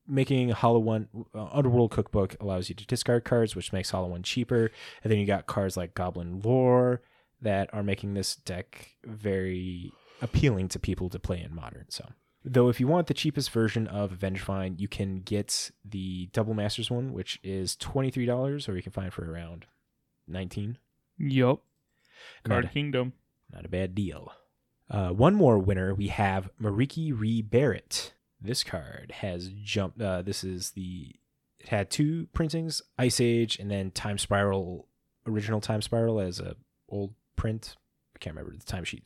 making 0.07 0.49
Hollow 0.49 0.79
One 0.79 1.07
uh, 1.33 1.47
Underworld 1.51 1.91
Cookbook 1.91 2.35
allows 2.39 2.69
you 2.69 2.75
to 2.75 2.85
discard 2.85 3.23
cards, 3.23 3.55
which 3.55 3.73
makes 3.73 3.89
Hollow 3.89 4.07
One 4.07 4.23
cheaper. 4.23 4.71
And 5.03 5.11
then 5.11 5.19
you 5.19 5.25
got 5.25 5.47
cards 5.47 5.75
like 5.77 5.93
Goblin 5.93 6.41
Lore 6.41 7.01
that 7.41 7.69
are 7.73 7.83
making 7.83 8.13
this 8.13 8.35
deck 8.35 8.91
very 9.05 9.91
appealing 10.21 10.69
to 10.69 10.79
people 10.79 11.09
to 11.09 11.19
play 11.19 11.41
in 11.41 11.53
Modern. 11.53 11.85
So. 11.89 12.09
Though 12.45 12.67
if 12.67 12.79
you 12.79 12.87
want 12.87 13.07
the 13.07 13.13
cheapest 13.13 13.51
version 13.51 13.87
of 13.87 14.11
Vengevine, 14.11 14.77
you 14.77 14.89
can 14.89 15.21
get 15.21 15.71
the 15.85 16.27
Double 16.33 16.53
Masters 16.53 16.91
one, 16.91 17.13
which 17.13 17.39
is 17.41 17.75
twenty 17.77 18.11
three 18.11 18.25
dollars, 18.25 18.67
or 18.67 18.75
you 18.75 18.83
can 18.83 18.91
find 18.91 19.13
for 19.13 19.29
around 19.29 19.65
nineteen. 20.27 20.77
Yup. 21.17 21.61
Card 22.43 22.63
Not 22.65 22.71
a- 22.71 22.73
Kingdom. 22.73 23.13
not 23.51 23.65
a 23.65 23.69
bad 23.69 23.95
deal. 23.95 24.31
Uh, 24.89 25.09
one 25.09 25.33
more 25.33 25.57
winner, 25.57 25.93
we 25.95 26.07
have 26.07 26.49
Merieke 26.61 27.13
Ri 27.19 27.41
Berit. 27.41 28.11
This 28.41 28.63
card 28.63 29.11
has 29.19 29.49
jumped. 29.49 30.01
Uh, 30.01 30.21
this 30.21 30.43
is 30.43 30.71
the. 30.71 31.15
It 31.59 31.69
had 31.69 31.89
two 31.89 32.27
printings, 32.33 32.81
Ice 32.99 33.21
Age, 33.21 33.57
and 33.57 33.71
then 33.71 33.91
Time 33.91 34.17
Spiral, 34.17 34.87
original 35.25 35.61
Time 35.61 35.81
Spiral 35.81 36.19
as 36.19 36.39
a 36.41 36.57
old 36.89 37.13
print. 37.37 37.75
I 38.15 38.19
can't 38.19 38.35
remember 38.35 38.55
the 38.57 38.65
time 38.65 38.83
sheet 38.83 39.05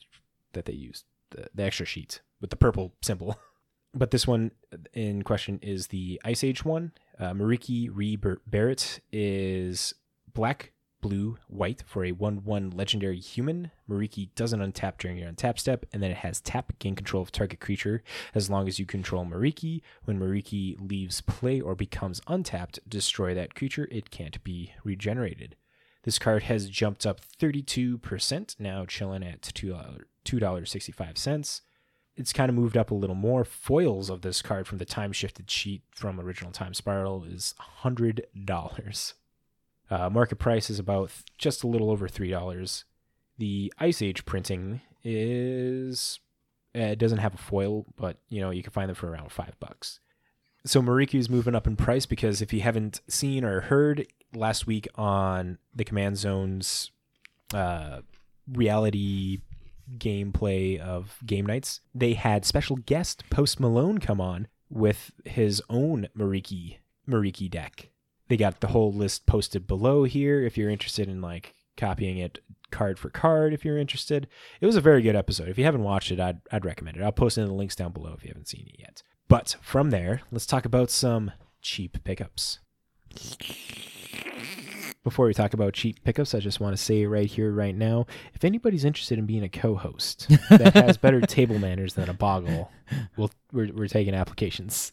that 0.54 0.64
they 0.64 0.72
used, 0.72 1.04
the, 1.30 1.48
the 1.54 1.62
extra 1.62 1.86
sheet 1.86 2.20
with 2.40 2.50
the 2.50 2.56
purple 2.56 2.94
symbol. 3.02 3.36
But 3.94 4.10
this 4.10 4.26
one 4.26 4.50
in 4.92 5.22
question 5.22 5.58
is 5.62 5.86
the 5.86 6.20
Ice 6.22 6.44
Age 6.44 6.62
one. 6.62 6.92
Uh, 7.18 7.32
Merieke 7.32 7.88
Ri 7.90 8.18
Berit 8.18 9.00
is 9.10 9.94
black, 10.34 10.72
blue, 11.00 11.38
white 11.48 11.82
for 11.86 12.04
a 12.04 12.12
1 12.12 12.44
1 12.44 12.70
legendary 12.70 13.18
human. 13.18 13.70
Merieke 13.88 14.34
doesn't 14.34 14.60
untap 14.60 14.98
during 14.98 15.18
your 15.18 15.30
untap 15.30 15.58
step, 15.58 15.86
and 15.92 16.02
then 16.02 16.10
it 16.10 16.18
has 16.18 16.40
tap, 16.40 16.72
gain 16.78 16.94
control 16.94 17.22
of 17.22 17.32
target 17.32 17.60
creature 17.60 18.02
as 18.34 18.50
long 18.50 18.68
as 18.68 18.78
you 18.78 18.86
control 18.86 19.24
Merieke. 19.24 19.82
When 20.04 20.18
Merieke 20.18 20.76
leaves 20.80 21.20
play 21.20 21.60
or 21.60 21.74
becomes 21.74 22.20
untapped, 22.26 22.80
destroy 22.88 23.34
that 23.34 23.54
creature. 23.54 23.88
It 23.90 24.10
can't 24.10 24.42
be 24.44 24.72
regenerated. 24.84 25.56
This 26.04 26.18
card 26.18 26.44
has 26.44 26.68
jumped 26.68 27.04
up 27.04 27.20
32%, 27.20 28.58
now 28.58 28.86
chilling 28.86 29.22
at 29.22 29.42
$2, 29.42 29.74
uh, 29.74 29.98
$2.65. 30.24 31.60
It's 32.16 32.32
kind 32.32 32.48
of 32.48 32.56
moved 32.56 32.76
up 32.76 32.90
a 32.90 32.94
little 32.94 33.14
more. 33.14 33.44
Foils 33.44 34.10
of 34.10 34.22
this 34.22 34.42
card 34.42 34.66
from 34.66 34.78
the 34.78 34.84
time 34.84 35.12
shifted 35.12 35.50
sheet 35.50 35.82
from 35.90 36.18
original 36.20 36.50
Time 36.50 36.74
Spiral 36.74 37.24
is 37.24 37.54
$100. 37.84 39.12
Uh, 39.90 40.10
market 40.10 40.36
price 40.36 40.68
is 40.70 40.78
about 40.78 41.08
th- 41.08 41.24
just 41.38 41.62
a 41.62 41.66
little 41.66 41.90
over 41.90 42.08
three 42.08 42.30
dollars. 42.30 42.84
The 43.38 43.72
Ice 43.78 44.02
Age 44.02 44.24
printing 44.24 44.80
is 45.04 46.20
uh, 46.76 46.80
it 46.80 46.98
doesn't 46.98 47.18
have 47.18 47.34
a 47.34 47.38
foil, 47.38 47.86
but 47.96 48.18
you 48.28 48.40
know 48.40 48.50
you 48.50 48.62
can 48.62 48.72
find 48.72 48.88
them 48.88 48.96
for 48.96 49.08
around 49.08 49.32
five 49.32 49.58
bucks. 49.60 50.00
So 50.64 50.82
Merieke 50.82 51.18
is 51.18 51.30
moving 51.30 51.54
up 51.54 51.66
in 51.66 51.76
price 51.76 52.04
because 52.04 52.42
if 52.42 52.52
you 52.52 52.60
haven't 52.60 53.00
seen 53.08 53.44
or 53.44 53.62
heard 53.62 54.06
last 54.34 54.66
week 54.66 54.86
on 54.96 55.58
the 55.74 55.84
Command 55.84 56.18
Zone's 56.18 56.90
uh, 57.54 58.00
reality 58.52 59.38
gameplay 59.96 60.78
of 60.78 61.18
game 61.24 61.46
nights, 61.46 61.80
they 61.94 62.14
had 62.14 62.44
special 62.44 62.76
guest 62.76 63.24
Post 63.30 63.60
Malone 63.60 63.98
come 63.98 64.20
on 64.20 64.48
with 64.68 65.12
his 65.24 65.62
own 65.70 66.08
Merieke 66.16 66.76
Merieke 67.08 67.50
deck 67.50 67.90
they 68.28 68.36
got 68.36 68.60
the 68.60 68.68
whole 68.68 68.92
list 68.92 69.26
posted 69.26 69.66
below 69.66 70.04
here 70.04 70.42
if 70.42 70.56
you're 70.56 70.70
interested 70.70 71.08
in 71.08 71.20
like 71.20 71.54
copying 71.76 72.18
it 72.18 72.40
card 72.70 72.98
for 72.98 73.08
card 73.10 73.52
if 73.52 73.64
you're 73.64 73.78
interested. 73.78 74.28
It 74.60 74.66
was 74.66 74.76
a 74.76 74.80
very 74.80 75.02
good 75.02 75.16
episode. 75.16 75.48
If 75.48 75.58
you 75.58 75.64
haven't 75.64 75.82
watched 75.84 76.10
it 76.10 76.20
i'd, 76.20 76.40
I'd 76.52 76.64
recommend 76.64 76.96
it. 76.96 77.02
I'll 77.02 77.12
post 77.12 77.38
it 77.38 77.42
in 77.42 77.48
the 77.48 77.54
links 77.54 77.76
down 77.76 77.92
below 77.92 78.14
if 78.16 78.22
you 78.22 78.28
haven't 78.28 78.48
seen 78.48 78.66
it 78.66 78.78
yet. 78.78 79.02
But 79.28 79.56
from 79.62 79.90
there 79.90 80.22
let's 80.30 80.46
talk 80.46 80.64
about 80.64 80.90
some 80.90 81.32
cheap 81.62 82.02
pickups. 82.04 82.58
Before 85.04 85.26
we 85.26 85.32
talk 85.32 85.54
about 85.54 85.72
cheap 85.72 86.04
pickups 86.04 86.34
i 86.34 86.38
just 86.38 86.60
want 86.60 86.76
to 86.76 86.82
say 86.82 87.06
right 87.06 87.30
here 87.30 87.50
right 87.50 87.74
now 87.74 88.06
if 88.34 88.44
anybody's 88.44 88.84
interested 88.84 89.18
in 89.18 89.24
being 89.24 89.42
a 89.42 89.48
co-host 89.48 90.28
that 90.50 90.74
has 90.74 90.96
better 90.98 91.22
table 91.22 91.58
manners 91.58 91.94
than 91.94 92.10
a 92.10 92.12
boggle 92.12 92.70
we'll, 93.16 93.30
we're, 93.50 93.72
we're 93.72 93.88
taking 93.88 94.12
applications 94.12 94.92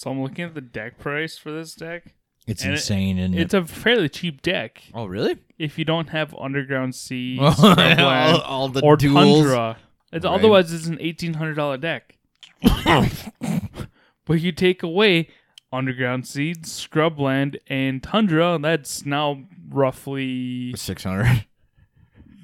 So 0.00 0.10
I'm 0.10 0.22
looking 0.22 0.46
at 0.46 0.54
the 0.54 0.62
deck 0.62 0.96
price 0.96 1.36
for 1.36 1.52
this 1.52 1.74
deck. 1.74 2.14
It's 2.46 2.62
And 2.62 2.70
it- 2.72 2.76
insane, 2.76 3.18
and 3.18 3.34
It's 3.34 3.52
a 3.52 3.66
fairly 3.66 4.08
cheap 4.08 4.40
deck 4.40 4.82
oh 4.94 5.04
really? 5.04 5.36
if 5.58 5.78
you 5.78 5.84
don't 5.84 6.08
have 6.08 6.34
Underground 6.40 6.94
Sea, 6.94 7.36
all, 7.42 8.40
all 8.40 8.68
the 8.70 8.80
or 8.82 8.96
duels. 8.96 9.42
Tundra. 9.42 9.76
It's, 10.10 10.24
Right. 10.24 10.34
Otherwise, 10.34 10.72
it's 10.72 10.86
an 10.86 10.96
eighteen 11.02 11.34
hundred 11.34 11.56
dollar 11.56 11.76
deck. 11.76 12.16
but 12.62 14.40
you 14.40 14.52
take 14.52 14.82
away 14.82 15.28
Underground 15.70 16.26
Seed, 16.26 16.64
Scrubland, 16.64 17.56
and 17.66 18.02
Tundra. 18.02 18.58
That's 18.58 19.04
now 19.04 19.44
roughly 19.68 20.72
Six 20.76 21.04
hundred. 21.04 21.44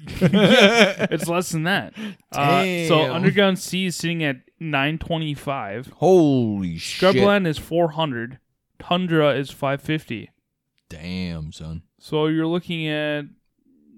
it's 1.11 1.27
less 1.27 1.49
than 1.51 1.63
that. 1.63 1.93
Uh, 2.31 2.63
so 2.87 2.99
Damn. 2.99 3.13
Underground 3.13 3.59
Sea 3.59 3.87
is 3.87 3.95
sitting 3.95 4.23
at 4.23 4.37
nine 4.59 4.97
twenty 4.97 5.33
five. 5.33 5.87
Holy 5.97 6.77
shit! 6.77 7.15
Scrubland 7.15 7.47
is 7.47 7.57
four 7.57 7.91
hundred. 7.91 8.39
Tundra 8.79 9.35
is 9.35 9.49
five 9.51 9.81
fifty. 9.81 10.29
Damn, 10.89 11.51
son, 11.51 11.81
So 11.99 12.27
you're 12.27 12.47
looking 12.47 12.87
at 12.87 13.25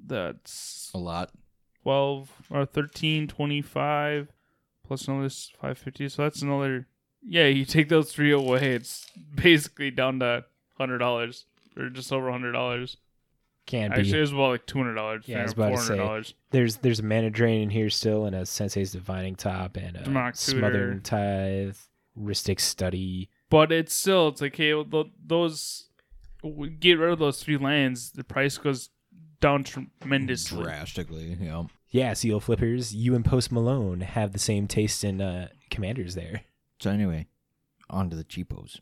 that's 0.06 0.90
a 0.94 0.98
lot. 0.98 1.32
12 1.84 2.30
or 2.52 2.66
13 2.66 3.28
25 3.28 4.28
plus 4.86 5.08
another 5.08 5.26
s- 5.26 5.50
550 5.54 6.10
so 6.10 6.24
that's 6.24 6.42
another 6.42 6.88
yeah 7.24 7.46
you 7.46 7.64
take 7.66 7.90
those 7.90 8.12
three 8.12 8.32
away 8.32 8.74
it's 8.76 9.08
basically 9.34 9.90
down 9.90 10.20
to 10.20 10.44
$100 10.80 11.44
or 11.78 11.90
just 11.90 12.12
over 12.12 12.30
$100 12.30 12.98
can't 13.70 13.94
be 13.94 14.00
actually 14.02 14.18
it 14.18 14.22
was 14.22 14.32
about 14.32 14.50
like 14.52 14.66
$200 14.66 15.22
Yeah, 15.28 15.40
I 15.40 15.44
was 15.44 15.54
about 15.54 15.70
to 15.72 15.78
say. 15.78 15.98
$400 15.98 16.34
There's 16.52 16.78
there's 16.78 17.00
a 17.00 17.04
mana 17.04 17.30
drain 17.30 17.62
in 17.62 17.70
here 17.70 17.90
still, 17.90 18.26
and 18.26 18.36
a 18.36 18.46
Sensei's 18.46 18.92
Divining 18.92 19.36
Top, 19.36 19.78
and 19.78 19.96
a 19.96 20.04
Demonic 20.04 20.36
Smothering 20.36 21.02
Tithe, 21.02 21.78
Rhystic 22.20 22.60
Study. 22.60 23.30
but 23.50 23.72
it's 23.72 23.94
still 23.94 24.30
it's 24.30 24.42
like 24.42 24.56
hey 24.56 24.74
those 25.26 25.90
get 26.80 26.94
rid 26.98 27.12
of 27.12 27.20
those 27.20 27.44
three 27.44 27.58
lands 27.58 28.12
the 28.12 28.24
price 28.24 28.58
goes 28.58 28.90
down 29.42 29.64
tremendously 29.64 30.64
Drastically, 30.64 31.38
yeah. 31.40 31.64
Yeah, 31.92 32.14
Seal 32.14 32.40
Flippers, 32.40 32.94
you 32.94 33.16
and 33.16 33.24
Post 33.26 33.52
Malone 33.52 34.02
have 34.02 34.32
the 34.34 34.40
same 34.40 34.68
taste 34.68 35.04
in 35.04 35.22
uh, 35.22 35.48
Commanders 35.72 36.14
there. 36.14 36.42
So 36.80 36.92
anyway, 36.92 37.28
on 37.90 38.10
to 38.10 38.16
the 38.16 38.24
cheapos. 38.24 38.80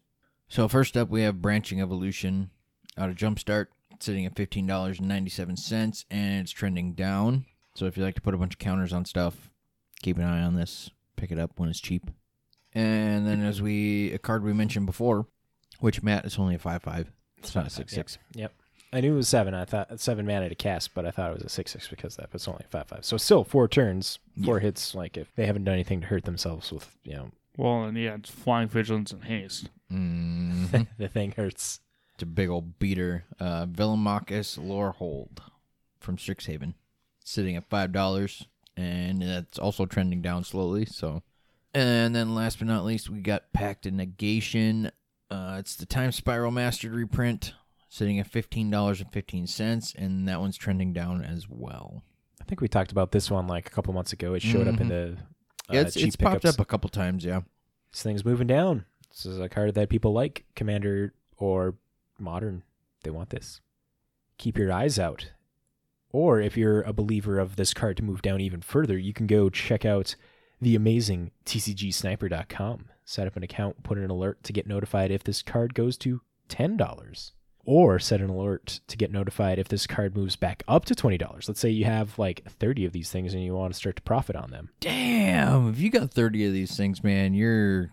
So 0.49 0.67
first 0.67 0.97
up, 0.97 1.09
we 1.09 1.21
have 1.21 1.41
Branching 1.41 1.79
Evolution 1.81 2.49
out 2.97 3.09
of 3.09 3.15
Jumpstart. 3.15 3.67
Sitting 4.03 4.25
at 4.25 4.35
fifteen 4.35 4.67
dollars 4.67 4.99
and 4.99 5.07
ninety 5.07 5.29
seven 5.29 5.57
cents, 5.57 6.05
and 6.09 6.41
it's 6.41 6.51
trending 6.51 6.93
down. 6.93 7.45
So 7.75 7.85
if 7.85 7.97
you 7.97 8.03
like 8.03 8.15
to 8.15 8.21
put 8.21 8.33
a 8.33 8.37
bunch 8.37 8.53
of 8.53 8.59
counters 8.59 8.93
on 8.93 9.05
stuff, 9.05 9.49
keep 10.01 10.17
an 10.17 10.23
eye 10.23 10.41
on 10.41 10.55
this. 10.55 10.89
Pick 11.15 11.31
it 11.31 11.39
up 11.39 11.51
when 11.57 11.69
it's 11.69 11.79
cheap. 11.79 12.09
And 12.73 13.25
then 13.27 13.43
as 13.43 13.61
we 13.61 14.11
a 14.13 14.19
card 14.19 14.43
we 14.43 14.53
mentioned 14.53 14.85
before, 14.85 15.25
which 15.79 16.03
Matt 16.03 16.25
is 16.25 16.37
only 16.37 16.55
a 16.55 16.59
five 16.59 16.83
five. 16.83 17.11
It's 17.37 17.55
not 17.55 17.67
a 17.67 17.69
six 17.69 17.93
six. 17.93 18.17
Yep. 18.33 18.53
I 18.93 19.01
knew 19.01 19.13
it 19.13 19.17
was 19.17 19.27
seven. 19.27 19.53
I 19.53 19.65
thought 19.65 19.99
seven 19.99 20.25
mana 20.25 20.47
to 20.49 20.55
cast, 20.55 20.93
but 20.93 21.05
I 21.05 21.11
thought 21.11 21.31
it 21.31 21.35
was 21.35 21.43
a 21.43 21.49
six 21.49 21.71
six 21.71 21.87
because 21.87 22.13
of 22.13 22.17
that. 22.21 22.29
But 22.31 22.35
it's 22.35 22.47
only 22.47 22.65
five 22.69 22.87
five. 22.87 23.03
So 23.05 23.17
still 23.17 23.43
four 23.43 23.67
turns, 23.67 24.19
four 24.45 24.59
hits. 24.59 24.95
Like 24.95 25.17
if 25.17 25.33
they 25.35 25.45
haven't 25.45 25.65
done 25.65 25.73
anything 25.73 26.01
to 26.01 26.07
hurt 26.07 26.25
themselves 26.25 26.71
with, 26.71 26.95
you 27.03 27.13
know, 27.15 27.31
Well, 27.57 27.83
and 27.83 27.97
yeah, 27.97 28.15
it's 28.15 28.29
flying 28.29 28.69
vigilance 28.69 29.11
and 29.11 29.23
haste. 29.23 29.69
Mm, 29.91 30.87
the 30.97 31.07
thing 31.07 31.33
hurts. 31.35 31.79
It's 32.17 32.23
a 32.23 32.25
big 32.25 32.49
old 32.49 32.79
beater. 32.79 33.25
Uh, 33.39 33.67
Velomachus 33.67 34.57
Lorehold 34.57 35.37
from 35.99 36.17
Strixhaven, 36.17 36.73
sitting 37.23 37.55
at 37.55 37.69
five 37.69 37.91
dollars, 37.91 38.47
and 38.75 39.21
that's 39.21 39.59
also 39.59 39.85
trending 39.85 40.23
down 40.23 40.43
slowly. 40.43 40.85
So, 40.85 41.21
and 41.75 42.15
then 42.15 42.33
last 42.33 42.57
but 42.57 42.67
not 42.67 42.85
least, 42.85 43.07
we 43.11 43.19
got 43.19 43.53
Pact 43.53 43.85
of 43.85 43.93
Negation. 43.93 44.91
Uh, 45.29 45.57
it's 45.59 45.75
the 45.75 45.85
Time 45.85 46.11
Spiral 46.11 46.49
Mastered 46.49 46.91
reprint, 46.91 47.53
sitting 47.87 48.17
at 48.17 48.25
fifteen 48.25 48.71
dollars 48.71 48.99
and 48.99 49.11
fifteen 49.13 49.45
cents, 49.45 49.93
and 49.95 50.27
that 50.27 50.39
one's 50.39 50.57
trending 50.57 50.93
down 50.93 51.23
as 51.23 51.47
well. 51.47 52.01
I 52.41 52.45
think 52.45 52.61
we 52.61 52.67
talked 52.67 52.91
about 52.91 53.11
this 53.11 53.29
one 53.29 53.45
like 53.45 53.67
a 53.67 53.71
couple 53.71 53.93
months 53.93 54.11
ago. 54.11 54.33
It 54.33 54.41
showed 54.41 54.67
up 54.67 54.81
in 54.81 54.87
the 54.87 55.17
uh, 55.69 55.73
Yeah, 55.73 55.81
it's, 55.81 55.95
it's 55.95 56.15
popped 56.15 56.45
up 56.45 56.59
a 56.59 56.65
couple 56.65 56.89
times. 56.89 57.23
Yeah, 57.23 57.41
This 57.91 58.01
thing's 58.01 58.25
moving 58.25 58.47
down. 58.47 58.85
This 59.11 59.27
is 59.27 59.39
a 59.39 59.47
card 59.49 59.75
that 59.75 59.89
people 59.89 60.13
like, 60.13 60.45
Commander 60.55 61.13
or 61.37 61.75
Modern. 62.19 62.63
They 63.03 63.09
want 63.09 63.29
this. 63.29 63.61
Keep 64.37 64.57
your 64.57 64.71
eyes 64.71 64.99
out. 64.99 65.31
Or 66.11 66.39
if 66.39 66.55
you're 66.57 66.81
a 66.81 66.93
believer 66.93 67.37
of 67.39 67.55
this 67.55 67.73
card 67.73 67.97
to 67.97 68.03
move 68.03 68.21
down 68.21 68.41
even 68.41 68.61
further, 68.61 68.97
you 68.97 69.13
can 69.13 69.27
go 69.27 69.49
check 69.49 69.85
out 69.85 70.15
the 70.61 70.75
amazing 70.75 71.31
tcgsniper.com. 71.45 72.85
Set 73.05 73.27
up 73.27 73.35
an 73.37 73.43
account, 73.43 73.83
put 73.83 73.97
an 73.97 74.09
alert 74.09 74.43
to 74.43 74.53
get 74.53 74.67
notified 74.67 75.11
if 75.11 75.23
this 75.23 75.41
card 75.41 75.73
goes 75.73 75.97
to 75.97 76.21
$10. 76.49 77.31
Or 77.65 77.99
set 77.99 78.21
an 78.21 78.29
alert 78.29 78.79
to 78.87 78.95
get 78.97 79.11
notified 79.11 79.59
if 79.59 79.67
this 79.67 79.85
card 79.85 80.15
moves 80.15 80.35
back 80.37 80.63
up 80.67 80.85
to 80.85 80.95
$20. 80.95 81.47
Let's 81.47 81.59
say 81.59 81.69
you 81.69 81.85
have 81.85 82.17
like 82.17 82.49
30 82.49 82.85
of 82.85 82.93
these 82.93 83.11
things 83.11 83.33
and 83.33 83.43
you 83.43 83.53
want 83.53 83.73
to 83.73 83.77
start 83.77 83.97
to 83.97 84.01
profit 84.01 84.35
on 84.37 84.51
them. 84.51 84.69
damn! 84.79 85.69
If 85.69 85.79
you 85.79 85.89
got 85.89 86.11
thirty 86.11 86.45
of 86.45 86.53
these 86.53 86.75
things, 86.77 87.03
man, 87.03 87.33
you're 87.33 87.91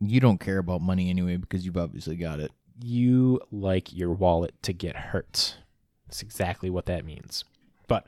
you 0.00 0.20
don't 0.20 0.40
care 0.40 0.58
about 0.58 0.82
money 0.82 1.08
anyway 1.08 1.36
because 1.36 1.64
you've 1.64 1.76
obviously 1.78 2.16
got 2.16 2.38
it. 2.40 2.52
You 2.82 3.40
like 3.50 3.92
your 3.92 4.10
wallet 4.10 4.54
to 4.62 4.72
get 4.72 4.96
hurt. 4.96 5.56
That's 6.06 6.22
exactly 6.22 6.70
what 6.70 6.86
that 6.86 7.04
means. 7.04 7.44
But 7.86 8.06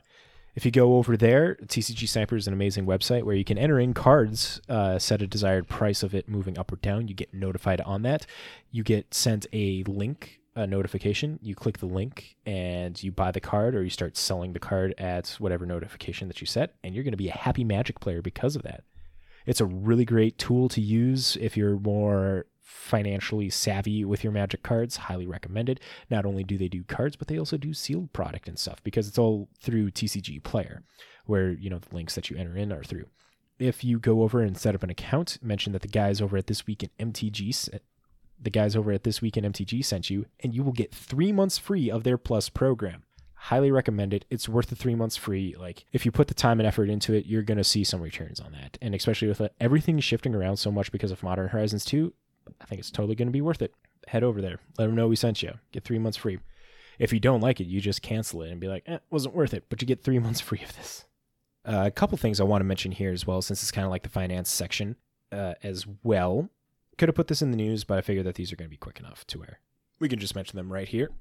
if 0.55 0.65
you 0.65 0.71
go 0.71 0.95
over 0.95 1.15
there, 1.15 1.55
TCG 1.55 2.09
Sniper 2.09 2.35
is 2.35 2.47
an 2.47 2.53
amazing 2.53 2.85
website 2.85 3.23
where 3.23 3.35
you 3.35 3.43
can 3.43 3.59
enter 3.59 3.79
in 3.79 3.93
cards, 3.93 4.59
uh, 4.67 4.97
set 4.97 5.21
a 5.21 5.27
desired 5.27 5.67
price 5.67 6.01
of 6.01 6.15
it 6.15 6.27
moving 6.27 6.57
up 6.57 6.71
or 6.71 6.77
down. 6.77 7.07
You 7.07 7.13
get 7.13 7.33
notified 7.33 7.79
on 7.81 8.01
that. 8.01 8.25
You 8.71 8.83
get 8.83 9.13
sent 9.13 9.45
a 9.53 9.83
link, 9.83 10.39
a 10.55 10.65
notification. 10.65 11.37
You 11.43 11.53
click 11.53 11.77
the 11.77 11.85
link 11.85 12.37
and 12.45 13.01
you 13.03 13.11
buy 13.11 13.31
the 13.31 13.39
card 13.39 13.75
or 13.75 13.83
you 13.83 13.91
start 13.91 14.17
selling 14.17 14.53
the 14.53 14.59
card 14.59 14.95
at 14.97 15.35
whatever 15.37 15.67
notification 15.67 16.27
that 16.27 16.41
you 16.41 16.47
set. 16.47 16.73
And 16.83 16.95
you're 16.95 17.03
going 17.03 17.11
to 17.11 17.17
be 17.17 17.29
a 17.29 17.37
happy 17.37 17.63
magic 17.63 17.99
player 17.99 18.23
because 18.23 18.55
of 18.55 18.63
that. 18.63 18.83
It's 19.45 19.61
a 19.61 19.65
really 19.65 20.05
great 20.05 20.39
tool 20.39 20.69
to 20.69 20.81
use 20.81 21.37
if 21.39 21.55
you're 21.55 21.77
more 21.77 22.47
financially 22.67 23.49
savvy 23.49 24.03
with 24.03 24.23
your 24.23 24.33
magic 24.33 24.61
cards. 24.61 24.97
Highly 24.97 25.25
recommended. 25.25 25.79
Not 26.09 26.25
only 26.25 26.43
do 26.43 26.57
they 26.57 26.67
do 26.67 26.83
cards, 26.83 27.15
but 27.15 27.27
they 27.27 27.39
also 27.39 27.55
do 27.55 27.73
sealed 27.73 28.11
product 28.11 28.47
and 28.49 28.59
stuff 28.59 28.83
because 28.83 29.07
it's 29.07 29.17
all 29.17 29.47
through 29.59 29.91
TCG 29.91 30.43
Player, 30.43 30.83
where 31.25 31.51
you 31.51 31.69
know 31.69 31.79
the 31.79 31.95
links 31.95 32.15
that 32.15 32.29
you 32.29 32.37
enter 32.37 32.57
in 32.57 32.73
are 32.73 32.83
through. 32.83 33.05
If 33.57 33.83
you 33.83 33.99
go 33.99 34.21
over 34.21 34.41
and 34.41 34.57
set 34.57 34.75
up 34.75 34.83
an 34.83 34.89
account, 34.89 35.39
mention 35.41 35.73
that 35.73 35.81
the 35.81 35.87
guys 35.87 36.21
over 36.21 36.37
at 36.37 36.47
this 36.47 36.67
week 36.67 36.83
in 36.83 37.11
MTG, 37.11 37.79
the 38.39 38.49
guys 38.49 38.75
over 38.75 38.91
at 38.91 39.03
this 39.03 39.21
week 39.21 39.37
in 39.37 39.45
MTG 39.45 39.83
sent 39.83 40.09
you, 40.09 40.25
and 40.41 40.53
you 40.53 40.61
will 40.61 40.73
get 40.73 40.93
three 40.93 41.31
months 41.31 41.57
free 41.57 41.89
of 41.89 42.03
their 42.03 42.17
Plus 42.17 42.49
program 42.49 43.03
highly 43.37 43.71
recommend 43.71 44.13
it. 44.13 44.25
It's 44.29 44.49
worth 44.49 44.67
the 44.67 44.75
three 44.75 44.95
months 44.95 45.15
free. 45.15 45.55
Like 45.57 45.85
if 45.93 46.05
you 46.05 46.11
put 46.11 46.27
the 46.27 46.33
time 46.33 46.59
and 46.59 46.67
effort 46.67 46.89
into 46.89 47.13
it, 47.13 47.25
you're 47.25 47.43
gonna 47.43 47.63
see 47.63 47.83
some 47.83 48.01
returns 48.01 48.39
on 48.39 48.51
that. 48.51 48.77
And 48.81 48.93
especially 48.93 49.27
with 49.27 49.39
uh, 49.39 49.49
everything 49.59 49.99
shifting 49.99 50.35
around 50.35 50.57
so 50.57 50.71
much 50.71 50.91
because 50.91 51.11
of 51.11 51.23
Modern 51.23 51.49
Horizons 51.49 51.85
2, 51.85 52.13
I 52.61 52.65
think 52.65 52.79
it's 52.79 52.91
totally 52.91 53.15
gonna 53.15 53.31
be 53.31 53.41
worth 53.41 53.61
it. 53.61 53.73
Head 54.07 54.23
over 54.23 54.41
there, 54.41 54.59
let 54.77 54.85
them 54.85 54.95
know 54.95 55.07
we 55.07 55.15
sent 55.15 55.43
you. 55.43 55.53
Get 55.71 55.83
three 55.83 55.99
months 55.99 56.17
free. 56.17 56.39
If 56.99 57.13
you 57.13 57.19
don't 57.19 57.41
like 57.41 57.59
it, 57.59 57.67
you 57.67 57.79
just 57.79 58.01
cancel 58.01 58.41
it 58.41 58.51
and 58.51 58.59
be 58.59 58.67
like, 58.67 58.83
eh, 58.87 58.99
wasn't 59.09 59.35
worth 59.35 59.53
it. 59.53 59.65
But 59.69 59.81
you 59.81 59.87
get 59.87 60.03
three 60.03 60.19
months 60.25 60.41
free 60.41 60.61
of 60.63 60.75
this. 60.75 61.05
Uh, 61.65 61.83
a 61.85 61.91
couple 61.91 62.17
things 62.17 62.39
I 62.39 62.45
want 62.45 62.61
to 62.61 62.65
mention 62.65 62.91
here 62.93 63.11
as 63.11 63.27
well, 63.27 63.41
since 63.41 63.61
it's 63.61 63.71
kind 63.71 63.85
of 63.85 63.91
like 63.91 64.03
the 64.03 64.09
finance 64.09 64.49
section 64.49 64.95
uh, 65.31 65.55
as 65.63 65.85
well. 66.03 66.49
Could 66.97 67.09
have 67.09 67.15
put 67.15 67.27
this 67.27 67.41
in 67.41 67.51
the 67.51 67.57
news, 67.57 67.83
but 67.83 67.97
I 67.97 68.01
figured 68.01 68.25
that 68.25 68.35
these 68.35 68.51
are 68.51 68.55
going 68.55 68.69
to 68.69 68.73
be 68.73 68.77
quick 68.77 68.99
enough 68.99 69.27
to 69.27 69.39
where 69.39 69.59
we 69.99 70.09
can 70.09 70.19
just 70.19 70.35
mention 70.35 70.55
them 70.55 70.71
right 70.71 70.87
here. 70.87 71.11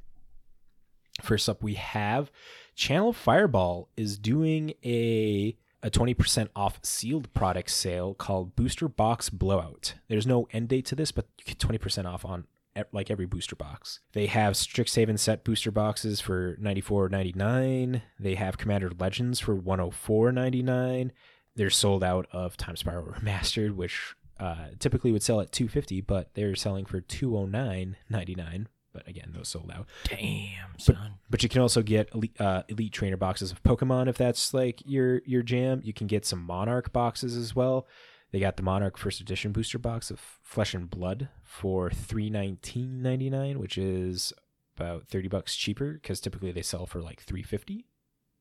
First 1.23 1.49
up, 1.49 1.63
we 1.63 1.75
have 1.75 2.31
Channel 2.75 3.13
Fireball 3.13 3.89
is 3.97 4.19
doing 4.19 4.75
a 4.85 5.57
a 5.87 5.91
20% 5.91 6.49
off 6.57 6.81
sealed 6.83 7.33
product 7.33 7.71
sale 7.71 8.13
called 8.13 8.57
Booster 8.57 8.89
Box 8.89 9.31
Blowout. 9.31 9.95
There's 10.09 10.27
no 10.27 10.49
end 10.51 10.69
date 10.69 10.85
to 10.87 10.97
this, 10.97 11.13
but 11.13 11.29
you 11.39 11.45
get 11.45 11.59
20% 11.59 12.07
off 12.07 12.25
on 12.25 12.45
like 12.93 13.09
every 13.11 13.25
booster 13.25 13.55
box. 13.55 14.01
They 14.13 14.27
have 14.27 14.55
Strixhaven 14.55 15.17
set 15.19 15.45
booster 15.45 15.71
boxes 15.71 16.21
for 16.21 16.57
94.99. 16.57 18.03
They 18.19 18.35
have 18.35 18.59
Commander 18.59 18.91
Legends 18.99 19.39
for 19.39 19.57
104.99. 19.57 21.13
They're 21.55 21.71
sold 21.71 22.03
out 22.03 22.27
of 22.33 22.57
Time 22.57 22.77
Spiral 22.77 23.07
Remastered, 23.21 23.77
which 23.77 24.15
uh, 24.41 24.71
typically 24.81 25.13
would 25.13 25.23
sell 25.23 25.41
at 25.41 25.53
250, 25.53 26.01
but 26.03 26.35
they're 26.35 26.57
selling 26.57 26.85
for 26.85 27.01
209.99. 27.01 28.67
But 28.97 29.07
again, 29.07 29.33
those 29.37 29.49
sold 29.49 29.71
out. 29.71 29.87
Damn, 30.05 30.79
son. 30.79 31.19
But 31.29 31.43
you 31.43 31.51
can 31.51 31.61
also 31.61 31.83
get 31.83 32.09
elite, 32.15 32.41
uh, 32.41 32.63
elite 32.69 32.95
trainer 32.95 33.19
boxes 33.19 33.53
of 33.53 33.63
Pokemon 33.63 34.09
if 34.09 34.17
that's 34.17 34.55
like 34.55 34.81
your 34.87 35.21
your 35.27 35.43
jam. 35.43 35.83
You 35.85 35.93
can 35.93 36.07
get 36.07 36.25
some 36.25 36.43
Monarch 36.43 36.95
boxes 36.95 37.37
as 37.37 37.55
well. 37.55 37.87
They 38.33 38.41
got 38.41 38.57
the 38.57 38.63
Monarch 38.63 38.97
First 38.97 39.21
Edition 39.21 39.53
booster 39.53 39.79
box 39.79 40.11
of 40.11 40.19
Flesh 40.43 40.73
and 40.73 40.89
Blood 40.89 41.29
for 41.45 41.91
three 41.91 42.31
nineteen 42.31 43.03
ninety 43.03 43.29
nine, 43.29 43.59
which 43.59 43.77
is 43.77 44.33
about 44.79 45.09
thirty 45.09 45.29
bucks 45.29 45.55
cheaper 45.57 45.93
because 45.93 46.19
typically 46.19 46.53
they 46.53 46.63
sell 46.63 46.87
for 46.87 47.03
like 47.03 47.21
three 47.21 47.43
fifty. 47.43 47.85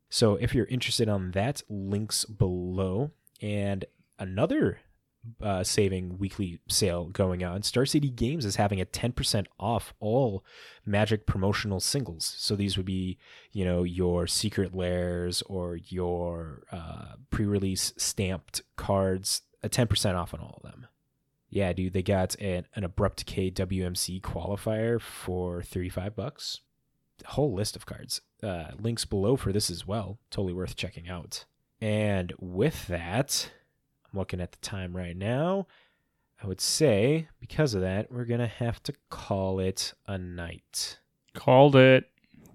So 0.09 0.35
if 0.35 0.55
you're 0.55 0.67
interested 0.67 1.09
on 1.09 1.31
that, 1.31 1.63
links 1.67 2.23
below. 2.23 3.11
And 3.41 3.83
another 4.17 4.79
uh, 5.41 5.63
saving 5.63 6.17
weekly 6.17 6.59
sale 6.67 7.05
going 7.05 7.43
on. 7.43 7.63
Star 7.63 7.85
City 7.85 8.09
Games 8.09 8.45
is 8.45 8.55
having 8.55 8.79
a 8.81 8.85
10% 8.85 9.45
off 9.59 9.93
all 9.99 10.43
Magic 10.85 11.25
promotional 11.25 11.79
singles. 11.79 12.35
So 12.37 12.55
these 12.55 12.77
would 12.77 12.85
be, 12.85 13.17
you 13.51 13.65
know, 13.65 13.83
your 13.83 14.27
Secret 14.27 14.75
Lairs 14.75 15.41
or 15.43 15.77
your 15.77 16.63
uh, 16.71 17.15
pre-release 17.29 17.93
stamped 17.97 18.61
cards. 18.75 19.41
A 19.63 19.69
10% 19.69 20.15
off 20.15 20.33
on 20.33 20.39
all 20.39 20.61
of 20.63 20.69
them. 20.69 20.85
Yeah, 21.49 21.73
dude, 21.73 21.93
they 21.93 22.03
got 22.03 22.35
an, 22.35 22.67
an 22.75 22.83
Abrupt 22.83 23.19
Decay 23.19 23.49
WMC 23.51 24.21
qualifier 24.21 25.01
for 25.01 25.63
35 25.63 26.15
bucks. 26.15 26.59
Whole 27.25 27.53
list 27.53 27.75
of 27.75 27.85
cards. 27.85 28.21
Uh, 28.43 28.71
links 28.79 29.05
below 29.05 29.37
for 29.37 29.51
this 29.51 29.69
as 29.69 29.87
well. 29.87 30.19
Totally 30.29 30.53
worth 30.53 30.75
checking 30.75 31.07
out. 31.09 31.45
And 31.81 32.33
with 32.39 32.87
that, 32.87 33.51
I'm 34.15 34.19
looking 34.19 34.39
at 34.39 34.53
the 34.53 34.57
time 34.59 34.95
right 34.95 35.15
now. 35.15 35.67
I 36.41 36.47
would 36.47 36.61
say 36.61 37.27
because 37.41 37.73
of 37.73 37.81
that, 37.81 38.09
we're 38.11 38.23
gonna 38.23 38.47
have 38.47 38.81
to 38.83 38.93
call 39.09 39.59
it 39.59 39.93
a 40.07 40.17
night. 40.17 40.99
Called 41.33 41.75
it. 41.75 42.05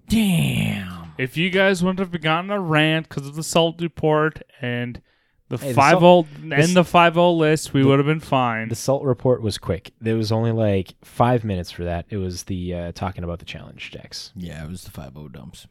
Damn. 0.09 1.13
If 1.19 1.37
you 1.37 1.51
guys 1.51 1.83
wouldn't 1.83 1.99
have 1.99 2.19
gotten 2.19 2.49
a 2.49 2.59
rant 2.59 3.07
because 3.07 3.27
of 3.27 3.35
the 3.35 3.43
salt 3.43 3.79
report 3.79 4.41
and 4.59 5.01
the 5.49 5.57
Hey, 5.57 5.67
the 5.69 5.73
five 5.75 5.99
salt- 5.99 6.03
o 6.03 6.39
the 6.39 6.55
and 6.55 6.63
s- 6.63 6.73
the 6.73 6.83
five 6.83 7.15
o 7.17 7.31
list, 7.31 7.73
we 7.73 7.81
the- 7.83 7.87
would 7.89 7.99
have 7.99 8.07
been 8.07 8.19
fine. 8.19 8.69
The 8.69 8.75
salt 8.75 9.03
report 9.03 9.43
was 9.43 9.59
quick. 9.59 9.93
There 10.01 10.15
was 10.17 10.31
only 10.31 10.51
like 10.51 10.95
five 11.03 11.43
minutes 11.43 11.69
for 11.69 11.83
that. 11.83 12.07
It 12.09 12.17
was 12.17 12.43
the 12.45 12.73
uh, 12.73 12.91
talking 12.93 13.23
about 13.23 13.37
the 13.39 13.45
challenge 13.45 13.91
decks. 13.91 14.31
Yeah, 14.35 14.63
it 14.65 14.69
was 14.69 14.83
the 14.83 14.91
five 14.91 15.15
O 15.15 15.27
dumps. 15.27 15.67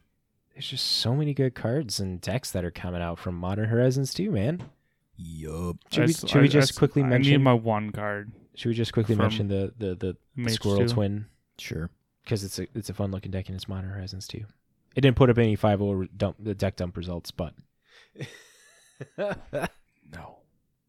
There's 0.53 0.69
just 0.69 0.85
so 0.85 1.15
many 1.15 1.33
good 1.33 1.53
cards 1.53 1.99
and 1.99 2.21
decks 2.21 2.49
that 2.51 2.63
are 2.63 2.71
coming 2.71 3.01
out 3.01 3.19
from 3.19 3.35
Modern 3.35 3.67
Horizons 3.67 4.13
too, 4.13 4.31
man. 4.31 4.63
Yup. 5.23 5.77
Should 5.91 5.99
we, 5.99 6.03
I 6.05 6.09
s- 6.09 6.29
should 6.29 6.41
we 6.41 6.47
just 6.47 6.71
I 6.71 6.73
s- 6.73 6.77
quickly 6.77 7.03
I 7.03 7.07
mention? 7.07 7.31
need 7.33 7.37
my 7.41 7.53
one 7.53 7.91
card. 7.91 8.31
should 8.55 8.69
we 8.69 8.75
just 8.75 8.93
quickly 8.93 9.15
from 9.15 9.23
mention 9.25 9.47
the 9.47 9.73
the 9.77 9.87
the, 9.89 9.95
the 9.95 10.17
Mage 10.35 10.53
Squirrel 10.53 10.79
two. 10.87 10.87
Twin 10.93 11.25
Sure. 11.57 11.89
because 12.23 12.43
it's 12.43 12.57
a 12.59 12.67
it's 12.73 12.89
a 12.89 12.93
fun 12.93 13.11
looking 13.11 13.31
deck 13.31 13.47
and 13.47 13.55
it's 13.55 13.67
Modern 13.67 13.89
Horizons 13.91 14.27
too. 14.27 14.45
It 14.95 15.01
didn't 15.01 15.15
put 15.17 15.29
up 15.29 15.37
any 15.37 15.55
five 15.55 15.81
O 15.81 16.05
dump 16.05 16.37
the 16.39 16.55
deck 16.55 16.75
dump 16.77 16.97
results, 16.97 17.31
but 17.31 17.53
No, 19.17 20.37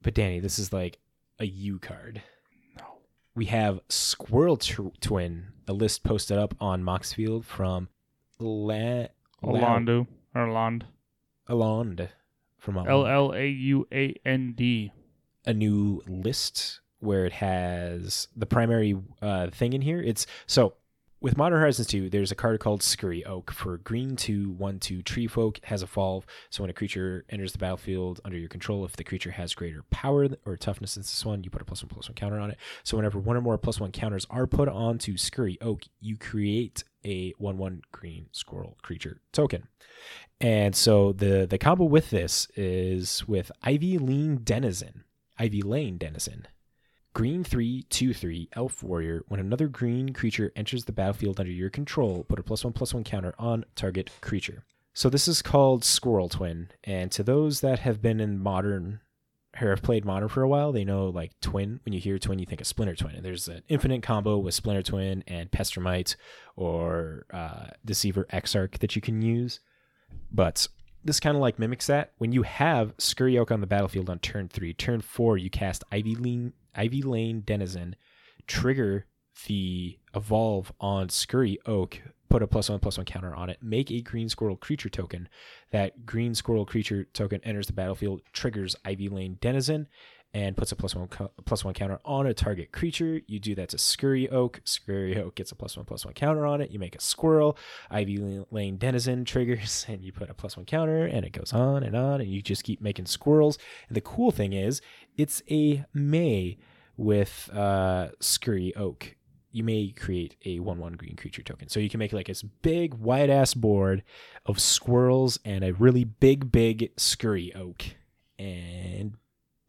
but 0.03 0.15
Danny, 0.15 0.41
this 0.41 0.59
is 0.59 0.73
like 0.73 0.99
a 1.39 1.45
U 1.47 1.79
card. 1.79 2.23
no. 2.79 2.85
we 3.35 3.47
have 3.47 3.81
Squirrel 3.89 4.57
Tw- 4.57 4.99
Twin, 5.01 5.49
a 5.69 5.73
list 5.73 6.03
posted 6.05 6.39
up 6.39 6.55
on 6.61 6.83
Moxfield 6.83 7.45
from 7.45 7.89
La- 8.39 9.07
Orlando. 9.43 10.07
Orlando. 10.35 10.87
Alond 11.49 12.09
from. 12.63 12.79
L 12.79 13.07
L 13.07 13.33
A 13.35 13.47
U 13.47 13.87
A 13.93 14.15
N 14.25 14.55
D. 14.57 14.93
a 15.45 15.53
new 15.53 16.01
list 16.07 16.81
where 17.01 17.27
it 17.27 17.33
has 17.33 18.29
the 18.37 18.47
primary 18.47 18.97
uh, 19.21 19.51
thing 19.51 19.73
in 19.73 19.83
here. 19.83 20.01
It's 20.01 20.25
so 20.47 20.75
with 21.23 21.37
Modern 21.37 21.61
Horizons 21.61 21.87
2, 21.87 22.11
there's 22.11 22.33
a 22.33 22.35
card 22.35 22.59
called 22.59 22.83
Scurry 22.83 23.25
Oak 23.25 23.53
for 23.53 23.79
green 23.79 24.17
2 24.17 24.51
1 24.51 24.79
2 24.81 25.03
tree 25.03 25.29
folk 25.29 25.61
has 25.63 25.83
evolve. 25.83 26.27
So 26.51 26.65
when 26.65 26.71
a 26.71 26.75
creature 26.75 27.25
enters 27.31 27.53
the 27.53 27.59
battlefield 27.59 28.21
under 28.25 28.37
your 28.37 28.49
control, 28.49 28.85
if 28.85 28.97
the 28.97 29.05
creature 29.05 29.31
has 29.31 29.55
greater 29.55 29.85
power 29.91 30.29
or 30.45 30.57
toughness 30.57 30.95
than 30.95 31.03
this 31.03 31.25
one, 31.25 31.45
you 31.45 31.51
put 31.51 31.63
a 31.63 31.65
plus 31.65 31.83
one 31.83 31.91
plus 31.91 32.09
one 32.09 32.17
counter 32.17 32.41
on 32.41 32.51
it. 32.51 32.59
So 32.83 32.97
whenever 32.97 33.21
one 33.21 33.37
or 33.37 33.41
more 33.41 33.57
plus 33.57 33.79
one 33.79 33.93
counters 33.93 34.27
are 34.31 34.49
put 34.49 34.69
onto 34.69 35.17
Scurry 35.17 35.59
Oak, 35.61 35.85
you 36.01 36.17
create 36.17 36.83
a 37.05 37.33
1 37.39 37.57
1 37.57 37.83
green 37.93 38.27
squirrel 38.33 38.77
creature 38.83 39.21
token. 39.33 39.69
And 40.41 40.75
so 40.75 41.13
the 41.13 41.47
the 41.49 41.59
combo 41.59 41.85
with 41.85 42.11
this 42.11 42.49
is 42.57 43.27
with 43.29 43.53
Ivy 43.63 43.97
Lane 43.97 44.41
Denizen. 44.43 45.05
Ivy 45.39 45.63
Lane 45.63 45.99
Denizen. 45.99 46.49
Green 47.15 47.45
3 47.45 47.83
2 47.91 48.15
3 48.15 48.49
Elf 48.55 48.83
Warrior. 48.83 49.23
When 49.29 49.41
another 49.41 49.69
green 49.69 50.13
creature 50.15 50.53
enters 50.57 50.85
the 50.85 50.93
battlefield 50.93 51.39
under 51.39 51.53
your 51.53 51.71
control, 51.71 52.25
put 52.25 52.39
a 52.39 52.43
plus 52.43 52.65
1 52.65 52.73
plus 52.73 52.95
1 52.95 53.05
counter 53.05 53.35
on 53.39 53.65
target 53.75 54.11
creature. 54.21 54.65
So 54.95 55.09
this 55.09 55.29
is 55.29 55.43
called 55.43 55.85
Squirrel 55.85 56.29
Twin. 56.29 56.69
And 56.85 57.11
to 57.13 57.23
those 57.23 57.61
that 57.61 57.81
have 57.81 58.03
been 58.03 58.21
in 58.21 58.39
modern 58.39 59.01
or 59.61 59.71
have 59.71 59.83
played 59.83 60.05
modern 60.05 60.29
for 60.29 60.43
a 60.43 60.49
while, 60.49 60.73
they 60.73 60.85
know 60.85 61.09
like 61.09 61.39
twin. 61.41 61.81
When 61.85 61.93
you 61.93 62.01
hear 62.01 62.19
twin, 62.19 62.39
you 62.39 62.47
think 62.47 62.61
of 62.61 62.67
Splinter 62.67 62.95
Twin. 62.95 63.15
And 63.15 63.25
there's 63.25 63.49
an 63.49 63.63
infinite 63.69 64.03
combo 64.03 64.39
with 64.39 64.55
Splinter 64.55 64.83
Twin 64.83 65.23
and 65.27 65.51
Pestermite 65.51 66.17
or 66.57 67.27
uh, 67.33 67.67
Deceiver 67.85 68.27
Exarch 68.31 68.79
that 68.79 68.97
you 68.97 69.03
can 69.03 69.21
use. 69.21 69.61
But 70.31 70.69
this 71.05 71.21
kind 71.21 71.37
of 71.37 71.41
like 71.41 71.59
mimics 71.59 71.87
that. 71.87 72.13
When 72.19 72.33
you 72.33 72.43
have 72.43 72.95
Scurry 72.99 73.39
Oak 73.39 73.51
on 73.51 73.61
the 73.61 73.67
battlefield 73.67 74.09
on 74.09 74.19
turn 74.19 74.49
three, 74.49 74.73
turn 74.73 75.01
four, 75.01 75.37
you 75.37 75.51
cast 75.51 75.85
Ivy 75.91 76.15
Lane, 76.15 76.53
Ivy 76.75 77.03
Lane 77.03 77.43
Denizen, 77.45 77.97
trigger 78.47 79.07
the 79.47 79.99
evolve 80.15 80.73
on 80.81 81.09
Scurry 81.09 81.59
Oak, 81.67 82.01
put 82.29 82.43
a 82.43 82.47
plus 82.47 82.69
one 82.69 82.79
plus 82.79 82.99
one 82.99 83.07
counter 83.07 83.35
on 83.35 83.51
it, 83.51 83.59
make 83.63 83.91
a 83.91 84.01
green 84.01 84.29
squirrel 84.29 84.57
creature 84.57 84.89
token. 84.89 85.29
That 85.71 86.07
green 86.07 86.35
squirrel 86.35 86.67
creature 86.67 87.05
token 87.13 87.41
enters 87.45 87.67
the 87.67 87.73
battlefield, 87.73 88.23
triggers 88.33 88.77
Ivy 88.85 89.09
Lane 89.09 89.39
Denizen, 89.41 89.89
and 90.35 90.57
puts 90.57 90.73
a 90.73 90.77
plus 90.77 90.95
one 90.95 91.09
plus 91.45 91.65
one 91.65 91.75
counter 91.75 92.01
on 92.05 92.27
a 92.27 92.33
target 92.33 92.73
creature. 92.73 93.21
You 93.27 93.39
do 93.39 93.55
that 93.55 93.69
to 93.71 93.79
Scurry 93.79 94.31
Oak. 94.31 94.63
Scurry 94.65 95.21
Oak 95.21 95.35
gets 95.35 95.53
a 95.53 95.55
plus 95.55 95.77
one 95.77 95.85
plus 95.85 96.05
one 96.05 96.15
counter 96.15 96.47
on 96.47 96.61
it. 96.61 96.71
You 96.71 96.79
make 96.79 96.97
a 96.97 97.01
squirrel. 97.01 97.59
Ivy 97.91 98.45
Lane 98.51 98.79
Denizen 98.79 99.25
triggers, 99.27 99.85
and 99.89 100.03
you 100.03 100.13
put 100.13 100.31
a 100.31 100.35
plus 100.35 100.57
one 100.57 100.67
counter, 100.67 101.05
and 101.05 101.27
it 101.27 101.33
goes 101.33 101.53
on 101.53 101.83
and 101.83 101.95
on, 101.95 102.21
and 102.21 102.31
you 102.31 102.41
just 102.41 102.65
keep 102.65 102.81
making 102.81 103.07
squirrels. 103.07 103.59
And 103.89 103.97
the 103.97 104.01
cool 104.01 104.31
thing 104.31 104.53
is, 104.53 104.81
it's 105.17 105.43
a 105.51 105.85
May 105.93 106.57
with 106.97 107.51
uh, 107.53 108.09
Scurry 108.21 108.75
Oak. 108.75 109.17
You 109.55 109.65
may 109.65 109.91
create 109.91 110.37
a 110.47 110.61
one-one 110.61 110.95
green 110.95 111.15
creature 111.15 111.43
token, 111.43 111.69
so 111.69 111.79
you 111.79 111.91
can 111.91 111.99
make 111.99 112.15
like 112.15 112.29
this 112.29 112.43
big 112.43 112.95
wide 112.95 113.29
ass 113.29 113.53
board 113.53 114.03
of 114.47 114.59
squirrels 114.59 115.39
and 115.45 115.63
a 115.63 115.75
really 115.75 116.05
big, 116.05 116.51
big 116.51 116.91
Scurry 116.97 117.55
Oak, 117.55 117.85
and 118.39 119.19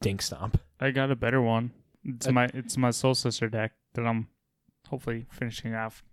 Dink 0.03 0.21
Stomp. 0.21 0.59
I 0.79 0.91
got 0.91 1.09
a 1.09 1.15
better 1.15 1.41
one. 1.41 1.71
It's 2.03 2.27
Uh, 2.27 2.31
my 2.31 2.45
it's 2.53 2.77
my 2.77 2.91
Soul 2.91 3.15
Sister 3.15 3.49
deck 3.49 3.71
that 3.93 4.05
I'm 4.05 4.27
hopefully 4.89 5.25
finishing 5.31 5.73
off 5.73 6.03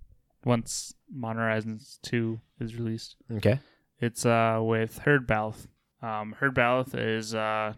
once 0.45 0.95
Modern 1.13 1.43
Horizons 1.43 1.99
2 2.05 2.41
is 2.61 2.77
released. 2.77 3.17
Okay. 3.31 3.59
It's 4.01 4.25
uh 4.25 4.61
with 4.63 4.99
Herd 5.01 5.27
Baloth. 5.27 5.67
Um 6.01 6.37
Herd 6.39 6.55
Baloth 6.55 6.95
is 6.95 7.35
uh 7.35 7.75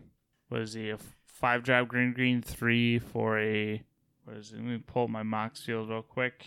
what 0.48 0.60
is 0.60 0.74
he 0.74 0.90
a 0.90 0.98
five 1.26 1.62
drop 1.64 1.88
green 1.88 2.12
green 2.12 2.42
three 2.42 2.98
for 2.98 3.38
a 3.38 3.82
what 4.24 4.36
is 4.36 4.52
it? 4.52 4.56
Let 4.56 4.64
me 4.64 4.78
pull 4.86 5.04
up 5.04 5.10
my 5.10 5.22
Moxfield 5.22 5.88
real 5.88 6.02
quick. 6.02 6.44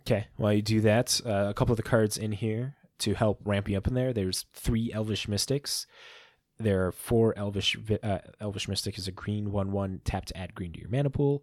Okay, 0.00 0.26
while 0.36 0.52
you 0.52 0.62
do 0.62 0.80
that, 0.80 1.20
uh, 1.24 1.46
a 1.48 1.54
couple 1.54 1.72
of 1.72 1.76
the 1.76 1.84
cards 1.84 2.16
in 2.16 2.32
here 2.32 2.74
to 2.98 3.14
help 3.14 3.40
ramp 3.44 3.68
you 3.68 3.76
up 3.76 3.86
in 3.86 3.94
there. 3.94 4.12
There's 4.12 4.46
three 4.52 4.90
Elvish 4.92 5.28
Mystics. 5.28 5.86
There 6.62 6.86
are 6.86 6.92
four 6.92 7.36
Elvish 7.36 7.76
uh, 8.02 8.18
Elvish 8.40 8.68
Mystic 8.68 8.96
is 8.96 9.08
a 9.08 9.12
green 9.12 9.50
one 9.50 9.72
one 9.72 10.00
tap 10.04 10.26
to 10.26 10.36
add 10.36 10.54
green 10.54 10.72
to 10.72 10.80
your 10.80 10.88
mana 10.88 11.10
pool. 11.10 11.42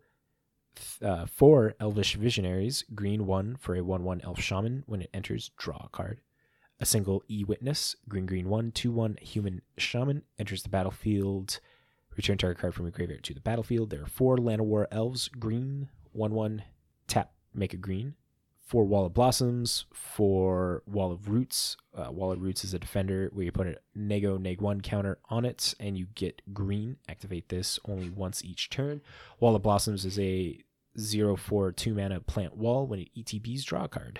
Uh, 1.04 1.26
four 1.26 1.74
Elvish 1.80 2.16
Visionaries, 2.16 2.86
green 2.96 3.26
one 3.26 3.58
for 3.58 3.76
a 3.76 3.84
one 3.84 4.04
one 4.04 4.22
Elf 4.24 4.40
Shaman. 4.40 4.84
When 4.86 5.02
it 5.02 5.10
enters, 5.14 5.52
draw 5.58 5.82
a 5.86 5.90
card. 5.90 6.22
A 6.80 6.86
single 6.86 7.22
E 7.30 7.44
Witness, 7.44 7.98
green 8.08 8.26
green 8.26 8.48
one 8.48 8.72
two 8.72 8.92
one 8.92 9.18
Human 9.22 9.62
Shaman 9.78 10.24
enters 10.38 10.64
the 10.64 10.70
battlefield. 10.70 11.60
Return 12.16 12.38
target 12.38 12.62
card 12.62 12.74
from 12.74 12.86
your 12.86 12.92
graveyard 12.92 13.24
to 13.26 13.34
the 13.34 13.42
battlefield. 13.42 13.90
There 13.90 14.04
are 14.04 14.08
four 14.08 14.38
Llanowar 14.38 14.86
Elves, 14.92 15.28
green 15.28 15.90
one 16.14 16.34
one 16.34 16.64
tap 17.08 17.34
make 17.54 17.74
a 17.74 17.78
green 17.78 18.16
for 18.70 18.86
Wall 18.86 19.08
of 19.08 19.16
Blossoms, 19.16 19.86
for 19.92 20.84
Wall 20.86 21.12
of 21.12 21.28
Roots. 21.28 21.76
Uh, 21.92 22.12
Wall 22.12 22.32
of 22.32 22.40
Roots 22.40 22.64
is 22.64 22.72
a 22.72 22.78
defender 22.78 23.32
where 23.34 23.44
you 23.44 23.52
put 23.52 23.66
a 23.66 23.78
Nego 23.96 24.38
Neg 24.38 24.62
1 24.62 24.82
counter 24.82 25.18
on 25.28 25.44
it 25.44 25.74
and 25.80 25.98
you 25.98 26.06
get 26.14 26.44
green. 26.54 26.98
Activate 27.10 27.50
this 27.50 27.80
only 27.86 28.12
once 28.12 28.46
each 28.46 28.70
turn. 28.70 29.02
Wall 29.40 29.56
of 29.56 29.64
Blossoms 29.64 30.06
is 30.06 30.20
a 30.20 30.64
0 31.00 31.36
4 31.36 31.72
2 31.72 31.96
mana 31.96 32.20
plant 32.20 32.58
wall. 32.58 32.86
When 32.86 33.00
it 33.00 33.10
ETBs, 33.18 33.64
draw 33.64 33.86
a 33.86 33.88
card. 33.88 34.20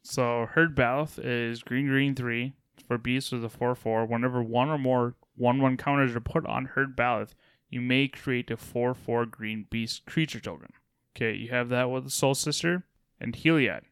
So 0.00 0.46
Herd 0.50 0.74
Baloth 0.74 1.22
is 1.22 1.62
green 1.62 1.88
green 1.88 2.14
three 2.14 2.54
for 2.86 2.96
beasts 2.96 3.32
with 3.32 3.44
a 3.44 3.50
four 3.50 3.74
four. 3.74 4.06
Whenever 4.06 4.42
one 4.42 4.70
or 4.70 4.78
more 4.78 5.14
one 5.36 5.60
one 5.60 5.76
counters 5.76 6.16
are 6.16 6.20
put 6.20 6.46
on 6.46 6.64
Herd 6.64 6.96
Baloth, 6.96 7.34
you 7.68 7.82
may 7.82 8.08
create 8.08 8.50
a 8.50 8.56
four 8.56 8.94
four 8.94 9.26
green 9.26 9.66
beast 9.68 10.06
creature 10.06 10.40
token. 10.40 10.72
Okay, 11.14 11.34
you 11.34 11.50
have 11.50 11.68
that 11.68 11.90
with 11.90 12.04
the 12.04 12.10
Soul 12.10 12.34
Sister 12.34 12.84
and 13.20 13.34
Heliod. 13.34 13.82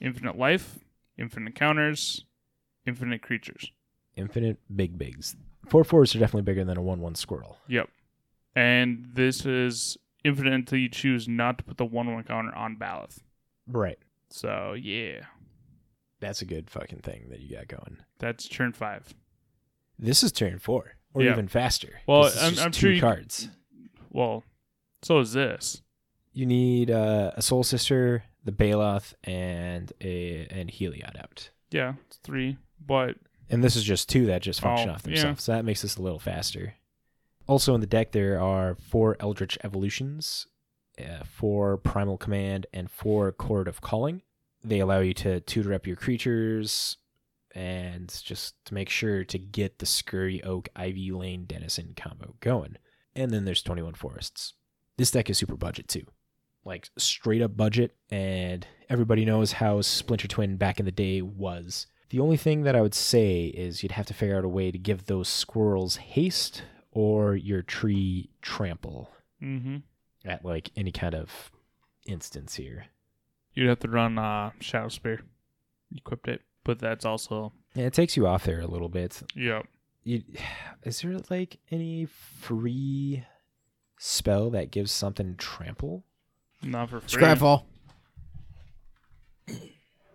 Infinite 0.00 0.36
life, 0.38 0.78
infinite 1.16 1.54
counters, 1.54 2.24
infinite 2.86 3.22
creatures. 3.22 3.72
Infinite 4.16 4.58
big 4.74 4.96
bigs. 4.98 5.36
Four 5.68 5.84
fours 5.84 6.14
are 6.14 6.18
definitely 6.18 6.42
bigger 6.42 6.64
than 6.64 6.76
a 6.76 6.82
1 6.82 7.00
1 7.00 7.14
squirrel. 7.14 7.58
Yep. 7.68 7.88
And 8.54 9.08
this 9.14 9.44
is 9.44 9.96
infinite 10.24 10.52
until 10.54 10.78
you 10.78 10.88
choose 10.88 11.28
not 11.28 11.58
to 11.58 11.64
put 11.64 11.76
the 11.76 11.84
one 11.84 12.12
one 12.12 12.24
counter 12.24 12.54
on 12.54 12.76
Baloth. 12.76 13.18
Right. 13.66 13.98
So 14.30 14.74
yeah. 14.74 15.20
That's 16.20 16.42
a 16.42 16.44
good 16.46 16.68
fucking 16.70 17.00
thing 17.00 17.26
that 17.30 17.40
you 17.40 17.56
got 17.56 17.68
going. 17.68 17.98
That's 18.18 18.48
turn 18.48 18.72
five. 18.72 19.14
This 20.00 20.22
is 20.22 20.32
turn 20.32 20.58
4, 20.58 20.94
or 21.14 21.22
Yeah. 21.22 21.32
even 21.32 21.48
faster. 21.48 22.00
Well, 22.06 22.22
This 22.24 22.36
is 22.36 22.42
I'm- 22.42 22.52
just 22.54 22.64
I'm 22.64 22.70
two 22.72 22.80
sure 22.80 22.92
you- 22.92 23.00
cards. 23.00 23.48
Well, 24.10 24.44
so 25.02 25.18
is 25.20 25.32
this. 25.32 25.82
You 26.32 26.46
need 26.46 26.90
uh, 26.90 27.32
a 27.36 27.42
Soul 27.42 27.62
Sister, 27.64 28.24
the 28.48 28.64
Baloth, 28.64 29.14
and 29.24 29.92
a 30.00 30.46
and 30.50 30.70
Heliod 30.70 31.18
out. 31.18 31.50
Yeah, 31.70 31.94
it's 32.06 32.16
three. 32.18 32.56
But 32.84 33.16
And 33.50 33.62
this 33.62 33.76
is 33.76 33.84
just 33.84 34.08
two 34.08 34.26
that 34.26 34.42
just 34.42 34.60
function 34.60 34.88
Oh, 34.90 34.94
off 34.94 35.02
yeah. 35.04 35.10
themselves. 35.14 35.44
So 35.44 35.52
that 35.52 35.64
makes 35.64 35.82
this 35.82 35.96
a 35.96 36.02
little 36.02 36.18
faster. 36.18 36.74
Also 37.46 37.74
in 37.74 37.80
the 37.80 37.86
deck, 37.86 38.12
there 38.12 38.40
are 38.40 38.74
four 38.74 39.16
Eldritch 39.20 39.58
Evolutions, 39.64 40.46
uh, 40.98 41.24
four 41.24 41.76
Primal 41.76 42.18
Command, 42.18 42.66
and 42.72 42.90
four 42.90 43.32
Chord 43.32 43.68
of 43.68 43.80
Calling. 43.80 44.22
They 44.64 44.80
allow 44.80 45.00
you 45.00 45.14
to 45.14 45.40
tutor 45.40 45.72
up 45.74 45.86
your 45.86 45.96
creatures 45.96 46.96
and 47.54 48.08
just 48.24 48.62
to 48.66 48.74
make 48.74 48.88
sure 48.90 49.24
to 49.24 49.38
get 49.38 49.78
the 49.78 49.86
Scurry 49.86 50.42
Oak 50.42 50.68
Ivy 50.76 51.10
Lane 51.12 51.46
Denizen 51.46 51.94
combo 51.96 52.34
going. 52.40 52.76
And 53.14 53.30
then 53.30 53.44
there's 53.44 53.62
21 53.62 53.94
Forests. 53.94 54.54
This 54.96 55.10
deck 55.10 55.30
is 55.30 55.38
super 55.38 55.56
budget 55.56 55.88
too. 55.88 56.04
Like 56.68 56.90
straight 56.98 57.40
up 57.40 57.56
budget, 57.56 57.96
and 58.10 58.66
everybody 58.90 59.24
knows 59.24 59.52
how 59.52 59.80
Splinter 59.80 60.28
Twin 60.28 60.56
back 60.56 60.78
in 60.78 60.84
the 60.84 60.92
day 60.92 61.22
was. 61.22 61.86
The 62.10 62.20
only 62.20 62.36
thing 62.36 62.62
that 62.62 62.76
I 62.76 62.82
would 62.82 62.94
say 62.94 63.46
is 63.46 63.82
you'd 63.82 63.92
have 63.92 64.06
to 64.06 64.14
figure 64.14 64.36
out 64.36 64.44
a 64.44 64.48
way 64.48 64.70
to 64.70 64.78
give 64.78 65.06
those 65.06 65.28
squirrels 65.28 65.96
haste 65.96 66.62
or 66.90 67.34
your 67.36 67.62
tree 67.62 68.30
trample 68.42 69.10
mm-hmm. 69.42 69.78
at 70.24 70.44
like 70.44 70.70
any 70.76 70.92
kind 70.92 71.14
of 71.14 71.50
instance 72.06 72.54
here. 72.56 72.86
you'd 73.54 73.68
have 73.68 73.80
to 73.80 73.88
run 73.88 74.18
uh, 74.18 74.50
Shadowspear. 74.60 75.20
Equipped 75.96 76.28
it, 76.28 76.42
but 76.64 76.78
that's 76.78 77.06
also 77.06 77.52
And 77.74 77.84
it 77.84 77.94
takes 77.94 78.14
you 78.14 78.26
off 78.26 78.44
there 78.44 78.60
a 78.60 78.66
little 78.66 78.90
bit. 78.90 79.22
yep. 79.34 79.66
You, 80.04 80.22
is 80.84 81.00
there 81.00 81.18
like 81.30 81.58
any 81.70 82.06
free 82.06 83.24
spell 83.98 84.50
that 84.50 84.70
gives 84.70 84.92
something 84.92 85.36
trample? 85.36 86.04
Not 86.62 86.90
for 86.90 87.00
free. 87.00 87.22
Scryfall. 87.22 87.64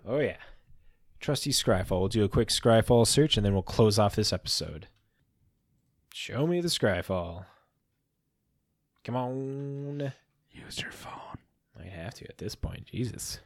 Oh 0.06 0.20
yeah. 0.20 0.38
Trusty 1.20 1.52
Scryfall. 1.52 2.00
We'll 2.00 2.08
do 2.10 2.24
a 2.24 2.30
quick 2.30 2.50
Scryfall 2.50 3.08
search 3.08 3.38
and 3.38 3.46
then 3.46 3.54
we'll 3.54 3.64
close 3.64 3.98
off 3.98 4.16
this 4.16 4.34
episode. 4.34 4.88
Show 6.14 6.46
me 6.46 6.60
the 6.62 6.68
Scryfall. 6.68 7.46
Come 9.04 9.16
on. 9.16 10.14
Use 10.52 10.82
your 10.82 10.92
phone. 10.92 11.38
I 11.80 11.88
have 11.88 12.14
to 12.16 12.26
at 12.30 12.38
this 12.38 12.56
point. 12.56 12.86
Jesus. 12.86 13.40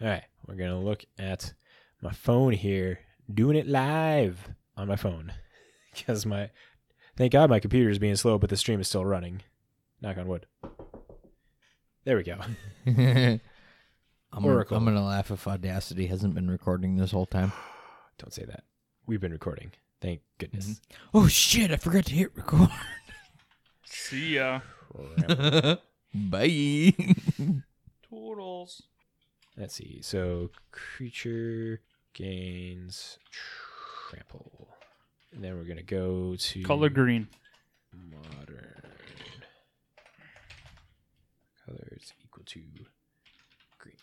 All 0.00 0.08
right, 0.08 0.24
we're 0.46 0.56
gonna 0.56 0.80
look 0.80 1.04
at 1.18 1.54
my 2.02 2.12
phone 2.12 2.52
here, 2.52 2.98
doing 3.32 3.56
it 3.56 3.66
live 3.66 4.50
on 4.76 4.88
my 4.88 4.96
phone. 4.96 5.32
Because 5.94 6.26
my, 6.26 6.50
thank 7.16 7.30
God 7.30 7.48
my 7.48 7.60
computer 7.60 7.88
is 7.88 8.00
being 8.00 8.16
slow, 8.16 8.36
but 8.36 8.50
the 8.50 8.56
stream 8.56 8.80
is 8.80 8.88
still 8.88 9.04
running. 9.04 9.42
Knock 10.02 10.18
on 10.18 10.26
wood. 10.26 10.46
There 12.04 12.16
we 12.16 12.22
go. 12.22 12.38
I'm 12.86 13.40
gonna, 14.42 14.46
Oracle. 14.54 14.76
I'm 14.76 14.84
gonna 14.84 15.04
laugh 15.04 15.30
if 15.30 15.46
Audacity 15.48 16.06
hasn't 16.06 16.34
been 16.34 16.50
recording 16.50 16.96
this 16.96 17.12
whole 17.12 17.26
time. 17.26 17.52
Don't 18.18 18.32
say 18.32 18.44
that. 18.44 18.64
We've 19.06 19.20
been 19.20 19.32
recording. 19.32 19.72
Thank 20.00 20.20
goodness. 20.38 20.66
Mm-hmm. 20.66 21.18
Oh 21.18 21.28
shit! 21.28 21.70
I 21.70 21.76
forgot 21.76 22.04
to 22.06 22.14
hit 22.14 22.36
record. 22.36 22.68
See 23.84 24.34
ya. 24.36 24.60
Bye. 26.14 26.94
Toodles. 28.08 28.82
Let's 29.56 29.74
see. 29.74 30.00
So 30.02 30.50
creature 30.72 31.80
gains 32.12 33.18
trample. 34.10 34.68
And 35.32 35.42
then 35.42 35.56
we're 35.56 35.64
gonna 35.64 35.82
go 35.82 36.36
to 36.36 36.62
Color 36.62 36.90
green. 36.90 37.28
modern. 37.92 38.82
Colors 41.64 42.12
equal 42.18 42.28
to 42.46 42.60
green. 43.78 43.96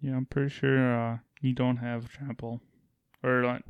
Yeah, 0.00 0.16
I'm 0.16 0.26
pretty 0.26 0.50
sure 0.50 0.94
uh, 0.94 1.18
you 1.40 1.52
don't 1.52 1.78
have 1.78 2.08
trample. 2.08 2.60
Or, 3.22 3.44
like, 3.44 3.62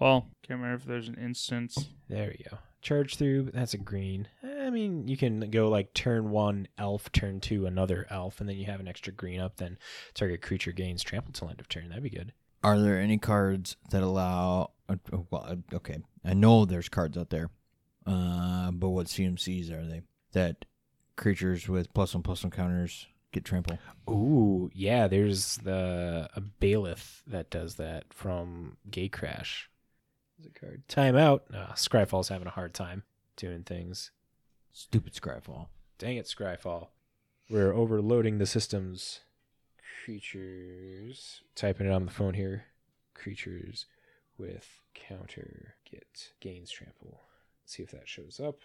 well, 0.00 0.28
can't 0.46 0.60
remember 0.60 0.76
if 0.76 0.84
there's 0.84 1.08
an 1.08 1.18
instance. 1.22 1.88
There 2.08 2.28
we 2.28 2.44
go. 2.50 2.58
Charge 2.82 3.16
through, 3.16 3.50
that's 3.54 3.74
a 3.74 3.78
green. 3.78 4.28
I 4.42 4.68
mean, 4.68 5.08
you 5.08 5.16
can 5.16 5.50
go 5.50 5.68
like 5.68 5.94
turn 5.94 6.30
one 6.30 6.68
elf, 6.76 7.10
turn 7.12 7.40
two 7.40 7.64
another 7.64 8.06
elf, 8.10 8.40
and 8.40 8.48
then 8.48 8.56
you 8.56 8.66
have 8.66 8.80
an 8.80 8.88
extra 8.88 9.12
green 9.12 9.40
up. 9.40 9.56
Then 9.56 9.78
target 10.12 10.42
creature 10.42 10.72
gains 10.72 11.02
trample 11.02 11.32
till 11.32 11.48
end 11.48 11.60
of 11.60 11.68
turn. 11.68 11.88
That'd 11.88 12.04
be 12.04 12.10
good. 12.10 12.32
Are 12.62 12.78
there 12.78 12.98
any 12.98 13.16
cards 13.16 13.76
that 13.90 14.02
allow? 14.02 14.72
Uh, 14.88 14.96
uh, 15.12 15.18
well, 15.30 15.46
uh, 15.48 15.76
okay, 15.76 15.98
I 16.24 16.34
know 16.34 16.64
there's 16.64 16.90
cards 16.90 17.16
out 17.16 17.30
there, 17.30 17.50
uh, 18.06 18.70
but 18.70 18.90
what 18.90 19.06
CMCs 19.06 19.70
are 19.70 19.86
they? 19.86 20.02
That 20.32 20.66
creatures 21.16 21.68
with 21.68 21.92
plus 21.94 22.14
one 22.14 22.22
plus 22.22 22.42
one 22.42 22.50
counters 22.50 23.06
get 23.32 23.44
trample. 23.44 23.78
Ooh, 24.08 24.70
yeah. 24.74 25.08
There's 25.08 25.56
the 25.58 26.28
a 26.34 26.40
bailiff 26.40 27.22
that 27.26 27.50
does 27.50 27.76
that 27.76 28.12
from 28.12 28.76
Gatecrash. 28.90 29.66
There's 30.38 30.52
a 30.54 30.58
card. 30.58 30.82
Timeout. 30.88 31.40
Uh, 31.52 31.72
Scryfall's 31.74 32.28
having 32.28 32.46
a 32.46 32.50
hard 32.50 32.74
time 32.74 33.02
doing 33.36 33.62
things. 33.62 34.10
Stupid 34.72 35.14
Scryfall. 35.14 35.68
Dang 35.98 36.16
it, 36.16 36.26
Scryfall. 36.26 36.88
We're 37.48 37.72
overloading 37.72 38.38
the 38.38 38.46
systems. 38.46 39.20
Creatures. 40.04 41.42
Typing 41.54 41.86
it 41.86 41.92
on 41.92 42.06
the 42.06 42.10
phone 42.10 42.34
here. 42.34 42.64
Creatures 43.14 43.86
with 44.36 44.80
counter 44.94 45.76
get 45.88 46.32
gains 46.40 46.70
trample. 46.70 47.20
Let's 47.62 47.74
see 47.74 47.82
if 47.82 47.90
that 47.92 48.08
shows 48.08 48.40
up. 48.40 48.60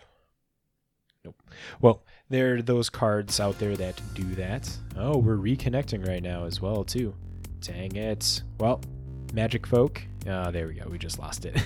Nope. 1.25 1.41
Well, 1.81 2.03
there 2.29 2.55
are 2.55 2.61
those 2.61 2.89
cards 2.89 3.41
out 3.41 3.59
there 3.59 3.75
that 3.75 4.01
do 4.13 4.23
that. 4.35 4.69
Oh, 4.95 5.17
we're 5.17 5.35
reconnecting 5.35 6.07
right 6.07 6.23
now 6.23 6.45
as 6.45 6.61
well 6.61 6.85
too. 6.85 7.13
Dang 7.59 7.95
it. 7.97 8.41
Well, 8.57 8.81
Magic 9.33 9.67
Folk. 9.67 10.01
Ah, 10.29 10.49
there 10.49 10.67
we 10.67 10.75
go. 10.75 10.87
We 10.89 10.97
just 10.97 11.19
lost 11.19 11.45
it. 11.45 11.61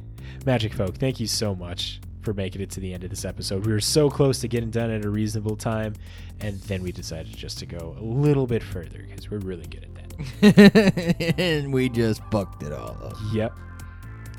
Magic 0.46 0.74
Folk, 0.74 0.96
thank 0.96 1.20
you 1.20 1.26
so 1.26 1.54
much 1.54 2.00
for 2.20 2.34
making 2.34 2.60
it 2.60 2.70
to 2.70 2.80
the 2.80 2.92
end 2.92 3.02
of 3.02 3.08
this 3.08 3.24
episode. 3.24 3.64
We 3.64 3.72
were 3.72 3.80
so 3.80 4.10
close 4.10 4.40
to 4.40 4.48
getting 4.48 4.70
done 4.70 4.90
at 4.90 5.06
a 5.06 5.08
reasonable 5.08 5.56
time, 5.56 5.94
and 6.40 6.60
then 6.62 6.82
we 6.82 6.92
decided 6.92 7.34
just 7.34 7.58
to 7.60 7.66
go 7.66 7.96
a 7.98 8.02
little 8.02 8.46
bit 8.46 8.62
further 8.62 9.06
because 9.08 9.30
we're 9.30 9.38
really 9.38 9.66
good 9.66 9.84
at 9.84 9.94
that. 10.42 11.34
and 11.38 11.72
we 11.72 11.88
just 11.88 12.20
fucked 12.30 12.62
it 12.62 12.72
all 12.72 12.98
up. 13.02 13.16
Yep. 13.32 13.56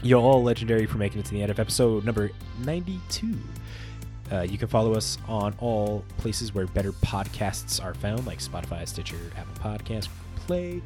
You're 0.04 0.22
all 0.22 0.44
legendary 0.44 0.86
for 0.86 1.00
making 1.00 1.22
it 1.22 1.26
to 1.26 1.32
the 1.32 1.42
end 1.42 1.50
of 1.50 1.60
episode 1.60 2.06
number 2.06 2.30
92. 2.64 3.36
Uh, 4.32 4.42
you 4.42 4.58
can 4.58 4.68
follow 4.68 4.94
us 4.94 5.18
on 5.28 5.56
all 5.60 6.04
places 6.18 6.54
where 6.54 6.68
better 6.68 6.92
podcasts 6.92 7.84
are 7.84 7.94
found, 7.94 8.26
like 8.28 8.40
Spotify, 8.40 8.88
Stitcher, 8.88 9.18
Apple 9.36 9.56
Podcasts, 9.64 10.10
Play. 10.36 10.82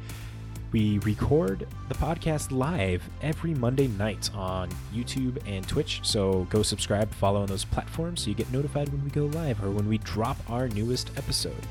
We 0.72 0.98
record 1.00 1.68
the 1.88 1.94
podcast 1.94 2.50
live 2.50 3.08
every 3.22 3.54
Monday 3.54 3.86
night 3.86 4.28
on 4.34 4.70
YouTube 4.92 5.38
and 5.46 5.66
Twitch. 5.68 6.00
So 6.02 6.48
go 6.50 6.62
subscribe, 6.62 7.12
follow 7.14 7.42
on 7.42 7.46
those 7.46 7.64
platforms 7.64 8.22
so 8.22 8.30
you 8.30 8.34
get 8.34 8.50
notified 8.50 8.88
when 8.88 9.04
we 9.04 9.10
go 9.10 9.26
live 9.26 9.62
or 9.62 9.70
when 9.70 9.88
we 9.88 9.98
drop 9.98 10.36
our 10.50 10.68
newest 10.68 11.10
episode. 11.16 11.64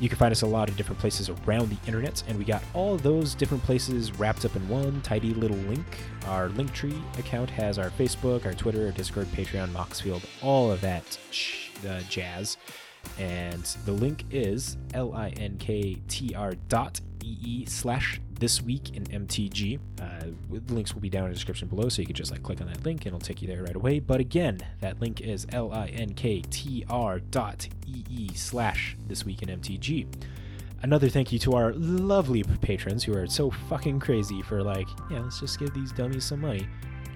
You 0.00 0.08
can 0.08 0.16
find 0.16 0.32
us 0.32 0.40
a 0.40 0.46
lot 0.46 0.70
of 0.70 0.76
different 0.78 0.98
places 0.98 1.28
around 1.28 1.68
the 1.68 1.76
internet, 1.86 2.22
and 2.26 2.38
we 2.38 2.44
got 2.44 2.62
all 2.72 2.96
those 2.96 3.34
different 3.34 3.62
places 3.64 4.18
wrapped 4.18 4.46
up 4.46 4.56
in 4.56 4.66
one 4.66 5.02
tidy 5.02 5.34
little 5.34 5.58
link. 5.58 5.84
Our 6.26 6.48
Linktree 6.48 6.98
account 7.18 7.50
has 7.50 7.78
our 7.78 7.90
Facebook, 7.90 8.46
our 8.46 8.54
Twitter, 8.54 8.86
our 8.86 8.92
Discord, 8.92 9.26
Patreon, 9.28 9.68
Moxfield, 9.72 10.24
all 10.42 10.72
of 10.72 10.80
that 10.80 11.18
sh- 11.30 11.68
uh, 11.86 12.00
jazz. 12.08 12.56
And 13.18 13.62
the 13.84 13.92
link 13.92 14.24
is 14.30 14.78
linktr 14.94 16.58
dot 16.68 17.00
ee 17.22 17.66
slash 17.66 18.20
this 18.40 18.60
week 18.60 18.96
in 18.96 19.04
MTG. 19.04 19.78
Uh, 20.00 20.26
links 20.68 20.94
will 20.94 21.00
be 21.00 21.10
down 21.10 21.24
in 21.24 21.30
the 21.30 21.34
description 21.34 21.68
below, 21.68 21.88
so 21.88 22.02
you 22.02 22.06
can 22.06 22.16
just 22.16 22.32
like 22.32 22.42
click 22.42 22.60
on 22.60 22.66
that 22.66 22.84
link 22.84 23.06
and 23.06 23.08
it'll 23.08 23.20
take 23.20 23.40
you 23.40 23.46
there 23.48 23.62
right 23.62 23.76
away. 23.76 24.00
But 24.00 24.18
again, 24.18 24.58
that 24.80 25.00
link 25.00 25.20
is 25.20 25.46
linktr 25.46 27.20
dot 27.30 27.68
ee 27.86 28.30
slash 28.34 28.96
this 29.06 29.24
week 29.24 29.42
in 29.42 29.60
MTG. 29.60 30.06
Another 30.82 31.10
thank 31.10 31.30
you 31.30 31.38
to 31.40 31.52
our 31.54 31.74
lovely 31.74 32.42
patrons 32.42 33.04
who 33.04 33.14
are 33.14 33.26
so 33.26 33.50
fucking 33.68 34.00
crazy 34.00 34.40
for 34.40 34.62
like, 34.62 34.88
yeah, 35.10 35.20
let's 35.20 35.38
just 35.38 35.58
give 35.58 35.74
these 35.74 35.92
dummies 35.92 36.24
some 36.24 36.40
money. 36.40 36.66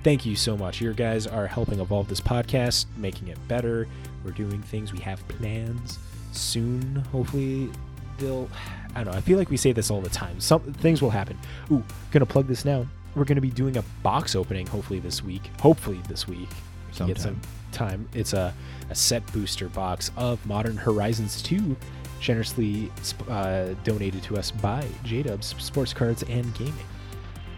Thank 0.02 0.26
you 0.26 0.36
so 0.36 0.54
much. 0.54 0.82
Your 0.82 0.92
guys 0.92 1.26
are 1.26 1.46
helping 1.46 1.80
evolve 1.80 2.08
this 2.08 2.20
podcast, 2.20 2.84
making 2.98 3.28
it 3.28 3.38
better. 3.48 3.88
We're 4.22 4.32
doing 4.32 4.60
things. 4.60 4.92
We 4.92 4.98
have 5.00 5.26
plans 5.28 5.98
soon. 6.32 6.96
Hopefully, 7.10 7.70
they'll. 8.18 8.50
I 8.94 9.04
don't 9.04 9.12
know. 9.12 9.18
I 9.18 9.20
feel 9.20 9.38
like 9.38 9.50
we 9.50 9.56
say 9.56 9.72
this 9.72 9.90
all 9.90 10.00
the 10.00 10.10
time. 10.10 10.40
Some 10.40 10.60
things 10.60 11.02
will 11.02 11.10
happen. 11.10 11.38
Ooh, 11.70 11.82
gonna 12.10 12.26
plug 12.26 12.46
this 12.46 12.64
now. 12.64 12.86
We're 13.14 13.24
gonna 13.24 13.40
be 13.40 13.50
doing 13.50 13.76
a 13.76 13.82
box 14.02 14.34
opening. 14.34 14.66
Hopefully 14.66 15.00
this 15.00 15.22
week. 15.22 15.50
Hopefully 15.60 16.00
this 16.08 16.26
week. 16.28 16.48
We 16.88 16.96
can 16.96 17.06
Get 17.08 17.20
some 17.20 17.40
time. 17.72 18.08
It's 18.14 18.32
a, 18.32 18.54
a 18.88 18.94
set 18.94 19.30
booster 19.32 19.68
box 19.68 20.10
of 20.16 20.44
Modern 20.46 20.76
Horizons 20.76 21.42
2, 21.42 21.76
generously 22.20 22.90
uh, 23.28 23.74
donated 23.82 24.22
to 24.24 24.36
us 24.36 24.50
by 24.50 24.82
JDubs 25.04 25.60
Sports 25.60 25.92
Cards 25.92 26.22
and 26.22 26.54
Gaming. 26.54 26.74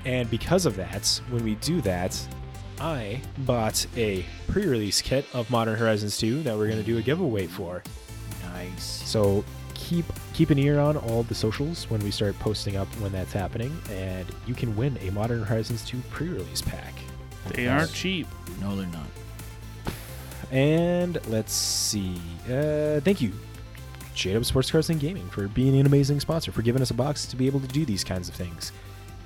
And 0.04 0.30
because 0.30 0.66
of 0.66 0.76
that, 0.76 1.20
when 1.30 1.44
we 1.44 1.56
do 1.56 1.80
that, 1.82 2.18
I 2.80 3.20
bought 3.38 3.86
a 3.96 4.24
pre-release 4.48 5.02
kit 5.02 5.26
of 5.32 5.50
Modern 5.50 5.76
Horizons 5.76 6.18
2 6.18 6.42
that 6.44 6.56
we're 6.56 6.66
going 6.66 6.78
to 6.78 6.84
do 6.84 6.98
a 6.98 7.02
giveaway 7.02 7.46
for. 7.46 7.82
Nice. 8.44 8.84
So 9.04 9.44
keep 9.86 10.04
keep 10.32 10.50
an 10.50 10.58
ear 10.58 10.80
on 10.80 10.96
all 10.96 11.22
the 11.22 11.34
socials 11.34 11.88
when 11.88 12.00
we 12.00 12.10
start 12.10 12.36
posting 12.40 12.76
up 12.76 12.88
when 13.00 13.12
that's 13.12 13.32
happening, 13.32 13.76
and 13.90 14.26
you 14.46 14.54
can 14.54 14.74
win 14.76 14.98
a 15.00 15.10
Modern 15.10 15.44
Horizons 15.44 15.84
2 15.84 15.98
pre-release 16.10 16.60
pack. 16.60 16.94
They 17.50 17.68
aren't 17.68 17.92
cheap. 17.92 18.26
No, 18.60 18.74
they're 18.74 18.86
not. 18.88 19.06
And 20.50 21.24
let's 21.28 21.52
see. 21.52 22.20
Uh, 22.46 23.00
thank 23.00 23.20
you, 23.20 23.32
JW 24.14 24.44
Sports 24.44 24.70
Cars 24.70 24.90
and 24.90 24.98
Gaming, 24.98 25.28
for 25.30 25.46
being 25.46 25.78
an 25.78 25.86
amazing 25.86 26.18
sponsor, 26.18 26.50
for 26.50 26.62
giving 26.62 26.82
us 26.82 26.90
a 26.90 26.94
box 26.94 27.26
to 27.26 27.36
be 27.36 27.46
able 27.46 27.60
to 27.60 27.68
do 27.68 27.84
these 27.84 28.02
kinds 28.02 28.28
of 28.28 28.34
things. 28.34 28.72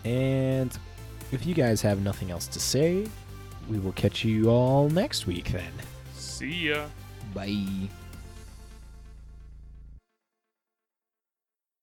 And 0.04 0.76
if 1.32 1.46
you 1.46 1.54
guys 1.54 1.80
have 1.82 2.02
nothing 2.02 2.30
else 2.30 2.46
to 2.48 2.60
say, 2.60 3.06
we 3.68 3.78
will 3.78 3.92
catch 3.92 4.24
you 4.24 4.50
all 4.50 4.90
next 4.90 5.26
week 5.26 5.52
then. 5.52 5.72
See 6.14 6.68
ya. 6.68 6.86
Bye. 7.32 7.88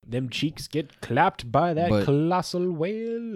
Them 0.10 0.30
cheeks 0.30 0.68
get 0.70 1.02
clapped 1.02 1.52
by 1.52 1.74
that 1.74 1.90
But- 1.90 2.06
colossal 2.06 2.72
whale. 2.72 3.36